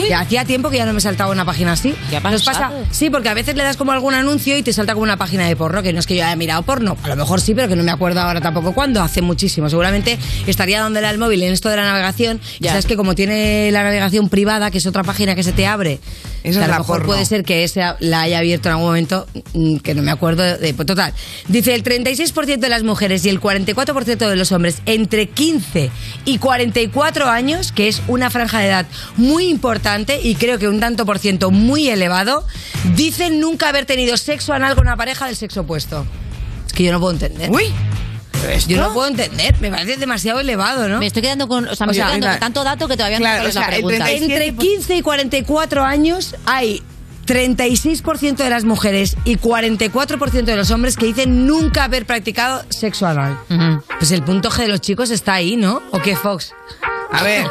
Que 0.08 0.14
hacía 0.14 0.46
tiempo 0.46 0.70
que 0.70 0.78
ya 0.78 0.86
no 0.86 0.94
me 0.94 1.02
saltaba 1.02 1.32
una 1.32 1.46
página 1.46 1.74
así. 1.74 1.96
¿Qué 2.10 2.18
ha 2.18 2.20
¿Nos 2.20 2.44
pasa? 2.44 2.72
Sí, 2.92 3.10
porque 3.10 3.30
a 3.30 3.34
veces 3.34 3.56
le 3.56 3.64
das 3.64 3.78
como 3.78 3.92
algún 3.92 4.14
anuncio 4.14 4.58
y 4.58 4.64
te 4.64 4.74
salta 4.74 4.94
como 4.94 5.04
una 5.04 5.18
página 5.18 5.48
de 5.48 5.56
porno, 5.56 5.84
que 5.84 5.94
no 5.94 6.00
es 6.00 6.08
que 6.08 6.16
yo 6.16 6.26
haya 6.26 6.36
mirado 6.36 6.64
porno. 6.64 6.98
A 7.04 7.08
lo 7.08 7.16
mejor 7.16 7.42
sí, 7.42 7.54
pero 7.54 7.68
que 7.68 7.76
no 7.76 7.84
me 7.84 7.92
acuerdo 7.92 8.22
ahora 8.22 8.42
tampoco 8.42 8.74
cuándo. 8.74 9.02
Hace 9.02 9.22
muchísimo. 9.22 9.70
Seguramente 9.70 10.18
estaría 10.48 10.82
dándole 10.82 11.08
al 11.08 11.18
móvil 11.18 11.44
en 11.44 11.54
esto 11.54 11.70
de 11.70 11.78
la 11.78 11.84
navegación. 11.84 12.40
Ya. 12.60 12.72
sabes 12.72 12.86
que 12.86 12.96
como 12.96 13.16
tiene 13.16 13.72
la 13.72 13.84
navegación 13.84 14.30
privada, 14.30 14.72
que 14.72 14.78
es 14.80 14.86
otra 14.86 15.04
página 15.04 15.36
que 15.36 15.44
se 15.44 15.52
te 15.52 15.68
abre, 15.68 16.00
Esa 16.44 16.60
que 16.60 16.66
a 16.66 16.68
lo 16.68 16.74
mejor 16.80 16.86
porno. 16.98 17.06
puede 17.08 17.26
ser 17.26 17.44
que 17.44 17.64
esa 17.64 17.96
la 18.00 18.22
haya 18.22 18.40
abierto 18.40 18.68
en 18.70 18.74
algún 18.74 18.88
momento, 18.88 19.28
mm, 19.54 19.78
que 19.78 19.96
no 19.96 20.02
me 20.04 20.12
acuerdo 20.12 20.44
de. 20.44 20.58
de- 20.58 20.74
pues 20.74 20.86
total. 20.86 21.14
Dice 21.48 21.74
el 21.74 21.84
36% 21.84 22.60
de 22.66 22.70
las 22.70 22.84
mujeres 22.84 23.26
y 23.26 23.30
el 23.30 23.40
44% 23.40 24.30
de 24.30 24.36
los 24.36 24.52
hombres 24.52 24.82
entre 24.86 25.28
15 25.30 25.90
y 26.26 26.38
44 26.40 27.30
años, 27.30 27.72
que 27.72 27.88
es 27.88 28.02
una 28.08 28.30
franja 28.30 28.60
de 28.60 28.68
edad 28.68 28.86
muy 29.16 29.48
importante 29.48 30.20
y 30.22 30.36
creo 30.36 30.60
que 30.60 30.68
un 30.68 30.80
tanto 30.80 31.06
por 31.06 31.18
ciento 31.20 31.50
muy 31.52 31.88
elevado, 31.90 32.46
dicen 32.96 33.40
nunca 33.40 33.70
haber 33.70 33.86
tenido 33.86 34.18
sexo 34.18 34.54
anal 34.54 34.76
con 34.76 34.86
una 34.88 34.98
pareja 34.98 35.28
del 35.28 35.36
sexo 35.36 35.62
opuesto. 35.62 36.06
Es 36.68 36.74
que 36.74 36.84
yo 36.84 36.92
no 36.92 37.00
puedo 37.00 37.14
entender. 37.14 37.50
Uy. 37.52 37.66
Yo 38.68 38.78
no 38.78 38.94
puedo 38.94 39.08
entender, 39.08 39.56
me 39.60 39.70
parece 39.70 39.98
demasiado 39.98 40.40
elevado, 40.40 40.88
¿no? 40.88 41.00
Me 41.00 41.08
estoy 41.08 41.22
quedando 41.22 41.48
con. 41.48 41.68
O 41.68 41.76
sea, 41.76 41.86
me 41.86 41.92
O 41.92 41.94
sea, 41.94 42.06
estoy 42.06 42.20
quedando 42.20 42.34
con 42.34 42.40
tanto 42.40 42.64
dato 42.64 42.88
que 42.88 42.98
todavía 42.98 43.18
Claro, 43.18 43.44
no 43.44 43.44
sé 43.44 43.50
es 43.50 43.56
la 43.56 43.68
pregunta. 43.68 44.06
37 44.06 44.48
Entre 44.48 44.56
15 44.56 44.96
y 44.96 45.02
44 45.02 45.84
años 45.84 46.36
hay 46.46 46.84
36% 47.26 48.36
de 48.36 48.50
las 48.50 48.66
mujeres 48.66 49.16
y 49.24 49.38
44% 49.38 50.44
de 50.44 50.56
los 50.56 50.72
hombres 50.72 50.98
que 50.98 51.06
dicen 51.06 51.48
nunca 51.48 51.86
haber 51.86 52.06
practicado 52.06 52.64
sexo 52.70 53.08
anal. 53.08 53.38
Ujú. 53.50 53.84
Pues 53.98 54.12
el 54.12 54.24
punto 54.24 54.50
G 54.50 54.64
de 54.64 54.68
los 54.68 54.82
chicos 54.82 55.10
está 55.10 55.34
ahí, 55.34 55.56
¿no? 55.56 55.82
¿O 55.92 56.00
qué, 56.02 56.16
Fox? 56.16 56.54
A 57.14 57.24
ver. 57.24 57.46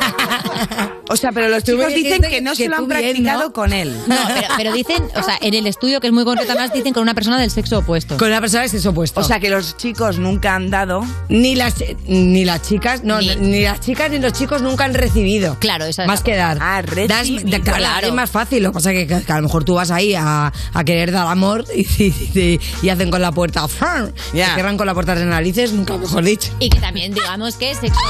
O 1.09 1.17
sea, 1.17 1.31
pero 1.33 1.49
los 1.49 1.63
chicos 1.63 1.89
dicen 1.95 2.23
que 2.23 2.41
no 2.41 2.53
que 2.53 2.57
se 2.57 2.69
lo 2.69 2.77
han 2.77 2.89
bien, 2.89 3.01
practicado 3.03 3.43
¿no? 3.45 3.53
con 3.53 3.73
él. 3.73 3.95
No, 4.07 4.17
pero, 4.29 4.47
pero 4.57 4.73
dicen, 4.73 5.03
o 5.15 5.23
sea, 5.23 5.37
en 5.41 5.55
el 5.55 5.67
estudio, 5.67 6.01
que 6.01 6.07
es 6.07 6.13
muy 6.13 6.25
concreto, 6.25 6.53
además 6.53 6.73
dicen 6.73 6.93
con 6.95 7.03
una 7.03 7.15
persona 7.15 7.39
del 7.39 7.51
sexo 7.51 7.79
opuesto. 7.79 8.17
Con 8.17 8.29
una 8.29 8.41
persona 8.41 8.63
del 8.63 8.71
sexo 8.71 8.91
opuesto. 8.91 9.21
O 9.21 9.25
sea, 9.25 9.39
que 9.41 9.51
los 9.51 9.77
chicos 9.77 10.19
nunca 10.19 10.55
han 10.55 10.71
dado. 10.71 11.05
Ni 11.29 11.55
las, 11.55 11.75
ni 12.07 12.45
las 12.45 12.63
chicas, 12.63 13.05
no, 13.05 13.19
Ni- 13.21 13.37
ni, 13.37 13.63
las 13.63 13.81
chicas 13.81 14.11
ni 14.11 14.19
los 14.21 14.33
chicos 14.33 14.63
nunca 14.63 14.85
han 14.85 14.95
recibido. 14.95 15.57
Claro, 15.61 15.85
esa 15.85 16.03
es 16.03 16.09
Más 16.09 16.23
que 16.23 16.35
dar. 16.37 16.59
Ah, 16.61 16.83
Das- 17.09 17.27
de- 17.29 17.61
claro. 17.61 18.07
Es 18.07 18.13
más 18.13 18.31
fácil. 18.31 18.63
Lo 18.63 18.71
que 18.71 18.75
pasa 18.75 18.93
es 18.93 19.07
que, 19.09 19.25
que 19.25 19.33
a 19.33 19.37
lo 19.37 19.43
mejor 19.43 19.65
tú 19.65 19.75
vas 19.75 19.91
ahí 19.91 20.15
a, 20.15 20.53
a 20.73 20.85
querer 20.85 21.13
dar 21.13 21.27
amor 21.27 21.65
y, 21.75 21.81
y- 22.03 22.15
y- 22.39 22.61
y 22.83 22.89
hacen 22.89 23.11
con 23.11 23.21
la 23.21 23.33
puerta. 23.33 23.67
Te 23.69 24.33
cierran 24.33 24.77
con 24.77 24.87
la 24.87 24.95
puerta 24.95 25.15
de 25.15 25.25
narices, 25.27 25.73
nunca 25.73 25.97
mejor 25.99 26.25
dicho. 26.25 26.51
Y 26.59 26.71
que 26.71 26.79
también 26.81 27.13
digamos 27.13 27.57
que 27.57 27.75
sexo, 27.75 28.01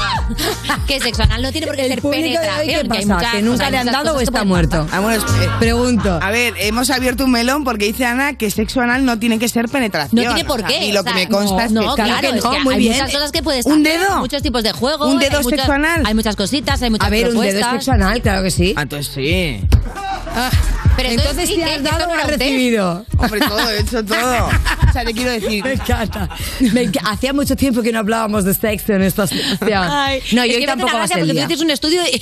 que 0.87 0.99
sexo 0.99 1.23
anal 1.23 1.42
no 1.43 1.51
tiene 1.51 1.67
por 1.67 1.75
qué 1.75 1.87
ser 1.87 2.01
penetración. 2.01 2.87
¿qué 2.89 3.05
pasa? 3.07 3.31
¿Que 3.31 3.37
o 3.37 3.41
nunca 3.41 3.69
le 3.69 3.77
han 3.77 3.85
dado 3.87 4.15
o 4.15 4.19
está 4.19 4.43
muerto? 4.43 4.87
Ah, 4.91 5.01
eh, 5.15 5.49
Pregunto. 5.59 6.19
A 6.21 6.31
ver, 6.31 6.53
hemos 6.57 6.89
abierto 6.89 7.25
un 7.25 7.31
melón 7.31 7.63
porque 7.63 7.85
dice 7.85 8.05
Ana 8.05 8.33
que 8.33 8.49
sexo 8.49 8.81
anal 8.81 9.05
no 9.05 9.19
tiene 9.19 9.37
que 9.39 9.47
ser 9.49 9.69
penetración. 9.69 10.23
No 10.23 10.33
tiene 10.33 10.47
por 10.47 10.63
qué. 10.63 10.85
Y 10.85 10.91
lo 10.91 11.03
que 11.03 11.13
me 11.13 11.27
consta 11.27 11.65
es 11.65 11.67
que 11.69 11.73
no, 11.73 11.95
claro 11.95 12.31
que 12.31 12.39
no, 12.39 12.59
muy 12.63 12.73
hay 12.75 12.79
bien. 12.79 12.93
muchas 12.93 13.11
cosas 13.11 13.31
que 13.31 13.43
puedes 13.43 13.65
¿Un 13.65 13.83
dedo? 13.83 14.19
muchos 14.19 14.41
tipos 14.41 14.63
de 14.63 14.71
juegos. 14.71 15.07
¿Un 15.07 15.19
dedo 15.19 15.43
sexo 15.43 15.71
anal? 15.71 16.03
Hay 16.05 16.13
muchas 16.13 16.35
cositas, 16.35 16.81
hay 16.81 16.89
muchas 16.89 17.07
A 17.07 17.11
ver, 17.11 17.29
un 17.29 17.41
dedo 17.41 17.71
sexo 17.71 17.91
anal, 17.91 18.21
claro 18.21 18.43
que 18.43 18.51
sí. 18.51 18.73
Ah, 18.77 18.83
Entonces 18.83 19.13
sí. 19.13 19.59
Pero 20.95 21.09
Entonces, 21.09 21.49
sí, 21.49 21.55
¿te 21.55 21.63
has 21.65 21.83
dado 21.83 22.05
o 22.05 22.15
no 22.15 22.21
has 22.21 22.27
recibido? 22.27 23.05
Hombre, 23.17 23.39
todo, 23.39 23.69
he 23.71 23.79
hecho 23.79 24.03
todo. 24.05 24.49
O 24.83 24.93
sea, 24.93 25.05
te 25.05 25.13
quiero 25.15 25.31
decir. 25.31 25.63
Me 25.63 25.73
encanta. 25.73 26.29
Me 26.59 26.83
enca- 26.83 27.01
Hacía 27.05 27.33
mucho 27.33 27.55
tiempo 27.55 27.81
que 27.81 27.91
no 27.91 27.97
hablábamos 27.97 28.43
de 28.45 28.53
sexo 28.53 28.93
en 28.93 29.01
esta 29.01 29.25
sección. 29.25 29.87
Ay, 29.89 30.21
no, 30.33 30.43
es 30.43 30.53
yo 30.53 30.59
que 30.59 30.67
me 30.67 30.71
hace 30.71 30.81
tampoco 30.81 30.93
va 30.93 31.03
a 31.03 31.07
ser. 31.07 31.25
Tú 31.35 31.41
haces 31.45 31.61
un 31.61 31.71
estudio 31.71 32.01
y, 32.11 32.21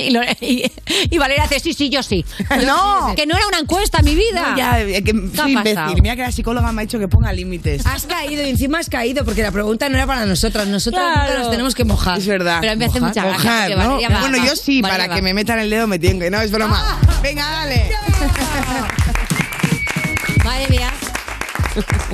y, 0.00 0.16
y- 0.40 0.72
y 1.10 1.18
Valeria 1.18 1.42
hace 1.44 1.58
sí, 1.58 1.72
sí, 1.74 1.88
yo 1.90 2.02
sí. 2.04 2.24
No. 2.66 3.14
Que 3.16 3.26
no 3.26 3.36
era 3.36 3.46
una 3.48 3.58
encuesta, 3.58 4.00
mi 4.02 4.14
vida. 4.14 4.50
No, 4.50 4.56
ya, 4.56 4.80
eh, 4.80 5.02
que 5.02 5.12
¿Qué 5.12 5.30
ha 5.34 5.42
soy 5.42 5.52
imbécil. 5.54 6.00
Mira 6.02 6.14
que 6.16 6.22
la 6.22 6.30
psicóloga 6.32 6.70
me 6.72 6.82
ha 6.82 6.84
dicho 6.84 6.98
que 7.00 7.08
ponga 7.08 7.32
límites. 7.32 7.84
Has 7.86 8.06
caído 8.06 8.44
y 8.46 8.50
encima 8.50 8.78
has 8.78 8.88
caído 8.88 9.24
porque 9.24 9.42
la 9.42 9.50
pregunta 9.50 9.88
no 9.88 9.96
era 9.96 10.06
para 10.06 10.24
nosotras. 10.26 10.68
Nosotras 10.68 11.02
Claro. 11.02 11.28
nunca 11.30 11.38
nos 11.40 11.50
tenemos 11.50 11.74
que 11.74 11.84
mojar. 11.84 12.18
Es 12.18 12.26
verdad. 12.26 12.58
Pero 12.60 12.72
a 12.72 12.76
mí 12.76 12.80
me 12.80 12.84
hace 12.86 13.00
mucha. 13.00 13.24
Mojar, 13.24 13.70
¿no? 13.70 13.76
Valeria 13.76 14.08
va- 14.08 14.20
Bueno, 14.20 14.44
yo 14.46 14.54
sí, 14.54 14.80
Valeria 14.82 15.04
para 15.04 15.08
va. 15.08 15.14
que 15.16 15.22
me 15.22 15.34
metan 15.34 15.58
el 15.58 15.68
dedo 15.70 15.86
me 15.88 15.98
tienen 15.98 16.20
que. 16.20 16.30
No, 16.30 16.40
es 16.40 16.50
broma. 16.52 16.78
Ah. 16.80 17.00
Venga, 17.22 17.42
dale. 17.50 17.90
Madre 20.44 20.68
mía. 20.68 20.92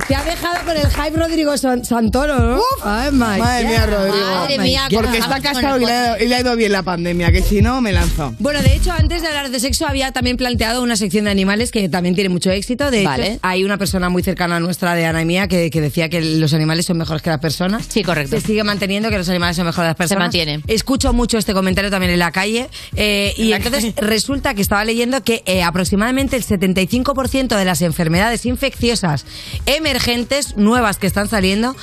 Te 0.09 0.15
ha 0.15 0.23
dejado 0.25 0.57
con 0.65 0.77
el 0.77 0.87
hype 0.91 1.17
Rodrigo 1.19 1.57
San- 1.57 1.85
Santoro, 1.85 2.39
¿no? 2.39 2.61
Ay, 2.83 3.11
my 3.13 3.19
Madre 3.19 3.65
mía. 3.67 3.87
Rodrigo. 3.87 4.27
Madre 4.27 4.59
mía, 4.59 4.89
Porque 4.93 5.19
está 5.19 5.37
estamos 5.39 5.61
casado 5.61 5.81
y 5.81 5.85
le, 5.87 5.93
ha, 5.93 6.23
y 6.23 6.29
le 6.29 6.35
ha 6.35 6.41
ido 6.41 6.57
bien 6.57 6.73
la 6.73 6.83
pandemia, 6.83 7.33
que 7.33 7.43
si 7.43 7.63
no, 7.63 7.81
me 7.81 7.93
lanzo. 7.93 8.35
Bueno, 8.39 8.61
de 8.63 8.75
hecho, 8.75 8.93
antes 8.93 9.23
de 9.23 9.29
hablar 9.29 9.51
de 9.51 9.61
sexo, 9.61 9.87
había 9.87 10.13
también 10.13 10.37
planteado 10.37 10.83
una 10.83 10.97
sección 10.97 11.25
de 11.25 11.31
animales 11.31 11.71
que 11.71 11.89
también 11.89 12.15
tiene 12.15 12.29
mucho 12.29 12.51
éxito. 12.51 12.91
De 12.91 13.01
hecho, 13.01 13.09
Vale. 13.11 13.39
hay 13.43 13.65
una 13.65 13.79
persona 13.79 14.09
muy 14.09 14.23
cercana 14.23 14.57
a 14.57 14.61
nuestra 14.61 14.95
de 14.95 15.07
Ana 15.07 15.23
y 15.23 15.25
mía 15.25 15.49
que, 15.49 15.71
que 15.71 15.81
decía 15.81 16.09
que 16.09 16.21
los 16.21 16.53
animales 16.53 16.87
son 16.87 16.99
mejores 16.99 17.23
que 17.23 17.31
las 17.31 17.41
personas. 17.41 17.87
Sí, 17.89 18.03
correcto. 18.03 18.39
Se 18.39 18.47
sigue 18.47 18.65
manteniendo 18.65 19.09
que 19.11 19.19
los 19.19 19.29
animales 19.29 19.57
son 19.57 19.67
mejores 19.67 19.85
que 19.87 19.89
las 19.91 19.97
personas. 19.97 20.25
mantiene. 20.25 20.61
Escucho 20.67 21.13
mucho 21.13 21.39
este 21.39 21.55
comentario 21.55 21.91
también 21.91 22.13
en 22.13 22.19
la 22.19 22.33
calle. 22.33 22.69
eh, 22.97 23.33
y 23.37 23.53
entonces 23.53 23.95
resulta 23.97 24.55
que 24.55 24.63
estaba 24.63 24.85
leyendo 24.85 25.23
que 25.23 25.43
eh, 25.47 25.63
aproximadamente 25.63 26.37
el 26.37 26.45
75% 26.45 27.57
de 27.57 27.65
las 27.65 27.81
enfermedades 27.83 28.45
infecciosas 28.47 29.25
emergentes, 29.67 30.57
nuevas 30.57 30.99
que 30.99 31.07
están 31.07 31.29
saliendo, 31.29 31.77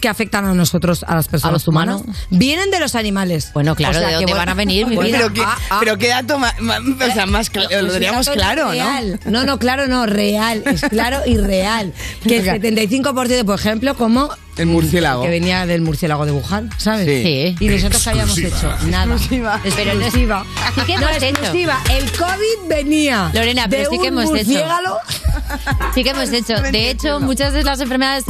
que 0.00 0.08
afectan 0.08 0.44
a 0.44 0.54
nosotros, 0.54 1.04
a 1.06 1.14
las 1.14 1.28
personas 1.28 1.54
los 1.54 1.68
humanas, 1.68 2.02
humanos. 2.02 2.26
vienen 2.30 2.70
de 2.70 2.80
los 2.80 2.94
animales. 2.94 3.50
Bueno, 3.54 3.74
claro, 3.74 3.98
¿de 3.98 4.12
dónde 4.12 4.26
que 4.26 4.34
van 4.34 4.48
a 4.48 4.54
venir, 4.54 4.86
mi 4.86 4.96
Bueno, 4.96 5.08
vida? 5.08 5.18
Pero 5.18 5.34
qué, 5.34 5.42
ah, 5.44 5.58
ah. 5.70 5.76
pero 5.80 5.98
qué 5.98 6.08
dato 6.08 6.38
más, 6.38 6.54
o 6.58 7.14
sea, 7.14 7.26
más 7.26 7.50
claro, 7.50 7.82
lo 7.82 7.92
teníamos 7.92 8.26
dato 8.26 8.38
claro, 8.38 8.64
¿no? 8.66 8.70
real. 8.72 9.20
¿no? 9.26 9.44
No, 9.44 9.58
claro, 9.58 9.86
no, 9.86 10.06
real. 10.06 10.62
Es 10.66 10.82
claro 10.82 11.20
y 11.26 11.36
real. 11.36 11.92
Que 12.24 12.38
el 12.38 12.44
Venga. 12.60 13.12
75%, 13.12 13.44
por 13.44 13.58
ejemplo, 13.58 13.94
como 13.96 14.30
El 14.56 14.66
murciélago. 14.66 15.22
que 15.22 15.28
venía 15.30 15.66
del 15.66 15.80
murciélago 15.82 16.26
de 16.26 16.32
Wuhan, 16.32 16.70
¿sabes? 16.78 17.06
Sí. 17.06 17.56
Y 17.58 17.68
nosotros 17.68 18.02
que 18.04 18.10
habíamos 18.10 18.38
hecho 18.38 18.72
nada. 18.88 19.04
Exclusiva. 19.14 19.60
Pero 19.76 19.94
no-. 19.94 20.10
Sí 20.10 20.20
que 20.86 20.96
no, 20.96 21.08
hemos 21.08 21.16
hecho. 21.16 21.26
exclusiva. 21.26 21.80
El 21.90 22.10
COVID 22.12 22.68
venía 22.68 23.30
Lorena, 23.34 23.66
pero 23.68 23.84
de 23.84 23.88
sí 23.96 23.98
que 24.00 24.08
hemos 24.08 24.24
hecho. 24.24 24.32
murciélago. 24.34 24.98
Sí 25.94 26.04
que 26.04 26.10
hemos 26.10 26.30
hecho. 26.32 26.60
De 26.62 26.90
hecho, 26.90 27.20
muchas 27.20 27.52
de 27.52 27.62
las 27.64 27.80
enfermedades 27.80 28.24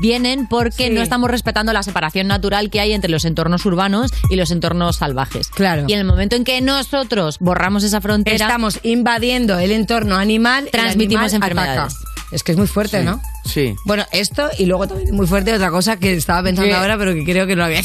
vienen 0.00 0.46
porque 0.46 0.88
Sí. 0.88 0.90
no 0.94 1.02
estamos 1.02 1.30
respetando 1.30 1.72
la 1.72 1.82
separación 1.82 2.26
natural 2.26 2.70
que 2.70 2.80
hay 2.80 2.92
entre 2.92 3.10
los 3.10 3.24
entornos 3.24 3.64
urbanos 3.66 4.10
y 4.30 4.36
los 4.36 4.50
entornos 4.50 4.96
salvajes. 4.96 5.48
Claro. 5.48 5.84
Y 5.88 5.92
en 5.92 6.00
el 6.00 6.04
momento 6.04 6.36
en 6.36 6.44
que 6.44 6.60
nosotros 6.60 7.38
borramos 7.40 7.84
esa 7.84 8.00
frontera, 8.00 8.46
Estamos 8.46 8.80
invadiendo 8.82 9.58
el 9.58 9.70
entorno 9.70 10.16
animal. 10.16 10.64
el 10.66 10.70
Transmitimos 10.70 11.32
animal 11.32 11.50
enfermedades. 11.52 11.94
ataca. 11.94 12.10
Es 12.34 12.42
que 12.42 12.52
es 12.52 12.58
muy 12.58 12.66
fuerte, 12.66 12.98
Sí. 12.98 13.04
¿no? 13.04 13.22
Sí. 13.44 13.74
Bueno, 13.84 14.04
esto 14.10 14.50
y 14.58 14.66
luego 14.66 14.88
también 14.88 15.08
es 15.08 15.14
muy 15.14 15.26
fuerte 15.26 15.52
otra 15.54 15.70
cosa 15.70 15.96
que 15.98 16.14
estaba 16.14 16.42
pensando 16.42 16.68
¿Qué? 16.68 16.74
ahora, 16.74 16.98
pero 16.98 17.14
que 17.14 17.22
creo 17.24 17.46
que 17.46 17.54
no 17.54 17.62
había 17.64 17.80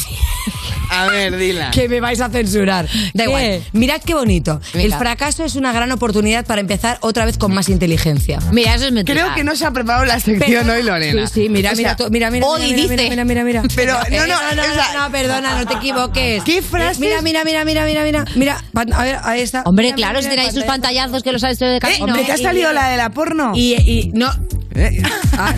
A 0.90 1.06
ver, 1.06 1.36
dila. 1.36 1.70
que 1.72 1.88
me 1.88 2.00
vais 2.00 2.20
a 2.20 2.28
censurar. 2.30 2.86
Da 3.14 3.24
¿Qué? 3.24 3.30
igual. 3.30 3.62
Mirad 3.72 4.00
qué 4.04 4.14
bonito. 4.14 4.60
El 4.74 4.92
fracaso 4.94 5.44
es 5.44 5.54
una 5.54 5.72
gran 5.72 5.92
oportunidad 5.92 6.44
para 6.46 6.60
empezar 6.60 6.98
otra 7.00 7.24
vez 7.26 7.38
con 7.38 7.54
más 7.54 7.68
inteligencia. 7.68 8.40
mira, 8.50 8.74
eso 8.74 8.86
es 8.86 8.92
mentira. 8.92 9.22
Creo 9.22 9.34
que 9.36 9.44
no 9.44 9.54
se 9.54 9.64
ha 9.66 9.70
preparado 9.70 10.04
la 10.04 10.18
sección 10.18 10.68
hoy, 10.68 10.82
Lorena. 10.82 11.26
Sí, 11.28 11.42
sí, 11.44 11.48
mira, 11.48 11.70
O 11.72 11.76
sea, 11.76 11.82
mira, 11.82 11.96
tú- 11.96 12.08
mira, 12.10 12.30
mira, 12.32 12.46
hoy 12.46 12.62
mira, 12.62 12.76
dice. 12.76 12.88
mira, 12.96 13.08
mira, 13.08 13.24
mira, 13.24 13.44
mira. 13.44 13.62
Pero, 13.76 13.94
Eh, 14.08 14.16
no, 14.16 14.26
no, 14.26 14.34
no, 14.42 14.54
no, 14.56 14.62
o 14.62 14.74
sea- 14.74 14.88
no, 15.06 15.12
perdona, 15.12 15.58
no 15.60 15.66
te 15.66 15.74
equivoques. 15.74 16.42
¿Qué 16.42 16.60
frases? 16.62 16.98
Mira, 16.98 17.22
mira, 17.22 17.44
mira, 17.44 17.64
mira, 17.64 17.84
mira, 17.84 18.02
mira, 18.04 18.24
mira, 18.34 18.64
a 18.74 19.02
ver, 19.04 19.18
ahí 19.22 19.42
está. 19.42 19.62
Hombre, 19.64 19.84
Mira, 19.86 19.96
claro, 19.96 20.18
mira, 20.18 20.30
si 20.30 20.36
tenéis 20.36 20.54
sus 20.54 20.64
pantalla. 20.64 21.02
pantallazos 21.02 21.22
que 21.22 21.32
los 21.32 21.44
habéis 21.44 21.58
hecho 21.62 21.66
de 21.70 21.78
camino. 21.78 22.04
Hombre, 22.06 22.24
que 22.24 22.32
ha 22.32 22.38
y- 22.38 22.42
salido 22.42 22.72
la 22.72 22.88
de 22.88 22.96
la 22.96 23.10
porno. 23.10 23.52
Y, 23.54 23.74
y 23.74 24.10
no. 24.14 24.30
Eh, 24.74 25.02
Ah, 25.36 25.54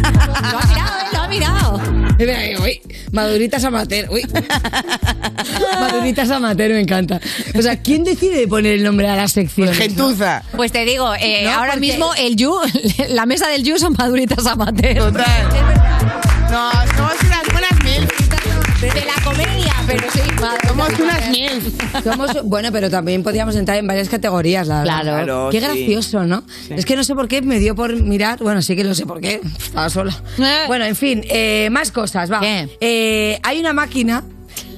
Lo 0.52 0.58
ha 0.58 0.66
mirado, 0.66 0.98
¿eh? 1.00 1.08
Lo 1.12 1.20
ha 1.20 1.28
mirado. 1.28 2.62
Uy, 2.64 2.80
maduritas 3.12 3.64
amateur, 3.64 4.08
uy. 4.10 4.22
maduritas 5.80 6.30
amateur, 6.30 6.70
me 6.72 6.80
encanta. 6.80 7.20
O 7.54 7.62
sea, 7.62 7.76
¿quién 7.80 8.04
decide 8.04 8.46
poner 8.48 8.74
el 8.74 8.84
nombre 8.84 9.08
a 9.08 9.16
las 9.16 9.32
secciones? 9.32 9.76
Gentuza. 9.76 10.42
Pues 10.56 10.72
te 10.72 10.84
digo, 10.84 11.12
eh, 11.20 11.42
No, 11.44 11.50
ahora 11.52 11.72
porque- 11.72 11.80
mismo 11.80 12.10
el 12.18 12.36
Yu, 12.36 12.54
la 13.10 13.26
mesa 13.26 13.48
del 13.48 13.62
Yu 13.64 13.78
son 13.78 13.94
maduritas 13.98 14.46
amateur. 14.46 14.96
Total. 14.96 15.48
No, 16.50 16.70
somos 16.96 17.14
unas 17.26 17.42
buenas 17.52 17.84
mil. 17.84 18.08
De 18.80 19.04
la 19.04 19.14
pero 19.86 20.10
sí. 20.12 20.20
Somos 20.68 20.88
unas 20.98 21.30
mil. 21.30 21.72
Somos, 22.04 22.44
bueno, 22.44 22.70
pero 22.72 22.90
también 22.90 23.22
podríamos 23.22 23.56
entrar 23.56 23.78
en 23.78 23.86
varias 23.86 24.08
categorías, 24.08 24.66
la 24.66 24.80
verdad. 24.82 25.02
Claro. 25.02 25.24
Claro, 25.24 25.48
Qué 25.50 25.60
sí. 25.60 25.66
gracioso, 25.66 26.24
¿no? 26.24 26.44
Es 26.70 26.84
que 26.84 26.96
no 26.96 27.04
sé 27.04 27.14
por 27.14 27.28
qué 27.28 27.42
me 27.42 27.58
dio 27.58 27.74
por 27.74 27.94
mirar. 27.94 28.38
Bueno, 28.40 28.62
sí 28.62 28.74
que 28.76 28.84
lo 28.84 28.94
sé 28.94 29.06
por 29.06 29.20
qué. 29.20 29.40
Estaba 29.58 29.88
sola. 29.90 30.14
Eh. 30.38 30.64
Bueno, 30.66 30.84
en 30.84 30.96
fin, 30.96 31.22
eh, 31.28 31.68
más 31.70 31.90
cosas, 31.90 32.30
va. 32.30 32.40
¿Qué? 32.40 32.68
Eh, 32.80 33.38
hay 33.42 33.60
una 33.60 33.72
máquina. 33.72 34.24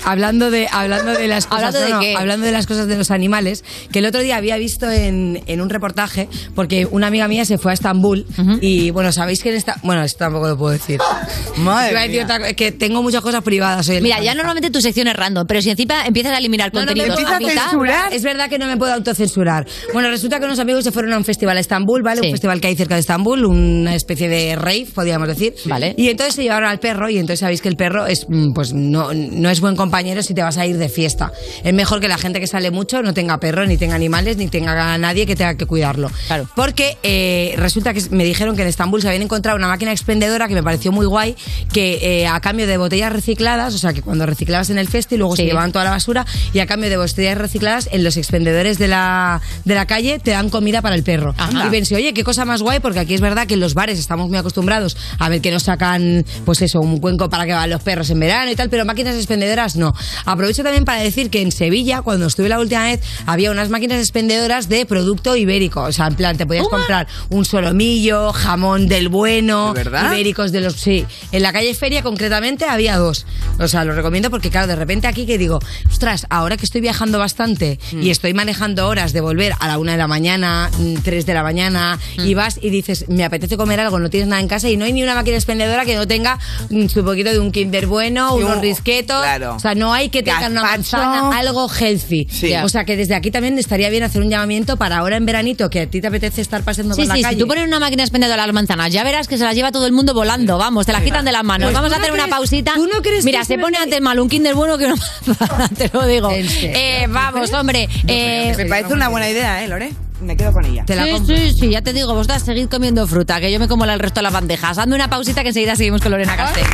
Hablando 0.05 0.51
de, 0.51 0.69
hablando 0.71 1.13
de 1.13 1.29
las 1.29 1.47
cosas, 1.47 1.75
¿Hablando 1.75 1.81
de 1.81 1.89
no, 1.91 1.97
no, 1.97 2.01
qué? 2.01 2.17
hablando 2.17 2.47
de 2.47 2.53
las 2.53 2.67
cosas 2.67 2.87
de 2.87 2.97
los 2.97 3.11
animales, 3.11 3.65
que 3.93 4.01
el 4.01 4.07
otro 4.07 4.21
día 4.21 4.37
había 4.37 4.57
visto 4.57 4.91
en, 4.91 5.43
en 5.47 5.61
un 5.61 5.71
reportaje, 5.71 6.29
porque 6.55 6.87
una 6.91 7.07
amiga 7.09 7.27
mía 7.29 7.45
se 7.45 7.59
fue 7.59 7.71
a 7.73 7.75
Estambul 7.75 8.27
y 8.61 8.91
bueno, 8.91 9.13
sabéis 9.13 9.43
que 9.43 9.51
en 9.51 9.57
esta, 9.57 9.77
bueno, 9.83 10.03
esto 10.03 10.19
tampoco 10.19 10.49
lo 10.49 10.59
puedo 10.59 10.73
decir. 10.73 11.01
Madre 11.57 11.91
Iba 11.93 12.01
a 12.01 12.03
decir 12.03 12.25
mía. 12.25 12.37
otra 12.37 12.53
que 12.55 12.73
tengo 12.73 13.03
muchas 13.03 13.23
cosas 13.23 13.43
privadas 13.43 13.89
hoy 13.89 14.01
Mira, 14.01 14.21
ya 14.21 14.35
normalmente 14.35 14.71
tu 14.71 14.81
sección 14.81 15.09
es 15.09 15.15
random, 15.15 15.47
pero 15.47 15.63
si 15.63 15.71
encima 15.71 16.05
empiezas 16.07 16.33
a 16.33 16.39
eliminar 16.39 16.73
No, 16.75 16.85
no 16.85 16.91
a 16.91 16.95
mitad, 16.95 17.39
censurar. 17.39 18.13
Es 18.13 18.23
verdad 18.23 18.49
que 18.49 18.59
no 18.59 18.67
me 18.67 18.77
puedo 18.77 18.93
autocensurar. 18.93 19.67
Bueno, 19.93 20.11
resulta 20.11 20.39
que 20.39 20.45
unos 20.47 20.59
amigos 20.59 20.85
se 20.85 20.93
fueron 20.93 21.13
a 21.13 21.17
un 21.19 21.25
festival 21.25 21.57
a 21.57 21.61
Estambul, 21.61 22.03
¿vale? 22.03 22.21
Sí. 22.21 22.27
Un 22.27 22.33
festival 22.33 22.61
que 22.61 22.67
hay 22.69 22.77
cerca 22.77 22.95
de 22.95 23.01
Estambul, 23.01 23.45
una 23.45 23.95
especie 23.95 24.29
de 24.29 24.57
rave, 24.57 24.87
podríamos 24.95 25.29
decir. 25.29 25.55
Vale. 25.65 25.95
Y 25.97 26.09
entonces 26.09 26.35
se 26.35 26.43
llevaron 26.43 26.69
al 26.69 26.79
perro 26.81 27.09
y 27.09 27.17
entonces 27.19 27.41
sabéis 27.41 27.63
que 27.63 27.69
el 27.69 27.77
perro 27.77 28.07
es, 28.07 28.27
mm, 28.29 28.53
pues 28.53 28.73
no, 28.73 29.13
no 29.15 29.51
es 29.51 29.61
buen 29.61 29.77
compañero 29.77 29.94
si 30.23 30.35
te 30.35 30.43
vas 30.43 30.59
a 30.59 30.67
ir 30.67 30.77
de 30.77 30.89
fiesta. 30.89 31.33
Es 31.63 31.73
mejor 31.73 32.01
que 32.01 32.09
la 32.09 32.19
gente 32.19 32.41
que 32.41 32.49
sale 32.49 32.73
mucho 32.73 33.01
no 33.03 33.15
tenga 33.15 33.39
perro, 33.39 33.65
ni 33.65 33.77
tenga 33.77 33.95
animales, 33.95 34.37
ni 34.37 34.49
tenga 34.49 34.95
a 34.95 34.99
nadie 34.99 35.25
que 35.25 35.37
tenga 35.37 35.55
que 35.57 35.67
cuidarlo. 35.67 36.11
Claro. 36.27 36.49
Porque 36.57 36.99
eh, 37.05 37.55
resulta 37.59 37.95
que 37.95 38.03
me 38.11 38.25
dijeron 38.25 38.57
que 38.57 38.63
en 38.63 38.69
Estambul 38.69 39.01
se 39.03 39.07
habían 39.09 39.23
encontrado 39.23 39.57
una 39.57 39.69
máquina 39.69 39.93
expendedora 39.93 40.49
que 40.49 40.55
me 40.55 40.65
pareció 40.65 40.91
muy 40.91 41.07
guay, 41.07 41.37
que 41.73 42.23
eh, 42.23 42.27
a 42.27 42.41
cambio 42.41 42.67
de 42.67 42.77
botellas 42.77 43.13
recicladas, 43.13 43.73
o 43.75 43.79
sea, 43.79 43.93
que 43.93 44.03
cuando 44.03 44.27
reciclabas 44.27 44.69
en 44.71 44.79
el 44.79 44.89
festi, 44.89 45.17
luego 45.17 45.37
se 45.37 45.43
Sí. 45.43 45.49
llevaban 45.49 45.71
toda 45.71 45.85
la 45.85 45.91
basura, 45.93 46.27
y 46.53 46.59
a 46.59 46.67
cambio 46.67 46.91
de 46.91 46.97
botellas 46.97 47.39
recicladas, 47.39 47.89
en 47.93 48.03
los 48.03 48.17
expendedores 48.17 48.79
de 48.79 48.89
la, 48.89 49.41
de 49.65 49.75
la 49.77 49.87
calle 49.87 50.19
te 50.19 50.33
dan 50.33 50.51
comida 50.51 50.83
para 50.83 50.97
el 50.97 51.05
perro. 51.05 51.35
Ajá. 51.39 51.67
Y 51.67 51.71
pensé, 51.71 51.95
oye, 51.95 52.13
qué 52.15 52.25
cosa 52.25 52.45
más 52.45 52.63
guay, 52.63 52.81
porque 52.81 52.99
aquí 52.99 53.15
es 53.15 53.21
verdad 53.21 53.47
que 53.47 53.55
en 53.55 53.61
los 53.61 53.75
bares 53.75 53.99
estamos 54.01 54.29
muy 54.29 54.39
acostumbrados 54.39 54.97
a 55.21 55.29
ver 55.29 55.41
que 55.41 55.53
nos 55.53 55.63
sacan, 55.65 56.25
pues 56.45 56.63
eso, 56.63 56.81
un 56.81 56.99
cuenco 56.99 57.31
para 57.31 57.47
que 57.47 57.53
van 57.53 57.71
los 57.71 57.83
perros 57.83 58.11
en 58.11 58.19
verano 58.21 58.51
y 58.51 58.57
tal, 58.57 58.71
pero 58.71 58.85
máquinas 58.85 59.15
expendedoras 59.15 59.74
no. 59.77 59.95
Aprovecho 60.25 60.63
también 60.63 60.85
para 60.85 61.01
decir 61.03 61.31
que 61.31 61.43
en 61.43 61.53
Sevilla, 61.53 62.03
cuando 62.03 62.27
estuve 62.27 62.49
la 62.49 62.59
última 62.61 62.85
vez, 62.85 63.01
había 63.27 63.51
unas 63.51 63.69
máquinas 63.71 63.99
expendedoras 63.99 64.69
de 64.69 64.87
producto 64.87 65.37
ibérico. 65.37 65.83
O 65.83 65.93
sea, 65.93 66.07
en 66.07 66.15
plan, 66.15 66.37
te 66.37 66.47
podías 66.47 66.69
comprar 66.69 67.07
un 67.31 67.45
solomillo, 67.45 68.33
jamón 68.33 68.89
del 68.89 69.09
bueno, 69.09 69.73
¿De 69.75 69.85
verdad? 69.85 70.13
ibéricos 70.13 70.53
de 70.53 70.61
los... 70.61 70.75
Sí, 70.75 71.05
en 71.33 71.43
la 71.43 71.53
calle 71.53 71.75
Feria 71.75 72.03
concretamente 72.03 72.65
había 72.67 72.97
dos. 72.97 73.27
O 73.59 73.69
sea, 73.69 73.85
lo 73.85 73.93
recomiendo 73.95 74.31
porque, 74.31 74.51
claro, 74.51 74.67
de 74.67 74.77
repente 74.77 75.07
aquí 75.07 75.27
que 75.27 75.39
digo, 75.39 75.61
ostras, 75.91 76.27
ahora 76.31 76.57
que 76.57 76.65
estoy 76.65 76.81
viajando 76.81 77.19
bastante 77.19 77.79
Mm. 77.93 78.03
y 78.03 78.11
estoy 78.11 78.35
manejando 78.35 78.89
horas 78.89 79.13
de 79.13 79.21
volver 79.21 79.55
a 79.61 79.69
la 79.69 79.79
una 79.79 79.93
de 79.93 79.99
la 79.99 80.07
mañana, 80.07 80.71
mm, 80.79 80.95
tres 81.03 81.27
de 81.27 81.35
la 81.35 81.43
mañana, 81.43 81.99
Mm. 82.19 82.27
y 82.27 82.35
vas 82.35 82.59
y 82.63 82.71
dices, 82.71 83.07
me 83.09 83.25
apetece 83.25 83.57
comer 83.57 83.81
algo, 83.81 83.99
no 83.99 84.11
tienes 84.11 84.29
nada 84.29 84.41
en 84.41 84.49
casa 84.49 84.69
y 84.69 84.77
no 84.77 84.85
hay 84.85 84.93
ni 84.93 85.03
una 85.03 85.15
máquina 85.15 85.37
expendedora 85.37 85.85
que 85.85 85.95
no 85.97 86.07
tenga 86.07 86.39
mm, 86.71 86.87
su 86.89 87.05
poquito 87.05 87.31
de 87.31 87.39
un 87.39 87.53
Kinder 87.53 87.87
bueno, 87.87 88.35
unos 88.35 88.57
un- 88.57 88.63
risquetos. 88.63 89.21
claro. 89.23 89.57
O 89.65 89.67
sea, 89.67 89.75
no 89.75 89.95
hay 89.95 90.11
que 90.11 90.23
tenga 90.23 90.47
una 90.49 90.61
manzana, 90.63 91.31
algo 91.39 91.71
healthy. 91.71 92.29
Sí. 92.31 92.53
O 92.63 92.69
sea, 92.69 92.85
que 92.85 92.99
desde 92.99 93.15
aquí 93.15 93.31
también 93.31 93.59
estaría 93.59 93.89
bien 93.89 94.03
hacer 94.03 94.21
un 94.21 94.29
llamamiento 94.29 94.77
para 94.77 94.99
ahora 94.99 95.17
en 95.17 95.25
veranito, 95.25 95.71
que 95.71 95.81
a 95.81 95.87
ti 95.87 96.03
te 96.03 96.09
apetece 96.09 96.43
estar 96.43 96.63
paseando 96.63 96.95
Sí, 96.95 97.01
por 97.01 97.09
la 97.09 97.15
sí, 97.15 97.23
calle. 97.23 97.35
si 97.37 97.41
tú 97.41 97.47
pones 97.49 97.67
una 97.67 97.81
máquina 97.81 98.03
expendedora 98.03 98.43
a 98.45 98.47
las 98.47 98.55
manzanas, 98.55 98.93
ya 98.93 99.03
verás 99.05 99.27
que 99.27 99.39
se 99.39 99.45
las 99.45 99.55
lleva 99.55 99.73
todo 99.73 99.87
el 99.87 99.93
mundo 99.93 100.13
volando, 100.13 100.59
vamos, 100.59 100.85
te 100.85 100.93
las 100.93 101.01
quitan 101.03 101.25
de 101.25 101.33
las 101.33 101.45
manos. 101.45 101.69
Pues 101.69 101.75
vamos 101.75 101.91
a 101.93 101.97
no 101.97 102.03
hacer 102.03 102.13
una 102.13 102.25
crees- 102.25 102.31
pausita. 102.37 102.73
¿tú 102.75 102.87
no 102.87 103.01
crees 103.01 103.25
Mira, 103.25 103.39
que 103.39 103.45
se 103.47 103.59
pone 103.59 103.79
antes 103.79 104.01
mal 104.03 104.21
un 104.21 104.29
Kinder 104.29 104.55
bueno 104.55 104.77
que 104.77 104.85
una 104.85 104.97
manzana, 105.27 105.69
te 105.71 105.91
lo 105.95 106.07
digo. 106.07 106.31
Eh, 106.31 107.07
vamos, 107.09 107.51
hombre. 107.55 107.89
eh, 108.07 108.53
Me 108.59 108.67
parece 108.67 108.93
una 108.93 109.09
buena 109.09 109.31
idea, 109.31 109.65
¿eh, 109.65 109.69
Lore? 109.69 109.93
Me 110.21 110.37
quedo 110.37 110.53
con 110.53 110.65
ella. 110.65 110.85
sí, 110.87 110.95
sí, 111.27 111.55
sí, 111.59 111.71
ya 111.71 111.81
te 111.83 111.93
digo, 111.95 112.13
vosotras 112.15 112.43
seguid 112.45 112.69
comiendo 112.69 113.07
fruta, 113.07 113.41
que 113.41 113.51
yo 113.51 113.59
me 113.59 113.67
como 113.69 113.85
el 113.87 113.99
resto 113.99 114.21
de 114.21 114.23
las 114.25 114.33
bandejas. 114.33 114.77
Hazme 114.79 114.95
una 114.95 115.09
pausita 115.09 115.43
que 115.43 115.49
enseguida 115.49 115.75
seguimos 115.75 116.03
con 116.03 116.13
Lorena 116.13 116.37
Castell. 116.37 116.65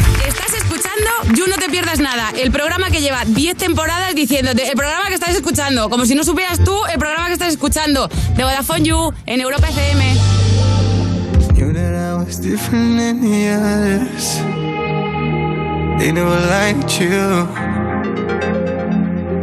Escuchando 0.81 1.37
You 1.37 1.47
No 1.47 1.57
Te 1.57 1.69
Pierdas 1.69 2.01
Nada, 2.01 2.33
el 2.35 2.51
programa 2.51 2.91
que 2.91 3.03
lleva 3.03 3.23
10 3.27 3.55
temporadas 3.57 4.15
diciéndote, 4.15 4.67
el 4.67 4.77
programa 4.77 5.09
que 5.09 5.15
estás 5.15 5.35
escuchando, 5.35 5.91
como 5.91 6.07
si 6.07 6.15
no 6.15 6.25
supieras 6.25 6.65
tú 6.65 6.75
el 6.87 6.99
programa 6.99 7.27
que 7.27 7.35
estás 7.35 7.49
escuchando, 7.49 8.09
de 8.09 8.45
Vodafone 8.45 8.85
You, 8.85 9.13
en 9.27 9.43
Europa 9.43 9.69
FM. 9.69 10.17
I 11.61 12.15
was 12.15 12.39
different 12.39 12.97
than. 12.97 13.21
They 15.99 16.13
never 16.13 16.41
liked 16.49 16.99
you. 16.99 17.47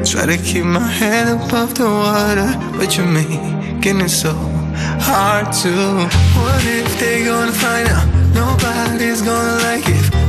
Try 0.04 0.26
to 0.26 0.38
keep 0.44 0.66
my 0.66 0.80
head 0.80 1.28
above 1.28 1.76
the 1.76 1.86
water, 1.86 2.52
but 2.78 2.98
you're 2.98 3.06
making 3.06 4.02
it 4.02 4.10
so 4.10 4.34
hard 5.00 5.54
to. 5.62 6.08
What 6.42 6.66
if 6.66 7.00
they 7.00 7.26
gonna 7.26 7.52
find 7.52 7.88
out? 7.90 8.08
Nobody's 8.34 9.22
gonna 9.22 9.62
like 9.64 9.88
if 9.88 10.17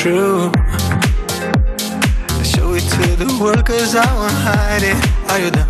true. 0.00 0.50
I 2.28 2.42
show 2.42 2.72
it 2.72 2.80
to 2.80 3.16
the 3.16 3.38
world 3.38 3.66
cause 3.66 3.94
I 3.94 4.06
won't 4.14 4.32
hide 4.32 4.82
it. 4.82 4.96
Are 5.30 5.38
you 5.38 5.50
down 5.50 5.69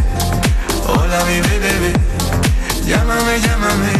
hola 1.11 1.25
mi 1.25 1.41
bebé, 1.41 1.91
llámame, 2.85 3.39
llámame, 3.39 3.91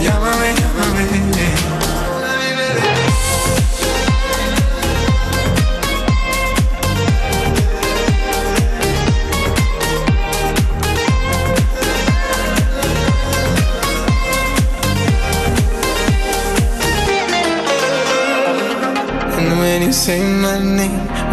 llámame, 0.00 0.54
llámame. 0.54 1.04
Bebé. 1.10 1.74
Say 19.92 20.18
my 20.20 20.58
name, 20.58 20.83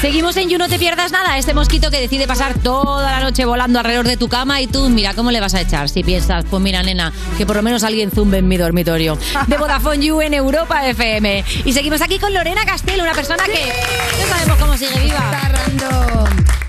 Seguimos 0.00 0.36
en 0.36 0.48
You 0.48 0.58
No 0.58 0.68
Te 0.68 0.78
Pierdas 0.78 1.12
Nada, 1.12 1.38
este 1.38 1.54
mosquito 1.54 1.90
que 1.90 2.00
decide 2.00 2.26
pasar 2.26 2.54
toda 2.58 3.10
la 3.10 3.20
noche 3.20 3.44
volando 3.44 3.78
alrededor 3.78 4.06
de 4.06 4.16
tu 4.16 4.28
cama 4.28 4.60
y 4.60 4.66
tú, 4.66 4.88
mira, 4.88 5.14
¿cómo 5.14 5.30
le 5.30 5.40
vas 5.40 5.54
a 5.54 5.60
echar? 5.60 5.88
Si 5.88 6.02
piensas, 6.02 6.44
pues 6.48 6.62
mira, 6.62 6.82
nena, 6.82 7.12
que 7.36 7.46
por 7.46 7.56
lo 7.56 7.62
menos 7.62 7.82
alguien 7.84 8.10
zumbe 8.10 8.38
en 8.38 8.48
mi 8.48 8.56
dormitorio. 8.56 9.18
De 9.46 9.56
Vodafone 9.56 10.04
You 10.04 10.20
en 10.20 10.34
Europa 10.34 10.86
FM. 10.86 11.44
Y 11.64 11.72
seguimos 11.72 12.00
aquí 12.00 12.18
con 12.18 12.32
Lorena 12.32 12.64
Castell, 12.64 13.00
una 13.00 13.12
persona 13.12 13.44
que 13.44 13.72
no 14.20 14.28
sabemos 14.28 14.58
cómo 14.58 14.76
sigue 14.76 15.00
viva. 15.00 16.17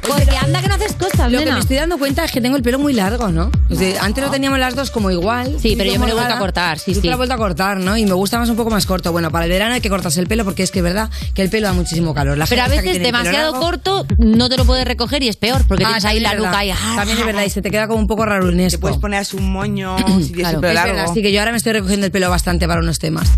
Porque 0.08 0.36
anda 0.38 0.62
que 0.62 0.68
no 0.68 0.76
haces 0.76 0.94
cosas, 0.94 1.32
Lo 1.32 1.40
que 1.40 1.52
me 1.52 1.60
estoy 1.60 1.78
dando 1.78 1.98
cuenta 1.98 2.24
es 2.26 2.32
que 2.32 2.42
tengo 2.42 2.56
el 2.58 2.64
pelo 2.64 2.80
muy 2.80 2.94
largo, 2.94 3.28
¿no? 3.30 3.52
O 3.70 3.76
sea, 3.76 4.02
antes 4.04 4.24
lo 4.24 4.32
teníamos 4.32 4.58
las 4.60 4.76
dos 4.76 4.90
como 4.92 5.12
igual. 5.12 5.58
Sí, 5.62 5.76
pero 5.78 5.92
yo 5.94 6.00
me 6.00 6.08
lo 6.08 6.14
he 6.14 6.16
vuelto 6.16 6.34
a 6.34 6.40
cortar, 6.40 6.80
sí, 6.80 6.94
Tú 6.94 6.98
te 6.98 7.02
sí. 7.02 7.08
lo 7.08 7.14
has 7.14 7.18
vuelto 7.18 7.36
a 7.36 7.38
cortar, 7.38 7.78
¿no? 7.80 7.96
Y 7.98 8.06
me 8.06 8.14
gusta 8.14 8.40
más 8.40 8.50
un 8.50 8.56
poco 8.56 8.70
más 8.72 8.86
corto. 8.86 9.12
Bueno, 9.12 9.30
para 9.32 9.46
el 9.46 9.52
verano 9.52 9.74
hay 9.76 9.82
que 9.82 9.90
cortarse 9.90 10.20
el 10.20 10.28
pelo 10.28 10.46
porque 10.46 10.64
es 10.64 10.72
que 10.72 10.80
es 10.80 10.84
verdad 10.84 11.10
que 11.36 11.42
el 11.44 11.50
pelo 11.50 11.68
da 11.68 11.74
muchísimo 11.74 12.14
calor. 12.14 12.38
La 12.38 12.48
Pero 12.48 12.62
a 12.62 12.66
gente 12.66 12.78
esta 12.78 12.84
que 12.84 12.88
veces 12.90 13.02
tiene 13.04 13.08
el 13.10 13.24
pelo 13.24 13.24
demasiado 13.24 13.52
largo- 13.52 13.66
corto 13.66 14.06
no 14.18 14.50
te 14.50 14.58
lo 14.58 14.66
puedes 14.66 14.86
recoger 14.86 15.22
y 15.24 15.28
es 15.28 15.36
peor, 15.38 15.66
porque 15.68 15.84
Ah, 15.84 15.88
tienes 15.88 16.06
ahí 16.06 16.20
la 16.20 16.34
nuca 16.34 16.58
ahí. 16.60 16.72
ah, 16.72 16.94
También 16.96 17.18
es 17.20 17.26
verdad, 17.26 17.44
y 17.44 17.50
se 17.50 17.62
te 17.62 17.70
queda 17.70 17.88
como 17.88 18.00
un 18.00 18.08
poco 18.08 18.26
rarunesco. 18.26 18.78
Te 18.78 18.82
puedes 18.82 18.98
poner 18.98 19.20
así 19.20 19.36
un 19.38 19.52
moño 19.52 19.98
si 19.98 20.04
tienes 20.06 20.30
Claro, 20.32 20.56
el 20.58 20.62
pelo 20.62 20.70
es 20.70 20.76
largo. 20.76 20.96
verdad, 20.96 21.14
sí 21.14 21.22
que 21.22 21.32
yo 21.32 21.40
ahora 21.40 21.52
me 21.52 21.58
estoy 21.58 21.74
recogiendo 21.74 22.06
el 22.06 22.12
pelo 22.12 22.30
bastante 22.30 22.68
para 22.68 22.80
unos 22.82 22.98
temas. 23.00 23.30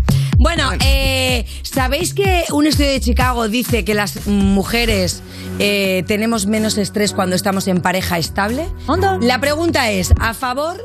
Bueno, 0.42 0.70
eh, 0.84 1.44
¿sabéis 1.62 2.14
que 2.14 2.42
un 2.50 2.66
estudio 2.66 2.90
de 2.90 3.00
Chicago 3.00 3.48
dice 3.48 3.84
que 3.84 3.94
las 3.94 4.26
mujeres 4.26 5.22
eh, 5.60 6.02
tenemos 6.08 6.46
menos 6.46 6.78
estrés 6.78 7.12
cuando 7.12 7.36
estamos 7.36 7.68
en 7.68 7.80
pareja 7.80 8.18
estable? 8.18 8.66
La 9.20 9.40
pregunta 9.40 9.92
es, 9.92 10.12
¿a 10.18 10.34
favor? 10.34 10.84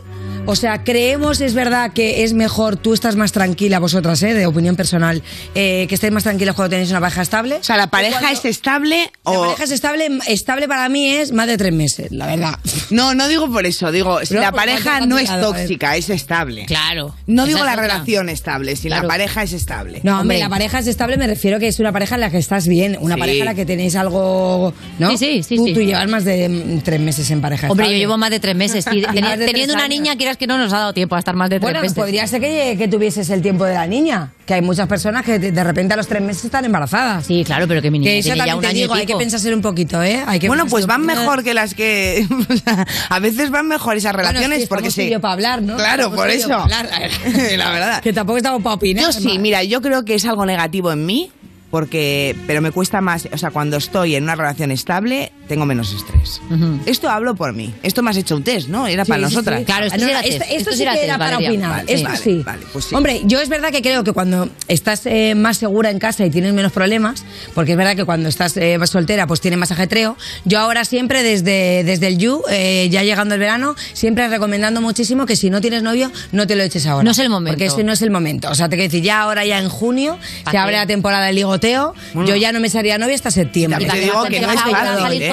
O 0.50 0.56
sea, 0.56 0.86
creemos, 0.86 1.42
es 1.42 1.54
verdad 1.54 1.92
que 1.92 2.24
es 2.24 2.32
mejor, 2.32 2.78
tú 2.78 2.94
estás 2.94 3.18
más 3.18 3.34
tranquila, 3.34 3.80
vosotras, 3.80 4.24
¿eh? 4.24 4.34
de 4.34 4.46
opinión 4.46 4.78
personal, 4.78 5.22
eh, 5.56 5.88
que 5.90 5.96
estéis 5.96 6.14
más 6.14 6.24
tranquilas 6.24 6.56
cuando 6.56 6.70
tenéis 6.70 6.90
una 6.90 7.02
pareja 7.02 7.22
estable. 7.22 7.56
O 7.56 7.64
sea, 7.64 7.76
¿la 7.76 7.88
pareja 7.88 8.32
es 8.32 8.46
estable 8.46 9.12
La 9.26 9.32
o...? 9.32 9.42
pareja 9.42 9.64
es 9.66 9.72
estable, 9.72 10.08
estable 10.28 10.70
para 10.70 10.88
mí 10.88 11.10
es 11.10 11.34
más 11.34 11.48
de 11.48 11.58
tres 11.58 11.74
meses, 11.74 12.12
la 12.14 12.28
verdad. 12.28 12.58
No, 12.92 13.14
no 13.14 13.28
digo 13.28 13.52
por 13.52 13.66
eso, 13.66 13.92
digo, 13.92 14.22
si 14.22 14.28
Pero 14.30 14.40
la 14.40 14.54
pareja 14.54 15.02
no 15.02 15.18
es 15.18 15.30
tóxica, 15.42 15.98
es 15.98 16.10
estable. 16.10 16.66
Claro. 16.66 17.14
No 17.26 17.46
digo 17.46 17.60
es 17.60 17.66
la 17.66 17.72
otra. 17.74 17.82
relación 17.84 18.30
estable, 18.30 18.78
si 18.78 18.88
Claro. 18.88 19.04
la 19.04 19.08
pareja 19.10 19.44
es 19.44 19.47
estable. 19.54 20.00
No, 20.04 20.22
hombre, 20.22 20.40
la 20.40 20.50
pareja 20.50 20.80
es 20.80 20.88
estable, 20.88 21.18
me 21.18 21.28
refiero 21.28 21.60
que 21.60 21.68
es 21.68 21.80
una 21.80 21.92
pareja 21.92 22.16
en 22.16 22.22
la 22.22 22.30
que 22.30 22.38
estás 22.38 22.68
bien, 22.68 22.98
una 23.02 23.16
Sí. 23.16 23.20
pareja 23.20 23.40
en 23.40 23.46
la 23.46 23.56
que 23.56 23.66
tenéis 23.66 23.96
algo, 23.96 24.74
¿no? 25.00 25.12
Sí, 25.12 25.18
sí, 25.18 25.44
sí, 25.44 25.56
Tú, 25.58 25.66
sí. 25.68 25.74
tú 25.74 25.82
llevas 25.82 26.08
más 26.10 26.24
de 26.26 26.48
mm, 26.50 26.82
tres 26.82 27.00
meses 27.00 27.30
en 27.32 27.42
pareja 27.42 27.70
Hombre, 27.70 27.88
yo 27.92 27.98
llevo 27.98 28.18
más 28.18 28.30
de 28.30 28.40
tres 28.40 28.56
meses 28.56 28.86
y 28.92 29.02
teni- 29.02 29.22
Más 29.22 29.32
de 29.32 29.46
tres 29.46 29.52
teniendo 29.52 29.74
una 29.74 29.88
niña, 29.88 30.16
quieras 30.16 30.38
que 30.38 30.48
no 30.48 30.58
nos 30.58 30.72
ha 30.74 30.80
dado 30.80 30.94
tiempo 30.94 31.16
a 31.16 31.20
estar 31.20 31.36
más 31.36 31.50
de 31.50 31.56
tres 31.60 31.64
Bueno, 31.64 31.82
meses. 31.82 31.96
podría 31.96 32.26
ser 32.28 32.42
que, 32.42 32.76
que 32.78 32.88
tuvieses 32.88 33.30
el 33.30 33.42
tiempo 33.42 33.66
de 33.66 33.74
la 33.74 33.88
niña, 33.88 34.32
que 34.46 34.54
hay 34.56 34.62
muchas 34.62 34.88
personas 34.88 35.24
que 35.26 35.40
de 35.40 35.52
de 35.52 35.64
repente 35.64 35.94
a 35.94 35.98
los 35.98 36.08
tres 36.08 36.22
meses 36.22 36.46
están 36.46 36.66
embarazadas. 36.66 37.26
Sí, 37.26 37.44
claro, 37.46 37.68
pero 37.68 37.82
que 37.82 37.90
mi 37.92 38.00
niña 38.00 38.12
Que 38.12 38.20
eso 38.20 38.34
tiene 38.34 38.48
ya 38.48 38.56
un 38.56 38.62
te 38.62 38.68
año 38.68 38.78
y 38.78 38.82
digo, 38.82 38.94
hay 38.94 39.02
que 39.02 39.08
pico. 39.08 39.20
pensárselo 39.20 39.56
un 39.56 39.62
poquito, 39.62 40.02
¿eh? 40.04 40.24
Hay 40.28 40.40
que 40.40 40.48
Bueno, 40.48 40.66
pues 40.68 40.86
van 40.86 41.02
poquito. 41.04 41.20
mejor 41.22 41.44
que 41.44 41.54
las 41.54 41.74
que... 41.74 42.28
o 42.50 42.56
sea, 42.58 42.86
a 43.10 43.20
veces 43.20 43.50
van 43.50 43.68
mejor 43.68 43.98
esas 43.98 44.14
Bueno, 44.14 44.28
relaciones 44.30 44.58
es 44.60 44.64
que 44.66 44.70
porque 44.70 45.10
yo 45.10 45.20
para 45.20 45.34
hablar, 45.34 45.62
¿no? 45.62 45.76
Claro, 45.78 46.14
por 46.14 46.30
eso. 46.30 46.48
la 47.58 47.72
verdad. 47.72 48.02
Que 48.02 48.14
tampoco 48.14 48.38
estamos 48.38 48.62
para 48.62 48.76
opinar. 48.76 49.06
Yo 49.06 49.12
sí, 49.28 49.40
mira, 49.40 49.64
yo 49.64 49.82
creo 49.82 50.06
que 50.06 50.16
es 50.16 50.26
algo 50.26 50.46
negativo 50.46 50.92
en 50.92 51.06
mí, 51.06 51.32
porque, 51.70 52.36
pero 52.48 52.62
me 52.62 52.72
cuesta 52.72 53.02
más, 53.02 53.28
o 53.32 53.38
sea, 53.38 53.52
cuando 53.52 53.78
estoy 53.78 54.16
en 54.16 54.24
una 54.24 54.36
relación 54.36 54.72
estable, 54.72 55.32
tengo 55.48 55.66
menos 55.66 55.94
estrés. 55.94 56.42
Esto 56.86 57.10
hablo 57.10 57.36
por 57.36 57.54
mí. 57.54 57.74
Esto 57.84 58.02
me 58.04 58.10
has 58.12 58.18
hecho 58.18 58.36
un 58.36 58.44
test, 58.44 58.68
¿no? 58.70 58.88
Era 58.88 59.06
Sí, 59.06 59.10
para 59.10 59.28
sí, 59.28 59.34
nosotras. 59.36 59.60
sí. 59.60 59.66
Ah, 59.72 59.98
no, 59.98 60.06
no, 60.08 60.20
esto, 60.20 60.44
esto 60.50 60.72
sí 60.74 60.84
que 60.86 61.04
era 61.06 61.18
para 61.18 61.38
opinar. 61.38 61.70
Vale, 61.70 61.94
esto 61.94 62.08
vale, 62.10 62.18
sí. 62.22 62.42
vale, 62.46 62.64
pues 62.74 62.86
sí. 62.86 62.96
Hombre, 62.96 63.22
yo 63.26 63.40
es 63.40 63.50
verdad 63.50 63.72
que 63.72 63.82
creo 63.82 64.04
que 64.04 64.12
cuando 64.14 64.50
estás 64.68 65.06
eh, 65.06 65.36
más 65.36 65.58
segura 65.58 65.90
en 65.90 66.00
casa 66.00 66.26
y 66.26 66.30
tienes 66.30 66.54
menos 66.54 66.72
problemas, 66.72 67.24
porque 67.54 67.72
es 67.72 67.78
verdad 67.78 67.96
que 67.96 68.06
cuando 68.06 68.30
estás 68.30 68.58
eh, 68.58 68.78
soltera 68.86 69.28
pues 69.28 69.42
tienes 69.42 69.60
más 69.60 69.72
ajetreo, 69.72 70.18
yo 70.46 70.60
ahora 70.60 70.86
siempre 70.86 71.24
desde, 71.24 71.84
desde 71.84 72.08
el 72.08 72.18
You, 72.18 72.42
eh, 72.50 72.88
ya 72.92 73.04
llegando 73.04 73.36
el 73.36 73.40
verano, 73.40 73.76
siempre 73.94 74.28
recomendando 74.28 74.82
muchísimo 74.82 75.26
que 75.26 75.36
si 75.36 75.50
no 75.50 75.62
tienes 75.62 75.84
novio, 75.84 76.12
no 76.32 76.48
te 76.48 76.56
lo 76.56 76.64
eches 76.64 76.86
ahora. 76.88 77.04
No 77.04 77.12
es 77.12 77.20
el 77.20 77.30
momento. 77.30 77.54
Porque 77.58 77.66
ese 77.68 77.84
no 77.84 77.94
es 77.94 78.02
el 78.02 78.12
momento. 78.12 78.50
O 78.50 78.56
sea, 78.56 78.70
te 78.70 78.76
quiero 78.76 78.90
decir, 78.92 79.04
ya 79.04 79.22
ahora 79.22 79.46
ya 79.46 79.60
en 79.60 79.70
junio 79.70 80.18
¿Pa' 80.44 80.52
se 80.52 80.56
qué? 80.56 80.58
abre 80.58 80.76
la 80.78 80.88
temporada 80.88 81.26
del 81.28 81.36
ligoteo, 81.36 81.94
Bueno. 82.14 82.30
yo 82.30 82.36
ya 82.36 82.52
no 82.52 82.60
me 82.60 82.70
sería 82.70 82.98
novia 82.98 83.16
hasta 83.16 83.32
septiembre. 83.32 83.86
También 83.86 84.06
te 84.06 84.12
digo 84.12 84.24
que 84.26 84.40
no 84.42 84.52
es 84.52 84.62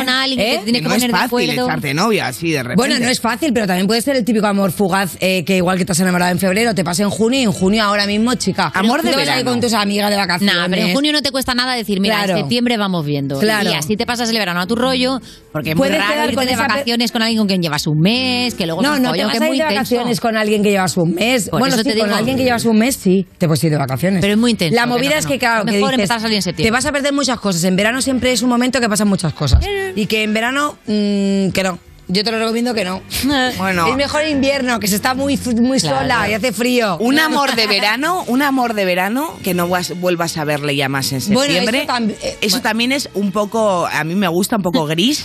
¿eh? 0.04 0.06
con 0.06 0.14
alguien 0.14 0.38
que 0.38 0.54
¿Eh? 0.54 0.58
te 0.58 0.64
tienes 0.64 0.82
que 0.82 0.88
no 0.88 0.94
es 0.94 1.02
poner 1.02 1.12
de 1.12 1.18
fácil 1.28 1.50
echarte 1.50 1.94
novia 1.94 2.26
así 2.26 2.50
de 2.50 2.62
repente. 2.62 2.76
Bueno, 2.76 2.98
no 2.98 3.08
es 3.10 3.20
fácil, 3.20 3.52
pero 3.52 3.66
también 3.66 3.86
puede 3.86 4.02
ser 4.02 4.16
el 4.16 4.24
típico 4.24 4.46
amor 4.46 4.72
fugaz 4.72 5.16
eh, 5.20 5.44
que 5.44 5.56
igual 5.56 5.78
que 5.78 5.84
te 5.84 5.92
has 5.92 6.00
enamorado 6.00 6.32
en 6.32 6.38
febrero, 6.38 6.74
te 6.74 6.84
pasa 6.84 7.02
en 7.02 7.10
junio 7.10 7.40
y 7.40 7.42
en 7.44 7.52
junio 7.52 7.82
ahora 7.84 8.06
mismo, 8.06 8.34
chica. 8.34 8.70
Amor 8.74 9.02
de 9.02 9.10
te 9.10 9.16
vas 9.16 9.18
a 9.28 9.30
ir 9.32 9.36
verano. 9.38 9.50
con 9.50 9.60
tus 9.60 9.72
amigas 9.72 10.10
de 10.10 10.16
vacaciones. 10.16 10.54
Nah, 10.54 10.66
pero 10.68 10.82
en 10.86 10.94
junio 10.94 11.12
no 11.12 11.22
te 11.22 11.30
cuesta 11.30 11.54
nada 11.54 11.74
decir, 11.74 12.00
mira, 12.00 12.16
Claro. 12.18 12.32
en 12.34 12.38
septiembre 12.40 12.76
vamos 12.76 13.04
viendo. 13.04 13.38
Claro. 13.38 13.70
Y 13.70 13.74
así 13.74 13.96
te 13.96 14.06
pasas 14.06 14.28
el 14.30 14.36
verano 14.38 14.60
a 14.60 14.66
tu 14.66 14.74
rollo, 14.76 15.20
porque 15.52 15.70
es 15.70 15.76
muy 15.76 15.88
Puedes 15.88 15.98
raro 16.00 16.22
irte 16.24 16.34
con 16.34 16.46
de 16.46 16.56
vacaciones 16.56 17.12
con 17.12 17.22
alguien 17.22 17.38
con 17.38 17.46
quien 17.48 17.62
llevas 17.62 17.86
un 17.86 17.98
mes, 18.00 18.54
que 18.54 18.66
luego 18.66 18.82
No, 18.82 18.98
no 18.98 19.12
te 19.12 19.24
vas 19.24 19.32
que 19.38 19.44
a 19.44 19.46
ir 19.46 19.48
muy 19.48 19.58
de 19.58 19.64
vacaciones 19.64 20.20
con 20.20 20.36
alguien 20.36 20.62
que 20.62 20.70
llevas 20.70 20.96
un 20.96 21.14
mes. 21.14 21.48
Por 21.48 21.60
bueno, 21.60 21.74
eso 21.74 21.82
sí, 21.84 21.90
te 21.90 21.98
con 21.98 22.08
digo. 22.08 22.18
alguien 22.18 22.36
que 22.36 22.44
llevas 22.44 22.64
un 22.64 22.78
mes, 22.78 22.96
sí, 22.96 23.26
te 23.38 23.46
puedes 23.46 23.62
ir 23.64 23.70
de 23.70 23.78
vacaciones. 23.78 24.20
Pero 24.20 24.34
es 24.34 24.38
muy 24.38 24.50
intenso, 24.52 24.74
La 24.74 24.82
que 24.82 24.88
movida 24.88 25.10
no, 25.12 25.16
es 25.18 25.26
que 25.26 25.38
que, 25.38 25.46
no. 25.46 25.50
claro, 25.52 25.64
que 25.64 25.72
Mejor 25.72 25.90
dices, 25.90 25.94
empezar 26.00 26.16
a 26.16 26.20
salir 26.20 26.36
en 26.36 26.42
septiembre. 26.42 26.68
te 26.68 26.72
vas 26.72 26.86
a 26.86 26.92
perder 26.92 27.12
muchas 27.12 27.38
cosas. 27.40 27.64
En 27.64 27.76
verano 27.76 28.00
siempre 28.02 28.32
es 28.32 28.42
un 28.42 28.48
momento 28.48 28.80
que 28.80 28.88
pasan 28.88 29.08
muchas 29.08 29.32
cosas. 29.34 29.64
Y 29.96 30.06
que 30.06 30.22
en 30.22 30.34
verano, 30.34 30.76
mm, 30.86 31.50
que 31.50 31.62
no. 31.62 31.78
Yo 32.06 32.22
te 32.22 32.30
lo 32.30 32.38
recomiendo 32.38 32.74
que 32.74 32.84
no. 32.84 33.00
Bueno. 33.56 33.86
Es 33.88 33.96
mejor 33.96 34.26
invierno, 34.26 34.78
que 34.78 34.88
se 34.88 34.96
está 34.96 35.14
muy, 35.14 35.38
muy 35.56 35.80
Claro. 35.80 35.98
sola 36.00 36.28
y 36.28 36.34
hace 36.34 36.52
frío. 36.52 36.98
Un 36.98 37.18
amor 37.18 37.54
de 37.54 37.66
verano, 37.66 38.24
un 38.26 38.42
amor 38.42 38.74
de 38.74 38.84
verano 38.84 39.34
que 39.42 39.54
no 39.54 39.68
vas- 39.68 39.98
vuelvas 39.98 40.36
a 40.36 40.44
verle 40.44 40.76
ya 40.76 40.88
más 40.90 41.12
en 41.12 41.20
Bueno, 41.32 41.40
septiembre. 41.54 41.78
eso 41.84 41.92
tam- 41.92 42.14
eh, 42.22 42.36
Eso 42.42 42.60
también 42.60 42.92
es 42.92 43.08
un 43.14 43.32
poco, 43.32 43.86
a 43.90 44.04
mí 44.04 44.14
me 44.14 44.28
gusta 44.28 44.56
un 44.56 44.62
poco 44.62 44.84
gris. 44.86 45.24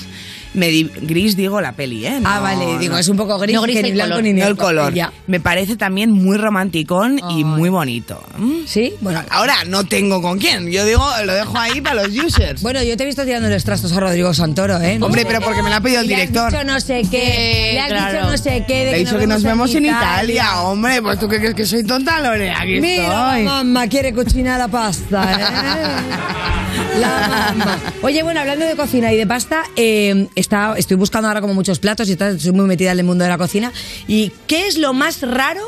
Me 0.53 0.67
di- 0.69 0.89
gris 1.01 1.35
digo 1.37 1.61
la 1.61 1.73
peli, 1.73 2.05
¿eh? 2.07 2.19
Ah, 2.25 2.39
vale, 2.39 2.79
digo, 2.79 2.97
es 2.97 3.07
un 3.07 3.17
poco 3.17 3.37
gris, 3.37 3.55
No 3.55 3.61
gris 3.61 3.75
que 3.75 3.79
el 3.81 3.85
ni 3.85 3.91
blanco 3.91 4.09
color. 4.13 4.23
ni 4.23 4.33
negro. 4.33 4.49
el 4.49 4.57
color. 4.57 4.93
Ya. 4.95 5.13
Me 5.27 5.39
parece 5.39 5.75
también 5.75 6.11
muy 6.11 6.37
romanticón 6.37 7.19
y 7.29 7.43
muy 7.43 7.69
bonito. 7.69 8.21
¿Mm? 8.37 8.65
¿Sí? 8.65 8.93
Bueno, 9.01 9.21
Ahora 9.29 9.53
no 9.67 9.83
tengo 9.83 10.21
con 10.23 10.39
quién. 10.39 10.71
Yo 10.71 10.85
digo, 10.85 11.05
lo 11.25 11.33
dejo 11.35 11.57
ahí 11.57 11.81
para 11.81 12.03
los 12.03 12.09
users. 12.17 12.63
Bueno, 12.63 12.81
yo 12.81 12.97
te 12.97 13.03
he 13.03 13.05
visto 13.05 13.23
tirando 13.25 13.47
los 13.47 13.63
trastos 13.63 13.91
a 13.93 13.99
Rodrigo 13.99 14.33
Santoro, 14.33 14.81
¿eh? 14.81 14.97
Hombre, 14.99 15.23
pero 15.25 15.39
porque 15.41 15.61
me 15.61 15.69
lo 15.69 15.75
ha 15.75 15.81
pedido 15.81 16.01
el 16.01 16.07
Le 16.07 16.15
has 16.15 16.21
director. 16.21 16.51
dicho 16.51 16.63
no 16.63 16.79
sé 16.79 17.03
qué, 17.11 17.69
le 17.73 17.79
has 17.81 17.87
claro. 17.89 18.17
dicho 18.17 18.31
no 18.31 18.37
sé 18.37 18.63
qué. 18.67 18.85
de 18.85 18.91
Le 18.91 18.95
he 18.95 18.99
dicho 19.01 19.17
que 19.19 19.27
nos 19.27 19.43
vemos 19.43 19.73
en 19.75 19.85
Italia, 19.85 20.61
hombre. 20.61 21.01
Pues 21.01 21.19
tú 21.19 21.27
qué 21.29 21.37
crees 21.37 21.53
que 21.53 21.65
soy 21.67 21.83
tonta, 21.83 22.19
Lore. 22.21 22.49
Aquí 22.51 22.79
Mira, 22.81 23.03
estoy. 23.03 23.43
la 23.43 23.51
mamá 23.51 23.87
quiere 23.87 24.13
cocinar 24.13 24.57
la 24.59 24.67
pasta, 24.67 25.31
¿eh? 25.31 26.19
La 26.99 27.53
mamá. 27.55 27.77
Oye, 28.01 28.23
bueno, 28.23 28.39
hablando 28.41 28.65
de 28.65 28.75
cocina 28.75 29.11
y 29.13 29.17
de 29.17 29.25
pasta, 29.27 29.63
eh, 29.75 30.27
está, 30.39 30.75
estoy 30.77 30.97
buscando 30.97 31.27
ahora 31.27 31.41
como 31.41 31.53
muchos 31.53 31.79
platos 31.79 32.09
y 32.09 32.13
está- 32.13 32.29
estoy 32.29 32.51
muy 32.51 32.65
metida 32.65 32.91
en 32.91 32.99
el 32.99 33.05
mundo 33.05 33.23
de 33.23 33.29
la 33.29 33.37
cocina. 33.37 33.71
¿Y 34.07 34.31
qué 34.47 34.67
es 34.67 34.77
lo 34.77 34.93
más 34.93 35.21
raro 35.21 35.61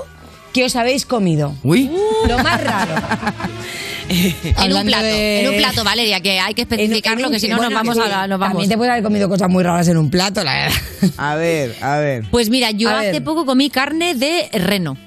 que 0.54 0.66
os 0.66 0.76
habéis 0.76 1.06
comido? 1.06 1.56
Uy. 1.64 1.90
Lo 2.28 2.38
más 2.40 2.64
raro. 2.64 2.94
En 4.10 4.74
un 4.76 4.86
plato, 4.86 5.04
de- 5.06 5.42
en 5.44 5.50
un 5.52 5.56
plato, 5.58 5.84
Valeria, 5.86 6.20
que 6.20 6.38
hay 6.38 6.54
que 6.54 6.64
especificarlo, 6.64 7.28
un- 7.28 7.34
que 7.34 7.40
si 7.40 7.48
no 7.48 7.56
bueno, 7.56 7.70
nos 7.70 7.80
vamos 7.80 7.98
a 7.98 8.04
sí, 8.04 8.10
la- 8.10 8.28
nos 8.28 8.40
vamos. 8.40 8.54
También 8.56 8.70
te 8.70 8.76
puedes 8.76 8.92
haber 8.92 9.04
comido 9.04 9.30
cosas 9.30 9.50
muy 9.50 9.64
raras 9.64 9.88
en 9.88 9.96
un 9.98 10.10
plato, 10.10 10.44
la 10.44 10.54
verdad. 10.54 10.78
A 11.18 11.36
ver, 11.36 11.76
a 11.82 11.98
ver. 11.98 12.26
Pues 12.30 12.50
mira, 12.50 12.72
yo 12.72 12.90
A 12.90 13.00
hace 13.00 13.12
ver. 13.14 13.24
poco 13.24 13.46
comí 13.46 13.70
carne 13.70 14.14
de 14.16 14.50
reno. 14.52 14.98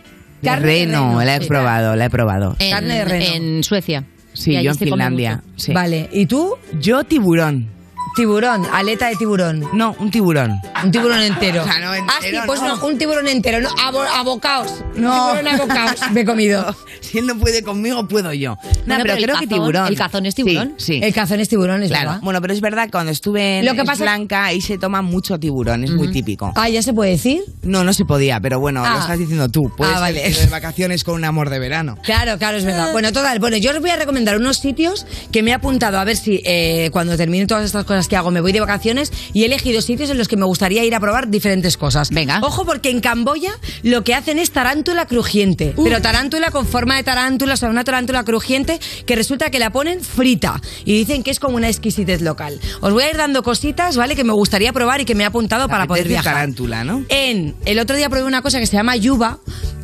Carne 0.42 0.66
de 0.72 0.84
reno, 0.86 1.22
la 1.22 1.36
he 1.36 1.40
sí. 1.40 1.46
probado, 1.46 1.96
la 1.96 2.06
he 2.06 2.10
probado. 2.10 2.56
En, 2.58 2.70
Carne 2.70 2.94
de 2.98 3.04
reno. 3.04 3.24
En 3.34 3.64
Suecia. 3.64 4.04
Sí, 4.32 4.52
yo 4.62 4.70
en 4.70 4.78
Finlandia. 4.78 5.42
Sí. 5.56 5.72
Vale, 5.74 6.08
¿y 6.10 6.24
tú? 6.24 6.54
Yo 6.80 7.04
tiburón. 7.04 7.68
Tiburón, 8.14 8.64
aleta 8.72 9.08
de 9.08 9.16
tiburón. 9.16 9.68
No, 9.72 9.96
un 9.98 10.10
tiburón. 10.10 10.60
Un 10.82 10.90
tiburón 10.92 11.20
entero. 11.20 11.62
O 11.64 11.66
sea, 11.66 11.78
no 11.78 11.90
ah, 11.92 12.18
sí, 12.20 12.30
pues 12.46 12.60
no. 12.60 12.76
no, 12.76 12.86
un 12.86 12.98
tiburón 12.98 13.26
entero, 13.28 13.60
no, 13.60 13.70
abo- 13.76 14.06
abocaos. 14.06 14.84
No. 14.94 15.32
Un 15.32 15.38
tiburón 15.38 15.60
abocaos 15.60 16.10
me 16.12 16.20
he 16.20 16.24
comido. 16.24 16.74
Si 17.14 17.18
él 17.18 17.26
no 17.26 17.36
puede 17.38 17.62
conmigo, 17.62 18.06
puedo 18.08 18.32
yo. 18.32 18.56
No, 18.62 18.70
Bueno, 18.86 19.04
pero, 19.04 19.14
creo 19.16 19.26
que 19.38 19.46
cazón- 19.46 19.48
tiburón. 19.48 19.86
el 19.88 19.96
cazón 19.96 20.26
es 20.26 20.34
tiburón. 20.34 20.74
Sí, 20.78 20.94
sí. 20.94 21.00
El 21.02 21.12
cazón 21.14 21.40
es 21.40 21.48
tiburón, 21.48 21.82
es 21.82 21.88
Claro. 21.90 22.10
verdad. 22.10 22.22
Bueno, 22.24 22.40
pero 22.40 22.52
es 22.54 22.60
verdad 22.60 22.84
que 22.86 22.90
cuando 22.92 23.12
estuve 23.12 23.58
en 23.60 23.66
Lo 23.66 23.72
que 23.72 23.78
Sri 23.80 23.86
pasa- 23.86 24.04
Lanka, 24.04 24.44
ahí 24.46 24.60
se 24.60 24.78
toma 24.78 25.02
mucho 25.02 25.38
tiburón, 25.38 25.84
es 25.84 25.90
muy 25.90 26.10
típico. 26.10 26.52
Ah, 26.56 26.68
¿ya 26.68 26.82
se 26.82 26.92
puede 26.92 27.10
decir? 27.12 27.42
No, 27.62 27.84
no 27.84 27.92
se 27.92 28.04
podía, 28.04 28.40
pero 28.40 28.58
bueno, 28.60 28.82
Ah. 28.84 28.94
lo 28.94 29.00
estás 29.00 29.18
diciendo 29.18 29.48
tú. 29.48 29.70
Puedes 29.76 29.94
Ah, 29.96 30.00
vale. 30.00 30.28
ir 30.28 30.36
de 30.36 30.46
vacaciones 30.46 31.04
con 31.04 31.14
un 31.14 31.24
amor 31.24 31.50
de 31.50 31.58
verano. 31.58 31.96
Claro, 32.02 32.38
claro, 32.38 32.56
es 32.56 32.64
verdad. 32.64 32.92
Bueno, 32.92 33.12
total, 33.12 33.38
bueno, 33.38 33.56
yo 33.56 33.70
os 33.70 33.80
voy 33.80 33.90
a 33.90 33.96
recomendar 33.96 34.36
unos 34.36 34.58
sitios 34.58 35.06
que 35.30 35.42
me 35.42 35.50
he 35.50 35.54
apuntado 35.54 35.98
a 35.98 36.04
ver 36.04 36.16
si 36.16 36.40
eh, 36.44 36.88
cuando 36.92 37.16
termine 37.16 37.46
todas 37.46 37.64
estas 37.64 37.84
cosas 37.84 38.08
que 38.08 38.16
hago 38.16 38.30
me 38.30 38.40
voy 38.40 38.52
de 38.52 38.60
vacaciones 38.60 39.12
y 39.32 39.42
he 39.42 39.46
elegido 39.46 39.80
sitios 39.82 40.10
en 40.10 40.18
los 40.18 40.28
que 40.28 40.36
me 40.36 40.44
gustaría 40.44 40.84
ir 40.84 40.94
a 40.94 41.00
probar 41.00 41.28
diferentes 41.28 41.76
cosas. 41.76 42.10
Venga. 42.10 42.40
Ojo, 42.42 42.64
porque 42.64 42.90
en 42.90 43.00
Camboya 43.00 43.52
lo 43.82 44.02
que 44.04 44.14
hacen 44.14 44.38
es 44.38 44.50
tarántula 44.50 45.06
crujiente. 45.06 45.74
Pero 45.82 46.00
tarántula 46.02 46.50
con 46.50 46.66
forma 46.66 46.96
de 46.96 47.03
tarántula, 47.04 47.54
o 47.54 47.56
sea, 47.56 47.68
una 47.70 47.84
tarántula 47.84 48.24
crujiente 48.24 48.80
que 49.06 49.14
resulta 49.14 49.50
que 49.50 49.58
la 49.58 49.70
ponen 49.70 50.00
frita. 50.00 50.60
Y 50.84 50.94
dicen 50.96 51.22
que 51.22 51.30
es 51.30 51.38
como 51.38 51.56
una 51.56 51.68
exquisitez 51.68 52.20
local. 52.22 52.58
Os 52.80 52.92
voy 52.92 53.04
a 53.04 53.10
ir 53.10 53.16
dando 53.16 53.42
cositas, 53.42 53.96
¿vale? 53.96 54.16
Que 54.16 54.24
me 54.24 54.32
gustaría 54.32 54.72
probar 54.72 55.00
y 55.00 55.04
que 55.04 55.14
me 55.14 55.22
he 55.24 55.26
apuntado 55.26 55.68
para 55.68 55.86
poder 55.86 56.08
viajar. 56.08 56.34
tarántula, 56.34 56.82
¿no? 56.84 57.04
En 57.08 57.54
el 57.64 57.78
otro 57.78 57.94
día 57.96 58.08
probé 58.10 58.24
una 58.24 58.42
cosa 58.42 58.58
que 58.58 58.66
se 58.66 58.76
llama 58.76 58.96
yuba, 58.96 59.38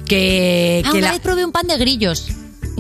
que, 0.07 0.83
Ah, 0.85 0.91
que 0.91 0.99
una 0.99 1.07
la- 1.09 1.13
vez 1.13 1.21
probé 1.21 1.45
un 1.45 1.53
pan 1.53 1.67
de 1.67 1.77
grillos. 1.77 2.27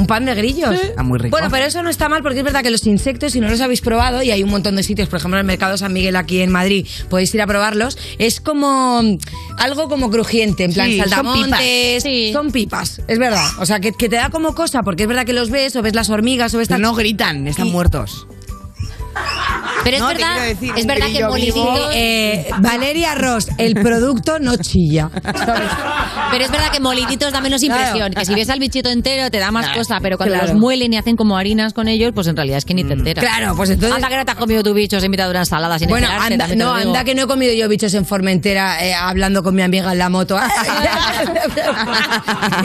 Un 0.01 0.07
pan 0.07 0.25
de 0.25 0.35
grillos. 0.35 0.75
Ah, 0.97 1.03
muy 1.03 1.19
rico. 1.19 1.31
Bueno, 1.31 1.49
pero 1.51 1.67
eso 1.67 1.83
no 1.83 1.91
está 1.91 2.09
mal 2.09 2.23
porque 2.23 2.39
es 2.39 2.45
verdad 2.45 2.63
que 2.63 2.71
los 2.71 2.87
insectos, 2.87 3.33
si 3.33 3.41
no 3.41 3.49
los 3.49 3.61
habéis 3.61 3.81
probado, 3.81 4.23
y 4.23 4.31
hay 4.31 4.43
un 4.43 4.51
montón 4.51 4.77
de 4.77 4.83
sitios, 4.83 5.09
por 5.09 5.19
ejemplo, 5.19 5.37
en 5.39 5.43
el 5.43 5.47
Mercado 5.47 5.77
San 5.77 5.93
Miguel 5.93 6.17
aquí 6.17 6.41
en 6.41 6.51
Madrid, 6.51 6.87
podéis 7.09 7.35
ir 7.35 7.43
a 7.43 7.47
probarlos, 7.47 7.99
es 8.19 8.41
como 8.41 9.03
mm, 9.03 9.19
algo 9.59 9.89
como 9.89 10.11
crujiente, 10.11 10.65
en 10.65 10.73
plan 10.73 10.87
Sí, 10.89 10.99
son 10.99 11.09
saltamontes, 11.09 12.03
pipas. 12.05 12.33
son 12.33 12.51
pipas, 12.53 13.03
es 13.07 13.19
verdad. 13.19 13.45
O 13.59 13.67
sea, 13.67 13.81
que, 13.81 13.93
que 13.93 14.09
te 14.09 14.17
da 14.17 14.31
como 14.31 14.55
cosa, 14.55 14.83
porque 14.83 15.03
es 15.03 15.09
verdad 15.09 15.25
que 15.27 15.33
los 15.33 15.51
ves, 15.51 15.77
o 15.77 15.83
ves 15.83 15.95
las 15.95 16.11
hormigas, 16.11 16.55
o 16.55 16.59
ves 16.59 16.69
Pero 16.69 16.81
no 16.81 16.95
gritan, 16.95 17.47
están 17.47 17.67
Y- 17.69 17.71
muertos. 17.71 18.27
Pero 19.83 19.97
es 19.97 20.03
No, 20.03 20.09
verdad, 20.09 20.43
decir, 20.47 20.73
es 20.77 20.87
verdad 20.87 21.07
que 21.07 21.13
vivo. 21.19 21.29
moliditos... 21.31 21.91
Eh, 21.95 22.51
Valeria 22.59 23.15
Ross, 23.15 23.49
el 23.57 23.75
producto 23.75 24.39
no 24.39 24.57
chilla. 24.57 25.09
Pero 25.13 26.45
es 26.45 26.51
verdad 26.51 26.71
que 26.71 26.81
moliditos 26.81 27.33
da 27.33 27.41
menos 27.41 27.61
Claro. 27.63 27.81
impresión. 27.81 28.13
Que 28.13 28.25
si 28.27 28.35
ves 28.35 28.51
al 28.51 28.59
bichito 28.59 28.91
entero 28.91 29.31
te 29.31 29.39
da 29.39 29.51
más 29.51 29.65
Claro. 29.67 29.79
cosa, 29.81 29.99
pero 30.03 30.17
cuando 30.19 30.35
Claro. 30.35 30.53
los 30.53 30.61
muelen 30.61 30.93
y 30.93 30.97
hacen 30.99 31.17
como 31.17 31.37
harinas 31.39 31.73
con 31.73 31.89
ellos, 31.89 32.13
pues 32.15 32.27
en 32.27 32.37
realidad 32.37 32.59
es 32.59 32.65
que 32.67 32.75
ni 32.75 32.85
te 32.85 32.93
enteras. 32.93 33.25
Claro, 33.25 33.55
pues 33.57 33.71
entonces- 33.71 33.97
Anda 33.97 34.09
que 34.09 34.17
no 34.17 34.25
te 34.25 34.31
has 34.33 34.37
comido 34.37 34.63
tu 34.63 34.75
bicho, 34.75 35.01
se 35.01 35.07
invita 35.07 35.25
a 35.25 35.31
una 35.31 35.41
ensalada 35.41 35.79
sin 35.79 35.89
Bueno, 35.89 36.09
anda, 36.09 36.47
no, 36.57 36.75
anda 36.75 37.03
que 37.05 37.15
no 37.15 37.23
he 37.23 37.27
comido 37.27 37.53
yo 37.55 37.69
bichos 37.69 37.95
en 37.95 38.05
Formentera 38.05 38.85
eh, 38.85 38.93
hablando 38.95 39.43
con 39.43 39.55
mi 39.55 39.63
amiga 39.63 39.93
en 39.93 39.99
la 39.99 40.09
moto. 40.11 40.39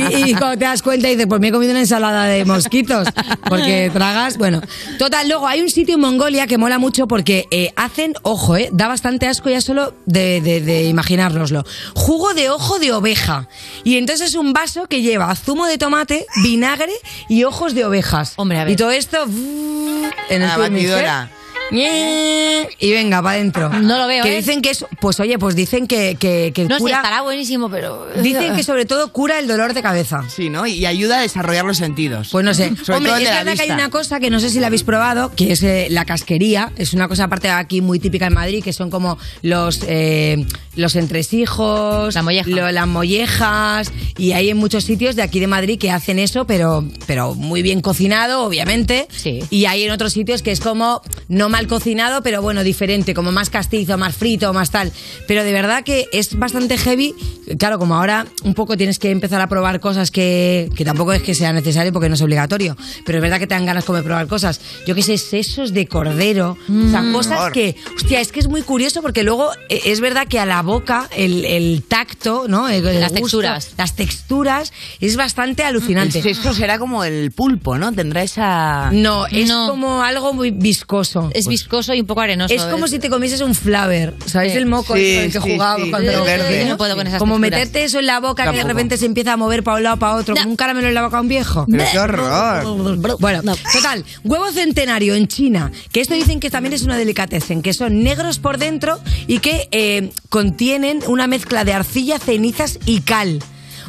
y, 0.10 0.32
y 0.32 0.34
cuando 0.36 0.58
te 0.58 0.66
das 0.66 0.82
cuenta 0.82 1.08
dices, 1.08 1.26
pues 1.28 1.40
me 1.42 1.48
he 1.48 1.52
comido 1.52 1.72
una 1.72 1.80
ensalada 1.82 2.26
de 2.26 2.44
mosquitos. 2.46 3.08
Porque 3.48 3.90
tragas, 3.94 4.38
bueno. 4.38 4.62
Total, 5.00 5.28
luego 5.28 5.48
hay 5.48 5.62
un 5.62 5.70
sitio 5.70 5.96
en 5.96 6.02
Mongolia 6.02 6.35
que 6.48 6.58
mola 6.58 6.78
mucho 6.78 7.08
porque 7.08 7.48
eh, 7.52 7.72
hacen, 7.76 8.14
ojo, 8.22 8.58
eh, 8.58 8.70
da 8.72 8.88
bastante 8.88 9.28
asco 9.28 9.50
ya 9.50 9.62
solo 9.62 9.94
de, 10.06 10.42
de, 10.42 10.62
de 10.62 10.84
imaginárnoslo. 10.84 11.64
Jugo 11.96 12.34
de 12.34 12.50
ojo 12.50 12.80
de 12.80 12.92
oveja. 12.92 13.48
Y 13.84 13.98
entonces 13.98 14.30
es 14.30 14.36
un 14.36 14.54
vaso 14.54 14.88
que 14.88 15.02
lleva 15.02 15.34
zumo 15.36 15.66
de 15.66 15.78
tomate, 15.78 16.26
vinagre 16.44 16.94
y 17.30 17.44
ojos 17.46 17.74
de 17.74 17.86
ovejas. 17.86 18.34
Hombre, 18.36 18.60
a 18.60 18.66
ver. 18.66 18.74
Y 18.74 18.76
todo 18.76 18.92
esto 18.92 19.24
en 19.24 20.42
el 20.42 20.50
Thermomix, 20.50 20.86
¿eh? 20.86 20.92
batidora. 20.92 21.32
Y 21.72 22.92
venga, 22.92 23.22
para 23.22 23.36
adentro. 23.36 23.70
No 23.70 23.98
lo 23.98 24.08
veo, 24.08 24.24
Que 24.24 24.34
¿eh? 24.34 24.38
dicen 24.38 24.62
que 24.62 24.70
es. 24.72 24.86
Pues 25.00 25.20
oye, 25.20 25.38
pues 25.40 25.56
dicen 25.56 25.88
que, 25.88 26.16
que, 26.20 26.52
que 26.54 26.66
No 26.66 26.76
sé, 26.76 26.82
cura. 26.82 26.98
estará 26.98 27.22
buenísimo, 27.22 27.70
pero... 27.70 28.08
Dicen 28.22 28.56
que 28.56 28.64
sobre 28.64 28.86
todo 28.86 29.12
cura 29.12 29.40
el 29.40 29.48
dolor 29.48 29.74
de 29.74 29.82
cabeza. 29.82 30.24
Sí, 30.30 30.50
¿no? 30.50 30.66
Y 30.68 30.86
ayuda 30.86 31.20
a 31.20 31.22
desarrollar 31.22 31.66
los 31.66 31.78
sentidos. 31.78 32.30
Pues 32.32 32.44
no 32.46 32.54
sé. 32.54 32.76
Sobre 32.84 32.98
Hombre, 32.98 33.12
todo 33.12 33.18
es 33.18 33.24
de 33.26 33.30
la 33.32 33.38
verdad 33.44 33.56
que 33.56 33.62
hay 33.64 33.72
una 33.72 33.90
cosa 33.90 34.20
que 34.20 34.30
no 34.30 34.40
sé 34.40 34.50
si 34.50 34.60
la 34.60 34.68
habéis 34.68 34.84
probado, 34.84 35.32
que 35.36 35.52
es 35.52 35.64
eh, 35.64 35.88
la 35.90 36.06
casquería. 36.06 36.72
Es 36.78 36.94
una 36.94 37.08
cosa 37.08 37.26
aparte 37.26 37.50
aquí 37.50 37.82
muy 37.82 38.00
típica 38.00 38.28
en 38.28 38.34
Madrid, 38.34 38.64
que 38.64 38.74
son 38.74 38.90
como 38.90 39.18
los, 39.42 39.82
eh, 39.88 40.46
los 40.76 40.96
entresijos, 40.96 42.14
La 42.16 42.22
molleja. 42.24 42.50
lo- 42.50 42.72
las 42.72 42.88
mollejas. 42.88 43.92
Y 44.18 44.32
hay 44.34 44.50
en 44.50 44.58
muchos 44.58 44.84
sitios 44.84 45.16
de 45.16 45.22
aquí 45.24 45.40
de 45.40 45.48
Madrid 45.48 45.80
que 45.80 45.92
hacen 45.92 46.20
eso, 46.20 46.46
pero, 46.46 46.84
pero 47.08 47.34
muy 47.36 47.62
bien 47.62 47.82
cocinado, 47.82 48.44
obviamente. 48.44 49.08
Sí. 49.12 49.40
Y 49.50 49.66
hay 49.66 49.84
en 49.84 49.92
otros 49.92 50.14
sitios 50.14 50.42
que 50.42 50.52
es 50.52 50.60
como 50.60 51.02
no 51.28 51.50
mal 51.56 51.68
cocinado, 51.68 52.22
pero 52.22 52.42
bueno, 52.42 52.66
diferente, 52.66 53.14
como 53.14 53.32
más 53.32 53.50
castizo, 53.50 53.98
más 53.98 54.14
frito, 54.18 54.52
más 54.52 54.72
tal. 54.72 54.92
Pero 55.26 55.42
de 55.46 55.54
verdad 55.54 55.86
que 55.86 56.06
es 56.12 56.38
bastante 56.38 56.78
heavy. 56.78 57.16
Claro, 57.58 57.80
como 57.80 57.96
ahora 57.96 58.26
un 58.44 58.54
poco 58.56 58.76
tienes 58.76 59.00
que 59.00 59.10
empezar 59.10 59.40
a 59.40 59.48
probar 59.48 59.80
cosas 59.80 60.12
que, 60.12 60.70
que 60.76 60.84
tampoco 60.84 61.14
es 61.14 61.22
que 61.22 61.34
sea 61.34 61.54
necesario 61.54 61.94
porque 61.94 62.10
no 62.10 62.16
es 62.16 62.22
obligatorio. 62.22 62.76
Pero 63.06 63.20
es 63.20 63.22
verdad 63.22 63.40
que 63.40 63.48
te 63.48 63.54
dan 63.56 63.66
ganas 63.66 63.86
como 63.86 63.96
de 63.98 64.04
probar 64.04 64.28
cosas. 64.28 64.60
Yo 64.86 64.96
qué 64.96 65.02
sé, 65.02 65.18
sesos 65.18 65.72
de 65.72 65.88
cordero. 65.88 66.58
O 66.70 66.90
sea, 66.90 67.10
cosas 67.14 67.52
que, 67.54 67.78
hostia, 67.96 68.20
es 68.20 68.34
que 68.34 68.42
es 68.42 68.50
muy 68.50 68.62
curioso 68.62 69.02
porque 69.02 69.24
luego 69.24 69.52
eh, 69.70 69.80
es 69.86 70.02
verdad 70.02 70.28
que 70.28 70.40
a 70.40 70.46
la 70.46 70.62
boca 70.62 71.08
el, 71.16 71.46
el 71.46 71.84
tacto, 71.88 72.48
¿no? 72.50 72.68
El- 72.68 72.86
el 72.86 73.00
Las 73.00 73.12
gusto, 73.12 73.22
texturas. 73.40 73.72
Las 73.78 73.96
texturas 73.96 74.74
es 75.00 75.16
bastante 75.16 75.64
alucinante. 75.64 76.22
Esto 76.30 76.54
será 76.54 76.80
como 76.80 77.06
el 77.06 77.32
pulpo, 77.32 77.78
¿no? 77.78 77.94
Tendrá 77.94 78.24
esa... 78.24 78.90
No, 78.92 79.26
es 79.28 79.48
No. 79.48 79.70
como 79.70 80.02
algo 80.04 80.34
muy 80.34 80.52
viscoso. 80.52 81.30
Es 81.34 81.45
viscoso 81.48 81.94
y 81.94 82.02
un 82.02 82.08
poco 82.08 82.22
arenoso. 82.22 82.54
Es 82.54 82.64
como 82.64 82.88
si 82.88 83.00
te 83.00 83.10
comieses 83.10 83.42
un 83.42 83.56
flaver, 83.56 84.14
¿sabéis? 84.26 84.54
Sí. 84.54 84.58
El 84.60 84.66
moco 84.66 84.96
Sí, 84.96 85.14
con 85.16 85.24
el 85.24 85.32
que 85.32 85.42
sí, 85.42 85.52
jugábamos 85.54 85.90
cuando 85.90 86.12
el 86.12 86.22
verde. 86.22 86.66
No 86.66 86.78
puedo 86.78 86.96
con 86.96 87.08
esas 87.08 87.20
Como 87.20 87.36
texturas. 87.36 87.60
meterte 87.60 87.84
eso 87.84 88.00
en 88.00 88.06
la 88.06 88.20
boca 88.20 88.50
que 88.52 88.58
de 88.58 88.64
repente 88.64 88.98
se 88.98 89.06
empieza 89.06 89.34
a 89.34 89.38
mover 89.38 89.64
para 89.64 89.78
un 89.78 89.84
lado 89.84 89.98
para 89.98 90.16
otro, 90.16 90.36
como 90.36 90.50
un 90.50 90.56
caramelo 90.56 90.88
en 90.88 90.94
la 90.94 91.04
boca 91.04 91.18
a 91.18 91.22
un 91.22 91.28
viejo. 91.28 91.66
Pero 91.70 91.84
qué 91.92 92.00
horror. 92.00 93.18
Bueno, 93.20 93.42
total, 93.74 94.04
huevo 94.24 94.52
centenario 94.52 95.16
en 95.16 95.28
China, 95.28 95.72
que 95.92 96.02
esto 96.02 96.14
dicen 96.14 96.40
que 96.40 96.50
también 96.50 96.74
es 96.74 96.84
una 96.84 96.98
delicatessen, 96.98 97.62
que 97.62 97.74
son 97.74 98.04
negros 98.04 98.40
por 98.40 98.58
dentro 98.58 99.00
y 99.28 99.40
que 99.40 99.68
eh, 99.72 100.12
contienen 100.30 101.00
una 101.08 101.28
mezcla 101.28 101.64
de 101.64 101.74
arcilla, 101.74 102.20
cenizas 102.20 102.80
y 102.86 103.02
cal. 103.02 103.40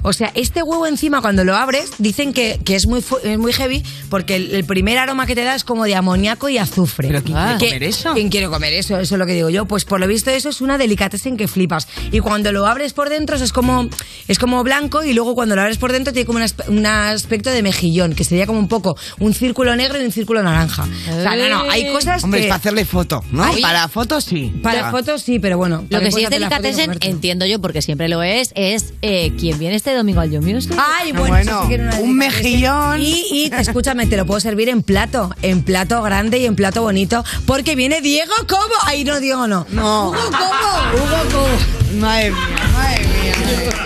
O 0.02 0.12
sea, 0.12 0.30
este 0.34 0.62
huevo 0.62 0.86
encima 0.86 1.20
cuando 1.20 1.44
lo 1.44 1.56
abres 1.56 1.90
dicen 1.98 2.32
que, 2.32 2.58
que 2.64 2.76
es, 2.76 2.86
muy, 2.86 3.02
es 3.24 3.38
muy 3.38 3.52
heavy 3.52 3.82
porque 4.10 4.36
el, 4.36 4.54
el 4.54 4.64
primer 4.64 4.98
aroma 4.98 5.26
que 5.26 5.34
te 5.34 5.42
da 5.44 5.54
es 5.54 5.64
como 5.64 5.84
de 5.84 5.94
amoníaco 5.94 6.48
y 6.48 6.58
azufre. 6.58 7.08
¿Pero 7.08 7.22
quién 7.22 7.36
quiere 7.58 7.58
comer 7.58 7.82
eso? 7.84 8.12
¿Quién 8.14 8.28
quiere 8.28 8.48
comer 8.48 8.72
eso? 8.74 8.98
Eso 8.98 9.14
es 9.14 9.18
lo 9.18 9.26
que 9.26 9.34
digo 9.34 9.50
yo. 9.50 9.66
Pues 9.66 9.84
por 9.84 10.00
lo 10.00 10.06
visto 10.06 10.30
eso 10.30 10.48
es 10.48 10.60
una 10.60 10.78
delicatessen 10.78 11.36
que 11.36 11.48
flipas. 11.48 11.88
Y 12.12 12.20
cuando 12.20 12.52
lo 12.52 12.66
abres 12.66 12.92
por 12.92 13.08
dentro 13.08 13.36
es 13.36 13.52
como, 13.52 13.88
es 14.28 14.38
como 14.38 14.62
blanco 14.62 15.04
y 15.04 15.12
luego 15.12 15.34
cuando 15.34 15.54
lo 15.56 15.62
abres 15.62 15.78
por 15.78 15.92
dentro 15.92 16.12
tiene 16.12 16.26
como 16.26 16.38
un, 16.38 16.44
aspe- 16.44 16.68
un 16.68 16.84
aspecto 16.86 17.50
de 17.50 17.62
mejillón, 17.62 18.14
que 18.14 18.24
sería 18.24 18.46
como 18.46 18.58
un 18.58 18.68
poco 18.68 18.96
un 19.18 19.34
círculo 19.34 19.74
negro 19.76 20.00
y 20.00 20.04
un 20.04 20.12
círculo 20.12 20.42
naranja. 20.42 20.84
O 20.84 21.22
sea, 21.22 21.36
no, 21.36 21.48
no, 21.48 21.70
hay 21.70 21.90
cosas 21.92 22.22
Hombre, 22.24 22.40
es 22.40 22.46
para 22.46 22.56
hacerle 22.56 22.84
foto, 22.84 23.24
¿no? 23.30 23.44
Ay. 23.44 23.60
para 23.62 23.88
fotos 23.88 24.24
sí. 24.24 24.52
Para 24.62 24.90
fotos 24.90 25.22
sí, 25.22 25.38
pero 25.38 25.56
bueno. 25.56 25.84
Lo 25.90 26.00
que 26.00 26.10
sí 26.12 26.22
es 26.24 26.30
delicatessen, 26.30 26.96
entiendo 27.00 27.46
yo, 27.46 27.60
porque 27.60 27.82
siempre 27.82 28.08
lo 28.08 28.22
es, 28.22 28.52
es 28.54 28.92
eh, 29.02 29.32
¿quién 29.38 29.58
viene 29.58 29.76
este 29.86 29.96
domingo 29.96 30.20
al 30.20 30.32
You 30.32 30.42
Music? 30.42 30.72
Ay, 30.76 31.12
bueno, 31.12 31.28
Bueno, 31.28 31.50
eso 31.52 31.62
sí 31.62 31.68
que 31.68 31.74
era 31.74 31.84
una 31.84 31.98
un 32.00 32.16
mejillón. 32.16 33.00
Y, 33.00 33.24
y 33.30 33.50
escúchame, 33.56 34.08
te 34.08 34.16
lo 34.16 34.26
puedo 34.26 34.40
servir 34.40 34.68
en 34.68 34.82
plato, 34.82 35.32
en 35.42 35.62
plato 35.62 36.02
grande 36.02 36.38
y 36.38 36.46
en 36.46 36.56
plato 36.56 36.82
bonito, 36.82 37.24
porque 37.46 37.76
viene 37.76 38.00
Diego 38.00 38.32
Cobo. 38.48 38.74
Ay, 38.84 39.04
no, 39.04 39.20
Diego 39.20 39.46
no. 39.46 39.64
No. 39.70 40.08
Hugo 40.08 40.16
Cobo. 40.16 41.04
Hugo 41.04 41.30
Cobo. 41.30 42.00
Madre 42.00 42.30
mía, 42.30 42.38
madre 42.72 43.06
mía. 43.06 43.34
madre 43.46 43.76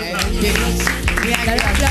mía. 0.41 1.89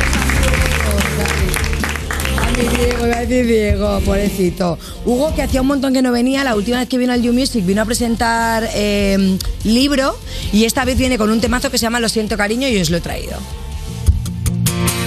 A 2.37 2.51
mi 2.51 2.77
Diego, 2.77 3.07
iba 3.07 3.17
a 3.17 3.21
decir 3.21 3.47
Diego, 3.47 4.01
pobrecito. 4.05 4.77
Hugo, 5.05 5.33
que 5.37 5.43
hacía 5.43 5.61
un 5.61 5.69
montón 5.69 5.95
que 5.95 6.03
no 6.03 6.11
venía, 6.11 6.43
la 6.43 6.57
última 6.57 6.79
vez 6.81 6.89
que 6.89 6.99
vino 6.99 7.13
al 7.13 7.23
You 7.23 7.33
Music 7.33 7.65
vino 7.65 7.81
a 7.81 7.85
presentar 7.85 8.69
eh, 8.75 9.39
libro 9.63 10.19
y 10.53 10.65
esta 10.65 10.85
vez 10.85 10.99
viene 10.99 11.17
con 11.17 11.31
un 11.31 11.41
temazo 11.41 11.71
que 11.71 11.79
se 11.79 11.83
llama 11.83 12.01
Lo 12.01 12.09
siento 12.09 12.37
cariño 12.37 12.67
y 12.67 12.77
os 12.81 12.91
lo 12.91 12.97
he 12.97 13.01
traído. 13.01 13.39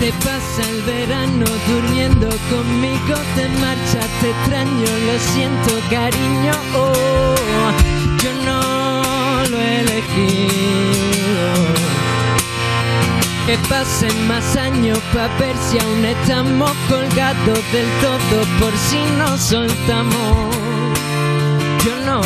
Te 0.03 0.11
pasa 0.11 0.67
el 0.69 0.81
verano 0.81 1.45
durmiendo 1.65 2.27
conmigo, 2.49 3.15
te 3.37 3.47
marcha, 3.61 4.01
te 4.19 4.31
extraño, 4.31 4.89
lo 5.07 5.15
siento 5.33 5.79
cariño, 5.89 6.51
oh, 6.75 7.71
yo 8.21 8.33
no 8.43 9.45
lo 9.49 9.57
he 9.57 9.79
elegido. 9.79 11.47
Que 13.45 13.57
pasen 13.69 14.27
más 14.27 14.57
años 14.57 14.99
para 15.13 15.29
ver 15.37 15.55
si 15.69 15.79
aún 15.79 16.03
estamos 16.03 16.73
colgados 16.89 17.61
del 17.71 17.87
todo 18.01 18.45
por 18.59 18.73
si 18.77 19.05
nos 19.17 19.39
soltamos. 19.39 20.53
Yo 21.85 21.97
no 22.05 22.21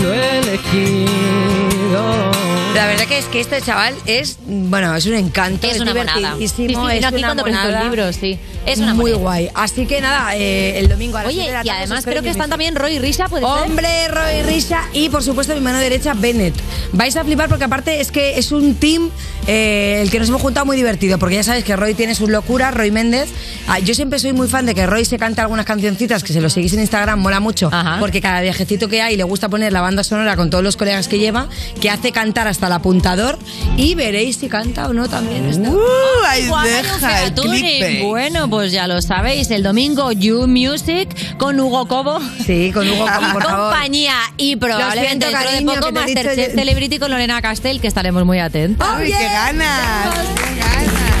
lo 0.00 0.14
he 0.14 0.38
elegido. 0.38 2.43
La 2.74 2.86
verdad 2.88 3.04
que 3.06 3.18
es 3.18 3.24
que 3.26 3.40
este 3.40 3.60
chaval 3.62 3.94
es, 4.04 4.36
bueno, 4.46 4.94
es 4.96 5.06
un 5.06 5.14
encanto, 5.14 5.66
Es 5.66 5.76
es, 5.76 5.80
una 5.82 5.94
monada. 5.94 6.18
divertidísimo, 6.18 6.68
Sí, 6.88 6.90
sí, 6.92 6.96
es 6.98 7.04
aquí 7.04 7.16
una 7.18 7.26
cuando 7.28 7.42
presentó 7.44 7.68
el 7.68 7.72
monada. 7.74 7.88
libro, 7.90 8.12
sí. 8.12 8.38
Es 8.66 8.78
una 8.78 8.94
muy 8.94 9.12
moneda. 9.12 9.18
guay. 9.22 9.50
Así 9.54 9.86
que 9.86 10.00
nada, 10.00 10.34
eh, 10.36 10.78
el 10.80 10.88
domingo 10.88 11.16
a 11.18 11.22
las 11.22 11.32
Oye, 11.32 11.42
de 11.46 11.52
la 11.52 11.60
y 11.62 11.66
tarde 11.66 11.70
además 11.78 11.90
os 11.92 11.98
espero 12.00 12.14
creo 12.14 12.22
que 12.24 12.30
están 12.30 12.50
también 12.50 12.74
Roy 12.74 12.94
y 12.94 12.98
Risha, 12.98 13.28
¿puede 13.28 13.44
ser? 13.44 13.52
Hombre, 13.70 14.08
Roy 14.08 14.42
Risha 14.42 14.82
y 14.92 15.08
por 15.08 15.22
supuesto 15.22 15.54
mi 15.54 15.60
mano 15.60 15.78
derecha, 15.78 16.14
Bennett. 16.14 16.54
Vais 16.92 17.14
a 17.16 17.24
flipar 17.24 17.48
porque 17.48 17.64
aparte 17.64 18.00
es 18.00 18.10
que 18.10 18.38
es 18.38 18.50
un 18.52 18.74
team 18.74 19.10
eh, 19.46 20.00
el 20.02 20.10
que 20.10 20.18
nos 20.18 20.28
hemos 20.28 20.42
juntado 20.42 20.66
muy 20.66 20.76
divertido, 20.76 21.18
porque 21.18 21.36
ya 21.36 21.42
sabéis 21.44 21.64
que 21.64 21.76
Roy 21.76 21.94
tiene 21.94 22.14
sus 22.14 22.28
locuras, 22.30 22.74
Roy 22.74 22.90
Méndez. 22.90 23.28
Ah, 23.68 23.78
yo 23.78 23.94
siempre 23.94 24.18
soy 24.18 24.32
muy 24.32 24.48
fan 24.48 24.66
de 24.66 24.74
que 24.74 24.86
Roy 24.86 25.04
se 25.04 25.18
cante 25.18 25.40
algunas 25.42 25.66
cancioncitas, 25.66 26.24
que 26.24 26.32
se 26.32 26.40
lo 26.40 26.48
seguís 26.50 26.72
en 26.72 26.80
Instagram, 26.80 27.20
mola 27.20 27.38
mucho, 27.40 27.70
porque 28.00 28.20
cada 28.20 28.40
viajecito 28.40 28.88
que 28.88 29.00
hay 29.02 29.16
le 29.16 29.24
gusta 29.24 29.48
poner 29.48 29.72
la 29.72 29.80
banda 29.82 30.02
sonora 30.02 30.34
con 30.36 30.50
todos 30.50 30.64
los 30.64 30.76
colegas 30.76 31.06
que 31.08 31.18
lleva, 31.18 31.48
que 31.80 31.90
hace 31.90 32.10
cantar 32.10 32.48
hasta 32.48 32.63
el 32.66 32.72
apuntador 32.72 33.38
y 33.76 33.94
veréis 33.94 34.36
si 34.36 34.48
canta 34.48 34.88
o 34.88 34.92
no 34.92 35.08
también. 35.08 35.46
Está- 35.48 35.70
Uh, 35.70 36.24
ahí 36.28 36.42
deja 36.64 37.24
el 37.24 37.34
clickbait. 37.34 38.02
Bueno, 38.04 38.48
pues 38.50 38.72
ya 38.72 38.86
lo 38.86 39.00
sabéis, 39.02 39.50
el 39.50 39.62
domingo 39.62 40.12
You 40.12 40.46
Music 40.46 41.36
con 41.38 41.58
Hugo 41.60 41.86
Cobo. 41.88 42.20
Sí, 42.46 42.70
con 42.72 42.88
Hugo 42.88 43.06
Cobo, 43.06 43.32
por 43.32 43.42
favor. 43.42 43.70
compañía 43.72 44.14
y 44.36 44.56
probablemente 44.56 45.26
siento, 45.26 45.26
dentro 45.26 45.50
cariño, 45.50 45.72
de 45.72 45.78
poco 45.80 45.92
Masterchef 45.92 46.48
yo- 46.52 46.54
Celebrity 46.58 46.98
con 46.98 47.10
Lorena 47.10 47.40
Castell, 47.42 47.80
que 47.80 47.88
estaremos 47.88 48.24
muy 48.24 48.38
atentos. 48.38 48.86
¡Ay, 48.90 49.06
qué 49.12 49.24
ganas! 49.24 50.14
¡Qué 50.34 50.60
ganas! 50.60 51.13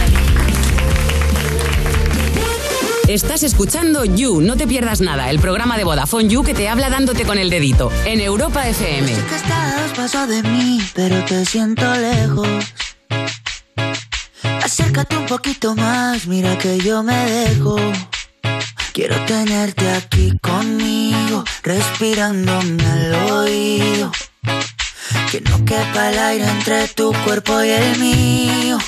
Estás 3.08 3.42
escuchando 3.42 4.06
You, 4.06 4.40
no 4.40 4.56
te 4.56 4.66
pierdas 4.66 5.02
nada, 5.02 5.28
el 5.28 5.38
programa 5.38 5.76
de 5.76 5.84
Vodafone 5.84 6.26
You 6.26 6.42
que 6.42 6.54
te 6.54 6.70
habla 6.70 6.88
dándote 6.88 7.24
con 7.24 7.36
el 7.36 7.50
dedito 7.50 7.92
en 8.06 8.18
Europa 8.18 8.66
FM. 8.66 9.14
Sé 9.14 9.24
que 9.26 9.36
estás 9.36 9.92
pasos 9.94 10.26
de 10.26 10.42
mí, 10.42 10.80
pero 10.94 11.22
te 11.26 11.44
siento 11.44 11.84
lejos. 11.94 12.48
Acércate 14.62 15.18
un 15.18 15.26
poquito 15.26 15.74
más, 15.74 16.26
mira 16.26 16.56
que 16.56 16.78
yo 16.78 17.02
me 17.02 17.14
dejo. 17.26 17.76
Quiero 18.94 19.16
tenerte 19.26 19.90
aquí 19.90 20.32
conmigo, 20.40 21.44
respirándome 21.62 22.84
al 22.86 23.14
oído. 23.32 24.12
Que 25.30 25.42
no 25.42 25.62
quepa 25.66 26.10
el 26.10 26.18
aire 26.18 26.48
entre 26.48 26.88
tu 26.88 27.12
cuerpo 27.24 27.62
y 27.62 27.68
el 27.68 27.98
mío. 27.98 28.78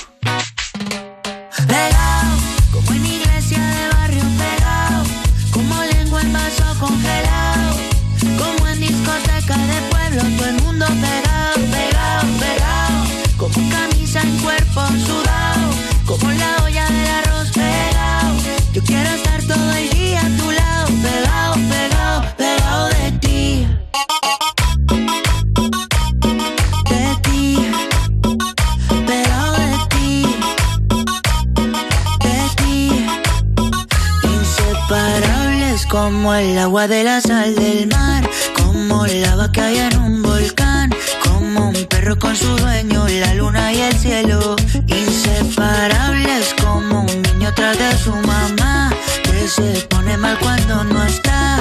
Como 35.89 36.35
el 36.35 36.59
agua 36.59 36.89
de 36.89 37.05
la 37.05 37.21
sal 37.21 37.55
del 37.55 37.87
mar, 37.89 38.29
como 38.55 39.07
lava 39.07 39.51
que 39.51 39.61
hay 39.61 39.79
en 39.79 39.97
un 39.99 40.23
volcán, 40.23 40.91
como 41.23 41.69
un 41.69 41.87
perro 41.87 42.19
con 42.19 42.37
su 42.37 42.49
dueño, 42.57 43.07
la 43.09 43.35
luna 43.35 43.73
y 43.73 43.81
el 43.81 43.97
cielo. 43.97 44.57
Inseparables 44.87 46.55
como 46.63 47.03
un 47.03 47.23
niño 47.23 47.53
tras 47.55 47.79
de 47.79 47.97
su 47.99 48.13
mamá, 48.15 48.93
que 49.23 49.49
se 49.49 49.87
pone 49.87 50.17
mal 50.17 50.39
cuando 50.39 50.85
no 50.85 51.03
está. 51.05 51.61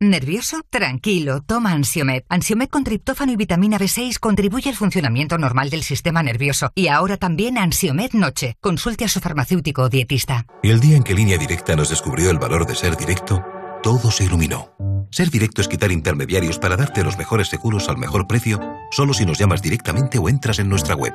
¿Nervioso? 0.00 0.60
Tranquilo, 0.70 1.40
toma 1.42 1.72
Ansiomed. 1.72 2.24
Ansiomed 2.28 2.68
con 2.68 2.84
triptófano 2.84 3.32
y 3.32 3.36
vitamina 3.36 3.78
B6 3.78 4.18
contribuye 4.18 4.68
al 4.68 4.76
funcionamiento 4.76 5.38
normal 5.38 5.70
del 5.70 5.82
sistema 5.82 6.22
nervioso. 6.22 6.70
Y 6.74 6.88
ahora 6.88 7.16
también 7.16 7.56
Ansiomed 7.56 8.12
Noche. 8.12 8.56
Consulte 8.60 9.04
a 9.04 9.08
su 9.08 9.20
farmacéutico 9.20 9.82
o 9.82 9.88
dietista. 9.88 10.46
El 10.62 10.80
día 10.80 10.96
en 10.96 11.04
que 11.04 11.14
Línea 11.14 11.38
Directa 11.38 11.76
nos 11.76 11.90
descubrió 11.90 12.30
el 12.30 12.38
valor 12.38 12.66
de 12.66 12.74
ser 12.74 12.96
directo, 12.96 13.42
todo 13.82 14.10
se 14.10 14.24
iluminó. 14.24 14.74
Ser 15.10 15.30
directo 15.30 15.60
es 15.60 15.68
quitar 15.68 15.92
intermediarios 15.92 16.58
para 16.58 16.76
darte 16.76 17.04
los 17.04 17.16
mejores 17.16 17.48
seguros 17.48 17.88
al 17.88 17.96
mejor 17.96 18.26
precio, 18.26 18.60
solo 18.90 19.14
si 19.14 19.24
nos 19.24 19.38
llamas 19.38 19.62
directamente 19.62 20.18
o 20.18 20.28
entras 20.28 20.58
en 20.58 20.68
nuestra 20.68 20.96
web. 20.96 21.14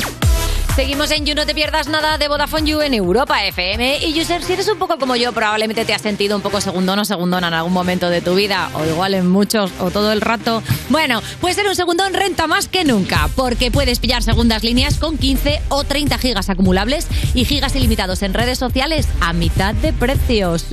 Seguimos 0.75 1.11
en 1.11 1.25
You 1.25 1.35
No 1.35 1.45
Te 1.45 1.53
Pierdas 1.53 1.89
Nada 1.89 2.17
de 2.17 2.29
Vodafone 2.29 2.69
You 2.69 2.81
en 2.81 2.93
Europa 2.93 3.45
FM. 3.45 4.05
Y 4.07 4.19
User, 4.19 4.41
si 4.41 4.53
eres 4.53 4.69
un 4.69 4.79
poco 4.79 4.97
como 4.97 5.17
yo, 5.17 5.33
probablemente 5.33 5.83
te 5.83 5.93
has 5.93 6.01
sentido 6.01 6.37
un 6.37 6.41
poco 6.41 6.61
segundón 6.61 6.97
o 6.99 7.05
segundona 7.05 7.49
en 7.49 7.53
algún 7.53 7.73
momento 7.73 8.09
de 8.09 8.21
tu 8.21 8.35
vida, 8.35 8.69
o 8.73 8.85
igual 8.85 9.13
en 9.13 9.27
muchos, 9.27 9.69
o 9.79 9.91
todo 9.91 10.13
el 10.13 10.21
rato. 10.21 10.63
Bueno, 10.89 11.21
pues 11.41 11.57
ser 11.57 11.67
un 11.67 11.75
segundón 11.75 12.13
renta 12.13 12.47
más 12.47 12.69
que 12.69 12.85
nunca, 12.85 13.29
porque 13.35 13.69
puedes 13.69 13.99
pillar 13.99 14.23
segundas 14.23 14.63
líneas 14.63 14.97
con 14.97 15.17
15 15.17 15.61
o 15.67 15.83
30 15.83 16.17
gigas 16.17 16.49
acumulables 16.49 17.07
y 17.33 17.43
gigas 17.43 17.75
ilimitados 17.75 18.23
en 18.23 18.33
redes 18.33 18.57
sociales 18.57 19.07
a 19.19 19.33
mitad 19.33 19.75
de 19.75 19.91
precios. 19.91 20.65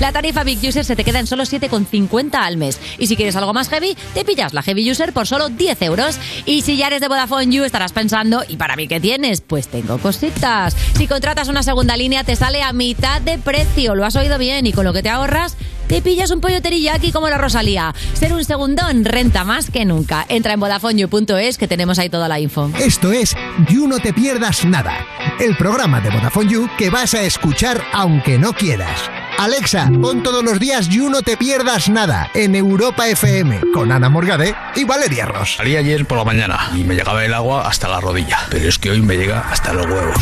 La 0.00 0.10
tarifa 0.10 0.42
Big 0.42 0.58
User 0.58 0.84
se 0.84 0.96
te 0.96 1.04
queda 1.04 1.20
en 1.20 1.28
solo 1.28 1.44
7,50 1.44 2.34
al 2.34 2.56
mes. 2.56 2.80
Y 2.98 3.06
si 3.06 3.14
quieres 3.14 3.36
algo 3.36 3.52
más 3.52 3.68
heavy, 3.68 3.96
te 4.12 4.24
pillas 4.24 4.52
la 4.52 4.62
Heavy 4.62 4.90
User 4.90 5.12
por 5.12 5.28
solo 5.28 5.48
10 5.50 5.82
euros. 5.82 6.18
Y 6.46 6.62
si 6.62 6.76
ya 6.76 6.88
eres 6.88 7.00
de 7.00 7.08
Vodafone 7.08 7.54
You, 7.54 7.62
estarás 7.62 7.92
pensando, 7.92 8.42
¿y 8.48 8.56
para 8.56 8.74
mí 8.74 8.88
qué 8.88 8.98
Pues 9.46 9.68
tengo 9.68 9.98
cositas. 9.98 10.74
Si 10.96 11.06
contratas 11.06 11.48
una 11.48 11.62
segunda 11.62 11.96
línea, 11.96 12.24
te 12.24 12.36
sale 12.36 12.62
a 12.62 12.72
mitad 12.72 13.20
de 13.20 13.38
precio. 13.38 13.94
Lo 13.94 14.04
has 14.04 14.16
oído 14.16 14.38
bien. 14.38 14.66
Y 14.66 14.72
con 14.72 14.84
lo 14.84 14.92
que 14.92 15.02
te 15.02 15.10
ahorras, 15.10 15.56
te 15.88 16.00
pillas 16.00 16.30
un 16.30 16.40
pollo 16.40 16.62
teriyaki 16.62 17.12
como 17.12 17.28
la 17.28 17.36
Rosalía. 17.36 17.94
Ser 18.14 18.32
un 18.32 18.44
segundón 18.44 19.04
renta 19.04 19.44
más 19.44 19.70
que 19.70 19.84
nunca. 19.84 20.24
Entra 20.28 20.54
en 20.54 20.60
VodafoneYou.es 20.60 21.58
que 21.58 21.68
tenemos 21.68 21.98
ahí 21.98 22.08
toda 22.08 22.28
la 22.28 22.40
info. 22.40 22.70
Esto 22.78 23.12
es 23.12 23.36
You 23.68 23.86
No 23.86 23.98
Te 23.98 24.12
Pierdas 24.12 24.64
Nada, 24.64 25.06
el 25.38 25.56
programa 25.56 26.00
de 26.00 26.10
Vodafone 26.10 26.50
You 26.50 26.68
que 26.78 26.90
vas 26.90 27.14
a 27.14 27.22
escuchar 27.22 27.82
aunque 27.92 28.38
no 28.38 28.52
quieras. 28.54 29.19
Alexa, 29.40 29.90
pon 30.02 30.22
todos 30.22 30.44
los 30.44 30.60
días 30.60 30.90
You 30.90 31.08
No 31.08 31.22
Te 31.22 31.34
Pierdas 31.34 31.88
Nada 31.88 32.30
en 32.34 32.54
Europa 32.54 33.08
FM 33.08 33.72
con 33.72 33.90
Ana 33.90 34.10
Morgade 34.10 34.54
y 34.76 34.84
Valeria 34.84 35.24
Ross. 35.24 35.54
Salí 35.56 35.76
ayer 35.76 36.04
por 36.04 36.18
la 36.18 36.26
mañana 36.26 36.70
y 36.74 36.84
me 36.84 36.94
llegaba 36.94 37.24
el 37.24 37.32
agua 37.32 37.66
hasta 37.66 37.88
la 37.88 38.00
rodilla, 38.00 38.38
pero 38.50 38.68
es 38.68 38.78
que 38.78 38.90
hoy 38.90 39.00
me 39.00 39.16
llega 39.16 39.40
hasta 39.50 39.72
los 39.72 39.86
huevos. 39.86 40.14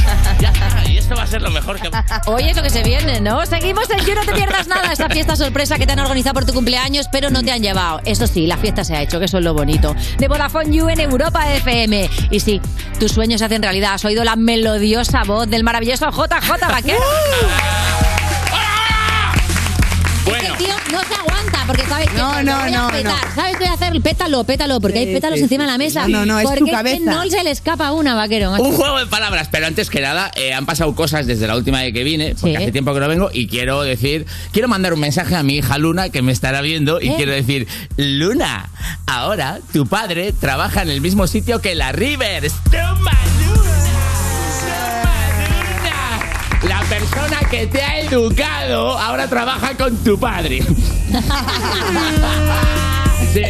y 0.88 0.98
esto 0.98 1.16
va 1.16 1.24
a 1.24 1.26
ser 1.26 1.42
lo 1.42 1.50
mejor 1.50 1.80
que... 1.80 1.90
Oye, 2.26 2.50
es 2.50 2.56
lo 2.56 2.62
que 2.62 2.70
se 2.70 2.84
viene, 2.84 3.20
¿no? 3.20 3.44
Seguimos 3.44 3.90
en 3.90 3.98
You 4.06 4.14
No 4.14 4.24
Te 4.24 4.34
Pierdas 4.34 4.68
Nada, 4.68 4.92
esa 4.92 5.08
fiesta 5.08 5.34
sorpresa 5.34 5.78
que 5.78 5.86
te 5.88 5.94
han 5.94 5.98
organizado 5.98 6.34
por 6.34 6.46
tu 6.46 6.52
cumpleaños, 6.52 7.08
pero 7.10 7.28
no 7.28 7.42
te 7.42 7.50
han 7.50 7.60
llevado. 7.60 8.00
Eso 8.04 8.28
sí, 8.28 8.46
la 8.46 8.56
fiesta 8.56 8.84
se 8.84 8.94
ha 8.94 9.02
hecho, 9.02 9.18
que 9.18 9.24
eso 9.24 9.38
es 9.38 9.44
lo 9.44 9.52
bonito. 9.52 9.96
De 10.18 10.28
Vodafone 10.28 10.72
You 10.72 10.90
en 10.90 11.00
Europa 11.00 11.52
FM. 11.54 12.08
Y 12.30 12.38
sí, 12.38 12.60
tus 13.00 13.10
sueños 13.10 13.40
se 13.40 13.46
hacen 13.46 13.64
realidad. 13.64 13.94
Has 13.94 14.04
oído 14.04 14.22
la 14.22 14.36
melodiosa 14.36 15.24
voz 15.24 15.50
del 15.50 15.64
maravilloso 15.64 16.08
JJ 16.08 16.68
Vaquero. 16.68 17.00
Es 20.58 20.64
que 20.64 20.64
tío 20.64 20.74
no 20.92 21.00
se 21.04 21.14
aguanta 21.14 21.64
porque 21.66 21.84
sabes 21.86 22.08
que 22.08 22.16
No, 22.16 22.42
no, 22.42 22.58
voy 22.60 22.74
a 22.74 22.88
petar. 22.88 23.26
no. 23.28 23.34
¿Sabes 23.34 23.52
qué 23.52 23.64
voy 23.64 23.68
a 23.68 23.72
hacer? 23.74 24.00
Pétalo, 24.02 24.44
pétalo, 24.44 24.80
porque 24.80 24.98
hay 24.98 25.06
pétalos 25.14 25.38
sí, 25.38 25.44
encima 25.44 25.64
sí, 25.64 25.66
de 25.66 25.72
la 25.72 25.78
mesa. 25.78 26.08
No, 26.08 26.26
no, 26.26 26.38
es 26.38 26.44
porque 26.44 26.60
tu 26.60 26.66
que 26.66 26.72
cabeza. 26.72 26.98
no 27.04 27.28
se 27.28 27.42
le 27.44 27.50
escapa 27.50 27.92
una, 27.92 28.14
vaquero. 28.14 28.50
macho. 28.50 28.62
Un 28.64 28.74
juego 28.74 28.98
de 28.98 29.06
palabras, 29.06 29.48
pero 29.50 29.66
antes 29.66 29.90
que 29.90 30.00
nada, 30.00 30.30
eh, 30.34 30.52
han 30.54 30.66
pasado 30.66 30.94
cosas 30.94 31.26
desde 31.26 31.46
la 31.46 31.56
última 31.56 31.80
vez 31.82 31.92
que 31.92 32.04
vine, 32.04 32.34
porque 32.40 32.56
hace 32.56 32.72
tiempo 32.72 32.92
que 32.94 33.00
no 33.00 33.08
vengo, 33.08 33.30
y 33.32 33.46
quiero 33.46 33.82
decir, 33.82 34.26
quiero 34.52 34.68
mandar 34.68 34.92
un 34.94 35.00
mensaje 35.00 35.34
a 35.36 35.42
mi 35.42 35.56
hija 35.56 35.78
Luna, 35.78 36.10
que 36.10 36.22
me 36.22 36.32
estará 36.32 36.60
viendo, 36.60 37.00
y 37.00 37.08
¿Eh? 37.08 37.14
quiero 37.16 37.32
decir, 37.32 37.66
Luna, 37.96 38.68
ahora 39.06 39.60
tu 39.72 39.86
padre 39.86 40.32
trabaja 40.32 40.82
en 40.82 40.90
el 40.90 41.00
mismo 41.00 41.26
sitio 41.26 41.60
que 41.60 41.74
la 41.74 41.92
Rivers. 41.92 42.54
¡Toma, 42.70 43.12
persona 46.88 47.40
que 47.50 47.66
te 47.66 47.82
ha 47.82 48.00
educado 48.00 48.98
ahora 48.98 49.28
trabaja 49.28 49.76
con 49.76 49.96
tu 49.98 50.18
padre. 50.18 50.62
Sí. 53.32 53.42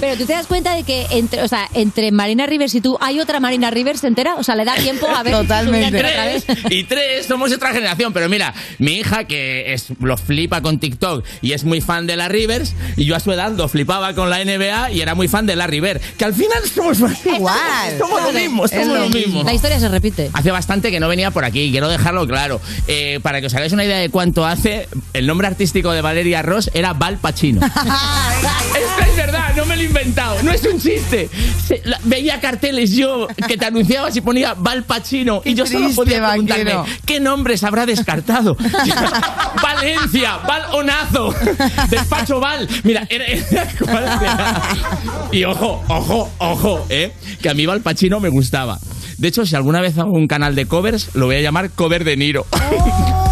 Pero 0.00 0.16
tú 0.16 0.26
te 0.26 0.32
das 0.32 0.46
cuenta 0.46 0.74
de 0.74 0.82
que 0.82 1.06
entre, 1.10 1.42
o 1.42 1.48
sea, 1.48 1.68
entre 1.74 2.12
Marina 2.12 2.46
Rivers 2.46 2.74
y 2.74 2.80
tú 2.80 2.98
hay 3.00 3.20
otra 3.20 3.40
Marina 3.40 3.70
Rivers 3.70 4.04
entera, 4.04 4.34
o 4.36 4.42
sea, 4.42 4.54
le 4.54 4.64
da 4.64 4.74
tiempo 4.76 5.06
a 5.08 5.22
ver 5.22 5.34
otra 5.34 5.62
vez. 5.62 6.44
Tres, 6.44 6.44
y 6.70 6.84
tres, 6.84 7.26
somos 7.26 7.52
otra 7.52 7.72
generación. 7.72 8.12
Pero 8.12 8.28
mira, 8.28 8.54
mi 8.78 8.92
hija 8.98 9.24
que 9.24 9.72
es, 9.72 9.88
lo 10.00 10.16
flipa 10.16 10.60
con 10.60 10.78
TikTok 10.78 11.24
y 11.42 11.52
es 11.52 11.64
muy 11.64 11.80
fan 11.80 12.06
de 12.06 12.16
la 12.16 12.28
Rivers, 12.28 12.74
y 12.96 13.04
yo 13.04 13.16
a 13.16 13.20
su 13.20 13.32
edad 13.32 13.52
lo 13.52 13.68
flipaba 13.68 14.14
con 14.14 14.30
la 14.30 14.44
NBA 14.44 14.92
y 14.92 15.00
era 15.00 15.14
muy 15.14 15.28
fan 15.28 15.46
de 15.46 15.56
la 15.56 15.66
River. 15.66 16.00
Que 16.18 16.24
al 16.24 16.34
final 16.34 16.62
somos 16.72 16.98
Igual. 17.24 17.98
Somos 17.98 18.22
lo 18.22 18.32
mismo, 18.32 18.68
somos 18.68 18.98
lo 18.98 19.08
mismo. 19.08 19.42
La 19.42 19.54
historia 19.54 19.80
se 19.80 19.88
repite. 19.88 20.30
Hace 20.32 20.50
bastante 20.50 20.90
que 20.90 21.00
no 21.00 21.08
venía 21.08 21.30
por 21.30 21.44
aquí, 21.44 21.70
quiero 21.70 21.88
dejarlo 21.88 22.26
claro. 22.26 22.60
Eh, 22.88 23.20
para 23.22 23.40
que 23.40 23.46
os 23.46 23.54
hagáis 23.54 23.72
una 23.72 23.84
idea 23.84 23.98
de 23.98 24.10
cuánto 24.10 24.44
hace, 24.46 24.88
el 25.12 25.26
nombre 25.26 25.46
artístico 25.46 25.92
de 25.92 26.00
Valeria 26.00 26.42
Ross 26.42 26.70
era 26.74 26.92
Val 26.92 27.18
Pacino. 27.18 27.60
Es 29.14 29.16
verdad, 29.16 29.54
no 29.56 29.64
me 29.64 29.76
lo 29.76 29.82
he 29.82 29.84
inventado, 29.84 30.42
no 30.42 30.50
es 30.50 30.64
un 30.64 30.80
chiste. 30.80 31.28
Se- 31.66 31.80
la- 31.84 32.00
veía 32.02 32.40
carteles 32.40 32.90
yo 32.90 33.28
que 33.46 33.56
te 33.56 33.64
anunciabas 33.64 34.16
y 34.16 34.20
ponía 34.20 34.54
Val 34.54 34.82
Pacino 34.82 35.40
y 35.44 35.54
yo 35.54 35.64
solo 35.66 35.88
podía 35.94 36.28
preguntarme 36.30 36.74
vaquero. 36.74 36.84
qué 37.06 37.20
nombres 37.20 37.62
habrá 37.62 37.86
descartado. 37.86 38.56
Valencia, 39.62 40.38
Val 40.46 40.62
Onazo, 40.72 41.32
Despacho 41.90 42.40
Val. 42.40 42.68
Mira, 42.82 43.06
era, 43.08 43.24
era-. 43.26 44.62
Y 45.32 45.44
ojo, 45.44 45.82
ojo, 45.88 46.30
ojo, 46.38 46.86
¿eh? 46.88 47.12
que 47.40 47.48
a 47.48 47.54
mí 47.54 47.66
Val 47.66 47.80
Pacino 47.82 48.18
me 48.20 48.28
gustaba. 48.30 48.78
De 49.18 49.28
hecho, 49.28 49.46
si 49.46 49.54
alguna 49.54 49.80
vez 49.80 49.96
hago 49.96 50.10
un 50.10 50.26
canal 50.26 50.54
de 50.56 50.66
covers, 50.66 51.10
lo 51.14 51.26
voy 51.26 51.36
a 51.36 51.40
llamar 51.40 51.70
Cover 51.70 52.02
de 52.04 52.16
Niro. 52.16 52.46
Eh, 52.52 53.23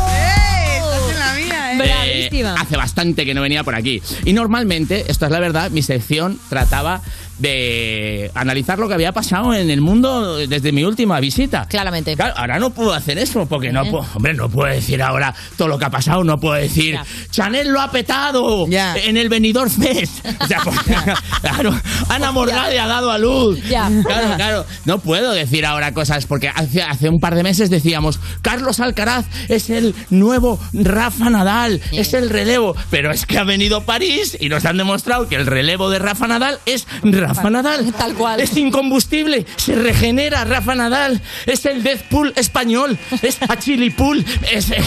hace 2.62 2.76
bastante 2.76 3.24
que 3.24 3.34
no 3.34 3.42
venía 3.42 3.64
por 3.64 3.74
aquí. 3.74 4.02
Y 4.24 4.32
normalmente, 4.32 5.04
esto 5.08 5.26
es 5.26 5.32
la 5.32 5.40
verdad, 5.40 5.70
mi 5.70 5.82
sección 5.82 6.38
trataba 6.48 7.02
de 7.38 8.30
analizar 8.34 8.78
lo 8.78 8.88
que 8.88 8.94
había 8.94 9.12
pasado 9.12 9.54
en 9.54 9.70
el 9.70 9.80
mundo 9.80 10.36
desde 10.38 10.72
mi 10.72 10.84
última 10.84 11.18
visita. 11.20 11.66
Claramente. 11.68 12.14
Claro, 12.16 12.34
ahora 12.36 12.58
no 12.58 12.70
puedo 12.70 12.92
hacer 12.92 13.18
eso 13.18 13.46
porque 13.46 13.72
no 13.72 13.82
Eh. 13.84 13.90
puedo, 13.90 14.06
hombre, 14.14 14.34
no 14.34 14.48
puedo 14.48 14.72
decir 14.72 15.02
ahora 15.02 15.34
todo 15.56 15.68
lo 15.68 15.78
que 15.78 15.84
ha 15.84 15.90
pasado, 15.90 16.22
no 16.24 16.38
puedo 16.38 16.54
decir 16.54 16.96
Chanel 17.30 17.68
lo 17.72 17.80
ha 17.80 17.90
petado 17.90 18.66
en 18.68 19.16
el 19.16 19.28
Benidorm 19.28 19.70
Fest. 19.70 20.24
O 20.42 20.46
sea, 20.46 20.60
claro, 21.40 21.74
Ana 22.08 22.32
Morgade 22.32 22.78
ha 22.78 22.86
dado 22.86 23.10
a 23.10 23.18
luz. 23.18 23.58
Claro, 23.68 24.02
claro, 24.36 24.66
no 24.84 24.98
puedo 24.98 25.32
decir 25.32 25.64
ahora 25.66 25.92
cosas 25.94 26.26
porque 26.26 26.48
hace, 26.48 26.82
hace 26.82 27.08
un 27.08 27.20
par 27.20 27.34
de 27.34 27.42
meses 27.42 27.70
decíamos 27.70 28.18
Carlos 28.42 28.80
Alcaraz 28.80 29.26
es 29.48 29.70
el 29.70 29.94
nuevo 30.10 30.58
Rafa 30.72 31.30
Nadal, 31.30 31.80
es 31.92 32.14
el 32.14 32.30
relevo, 32.30 32.74
pero 32.90 33.10
es 33.10 33.26
que 33.26 33.38
ha 33.38 33.44
venido 33.44 33.82
París 33.84 34.36
y 34.40 34.48
nos 34.48 34.64
han 34.64 34.76
demostrado 34.76 35.28
que 35.28 35.36
el 35.36 35.46
relevo 35.46 35.90
de 35.90 35.98
Rafa 35.98 36.26
Nadal 36.26 36.58
es 36.66 36.86
Rafa 37.26 37.50
Nadal. 37.50 37.92
Tal 37.98 38.14
cual. 38.14 38.40
Es 38.40 38.56
incombustible, 38.56 39.46
se 39.56 39.74
regenera 39.74 40.44
Rafa 40.44 40.74
Nadal, 40.74 41.20
es 41.46 41.66
el 41.66 41.82
Deathpool 41.82 42.32
español, 42.36 42.98
es 43.22 43.38
Achilipool, 43.42 44.24
es... 44.50 44.70
eh, 44.70 44.76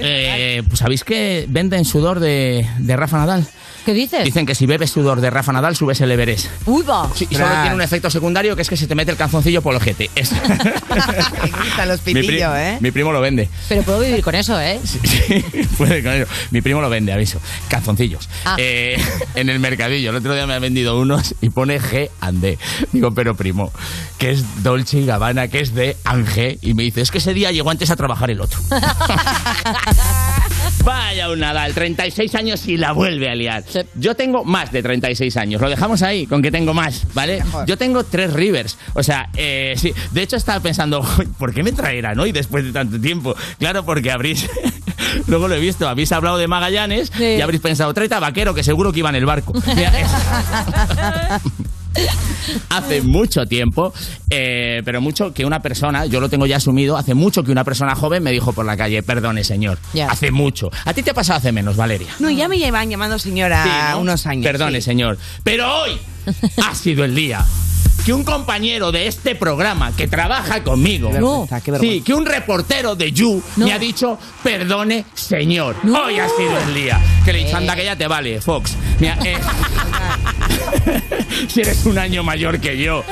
eh, 0.00 0.62
pues 0.66 0.78
¿Sabéis 0.78 1.04
que 1.04 1.46
venden 1.48 1.84
sudor 1.84 2.20
de, 2.20 2.66
de 2.78 2.96
Rafa 2.96 3.18
Nadal? 3.18 3.46
¿Qué 3.84 3.92
dices? 3.92 4.24
Dicen 4.24 4.46
que 4.46 4.54
si 4.54 4.66
bebes 4.66 4.90
sudor 4.90 5.20
de 5.20 5.28
Rafa 5.30 5.52
Nadal 5.52 5.76
subes 5.76 6.00
el 6.00 6.10
Everest. 6.10 6.46
Uy, 6.66 6.82
va. 6.84 7.10
Sí, 7.14 7.26
y 7.28 7.34
solo 7.34 7.48
tiene 7.60 7.74
un 7.74 7.82
efecto 7.82 8.08
secundario 8.10 8.56
que 8.56 8.62
es 8.62 8.68
que 8.68 8.76
se 8.76 8.86
te 8.86 8.94
mete 8.94 9.10
el 9.10 9.16
calzoncillo 9.16 9.60
por 9.62 9.72
el 9.74 9.76
ojete. 9.76 10.10
Es- 10.14 10.32
Está 11.68 11.86
los 11.86 12.04
mi, 12.06 12.12
pri- 12.14 12.22
pitillos, 12.22 12.52
¿eh? 12.56 12.78
mi 12.80 12.90
primo 12.90 13.12
lo 13.12 13.20
vende. 13.20 13.48
Pero 13.68 13.82
puedo 13.82 14.00
vivir 14.00 14.22
con 14.22 14.34
eso, 14.34 14.58
¿eh? 14.60 14.80
Puede 15.78 16.02
con 16.02 16.12
ello. 16.12 16.26
Mi 16.50 16.62
primo 16.62 16.80
lo 16.80 16.88
vende, 16.88 17.12
aviso. 17.12 17.40
Calzoncillos. 17.68 18.28
Ah. 18.44 18.56
Eh, 18.58 18.96
en 19.34 19.48
el 19.48 19.58
mercadillo. 19.60 20.10
El 20.10 20.16
otro 20.16 20.34
día 20.34 20.46
me 20.46 20.54
ha 20.54 20.58
vendido 20.58 20.98
unos 20.98 21.34
y 21.40 21.50
pone 21.50 21.80
G 21.80 22.08
and 22.20 22.40
D. 22.40 22.58
Digo, 22.92 23.12
pero 23.12 23.34
primo, 23.34 23.72
que 24.18 24.30
es 24.30 24.62
Dolce 24.62 24.98
y 25.00 25.06
Gabbana, 25.06 25.48
que 25.48 25.60
es 25.60 25.74
de 25.74 25.96
Ange. 26.04 26.58
Y 26.62 26.74
me 26.74 26.82
dice, 26.84 27.00
es 27.02 27.10
que 27.10 27.18
ese 27.18 27.34
día 27.34 27.52
llegó 27.52 27.70
antes 27.70 27.90
a 27.90 27.96
trabajar 27.96 28.30
el 28.30 28.40
otro. 28.40 28.60
Vaya 30.84 31.30
un 31.30 31.40
Nadal, 31.40 31.72
36 31.72 32.34
años 32.34 32.66
y 32.66 32.76
la 32.76 32.92
vuelve 32.92 33.30
a 33.30 33.34
liar. 33.34 33.64
Yo 33.94 34.14
tengo 34.14 34.44
más 34.44 34.70
de 34.70 34.82
36 34.82 35.36
años. 35.38 35.60
Lo 35.60 35.70
dejamos 35.70 36.02
ahí, 36.02 36.26
con 36.26 36.42
que 36.42 36.50
tengo 36.50 36.74
más, 36.74 37.06
¿vale? 37.14 37.42
Yo 37.66 37.78
tengo 37.78 38.04
tres 38.04 38.32
Rivers. 38.32 38.76
O 38.92 39.02
sea, 39.02 39.30
eh, 39.34 39.74
sí. 39.76 39.94
De 40.10 40.22
hecho, 40.22 40.36
estaba 40.36 40.60
pensando, 40.60 41.00
"Uy, 41.18 41.26
¿por 41.38 41.54
qué 41.54 41.62
me 41.62 41.72
traerán 41.72 42.18
hoy 42.20 42.32
después 42.32 42.64
de 42.64 42.72
tanto 42.72 43.00
tiempo? 43.00 43.34
Claro, 43.58 43.84
porque 43.84 44.10
habréis. 44.10 44.46
Luego 45.26 45.48
lo 45.48 45.54
he 45.54 45.60
visto, 45.60 45.88
habéis 45.88 46.12
hablado 46.12 46.36
de 46.36 46.48
Magallanes 46.48 47.10
y 47.18 47.40
habréis 47.40 47.62
pensado, 47.62 47.94
a 47.94 48.20
vaquero, 48.20 48.54
que 48.54 48.62
seguro 48.62 48.92
que 48.92 48.98
iba 48.98 49.08
en 49.08 49.16
el 49.16 49.26
barco. 49.26 49.52
Mira, 49.74 49.92
hace 52.68 53.02
mucho 53.02 53.46
tiempo, 53.46 53.92
eh, 54.30 54.82
pero 54.84 55.00
mucho 55.00 55.32
que 55.32 55.44
una 55.44 55.60
persona, 55.60 56.06
yo 56.06 56.20
lo 56.20 56.28
tengo 56.28 56.46
ya 56.46 56.56
asumido, 56.56 56.96
hace 56.96 57.14
mucho 57.14 57.42
que 57.44 57.50
una 57.52 57.64
persona 57.64 57.94
joven 57.94 58.22
me 58.22 58.32
dijo 58.32 58.52
por 58.52 58.64
la 58.66 58.76
calle, 58.76 59.02
perdone 59.02 59.44
señor, 59.44 59.78
Ya. 59.92 60.08
hace 60.08 60.30
mucho. 60.30 60.70
¿A 60.84 60.92
ti 60.94 61.02
te 61.02 61.10
ha 61.10 61.14
pasado 61.14 61.38
hace 61.38 61.52
menos, 61.52 61.76
Valeria? 61.76 62.08
No, 62.18 62.30
ya 62.30 62.48
me 62.48 62.58
llevan 62.58 62.90
llamando 62.90 63.18
señora 63.18 63.62
Sí, 63.64 63.70
¿no? 63.92 64.00
unos 64.00 64.26
años. 64.26 64.44
Perdone, 64.44 64.80
sí. 64.80 64.82
señor. 64.86 65.18
Pero 65.42 65.82
hoy 65.82 65.98
ha 66.64 66.74
sido 66.74 67.04
el 67.04 67.14
día 67.14 67.44
que 68.04 68.12
un 68.12 68.22
compañero 68.22 68.92
de 68.92 69.06
este 69.06 69.34
programa 69.34 69.92
que 69.96 70.06
trabaja 70.06 70.62
conmigo, 70.62 71.08
qué 71.08 71.14
vergüenza. 71.14 71.60
sí, 71.80 72.02
que 72.02 72.12
un 72.12 72.26
reportero 72.26 72.94
de 72.94 73.12
You 73.12 73.42
me 73.56 73.72
ha 73.72 73.78
dicho, 73.78 74.18
perdone, 74.42 75.06
señor. 75.14 75.76
Hoy 75.84 76.18
ha 76.18 76.28
sido 76.28 76.58
el 76.68 76.74
día. 76.74 77.00
Que 77.24 77.32
le 77.32 77.40
he 77.40 77.44
dicho, 77.46 77.56
anda 77.56 77.74
que 77.74 77.84
ya 77.84 77.96
te 77.96 78.06
vale, 78.06 78.40
Fox. 78.42 78.76
Mira, 79.00 79.18
eh, 79.24 79.36
si 81.48 81.60
eres 81.62 81.84
un 81.86 81.98
año 81.98 82.22
mayor 82.22 82.60
que 82.60 82.76
yo, 82.78 83.02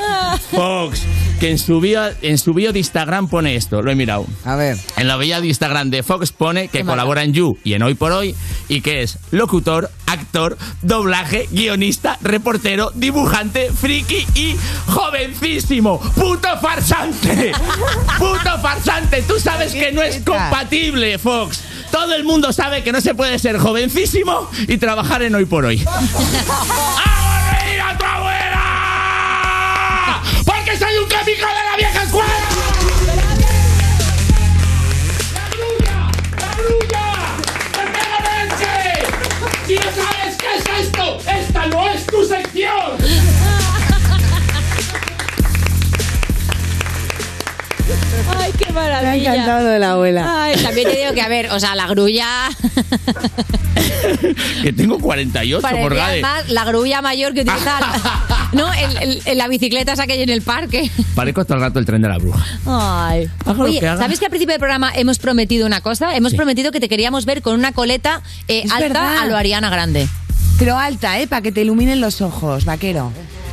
Fox, 0.51 1.01
que 1.39 1.49
en 1.49 1.57
su 1.57 1.79
bio, 1.79 2.01
en 2.21 2.37
su 2.37 2.53
bio 2.53 2.71
de 2.71 2.79
Instagram 2.79 3.27
pone 3.27 3.55
esto, 3.55 3.81
lo 3.81 3.91
he 3.91 3.95
mirado. 3.95 4.25
A 4.45 4.55
ver. 4.55 4.77
En 4.97 5.07
la 5.07 5.17
bio 5.17 5.41
de 5.41 5.47
Instagram 5.47 5.89
de 5.89 6.03
Fox 6.03 6.31
pone 6.31 6.67
que 6.67 6.83
colabora 6.83 7.23
en 7.23 7.33
You 7.33 7.57
y 7.63 7.73
en 7.73 7.81
Hoy 7.81 7.95
por 7.95 8.11
Hoy 8.11 8.35
y 8.69 8.81
que 8.81 9.01
es 9.01 9.17
locutor, 9.31 9.89
actor, 10.05 10.57
doblaje, 10.81 11.47
guionista, 11.51 12.17
reportero, 12.21 12.91
dibujante, 12.95 13.71
friki 13.71 14.25
y 14.35 14.55
jovencísimo. 14.87 15.99
¡Puto 15.99 16.57
farsante! 16.61 17.51
¡Puto 18.19 18.59
farsante! 18.61 19.21
Tú 19.23 19.39
sabes 19.39 19.73
que 19.73 19.91
no 19.91 20.01
es 20.01 20.21
compatible, 20.23 21.17
Fox. 21.17 21.61
Todo 21.91 22.15
el 22.15 22.23
mundo 22.23 22.51
sabe 22.53 22.83
que 22.83 22.91
no 22.91 23.01
se 23.01 23.13
puede 23.13 23.37
ser 23.39 23.57
jovencísimo 23.59 24.49
y 24.67 24.77
trabajar 24.77 25.21
en 25.23 25.35
Hoy 25.35 25.45
por 25.45 25.65
Hoy. 25.65 25.77
reír 27.51 27.81
a 27.81 27.97
tu 27.97 28.05
abuela! 28.05 28.63
¡Porque 30.45 30.77
soy 30.77 30.95
un 30.97 31.09
cómico 31.09 31.47
de 31.47 31.63
la 31.69 31.75
vieja 31.77 32.03
escuela! 32.03 32.33
¡Si 39.67 39.75
no 39.75 39.81
sabes 39.81 40.35
qué 40.37 40.47
es 40.57 40.65
esto! 40.87 41.19
¡Esta 41.25 41.67
no 41.67 41.87
es 41.89 42.05
tu 42.05 42.25
sección! 42.25 43.62
Ay, 48.43 48.51
qué 48.57 48.71
maravilla. 48.73 49.11
Me 49.11 49.27
ha 49.29 49.33
encantado 49.35 49.67
de 49.67 49.79
la 49.79 49.91
abuela. 49.91 50.43
Ay, 50.43 50.55
también 50.61 50.89
te 50.89 50.97
digo 50.97 51.13
que, 51.13 51.21
a 51.21 51.27
ver, 51.27 51.49
o 51.51 51.59
sea, 51.59 51.75
la 51.75 51.87
grulla. 51.87 52.27
Que 54.61 54.71
tengo 54.73 54.99
48, 54.99 55.61
parecía 55.61 55.83
Morgade. 55.83 56.21
más 56.21 56.49
la 56.49 56.63
grulla 56.65 57.01
mayor 57.01 57.33
que 57.33 57.41
utiliza. 57.41 57.79
la- 57.79 58.47
no, 58.53 58.71
el, 58.73 58.97
el- 58.97 59.21
el- 59.25 59.37
la 59.37 59.47
bicicleta 59.47 59.93
esa 59.93 60.07
que 60.07 60.13
hay 60.13 60.21
en 60.23 60.29
el 60.29 60.41
parque. 60.41 60.89
Parezco 61.15 61.43
todo 61.45 61.55
el 61.55 61.61
rato 61.63 61.79
el 61.79 61.85
tren 61.85 62.01
de 62.01 62.07
la 62.09 62.17
bruja. 62.17 62.43
Ay. 62.65 63.29
Haga 63.45 63.53
lo 63.53 63.63
Oye, 63.65 63.79
que 63.79 63.87
haga. 63.87 64.01
¿sabes 64.01 64.19
que 64.19 64.25
al 64.25 64.29
principio 64.29 64.53
del 64.53 64.59
programa 64.59 64.91
hemos 64.95 65.19
prometido 65.19 65.65
una 65.65 65.81
cosa? 65.81 66.15
Hemos 66.15 66.33
prometido 66.33 66.71
que 66.71 66.79
te 66.79 66.89
queríamos 66.89 67.25
ver 67.25 67.41
con 67.41 67.55
una 67.55 67.71
coleta 67.71 68.21
eh, 68.47 68.63
alta 68.71 68.79
verdad. 68.79 69.17
a 69.19 69.25
lo 69.25 69.37
Ariana 69.37 69.69
Grande. 69.69 70.07
Pero 70.59 70.77
alta, 70.77 71.19
¿eh? 71.19 71.27
Para 71.27 71.41
que 71.41 71.51
te 71.51 71.61
iluminen 71.61 71.99
los 72.01 72.21
ojos, 72.21 72.65
vaquero. 72.65 73.11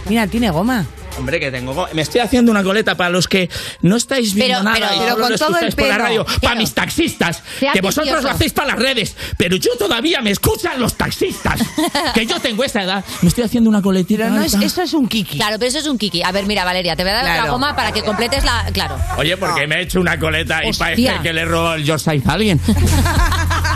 Mira, 0.09 0.27
tiene 0.27 0.51
goma. 0.51 0.87
Hombre, 1.19 1.39
que 1.41 1.51
tengo. 1.51 1.75
go- 1.75 1.89
Me 1.93 2.03
estoy 2.03 2.21
haciendo 2.21 2.51
una 2.51 2.63
coleta 2.63 2.97
para 2.97 3.11
los 3.11 3.29
que 3.29 3.51
no 3.83 3.97
estáis 3.97 4.35
viendo 4.35 4.59
Pero- 4.59 4.63
nada 4.65 4.77
pero- 4.89 4.95
y 4.95 4.99
pero 5.05 5.17
con 5.19 5.31
lo 5.33 5.39
todo 5.39 5.49
el 5.59 5.73
por 5.75 5.85
la 5.87 5.93
pelo. 5.95 5.99
radio. 6.05 6.25
Claro. 6.25 6.41
Para 6.41 6.55
mis 6.57 6.73
taxistas. 6.75 7.43
Sea 7.59 7.73
que 7.73 7.81
vosotros 7.81 8.23
lo 8.23 8.31
hacéis 8.31 8.53
para 8.53 8.69
las 8.69 8.79
redes. 8.79 9.17
Pero 9.37 9.57
yo 9.57 9.77
todavía 9.79 10.21
me 10.23 10.31
escuchan 10.31 10.81
los 10.81 10.95
taxistas. 10.97 11.61
que 12.15 12.27
yo 12.27 12.39
tengo 12.41 12.65
esa 12.65 12.83
edad. 12.83 13.05
Me 13.23 13.29
estoy 13.29 13.45
haciendo 13.45 13.69
una 13.71 13.83
coletita. 13.83 14.25
Pero 14.25 14.37
no 14.37 14.43
es-. 14.43 14.55
Eso 14.55 14.83
es 14.83 14.95
un 14.95 15.07
kiki. 15.09 15.37
Claro, 15.37 15.57
pero 15.59 15.69
eso 15.69 15.79
es 15.79 15.87
un 15.87 15.99
kiki. 15.99 16.23
A 16.23 16.33
ver, 16.33 16.47
mira, 16.47 16.65
Valeria, 16.65 16.97
te 16.97 17.03
voy 17.03 17.11
a 17.11 17.15
dar 17.15 17.25
Claro. 17.25 17.45
la 17.45 17.51
goma 17.51 17.77
para 17.77 17.93
que 17.93 18.03
completes 18.03 18.45
la. 18.45 18.67
Claro. 18.73 18.97
Oye, 19.19 19.37
porque 19.37 19.67
me 19.67 19.77
he 19.77 19.83
hecho 19.83 20.01
una 20.01 20.19
coleta 20.19 20.65
y 20.65 20.73
parece 20.73 21.19
que 21.23 21.33
le 21.33 21.45
robó 21.45 21.75
el 21.75 21.85
George 21.85 22.05
Sainz 22.05 22.27
a 22.27 22.33
alguien. 22.33 22.61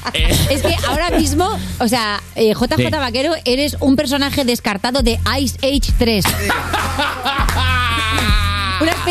Es 0.50 0.62
que 0.62 0.76
ahora 0.88 1.10
mismo, 1.10 1.48
o 1.78 1.88
sea, 1.88 2.20
eh, 2.34 2.52
JJ 2.54 2.76
Sí. 2.76 2.88
Vaquero, 2.90 3.32
eres 3.44 3.76
un 3.80 3.96
personaje 3.96 4.44
descartado 4.44 5.02
de 5.02 5.18
Ice 5.40 5.58
Age 5.62 5.92
3. 5.98 6.24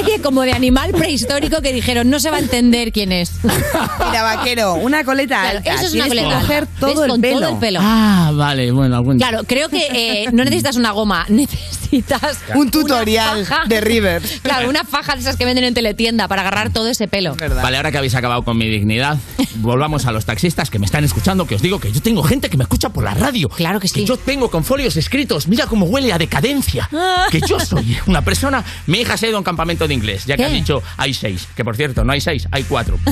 Especie 0.01 0.21
como 0.21 0.41
de 0.41 0.51
animal 0.53 0.91
prehistórico 0.91 1.61
que 1.61 1.73
dijeron 1.73 2.09
no 2.09 2.19
se 2.19 2.29
va 2.31 2.37
a 2.37 2.39
entender 2.39 2.91
quién 2.91 3.11
es. 3.11 3.33
Mira, 3.43 4.23
vaquero, 4.23 4.75
una 4.75 5.03
coleta 5.03 5.41
Claro, 5.41 5.57
alta. 5.59 5.73
eso 5.75 5.85
es 5.87 5.93
una 5.93 6.07
coleta 6.07 6.39
coger 6.41 6.67
todo 6.79 7.03
el 7.05 7.11
Con 7.11 7.21
pelo. 7.21 7.39
todo 7.39 7.49
el 7.49 7.55
pelo. 7.57 7.79
Ah, 7.83 8.31
vale, 8.33 8.71
bueno, 8.71 8.95
algún 8.95 9.17
Claro, 9.17 9.43
creo 9.45 9.69
que 9.69 9.87
eh, 10.23 10.29
no 10.31 10.43
necesitas 10.43 10.75
una 10.75 10.91
goma, 10.91 11.25
necesitas 11.29 12.21
Un 12.55 12.71
tutorial 12.71 13.39
una 13.39 13.45
faja. 13.45 13.65
de 13.67 13.81
Rivers. 13.81 14.39
Claro, 14.41 14.69
una 14.69 14.83
faja 14.83 15.13
de 15.15 15.21
esas 15.21 15.35
que 15.35 15.45
venden 15.45 15.65
en 15.65 15.73
teletienda 15.73 16.27
para 16.27 16.41
agarrar 16.41 16.71
todo 16.71 16.87
ese 16.87 17.07
pelo. 17.07 17.35
Vale, 17.61 17.77
ahora 17.77 17.91
que 17.91 17.97
habéis 17.97 18.15
acabado 18.15 18.43
con 18.43 18.57
mi 18.57 18.67
dignidad, 18.67 19.17
volvamos 19.55 20.05
a 20.05 20.11
los 20.11 20.25
taxistas 20.25 20.69
que 20.69 20.79
me 20.79 20.85
están 20.85 21.03
escuchando, 21.03 21.45
que 21.45 21.55
os 21.55 21.61
digo 21.61 21.79
que 21.79 21.91
yo 21.91 22.01
tengo 22.01 22.23
gente 22.23 22.49
que 22.49 22.57
me 22.57 22.63
escucha 22.63 22.89
por 22.89 23.03
la 23.03 23.13
radio. 23.13 23.49
Claro 23.49 23.79
que 23.79 23.87
sí. 23.87 24.01
Que 24.01 24.05
yo 24.05 24.17
tengo 24.17 24.49
con 24.49 24.63
folios 24.63 24.97
escritos, 24.97 25.47
mira 25.47 25.67
cómo 25.67 25.85
huele 25.85 26.11
a 26.13 26.17
decadencia. 26.17 26.89
Que 27.29 27.41
yo 27.41 27.59
soy 27.59 27.97
una 28.07 28.23
persona... 28.23 28.63
Mi 28.87 28.99
hija 29.01 29.17
se 29.17 29.25
ha 29.25 29.29
ido 29.29 29.37
a 29.37 29.39
un 29.39 29.43
campamento 29.45 29.87
inglés, 29.93 30.25
ya 30.25 30.35
que 30.35 30.43
¿Qué? 30.43 30.45
has 30.47 30.53
dicho 30.53 30.83
hay 30.97 31.13
seis, 31.13 31.47
que 31.55 31.63
por 31.63 31.75
cierto, 31.75 32.03
no 32.03 32.11
hay 32.13 32.21
seis, 32.21 32.47
hay 32.51 32.63
cuatro. 32.63 32.99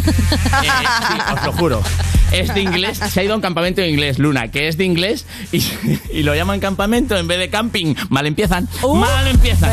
Eh, 0.61 0.67
sí, 1.07 1.17
os 1.33 1.45
lo 1.45 1.53
juro. 1.53 1.83
Es 2.31 2.53
de 2.53 2.61
inglés, 2.61 2.97
se 2.97 3.19
ha 3.19 3.23
ido 3.23 3.33
a 3.33 3.35
un 3.35 3.41
campamento 3.41 3.81
de 3.81 3.89
inglés, 3.89 4.19
Luna, 4.19 4.49
que 4.49 4.67
es 4.67 4.77
de 4.77 4.83
inglés 4.83 5.25
y, 5.51 5.63
y 6.11 6.23
lo 6.23 6.35
llaman 6.35 6.59
campamento 6.59 7.17
en 7.17 7.27
vez 7.27 7.39
de 7.39 7.49
camping. 7.49 7.95
Mal 8.09 8.25
empiezan. 8.25 8.67
mal 8.95 9.27
empiezan. 9.27 9.71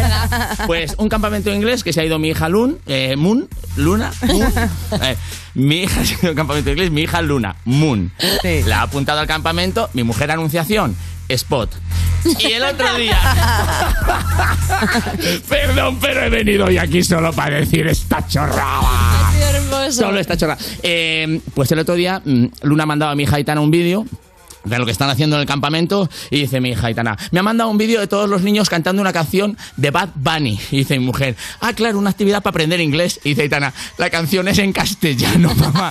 Pues 0.67 0.95
un 0.99 1.09
campamento 1.09 1.51
de 1.51 1.57
inglés 1.57 1.83
que 1.83 1.93
se 1.93 2.01
ha 2.01 2.05
ido 2.05 2.19
mi 2.19 2.29
hija 2.29 2.49
Lun, 2.49 2.79
eh, 2.87 3.17
Moon, 3.17 3.49
Luna, 3.77 4.13
Moon. 4.27 4.53
Eh, 5.03 5.17
mi 5.55 5.83
hija 5.83 6.01
ha 6.01 6.05
ido 6.05 6.29
a 6.29 6.31
un 6.31 6.37
campamento 6.37 6.67
de 6.67 6.73
inglés, 6.73 6.91
mi 6.91 7.03
hija 7.03 7.21
Luna, 7.23 7.57
Moon. 7.65 8.13
La 8.67 8.81
ha 8.81 8.83
apuntado 8.83 9.21
al 9.21 9.27
campamento, 9.27 9.91
mi 9.93 10.03
mujer 10.03 10.31
anunciación, 10.31 10.97
Spot. 11.29 11.71
Y 12.39 12.53
el 12.53 12.63
otro 12.65 12.95
día. 12.97 13.19
Perdón, 15.49 15.99
pero 16.01 16.25
he 16.25 16.31
venido 16.31 16.67
hoy 16.67 16.79
aquí 16.79 17.03
solo 17.03 17.33
para 17.33 17.57
decir 17.57 17.87
esta 17.87 18.27
chorrada. 18.27 19.33
Solo 19.91 20.19
esta 20.19 20.37
chorrada. 20.37 20.59
Eh, 20.83 21.41
pues 21.55 21.71
el 21.73 21.79
otro 21.79 21.95
día, 21.95 22.21
mm, 22.25 22.47
Luna 22.63 22.87
mandaba 22.87 23.13
a 23.13 23.15
mi 23.15 23.25
hija 23.25 23.37
Aitana 23.37 23.61
un 23.61 23.71
vídeo 23.71 24.07
de 24.67 24.79
lo 24.79 24.85
que 24.85 24.93
están 24.93 25.09
haciendo 25.11 25.37
en 25.37 25.41
el 25.43 25.47
campamento 25.47 26.09
y 26.31 26.41
dice 26.41 26.61
mi 26.61 26.71
hija 26.71 26.89
Aitana, 26.89 27.17
me 27.31 27.41
ha 27.41 27.43
mandado 27.43 27.71
un 27.71 27.79
vídeo 27.79 28.01
de 28.01 28.07
todos 28.07 28.29
los 28.29 28.43
niños 28.43 28.69
cantando 28.69 29.01
una 29.01 29.13
canción 29.13 29.57
de 29.77 29.91
Bad 29.91 30.11
Bunny. 30.15 30.59
Y 30.71 30.79
dice 30.79 30.99
mi 30.99 31.05
mujer, 31.07 31.37
ah, 31.61 31.73
claro, 31.73 31.99
una 31.99 32.11
actividad 32.11 32.43
para 32.43 32.51
aprender 32.53 32.81
inglés. 32.81 33.21
Y 33.25 33.31
dice 33.31 33.43
Aitana, 33.43 33.73
la 33.99 34.11
canción 34.11 34.49
es 34.49 34.59
en 34.59 34.73
castellano, 34.73 35.55
mamá. 35.57 35.91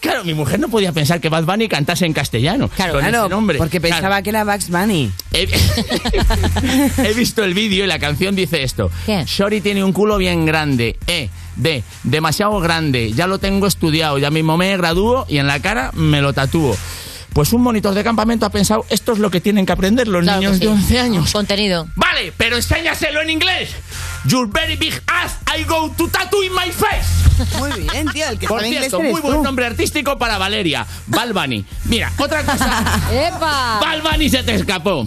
Claro, 0.00 0.24
mi 0.24 0.34
mujer 0.34 0.60
no 0.60 0.68
podía 0.68 0.92
pensar 0.92 1.20
que 1.20 1.28
Bad 1.28 1.44
Bunny 1.44 1.68
cantase 1.68 2.06
en 2.06 2.12
castellano. 2.12 2.68
Claro, 2.68 2.92
con 2.92 3.00
claro, 3.02 3.20
ese 3.24 3.28
nombre. 3.28 3.58
porque 3.58 3.80
Claro. 3.80 3.96
pensaba 3.96 4.22
que 4.22 4.30
era 4.30 4.44
Bugs 4.44 4.70
Bunny. 4.70 5.10
He, 5.32 5.48
he 7.04 7.12
visto 7.14 7.42
el 7.44 7.54
vídeo 7.54 7.84
y 7.84 7.88
la 7.88 7.98
canción 7.98 8.36
dice 8.36 8.62
esto. 8.62 8.90
¿Qué? 9.04 9.24
Shori 9.26 9.60
tiene 9.60 9.82
un 9.82 9.92
culo 9.92 10.16
bien 10.18 10.46
grande. 10.46 10.96
E. 11.06 11.28
D. 11.56 11.82
Demasiado 12.04 12.60
grande. 12.60 13.12
Ya 13.12 13.26
lo 13.26 13.38
tengo 13.38 13.66
estudiado. 13.66 14.18
Ya 14.18 14.30
mismo 14.30 14.56
me 14.56 14.76
gradúo 14.76 15.24
y 15.28 15.38
en 15.38 15.46
la 15.46 15.60
cara 15.60 15.90
me 15.94 16.20
lo 16.20 16.32
tatúo. 16.32 16.76
Pues 17.36 17.52
un 17.52 17.60
monitor 17.60 17.92
de 17.92 18.02
campamento 18.02 18.46
ha 18.46 18.48
pensado, 18.50 18.86
esto 18.88 19.12
es 19.12 19.18
lo 19.18 19.30
que 19.30 19.42
tienen 19.42 19.66
que 19.66 19.72
aprender 19.72 20.08
los 20.08 20.22
Claro 20.22 20.40
niños 20.40 20.54
sí. 20.54 20.60
de 20.60 20.68
11 20.68 20.98
años. 21.00 21.32
Contenido. 21.32 21.86
Vale, 21.94 22.32
pero 22.34 22.56
enséñaselo 22.56 23.20
en 23.20 23.28
inglés. 23.28 23.68
Your 24.24 24.48
very 24.50 24.74
big 24.76 24.94
ass, 25.06 25.36
I 25.54 25.64
go 25.64 25.92
to 25.98 26.08
tattoo 26.08 26.42
in 26.42 26.52
my 26.54 26.70
face. 26.72 27.58
Muy 27.58 27.86
bien, 27.92 28.08
tío. 28.08 28.26
El 28.26 28.38
que 28.38 28.46
Por 28.46 28.60
sabe 28.60 28.68
inglés 28.68 28.84
cierto, 28.88 29.00
eres 29.00 29.12
muy 29.12 29.20
buen 29.20 29.36
tú. 29.36 29.42
nombre 29.42 29.66
artístico 29.66 30.16
para 30.16 30.38
Valeria. 30.38 30.86
Balbani. 31.08 31.62
Mira, 31.84 32.10
otra 32.16 32.42
cosa. 32.42 32.82
¡Epa! 33.12 33.80
Balbani 33.82 34.30
se 34.30 34.42
te 34.42 34.54
escapó. 34.54 35.06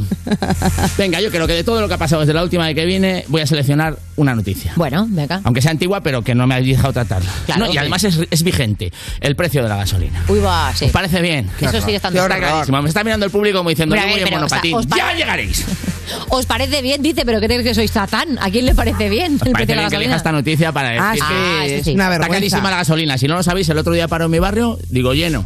Venga, 1.00 1.20
yo 1.22 1.32
creo 1.32 1.48
que 1.48 1.54
de 1.54 1.64
todo 1.64 1.82
lo 1.82 1.88
que 1.88 1.96
ha 1.96 1.98
pasado 1.98 2.22
desde 2.22 2.36
la 2.36 2.44
última 2.44 2.68
vez 2.68 2.76
que 2.76 2.86
vine, 2.86 3.26
voy 3.30 3.42
a 3.42 3.48
seleccionar 3.48 3.98
una 4.20 4.36
noticia. 4.36 4.74
Bueno, 4.76 5.06
venga. 5.10 5.42
Aunque 5.44 5.62
sea 5.62 5.72
antigua, 5.72 6.02
pero 6.02 6.22
que 6.22 6.36
no 6.36 6.46
me 6.48 6.56
habéis 6.56 6.76
dejado 6.78 6.94
tratarla. 6.94 7.30
Claro, 7.46 7.66
No, 7.66 7.74
y 7.74 7.78
además 7.78 8.04
es, 8.04 8.20
es 8.30 8.44
vigente. 8.44 8.92
El 9.22 9.36
precio 9.36 9.64
de 9.64 9.70
la 9.70 9.78
gasolina. 9.78 10.24
Uy, 10.28 10.40
va, 10.40 10.72
sí. 10.76 10.86
¿Os 10.86 10.92
parece 10.92 11.22
bien? 11.22 11.50
Eso 11.60 11.82
sigue 11.82 11.96
estando 11.96 12.20
Está 12.22 12.38
clarísimo. 12.38 12.82
Me 12.82 12.90
está 12.90 13.04
mirando 13.04 13.26
el 13.26 13.32
público 13.32 13.58
como 13.60 13.70
diciendo, 13.70 13.96
Pero 13.96 14.04
a 14.04 14.06
yo 14.08 14.12
voy 14.14 14.22
en 14.22 14.26
pero, 14.30 14.46
o 14.46 14.50
sea, 14.50 14.58
monopatín. 14.58 14.76
¿os 14.76 14.86
pare- 14.86 15.02
¡Ya 15.02 15.14
llegaréis! 15.18 15.66
¿Os 16.30 16.46
parece 16.46 16.82
bien? 16.82 17.02
Dice, 17.02 17.24
pero 17.26 17.40
¿qué 17.40 17.46
crees 17.48 17.64
que 17.64 17.74
sois 17.76 17.92
satán? 17.92 18.38
¿A 18.42 18.50
quién 18.50 18.66
le 18.66 18.74
parece 18.76 19.10
bien 19.10 19.34
el 19.34 19.40
Parece 19.40 19.54
precio 19.54 19.68
de 19.68 19.76
la 19.76 19.82
que 19.90 19.96
gasolina? 19.96 20.16
esta 20.16 20.32
noticia 20.32 20.72
para 20.72 20.90
decir 20.90 21.04
Ah, 21.04 21.62
sí, 21.66 21.70
que 21.76 21.84
sí. 21.84 21.92
una 21.94 22.04
está 22.06 22.10
vergüenza. 22.10 22.34
carísima 22.36 22.70
la 22.72 22.78
gasolina. 22.78 23.18
Si 23.18 23.28
no 23.28 23.36
lo 23.36 23.44
sabéis, 23.44 23.70
el 23.70 23.78
otro 23.78 23.94
día 23.94 24.08
paró 24.08 24.26
en 24.26 24.32
mi 24.32 24.40
barrio, 24.40 24.78
digo 24.90 25.14
lleno. 25.14 25.46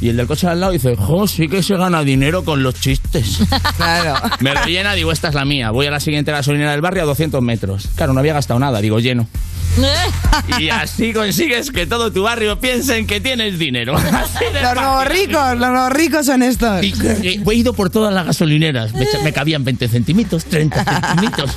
Y 0.00 0.10
el 0.10 0.16
del 0.16 0.26
coche 0.26 0.46
al 0.46 0.60
lado 0.60 0.72
dice, 0.72 0.94
jo, 0.96 1.26
sí 1.26 1.48
que 1.48 1.62
se 1.62 1.76
gana 1.76 2.02
dinero 2.02 2.44
con 2.44 2.62
los 2.62 2.74
chistes. 2.74 3.38
Claro. 3.76 4.14
Me 4.40 4.54
lo 4.54 4.64
llena, 4.64 4.94
digo, 4.94 5.12
esta 5.12 5.28
es 5.28 5.34
la 5.34 5.44
mía. 5.44 5.70
Voy 5.70 5.86
a 5.86 5.90
la 5.90 6.00
siguiente 6.00 6.32
gasolinera 6.32 6.72
del 6.72 6.80
barrio 6.80 7.02
a 7.02 7.06
200 7.06 7.42
metros. 7.42 7.88
Claro, 7.94 8.12
no 8.14 8.20
había 8.20 8.32
gastado 8.32 8.58
nada, 8.58 8.80
digo, 8.80 8.98
lleno. 9.00 9.28
Y 10.58 10.68
así 10.68 11.12
consigues 11.12 11.70
que 11.70 11.86
todo 11.86 12.12
tu 12.12 12.22
barrio 12.22 12.58
piense 12.58 12.96
en 12.98 13.06
que 13.06 13.20
tienes 13.20 13.58
dinero. 13.58 13.94
Los 14.62 14.74
nuevos 14.74 15.06
ricos, 15.06 15.58
los 15.58 15.70
nuevos 15.70 15.92
ricos 15.92 16.26
son 16.26 16.42
estos. 16.42 16.82
Y, 16.82 16.92
eh, 17.04 17.40
he 17.46 17.54
ido 17.54 17.72
por 17.72 17.90
todas 17.90 18.12
las 18.12 18.26
gasolineras. 18.26 18.92
Me, 18.94 19.06
me 19.24 19.32
cabían 19.32 19.64
20 19.64 19.88
centímetros, 19.88 20.44
30 20.44 20.84
centímetros. 20.84 21.50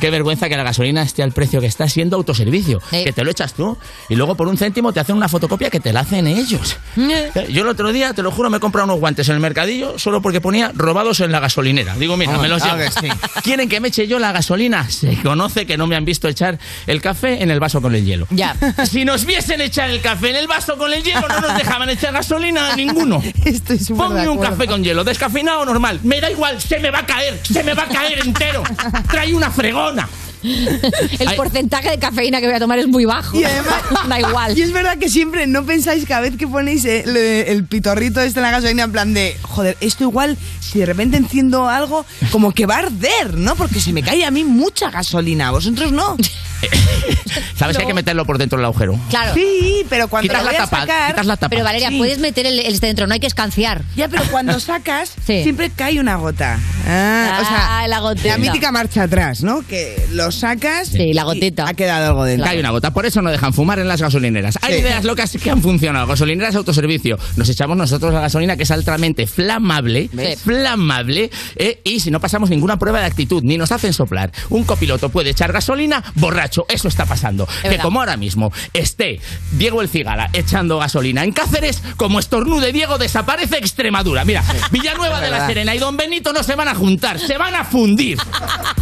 Qué 0.00 0.10
vergüenza 0.10 0.48
que 0.48 0.56
la 0.56 0.62
gasolina 0.62 1.02
esté 1.02 1.22
al 1.22 1.32
precio 1.32 1.60
que 1.60 1.66
está 1.66 1.88
siendo 1.88 2.16
autoservicio. 2.16 2.80
Que 2.90 3.12
te 3.12 3.24
lo 3.24 3.30
echas 3.30 3.54
tú 3.54 3.76
y 4.08 4.14
luego 4.14 4.34
por 4.34 4.48
un 4.48 4.56
céntimo 4.56 4.92
te 4.92 5.00
hacen 5.00 5.16
una 5.16 5.28
fotocopia 5.28 5.70
que 5.70 5.80
te 5.80 5.92
la 5.92 6.00
hacen 6.00 6.26
ellos. 6.26 6.76
Eh, 6.96 7.30
Yo 7.50 7.62
el 7.62 7.68
otro 7.68 7.85
día, 7.92 8.12
te 8.14 8.22
lo 8.22 8.30
juro, 8.30 8.50
me 8.50 8.58
he 8.58 8.60
comprado 8.60 8.84
unos 8.86 9.00
guantes 9.00 9.28
en 9.28 9.34
el 9.34 9.40
mercadillo 9.40 9.98
solo 9.98 10.22
porque 10.22 10.40
ponía 10.40 10.72
robados 10.74 11.20
en 11.20 11.32
la 11.32 11.40
gasolinera. 11.40 11.94
Digo, 11.96 12.16
mira, 12.16 12.34
Ah, 12.34 12.38
me 12.38 12.48
los 12.48 12.62
llevo. 12.62 12.76
que 12.78 12.90
sí. 12.90 13.08
¿Quieren 13.42 13.68
que 13.68 13.80
me 13.80 13.88
eche 13.88 14.06
yo 14.06 14.18
la 14.18 14.32
gasolina? 14.32 14.88
Se 14.90 15.16
conoce 15.22 15.66
que 15.66 15.76
no 15.76 15.86
me 15.86 15.96
han 15.96 16.04
visto 16.04 16.28
echar 16.28 16.58
el 16.86 17.00
café 17.00 17.42
en 17.42 17.50
el 17.50 17.60
vaso 17.60 17.80
con 17.82 17.94
el 17.94 18.04
hielo. 18.04 18.26
Ya. 18.30 18.54
Si 18.86 19.04
nos 19.04 19.24
viesen 19.26 19.60
echar 19.60 19.90
el 19.90 20.00
café 20.00 20.30
en 20.30 20.36
el 20.36 20.46
vaso 20.46 20.76
con 20.78 20.92
el 20.92 21.02
hielo, 21.02 21.26
no 21.28 21.40
nos 21.40 21.56
dejaban 21.56 21.90
echar 21.90 22.12
gasolina 22.12 22.72
a 22.72 22.76
ninguno. 22.76 23.22
Estoy 23.44 23.78
súper 23.78 24.06
Ponme 24.06 24.28
un 24.28 24.38
café 24.38 24.66
con 24.66 24.82
hielo, 24.84 25.04
descafeinado 25.04 25.60
o 25.60 25.64
normal. 25.64 26.00
Me 26.02 26.20
da 26.20 26.30
igual, 26.30 26.60
se 26.60 26.78
me 26.78 26.90
va 26.90 27.00
a 27.00 27.06
caer, 27.06 27.40
se 27.42 27.62
me 27.62 27.74
va 27.74 27.84
a 27.84 27.88
caer 27.88 28.20
entero. 28.24 28.62
Trae 29.10 29.34
una 29.34 29.50
fregona. 29.50 30.08
El 31.18 31.28
Ay. 31.28 31.36
porcentaje 31.36 31.90
de 31.90 31.98
cafeína 31.98 32.40
que 32.40 32.46
voy 32.46 32.56
a 32.56 32.58
tomar 32.58 32.78
es 32.78 32.86
muy 32.86 33.04
bajo. 33.04 33.38
Y 33.38 33.44
además, 33.44 33.82
da 34.08 34.20
igual. 34.20 34.58
Y 34.58 34.62
es 34.62 34.72
verdad 34.72 34.98
que 34.98 35.08
siempre 35.08 35.46
no 35.46 35.64
pensáis 35.64 36.04
cada 36.06 36.22
vez 36.22 36.36
que 36.36 36.46
ponéis 36.46 36.84
el, 36.84 37.16
el 37.16 37.64
pitorrito 37.64 38.20
este 38.20 38.40
en 38.40 38.44
la 38.44 38.50
gasolina 38.50 38.84
en 38.84 38.92
plan 38.92 39.14
de, 39.14 39.36
joder, 39.42 39.76
esto 39.80 40.04
igual, 40.04 40.36
si 40.60 40.78
de 40.78 40.86
repente 40.86 41.16
enciendo 41.16 41.68
algo, 41.68 42.04
como 42.30 42.52
que 42.52 42.66
va 42.66 42.76
a 42.76 42.78
arder, 42.78 43.34
¿no? 43.34 43.56
Porque 43.56 43.80
se 43.80 43.92
me 43.92 44.02
cae 44.02 44.24
a 44.24 44.30
mí 44.30 44.44
mucha 44.44 44.90
gasolina, 44.90 45.50
vosotros 45.50 45.92
no. 45.92 46.16
¿Sabes 47.56 47.76
que 47.76 47.82
hay 47.82 47.88
que 47.88 47.94
meterlo 47.94 48.24
por 48.24 48.38
dentro 48.38 48.58
del 48.58 48.64
agujero? 48.66 48.98
Claro. 49.10 49.34
Sí, 49.34 49.84
pero 49.88 50.08
cuando 50.08 50.28
Quitas 50.28 50.42
lo 50.42 50.48
voy 50.48 50.56
la 50.58 50.62
a 50.62 50.66
tapa, 50.66 50.80
sacar... 50.82 51.10
quitas 51.10 51.26
la 51.26 51.36
tapa. 51.36 51.50
Pero 51.50 51.64
Valeria, 51.64 51.88
Sí. 51.90 51.98
puedes 51.98 52.18
meter 52.18 52.46
el, 52.46 52.58
el 52.60 52.66
este 52.74 52.86
dentro, 52.86 53.06
no 53.06 53.14
hay 53.14 53.20
que 53.20 53.26
escanciar. 53.26 53.82
Ya, 53.96 54.08
pero 54.08 54.24
cuando 54.30 54.58
sacas, 54.60 55.14
Sí. 55.26 55.42
siempre 55.42 55.70
cae 55.70 55.98
una 56.00 56.16
gota. 56.16 56.58
Ah, 56.86 57.38
o 57.42 57.44
sea, 57.44 57.78
Ah, 57.80 57.88
la 57.88 58.00
gotita. 58.00 58.36
mítica 58.38 58.72
marcha 58.72 59.04
atrás, 59.04 59.42
¿no? 59.42 59.62
Que 59.66 60.06
lo 60.12 60.30
sacas 60.32 60.88
Sí, 60.88 61.12
la 61.12 61.22
y 61.22 61.24
gotita. 61.24 61.68
ha 61.68 61.74
quedado 61.74 62.06
algo 62.08 62.24
dentro. 62.24 62.46
Cae 62.46 62.60
una 62.60 62.70
gota, 62.70 62.92
por 62.92 63.06
eso 63.06 63.22
no 63.22 63.30
dejan 63.30 63.52
fumar 63.52 63.78
en 63.78 63.88
las 63.88 64.00
gasolineras. 64.02 64.58
Hay 64.62 64.74
Sí. 64.74 64.80
ideas 64.80 65.04
locas 65.04 65.32
que 65.42 65.50
han 65.50 65.62
funcionado. 65.62 66.06
Gasolineras 66.06 66.54
autoservicio. 66.56 67.18
Nos 67.36 67.48
echamos 67.48 67.76
nosotros 67.76 68.12
la 68.12 68.20
gasolina 68.20 68.56
que 68.56 68.62
es 68.64 68.70
altamente 68.70 69.26
flamable, 69.26 70.08
¿Ves? 70.12 70.40
flamable, 70.40 71.30
eh, 71.56 71.80
y 71.84 72.00
si 72.00 72.10
no 72.10 72.20
pasamos 72.20 72.50
ninguna 72.50 72.78
prueba 72.78 73.00
de 73.00 73.06
actitud, 73.06 73.42
ni 73.42 73.56
nos 73.58 73.72
hacen 73.72 73.92
soplar. 73.92 74.30
Un 74.50 74.64
copiloto 74.64 75.08
puede 75.08 75.30
echar 75.30 75.52
gasolina 75.52 76.02
borracho. 76.14 76.45
Eso 76.68 76.88
está 76.88 77.06
pasando. 77.06 77.46
que 77.62 77.68
verdad. 77.68 77.84
como 77.84 78.00
ahora 78.00 78.16
mismo 78.16 78.52
esté 78.72 79.20
Diego 79.52 79.82
el 79.82 79.88
Cigala 79.88 80.30
echando 80.32 80.78
gasolina 80.78 81.24
en 81.24 81.32
Cáceres, 81.32 81.82
como 81.96 82.18
estornude 82.18 82.72
Diego 82.72 82.98
desaparece 82.98 83.56
Extremadura. 83.58 84.24
Mira, 84.24 84.42
Villanueva 84.70 85.20
de 85.20 85.30
la. 85.30 85.46
Serena 85.46 85.74
y 85.74 85.78
Don 85.78 85.96
Benito 85.96 86.32
no 86.32 86.42
se 86.42 86.54
van 86.56 86.68
a 86.68 86.74
juntar, 86.74 87.18
se 87.18 87.36
van 87.38 87.54
a 87.54 87.64
fundir. 87.64 88.18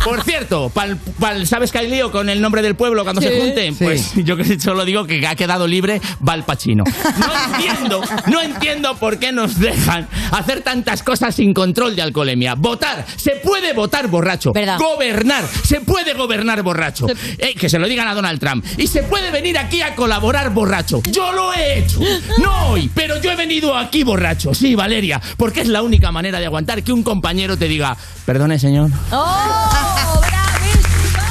Por 0.05 0.23
cierto, 0.23 0.71
pal, 0.71 0.99
pal- 1.21 1.47
¿sabes 1.47 1.71
que 1.73 1.79
hay 1.79 1.89
lío 1.91 2.11
con 2.11 2.29
el 2.29 2.41
nombre 2.41 2.63
del 2.63 2.75
pueblo 2.75 3.03
cuando 3.05 3.21
se 3.21 3.31
Sí. 3.35 3.41
junten? 3.41 3.75
Sí. 3.77 3.85
Pues 3.85 4.13
yo 4.25 4.37
que 4.37 4.59
solo 4.61 4.85
digo 4.85 5.07
que 5.07 5.27
ha 5.27 5.35
quedado 5.35 5.67
libre 5.67 6.01
Valpachino. 6.21 6.85
No 6.85 7.55
entiendo, 7.57 8.03
no 8.27 8.41
entiendo 8.41 8.97
por 8.97 9.19
qué 9.19 9.33
nos 9.33 9.59
dejan 9.59 10.09
hacer 10.31 10.63
tantas 10.63 11.03
cosas 11.03 11.35
sin 11.35 11.53
control 11.55 11.97
de 11.97 12.03
alcoholemia. 12.03 12.55
Votar, 12.55 13.05
se 13.17 13.33
puede 13.33 13.73
votar 13.73 14.09
borracho. 14.09 14.53
Verdad. 14.53 14.79
Gobernar, 14.79 15.45
se 15.65 15.81
puede 15.81 16.15
gobernar 16.15 16.63
borracho. 16.63 17.07
Eh, 17.39 17.54
que 17.55 17.69
se 17.69 17.79
lo 17.79 17.89
digan 17.89 18.09
a 18.09 18.15
Donald 18.15 18.41
Trump. 18.41 18.65
Y 18.77 18.87
se 18.87 19.03
puede 19.03 19.31
venir 19.31 19.59
aquí 19.59 19.83
a 19.83 19.95
colaborar 19.95 20.51
borracho. 20.51 21.03
Yo 21.11 21.33
lo 21.33 21.53
he 21.53 21.79
hecho. 21.79 22.01
No 22.41 22.69
hoy, 22.69 22.91
pero 22.95 23.21
yo 23.21 23.31
he 23.31 23.37
venido 23.37 23.77
aquí 23.77 24.03
borracho. 24.05 24.55
Sí, 24.55 24.75
Valeria, 24.75 25.21
porque 25.37 25.61
es 25.61 25.69
la 25.69 25.83
única 25.83 26.11
manera 26.13 26.39
de 26.39 26.47
aguantar 26.47 26.83
que 26.83 26.93
un 26.93 27.03
compañero 27.03 27.57
te 27.57 27.69
diga, 27.69 27.97
perdone, 28.25 28.59
señor. 28.59 28.91
¡Oh! 29.11 30.21
¡Bravísimo! 30.21 31.23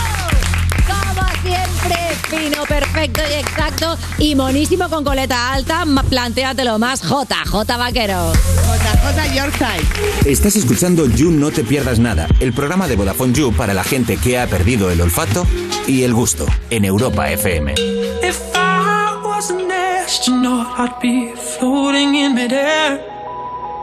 Como 0.87 1.27
siempre, 1.41 1.97
fino, 2.29 2.63
perfecto 2.65 3.21
y 3.29 3.33
exacto. 3.39 3.97
Y 4.17 4.35
monísimo 4.35 4.89
con 4.89 5.03
coleta 5.03 5.53
alta. 5.53 5.85
Plantéatelo 6.09 6.79
más. 6.79 7.01
J, 7.01 7.35
J 7.45 7.77
Vaquero. 7.77 8.33
JJ 8.33 9.35
Yorkshire. 9.35 9.83
Estás 10.25 10.55
escuchando 10.55 11.07
You 11.07 11.31
No 11.31 11.51
Te 11.51 11.63
Pierdas 11.63 11.99
Nada, 11.99 12.27
el 12.39 12.53
programa 12.53 12.87
de 12.87 12.95
Vodafone 12.95 13.33
You 13.33 13.53
para 13.53 13.73
la 13.73 13.83
gente 13.83 14.17
que 14.17 14.39
ha 14.39 14.47
perdido 14.47 14.89
el 14.91 15.01
olfato 15.01 15.45
y 15.87 16.03
el 16.03 16.13
gusto 16.13 16.45
en 16.69 16.85
Europa 16.85 17.29
FM. 17.29 17.73
If 18.21 18.39
I 18.55 19.19
was 19.23 19.49
an 19.51 19.69
astronaut, 19.71 20.67
I'd 20.79 20.99
be 21.01 21.33
floating 21.35 22.15
in 22.15 22.35
midair. 22.35 22.99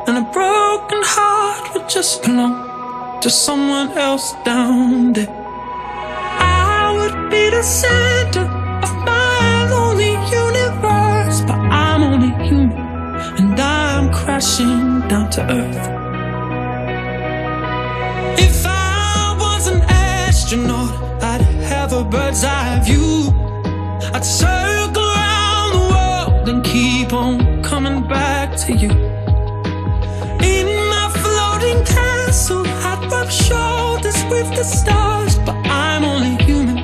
And 0.06 0.18
a 0.18 0.30
broken 0.32 1.00
heart 1.02 1.74
would 1.74 1.88
just 1.88 2.22
belong 2.22 3.20
to 3.20 3.30
someone 3.30 3.96
else 3.96 4.34
down 4.44 5.12
there. 5.12 5.28
I 5.28 6.92
would 6.96 7.30
be 7.30 7.50
the 7.50 7.62
center 7.62 8.46
of 8.82 8.92
my 9.04 9.68
lonely 9.70 10.14
universe. 10.32 11.42
But 11.46 11.58
I'm 11.58 12.02
only 12.02 12.32
human, 12.46 12.76
and 13.38 13.60
I'm 13.60 14.12
crashing 14.12 15.00
down 15.08 15.30
to 15.30 15.42
earth. 15.42 15.88
If 18.38 18.64
I 18.66 19.36
was 19.38 19.68
an 19.68 19.82
astronaut, 19.82 21.22
I'd 21.22 21.49
have 21.70 21.92
a 21.92 22.02
bird's 22.02 22.42
eye 22.42 22.80
view. 22.84 23.32
I'd 24.12 24.24
circle 24.24 25.08
around 25.16 25.70
the 25.78 25.84
world 25.94 26.48
and 26.48 26.64
keep 26.64 27.12
on 27.12 27.62
coming 27.62 28.06
back 28.08 28.56
to 28.64 28.72
you. 28.72 28.90
In 30.54 30.68
my 30.94 31.06
floating 31.22 31.80
castle, 31.84 32.66
I'd 32.66 33.08
rub 33.12 33.30
shoulders 33.30 34.20
with 34.32 34.48
the 34.58 34.64
stars, 34.64 35.38
but 35.46 35.56
I'm 35.66 36.02
only 36.04 36.34
human 36.44 36.78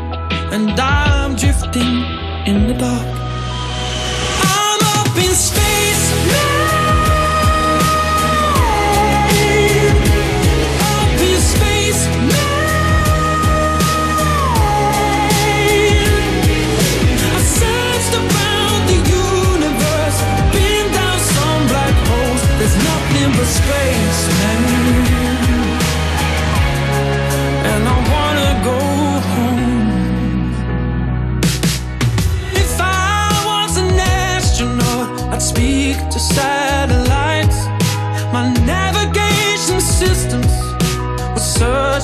and 0.55 0.79
I'm 0.79 1.35
drifting 1.35 1.95
in 2.47 2.69
the 2.69 2.75
dark. 2.75 3.16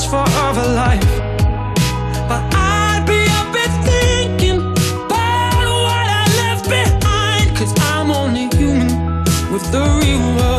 Search 0.02 0.10
for 0.10 0.24
other 0.26 0.68
life. 0.74 1.18
But 2.28 2.42
I'd 2.54 3.04
be 3.06 3.20
up 3.40 3.54
and 3.64 3.84
thinking 3.84 4.60
about 5.06 5.66
what 5.86 6.06
I 6.20 6.24
left 6.40 6.68
behind. 6.68 7.56
Cause 7.56 7.72
I'm 7.80 8.10
only 8.10 8.48
human 8.56 9.24
with 9.52 9.70
the 9.70 9.82
real 10.00 10.36
world 10.36 10.51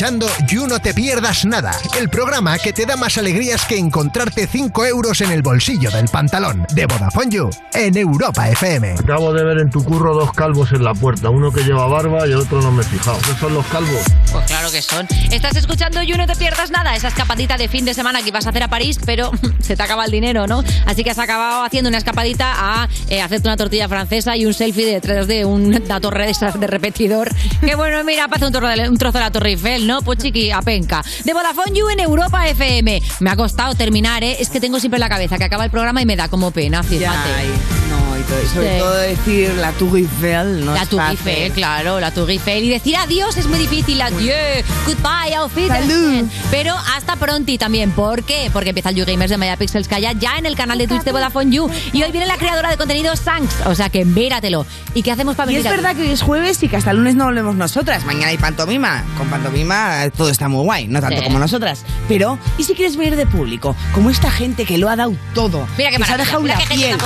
escuchando 0.00 0.26
You 0.46 0.66
No 0.66 0.80
Te 0.80 0.94
Pierdas 0.94 1.44
Nada, 1.44 1.72
el 1.98 2.08
programa 2.08 2.56
que 2.56 2.72
te 2.72 2.86
da 2.86 2.96
más 2.96 3.18
alegrías 3.18 3.66
que 3.66 3.76
encontrarte 3.76 4.46
5 4.46 4.86
euros 4.86 5.20
en 5.20 5.30
el 5.30 5.42
bolsillo 5.42 5.90
del 5.90 6.08
pantalón 6.08 6.64
de 6.72 6.86
Vodafone 6.86 7.30
You 7.30 7.50
en 7.74 7.94
Europa 7.98 8.48
FM. 8.48 8.92
Acabo 8.92 9.34
de 9.34 9.44
ver 9.44 9.58
en 9.58 9.68
tu 9.68 9.84
curro 9.84 10.14
dos 10.14 10.32
calvos 10.32 10.72
en 10.72 10.84
la 10.84 10.94
puerta, 10.94 11.28
uno 11.28 11.52
que 11.52 11.64
lleva 11.64 11.86
barba 11.86 12.26
y 12.26 12.32
el 12.32 12.38
otro 12.38 12.62
no 12.62 12.72
me 12.72 12.80
he 12.80 12.86
fijado. 12.86 13.18
¿Qué 13.18 13.38
son 13.38 13.52
los 13.52 13.66
calvos? 13.66 14.02
Pues 14.32 14.46
claro 14.46 14.70
que 14.70 14.80
son. 14.80 15.08
Estás 15.30 15.56
escuchando 15.56 16.02
You 16.02 16.16
No 16.16 16.26
Te 16.26 16.36
Pierdas 16.36 16.70
Nada, 16.70 16.94
esa 16.94 17.08
escapadita 17.08 17.56
de 17.56 17.68
fin 17.68 17.84
de 17.84 17.94
semana 17.94 18.22
que 18.22 18.28
ibas 18.28 18.46
a 18.46 18.50
hacer 18.50 18.62
a 18.62 18.68
París, 18.68 18.98
pero 19.04 19.30
se 19.60 19.76
te 19.76 19.82
acaba 19.82 20.04
el 20.04 20.10
dinero, 20.10 20.46
¿no? 20.46 20.62
Así 20.86 21.02
que 21.02 21.10
has 21.10 21.18
acabado 21.18 21.64
haciendo 21.64 21.88
una 21.88 21.98
escapadita 21.98 22.52
a 22.56 22.88
eh, 23.08 23.20
hacerte 23.20 23.48
una 23.48 23.56
tortilla 23.56 23.88
francesa 23.88 24.36
y 24.36 24.46
un 24.46 24.54
selfie 24.54 24.86
detrás 24.86 25.26
de 25.26 25.44
una 25.44 26.00
torre 26.00 26.26
de 26.26 26.30
de 26.58 26.66
repetidor. 26.66 27.30
Que 27.60 27.74
bueno, 27.74 28.02
mira, 28.04 28.28
parece 28.28 28.46
un, 28.46 28.90
un 28.90 28.98
trozo 28.98 29.18
de 29.18 29.24
la 29.24 29.30
Torre 29.30 29.50
Eiffel, 29.50 29.86
¿no? 29.86 30.00
Pues 30.02 30.18
chiqui, 30.18 30.50
a 30.50 30.62
penca. 30.62 31.02
De 31.24 31.32
Vodafone 31.32 31.78
You 31.78 31.88
en 31.90 32.00
Europa 32.00 32.48
FM. 32.48 33.02
Me 33.20 33.30
ha 33.30 33.36
costado 33.36 33.74
terminar, 33.74 34.22
¿eh? 34.22 34.36
Es 34.40 34.48
que 34.48 34.60
tengo 34.60 34.78
siempre 34.80 34.96
en 34.96 35.00
la 35.00 35.08
cabeza 35.08 35.38
que 35.38 35.44
acaba 35.44 35.64
el 35.64 35.70
programa 35.70 36.00
y 36.00 36.06
me 36.06 36.16
da 36.16 36.28
como 36.28 36.50
pena, 36.50 36.82
fíjate. 36.82 37.89
No, 38.30 38.40
y 38.42 38.46
sobre 38.46 38.72
Sí. 38.74 38.78
todo 38.78 38.94
decir 38.94 39.54
la 39.54 39.72
Tour 39.72 39.96
Eiffel, 39.98 40.64
¿no? 40.64 40.74
La 40.74 40.86
Tour. 40.86 41.02
Eiffel, 41.10 41.52
claro, 41.52 41.98
la 42.00 42.12
Tour 42.12 42.30
Eiffel. 42.30 42.64
Y 42.64 42.68
decir 42.68 42.96
adiós 42.96 43.36
es 43.36 43.46
muy 43.46 43.58
difícil. 43.58 44.00
Adiós, 44.00 44.64
goodbye, 44.86 45.34
auf 45.36 45.56
Wiedersehen. 45.56 46.30
Pero 46.50 46.74
hasta 46.96 47.16
pronto 47.16 47.52
también. 47.58 47.90
¿Por 47.90 48.22
qué? 48.22 48.48
Porque 48.52 48.68
empieza 48.70 48.90
el 48.90 48.96
You 48.96 49.04
Gamers 49.04 49.30
de 49.30 49.36
Megapixels 49.36 49.88
Calla 49.88 50.12
ya 50.12 50.36
en 50.38 50.46
el 50.46 50.54
canal 50.56 50.78
de 50.78 50.86
Twitch 50.86 51.02
de 51.02 51.12
Vodafone 51.12 51.50
You. 51.50 51.68
Y 51.92 52.02
hoy 52.02 52.12
viene 52.12 52.26
la 52.26 52.36
creadora 52.36 52.70
de 52.70 52.76
contenido 52.76 53.16
Sanks. 53.16 53.66
O 53.66 53.74
sea 53.74 53.88
que 53.90 54.04
míratelo. 54.04 54.64
¿Y 54.94 55.02
qué 55.02 55.10
hacemos 55.12 55.34
para 55.36 55.50
Y 55.50 55.56
es 55.56 55.64
venir 55.64 55.76
verdad 55.80 55.96
que 55.96 56.02
hoy 56.02 56.10
es 56.12 56.22
jueves 56.22 56.62
y 56.62 56.68
que 56.68 56.76
hasta 56.76 56.92
el 56.92 56.98
lunes 56.98 57.14
no 57.16 57.24
volvemos 57.24 57.56
nosotras. 57.56 58.04
Mañana 58.04 58.28
hay 58.28 58.38
pantomima. 58.38 59.02
Con 59.18 59.28
pantomima 59.28 60.08
todo 60.16 60.28
está 60.30 60.48
muy 60.48 60.62
guay, 60.64 60.86
no 60.88 61.00
tanto 61.00 61.18
Sí. 61.18 61.24
como 61.24 61.38
nosotras. 61.38 61.82
Pero, 62.08 62.38
¿y 62.58 62.64
si 62.64 62.74
quieres 62.74 62.96
venir 62.96 63.16
de 63.16 63.26
público? 63.26 63.74
Como 63.92 64.10
esta 64.10 64.30
gente 64.30 64.64
que 64.64 64.78
lo 64.78 64.88
ha 64.88 64.96
dado 64.96 65.14
todo. 65.34 65.66
Mira 65.76 65.90
qué 65.90 65.96
que 65.96 66.04
se 66.04 66.12
ha 66.12 66.16
dejado 66.16 66.46
la 66.46 66.56
piel. 66.58 66.96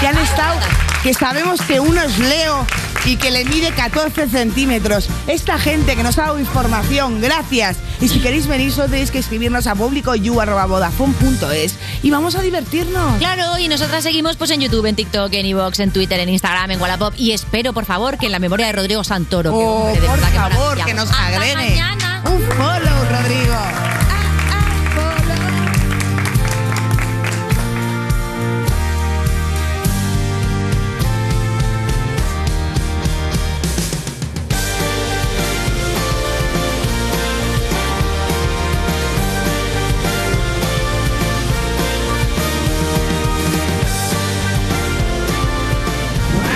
Que 0.00 0.06
han 0.08 0.18
estado, 0.18 0.58
que 1.02 1.14
sabemos 1.14 1.60
que 1.62 1.80
uno 1.80 2.00
es 2.02 2.18
Leo 2.18 2.66
y 3.04 3.16
que 3.16 3.30
le 3.32 3.44
mide 3.44 3.72
14 3.72 4.28
centímetros. 4.28 5.08
Esta 5.26 5.58
gente 5.58 5.96
que 5.96 6.02
nos 6.04 6.16
ha 6.18 6.22
dado 6.22 6.38
información, 6.38 7.20
gracias. 7.20 7.76
Y 8.00 8.08
si 8.08 8.20
queréis 8.20 8.46
venir, 8.46 8.70
solo 8.72 8.88
tenéis 8.88 9.10
que 9.10 9.18
escribirnos 9.18 9.66
a 9.66 9.74
publicoyu.vodafone.es 9.74 11.74
y 12.02 12.10
vamos 12.10 12.34
a 12.36 12.42
divertirnos. 12.42 13.18
Claro, 13.18 13.58
y 13.58 13.68
nosotras 13.68 14.02
seguimos 14.04 14.36
pues 14.36 14.50
en 14.50 14.60
YouTube, 14.60 14.86
en 14.86 14.96
TikTok, 14.96 15.32
en 15.34 15.46
Evox, 15.46 15.80
en 15.80 15.90
Twitter, 15.90 16.20
en 16.20 16.28
Instagram, 16.28 16.70
en 16.70 16.80
Wallapop. 16.80 17.14
Y 17.16 17.32
espero, 17.32 17.72
por 17.72 17.84
favor, 17.84 18.18
que 18.18 18.26
en 18.26 18.32
la 18.32 18.38
memoria 18.38 18.66
de 18.66 18.72
Rodrigo 18.72 19.02
Santoro. 19.04 19.50
que, 19.50 19.56
Oh, 19.56 19.60
hombre, 19.86 20.00
de 20.00 20.06
por 20.06 20.20
verdad, 20.20 20.50
favor, 20.50 20.84
que 20.84 20.94
nos 20.94 21.10
Hasta 21.10 21.26
agregue. 21.26 21.54
mañana. 21.54 22.22
Un 22.26 22.42
follow, 22.42 23.04
Rodrigo. 23.10 23.91